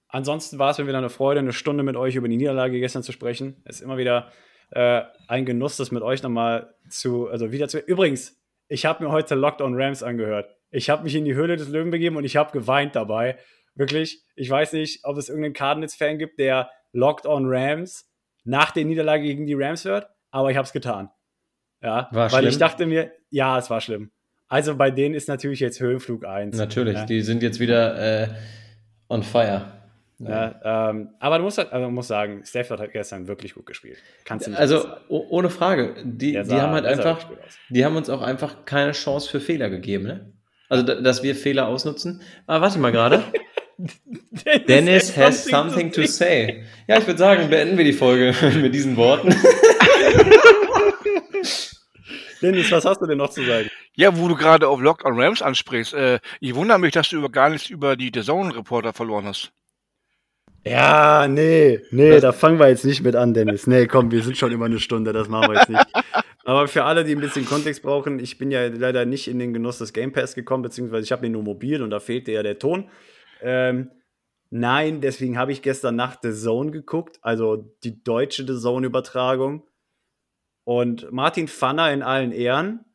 Ansonsten 0.07 0.57
war 0.57 0.71
es 0.71 0.79
mir 0.79 0.87
wieder 0.87 0.97
eine 0.97 1.09
Freude, 1.09 1.39
eine 1.39 1.53
Stunde 1.53 1.83
mit 1.83 1.95
euch 1.95 2.15
über 2.15 2.27
die 2.27 2.37
Niederlage 2.37 2.79
gestern 2.79 3.03
zu 3.03 3.11
sprechen. 3.11 3.61
Es 3.63 3.77
ist 3.77 3.81
immer 3.81 3.97
wieder 3.97 4.31
äh, 4.71 5.01
ein 5.27 5.45
Genuss, 5.45 5.77
das 5.77 5.91
mit 5.91 6.03
euch 6.03 6.21
nochmal 6.23 6.73
zu, 6.89 7.27
also 7.27 7.51
wieder 7.51 7.67
zu. 7.67 7.79
Übrigens, 7.79 8.37
ich 8.67 8.85
habe 8.85 9.03
mir 9.03 9.11
heute 9.11 9.35
Locked 9.35 9.61
on 9.61 9.73
Rams 9.75 10.03
angehört. 10.03 10.55
Ich 10.71 10.89
habe 10.89 11.03
mich 11.03 11.15
in 11.15 11.25
die 11.25 11.33
Höhle 11.33 11.55
des 11.57 11.69
Löwen 11.69 11.89
begeben 11.91 12.15
und 12.17 12.23
ich 12.23 12.37
habe 12.37 12.51
geweint 12.51 12.95
dabei. 12.95 13.37
Wirklich. 13.75 14.23
Ich 14.35 14.49
weiß 14.49 14.73
nicht, 14.73 15.03
ob 15.05 15.17
es 15.17 15.29
irgendeinen 15.29 15.53
Cardinals-Fan 15.53 16.17
gibt, 16.19 16.39
der 16.39 16.69
Locked 16.91 17.25
on 17.25 17.45
Rams 17.47 18.07
nach 18.43 18.71
der 18.71 18.85
Niederlage 18.85 19.23
gegen 19.23 19.45
die 19.47 19.53
Rams 19.55 19.85
hört, 19.85 20.09
aber 20.31 20.51
ich 20.51 20.57
habe 20.57 20.65
es 20.65 20.71
getan. 20.73 21.09
Ja, 21.81 22.09
War 22.11 22.31
weil 22.31 22.39
schlimm? 22.41 22.49
ich 22.49 22.57
dachte 22.57 22.85
mir, 22.85 23.11
ja, 23.29 23.57
es 23.57 23.69
war 23.69 23.79
schlimm. 23.81 24.11
Also 24.47 24.75
bei 24.75 24.91
denen 24.91 25.15
ist 25.15 25.27
natürlich 25.27 25.59
jetzt 25.59 25.79
Höhenflug 25.79 26.25
1. 26.25 26.57
Natürlich, 26.57 26.95
Ja. 26.95 27.05
die 27.05 27.21
sind 27.21 27.41
jetzt 27.43 27.59
wieder 27.59 28.23
äh, 28.23 28.27
on 29.07 29.23
fire. 29.23 29.78
Ja, 30.21 30.89
ähm, 30.89 31.09
aber 31.19 31.37
du 31.37 31.45
musst, 31.45 31.57
halt, 31.57 31.71
also 31.71 31.85
man 31.85 31.93
muss 31.95 32.07
sagen, 32.09 32.43
Stafford 32.45 32.81
hat 32.81 32.91
gestern 32.91 33.27
wirklich 33.29 33.53
gut 33.55 33.65
gespielt. 33.65 33.99
Kannst 34.25 34.47
du 34.47 34.51
nicht 34.51 34.59
Also 34.59 34.85
ohne 35.07 35.49
Frage, 35.49 35.95
die, 36.03 36.33
Der 36.33 36.43
die 36.43 36.49
sah- 36.49 36.61
haben 36.61 36.73
halt 36.73 36.83
sah 36.83 36.91
einfach, 36.91 37.25
die 37.69 37.85
haben 37.85 37.95
uns 37.95 38.09
auch 38.09 38.21
einfach 38.21 38.65
keine 38.65 38.91
Chance 38.91 39.29
für 39.29 39.39
Fehler 39.39 39.69
gegeben, 39.69 40.03
ne? 40.05 40.33
Also, 40.67 40.83
da- 40.83 40.95
dass 41.01 41.23
wir 41.23 41.35
Fehler 41.35 41.67
ausnutzen. 41.67 42.21
Aber 42.47 42.61
warte 42.65 42.79
mal 42.79 42.91
gerade. 42.91 43.23
Dennis 44.67 45.15
has 45.15 45.45
something 45.45 45.89
to 45.93 46.03
say. 46.05 46.63
Ja, 46.87 46.97
ich 46.97 47.07
würde 47.07 47.17
sagen, 47.17 47.49
beenden 47.49 47.77
wir 47.77 47.85
die 47.85 47.93
Folge 47.93 48.35
mit 48.61 48.75
diesen 48.75 48.97
Worten. 48.97 49.33
Dennis, 52.41 52.71
was 52.71 52.85
hast 52.85 53.01
du 53.01 53.05
denn 53.05 53.17
noch 53.17 53.29
zu 53.29 53.43
sagen? 53.45 53.69
Ja, 53.95 54.17
wo 54.17 54.27
du 54.27 54.35
gerade 54.35 54.67
auf 54.67 54.79
Locked 54.79 55.05
on 55.05 55.19
Rams 55.19 55.41
ansprichst, 55.41 55.93
äh, 55.93 56.19
ich 56.39 56.55
wundere 56.55 56.79
mich, 56.79 56.93
dass 56.93 57.09
du 57.09 57.17
über 57.17 57.29
gar 57.29 57.49
nichts 57.49 57.69
über 57.69 57.95
die 57.97 58.11
The 58.13 58.21
Zone 58.21 58.55
Reporter 58.55 58.93
verloren 58.93 59.25
hast. 59.25 59.51
Ja, 60.65 61.27
nee, 61.27 61.81
nee, 61.91 62.19
da 62.19 62.31
fangen 62.31 62.59
wir 62.59 62.67
jetzt 62.67 62.85
nicht 62.85 63.03
mit 63.03 63.15
an, 63.15 63.33
Dennis. 63.33 63.67
Nee, 63.67 63.87
komm, 63.87 64.11
wir 64.11 64.21
sind 64.23 64.37
schon 64.37 64.51
immer 64.51 64.65
eine 64.65 64.79
Stunde, 64.79 65.13
das 65.13 65.29
machen 65.29 65.51
wir 65.51 65.59
jetzt 65.59 65.69
nicht. 65.69 65.85
Aber 66.45 66.67
für 66.67 66.83
alle, 66.83 67.03
die 67.03 67.13
ein 67.13 67.21
bisschen 67.21 67.45
Kontext 67.45 67.83
brauchen, 67.83 68.19
ich 68.19 68.37
bin 68.37 68.49
ja 68.49 68.67
leider 68.67 69.05
nicht 69.05 69.27
in 69.27 69.39
den 69.39 69.53
Genuss 69.53 69.77
des 69.77 69.93
Game 69.93 70.11
Pass 70.11 70.35
gekommen, 70.35 70.63
beziehungsweise 70.63 71.03
ich 71.03 71.11
habe 71.11 71.25
ihn 71.25 71.33
nur 71.33 71.43
mobil 71.43 71.83
und 71.83 71.91
da 71.91 71.99
fehlte 71.99 72.31
ja 72.31 72.43
der 72.43 72.57
Ton. 72.57 72.89
Ähm, 73.41 73.91
nein, 74.49 74.99
deswegen 74.99 75.37
habe 75.37 75.51
ich 75.51 75.61
gestern 75.61 75.95
Nacht 75.95 76.19
The 76.23 76.33
Zone 76.33 76.71
geguckt, 76.71 77.19
also 77.21 77.75
die 77.83 78.03
deutsche 78.03 78.45
The 78.47 78.59
Zone-Übertragung. 78.59 79.63
Und 80.63 81.11
Martin 81.11 81.47
Pfanner 81.47 81.91
in 81.91 82.01
allen 82.01 82.31
Ehren, 82.31 82.85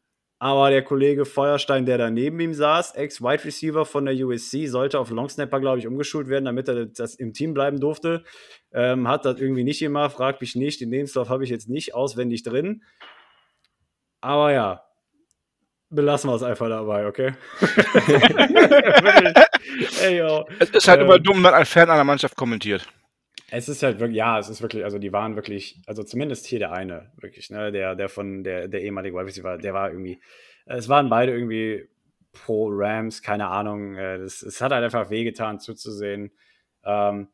aber 0.45 0.69
der 0.69 0.83
Kollege 0.83 1.25
Feuerstein, 1.25 1.87
der 1.87 1.97
da 1.97 2.11
neben 2.11 2.39
ihm 2.39 2.53
saß, 2.53 2.97
Ex-Wide 2.97 3.47
Receiver 3.47 3.87
von 3.87 4.05
der 4.05 4.15
USC, 4.15 4.67
sollte 4.67 4.99
auf 4.99 5.09
Longsnapper, 5.09 5.59
glaube 5.59 5.79
ich, 5.79 5.87
umgeschult 5.87 6.29
werden, 6.29 6.45
damit 6.45 6.69
er 6.69 6.85
das 6.85 7.15
im 7.15 7.33
Team 7.33 7.55
bleiben 7.55 7.81
durfte. 7.81 8.25
Ähm, 8.71 9.09
hat 9.09 9.25
das 9.25 9.41
irgendwie 9.41 9.65
nicht 9.65 9.79
gemacht, 9.79 10.15
fragt 10.15 10.43
mich 10.43 10.55
nicht. 10.55 10.83
Den 10.83 10.91
Lebenslauf 10.91 11.31
habe 11.31 11.45
ich 11.45 11.51
jetzt 11.51 11.71
nicht 11.71 11.95
auswendig 11.95 12.43
drin. 12.43 12.83
Aber 14.21 14.53
ja, 14.53 14.83
belassen 15.89 16.29
wir 16.29 16.35
es 16.35 16.43
einfach 16.43 16.69
dabei, 16.69 17.07
okay? 17.07 17.33
Ey, 20.03 20.19
yo. 20.19 20.45
Es 20.59 20.69
ist 20.69 20.87
halt 20.87 21.01
Ähm. 21.01 21.07
immer 21.07 21.19
dumm, 21.21 21.43
wenn 21.43 21.55
ein 21.55 21.65
Fan 21.65 21.89
einer 21.89 22.05
Mannschaft 22.05 22.37
kommentiert. 22.37 22.87
Es 23.57 23.69
ist 23.69 23.85
halt 23.85 24.01
wirklich, 24.01 24.17
ja, 24.17 24.39
es 24.39 24.49
ist 24.49 24.63
wirklich, 24.63 24.85
also 24.85 24.99
die 24.99 25.13
waren 25.13 25.37
wirklich, 25.37 25.81
also 25.87 26.03
zumindest 26.03 26.45
hier 26.47 26.59
der 26.59 26.73
eine, 26.73 27.13
wirklich, 27.21 27.51
ne, 27.51 27.71
der, 27.71 27.95
der 27.95 28.09
von 28.09 28.43
der, 28.43 28.67
der 28.67 28.83
ehemalige 28.83 29.17
Wide 29.17 29.27
Receiver, 29.27 29.59
der 29.59 29.73
war 29.73 29.91
irgendwie, 29.91 30.21
es 30.67 30.89
waren 30.89 31.09
beide 31.09 31.33
irgendwie 31.33 31.89
pro 32.33 32.69
Rams, 32.69 33.23
keine 33.23 33.47
Ahnung, 33.47 33.95
äh, 33.95 34.19
das, 34.19 34.43
es 34.43 34.61
hat 34.61 34.73
halt 34.73 34.83
einfach 34.83 35.09
wehgetan 35.09 35.61
zuzusehen. 35.61 36.33
Ähm, 36.85 37.29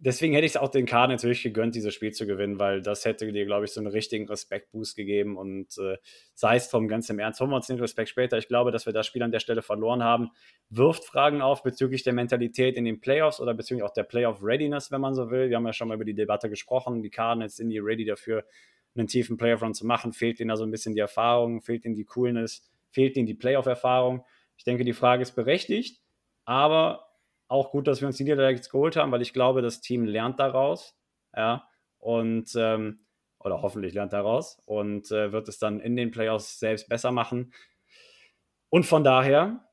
deswegen 0.00 0.32
hätte 0.32 0.46
ich 0.46 0.52
es 0.52 0.56
auch 0.56 0.70
den 0.70 0.86
Kader 0.86 1.12
natürlich 1.12 1.42
gegönnt, 1.42 1.74
dieses 1.74 1.94
Spiel 1.94 2.12
zu 2.12 2.26
gewinnen, 2.26 2.58
weil 2.58 2.80
das 2.80 3.04
hätte 3.04 3.30
dir, 3.32 3.44
glaube 3.44 3.66
ich, 3.66 3.72
so 3.72 3.80
einen 3.80 3.86
richtigen 3.86 4.26
Respektboost 4.26 4.96
gegeben 4.96 5.36
und 5.36 5.76
äh, 5.78 5.98
sei 6.34 6.56
es 6.56 6.66
vom 6.68 6.88
ganz 6.88 7.08
im 7.10 7.18
Ernst, 7.18 7.40
holen 7.40 7.50
wir 7.50 7.56
uns 7.56 7.66
den 7.66 7.78
Respekt 7.78 8.08
später. 8.08 8.38
Ich 8.38 8.48
glaube, 8.48 8.72
dass 8.72 8.86
wir 8.86 8.92
das 8.92 9.06
Spiel 9.06 9.22
an 9.22 9.30
der 9.30 9.40
Stelle 9.40 9.62
verloren 9.62 10.02
haben. 10.02 10.30
Wirft 10.70 11.04
Fragen 11.04 11.42
auf 11.42 11.62
bezüglich 11.62 12.02
der 12.02 12.14
Mentalität 12.14 12.76
in 12.76 12.84
den 12.84 13.00
Playoffs 13.00 13.40
oder 13.40 13.54
bezüglich 13.54 13.84
auch 13.84 13.92
der 13.92 14.04
Playoff-Readiness, 14.04 14.90
wenn 14.90 15.00
man 15.00 15.14
so 15.14 15.30
will. 15.30 15.50
Wir 15.50 15.56
haben 15.56 15.66
ja 15.66 15.72
schon 15.72 15.88
mal 15.88 15.94
über 15.94 16.04
die 16.04 16.14
Debatte 16.14 16.48
gesprochen. 16.48 17.02
Die 17.02 17.10
Cardinals 17.10 17.56
sind 17.56 17.68
die 17.68 17.78
ready 17.78 18.04
dafür, 18.04 18.44
einen 18.94 19.06
tiefen 19.06 19.36
Playoff-Run 19.36 19.74
zu 19.74 19.86
machen. 19.86 20.12
Fehlt 20.12 20.40
ihnen 20.40 20.48
da 20.48 20.56
so 20.56 20.64
ein 20.64 20.70
bisschen 20.70 20.94
die 20.94 21.00
Erfahrung, 21.00 21.60
fehlt 21.60 21.84
ihnen 21.84 21.94
die 21.94 22.04
Coolness, 22.04 22.68
fehlt 22.90 23.16
ihnen 23.16 23.26
die 23.26 23.34
Playoff-Erfahrung. 23.34 24.24
Ich 24.56 24.64
denke, 24.64 24.84
die 24.84 24.92
Frage 24.92 25.22
ist 25.22 25.32
berechtigt, 25.32 26.00
aber 26.44 27.09
auch 27.50 27.70
gut, 27.70 27.86
dass 27.86 28.00
wir 28.00 28.06
uns 28.06 28.16
die 28.16 28.24
Niederlage 28.24 28.60
geholt 28.60 28.96
haben, 28.96 29.12
weil 29.12 29.22
ich 29.22 29.32
glaube, 29.32 29.60
das 29.60 29.80
Team 29.80 30.04
lernt 30.04 30.38
daraus. 30.38 30.94
Ja, 31.36 31.64
und 31.98 32.50
ähm, 32.56 33.00
oder 33.38 33.62
hoffentlich 33.62 33.94
lernt 33.94 34.12
daraus 34.12 34.60
und 34.66 35.10
äh, 35.10 35.32
wird 35.32 35.48
es 35.48 35.58
dann 35.58 35.80
in 35.80 35.96
den 35.96 36.10
Playoffs 36.10 36.58
selbst 36.58 36.88
besser 36.88 37.10
machen. 37.10 37.52
Und 38.68 38.84
von 38.84 39.02
daher, 39.02 39.64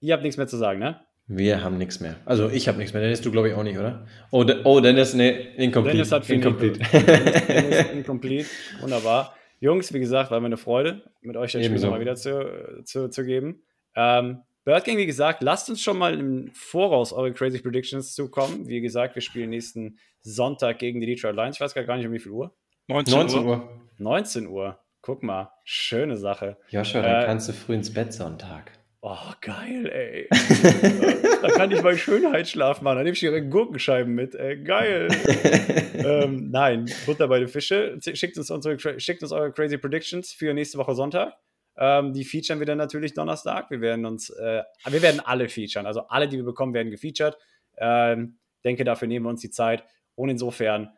ihr 0.00 0.14
habt 0.14 0.22
nichts 0.22 0.36
mehr 0.36 0.46
zu 0.46 0.56
sagen, 0.56 0.78
ne? 0.78 1.00
Wir 1.26 1.62
haben 1.62 1.78
nichts 1.78 2.00
mehr. 2.00 2.16
Also 2.24 2.48
ich 2.48 2.68
habe 2.68 2.78
nichts 2.78 2.92
mehr. 2.92 3.02
Dennis, 3.02 3.20
du 3.20 3.30
glaube 3.30 3.48
ich 3.48 3.54
auch 3.54 3.62
nicht, 3.62 3.78
oder? 3.78 4.06
Oh, 4.30 4.44
De 4.44 4.60
oh 4.64 4.80
Dennis, 4.80 5.14
ne, 5.14 5.54
incomplete. 5.56 5.96
Dennis 5.96 6.12
hat 6.12 6.28
incomplete. 6.28 6.80
Dennis, 6.80 7.90
incomplete. 7.92 8.48
Wunderbar. 8.80 9.34
Jungs, 9.60 9.92
wie 9.92 10.00
gesagt, 10.00 10.30
war 10.30 10.40
mir 10.40 10.46
eine 10.46 10.56
Freude, 10.56 11.02
mit 11.20 11.36
euch 11.36 11.52
das 11.52 11.64
Spiel 11.64 11.78
nochmal 11.78 12.00
wieder 12.00 12.16
zu, 12.16 12.82
zu, 12.84 13.08
zu 13.08 13.24
geben. 13.24 13.62
Ähm, 13.94 14.42
Bird 14.64 14.84
Gang, 14.84 14.96
wie 14.96 15.06
gesagt, 15.06 15.42
lasst 15.42 15.68
uns 15.70 15.82
schon 15.82 15.98
mal 15.98 16.18
im 16.18 16.52
Voraus 16.54 17.12
eure 17.12 17.32
Crazy 17.32 17.58
Predictions 17.58 18.14
zukommen. 18.14 18.68
Wie 18.68 18.80
gesagt, 18.80 19.16
wir 19.16 19.22
spielen 19.22 19.50
nächsten 19.50 19.98
Sonntag 20.20 20.78
gegen 20.78 21.00
die 21.00 21.06
Detroit 21.06 21.34
Lions. 21.34 21.56
Ich 21.56 21.60
weiß 21.60 21.74
gar 21.74 21.96
nicht, 21.96 22.06
um 22.06 22.12
wie 22.12 22.20
viel 22.20 22.30
Uhr. 22.30 22.54
19, 22.86 23.12
19 23.12 23.44
Uhr. 23.44 23.80
19 23.98 24.46
Uhr. 24.46 24.78
Guck 25.00 25.24
mal, 25.24 25.50
schöne 25.64 26.16
Sache. 26.16 26.58
Joshua, 26.68 27.00
äh, 27.00 27.02
dann 27.02 27.26
kannst 27.26 27.48
du 27.48 27.52
früh 27.52 27.74
ins 27.74 27.92
Bett 27.92 28.12
Sonntag. 28.12 28.70
Oh, 29.00 29.32
geil, 29.40 29.90
ey. 29.90 30.28
da 31.42 31.48
kann 31.48 31.72
ich 31.72 31.82
mal 31.82 31.96
Schönheitsschlaf 31.96 32.82
machen. 32.82 32.98
Da 32.98 33.02
nehme 33.02 33.14
ich 33.14 33.22
ihre 33.24 33.44
Gurkenscheiben 33.44 34.14
mit. 34.14 34.36
Ey, 34.36 34.62
geil. 34.62 35.08
ähm, 35.94 36.52
nein, 36.52 36.88
Butter 37.04 37.26
bei 37.26 37.40
den 37.40 37.48
Fische. 37.48 37.98
Schickt 38.00 38.38
uns, 38.38 38.48
unsere, 38.48 38.78
schickt 39.00 39.24
uns 39.24 39.32
eure 39.32 39.50
Crazy 39.50 39.76
Predictions 39.76 40.32
für 40.32 40.54
nächste 40.54 40.78
Woche 40.78 40.94
Sonntag. 40.94 41.36
Ähm, 41.76 42.12
die 42.12 42.24
featuren 42.24 42.58
wir 42.58 42.66
dann 42.66 42.78
natürlich 42.78 43.14
Donnerstag. 43.14 43.70
Wir 43.70 43.80
werden 43.80 44.04
uns, 44.04 44.30
äh, 44.30 44.62
wir 44.88 45.02
werden 45.02 45.20
alle 45.20 45.48
featuren. 45.48 45.86
Also 45.86 46.02
alle, 46.08 46.28
die 46.28 46.36
wir 46.36 46.44
bekommen, 46.44 46.74
werden 46.74 46.90
gefeatured. 46.90 47.36
Ähm, 47.78 48.38
denke, 48.64 48.84
dafür 48.84 49.08
nehmen 49.08 49.24
wir 49.26 49.30
uns 49.30 49.40
die 49.40 49.50
Zeit. 49.50 49.84
Und 50.14 50.28
insofern 50.28 50.90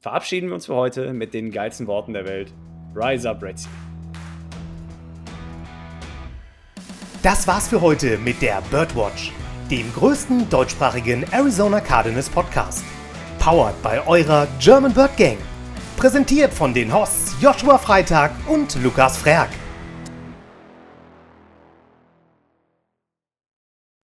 verabschieden 0.00 0.48
wir 0.48 0.54
uns 0.54 0.66
für 0.66 0.74
heute 0.74 1.12
mit 1.12 1.34
den 1.34 1.50
geilsten 1.50 1.86
Worten 1.86 2.12
der 2.12 2.26
Welt. 2.26 2.52
Rise 2.94 3.30
up, 3.30 3.42
Red 3.42 3.58
Sea. 3.58 3.70
Das 7.22 7.46
war's 7.46 7.68
für 7.68 7.80
heute 7.80 8.16
mit 8.18 8.40
der 8.40 8.62
Birdwatch, 8.70 9.30
dem 9.70 9.92
größten 9.92 10.48
deutschsprachigen 10.48 11.24
Arizona 11.30 11.80
Cardinals 11.80 12.30
Podcast. 12.30 12.82
Powered 13.38 13.80
bei 13.82 14.06
eurer 14.06 14.48
German 14.58 14.92
Bird 14.94 15.16
Gang. 15.16 15.36
Präsentiert 16.00 16.54
von 16.54 16.72
den 16.72 16.94
Hosts 16.94 17.36
Joshua 17.42 17.76
Freitag 17.76 18.30
und 18.48 18.74
Lukas 18.82 19.18
Frerk. 19.18 19.50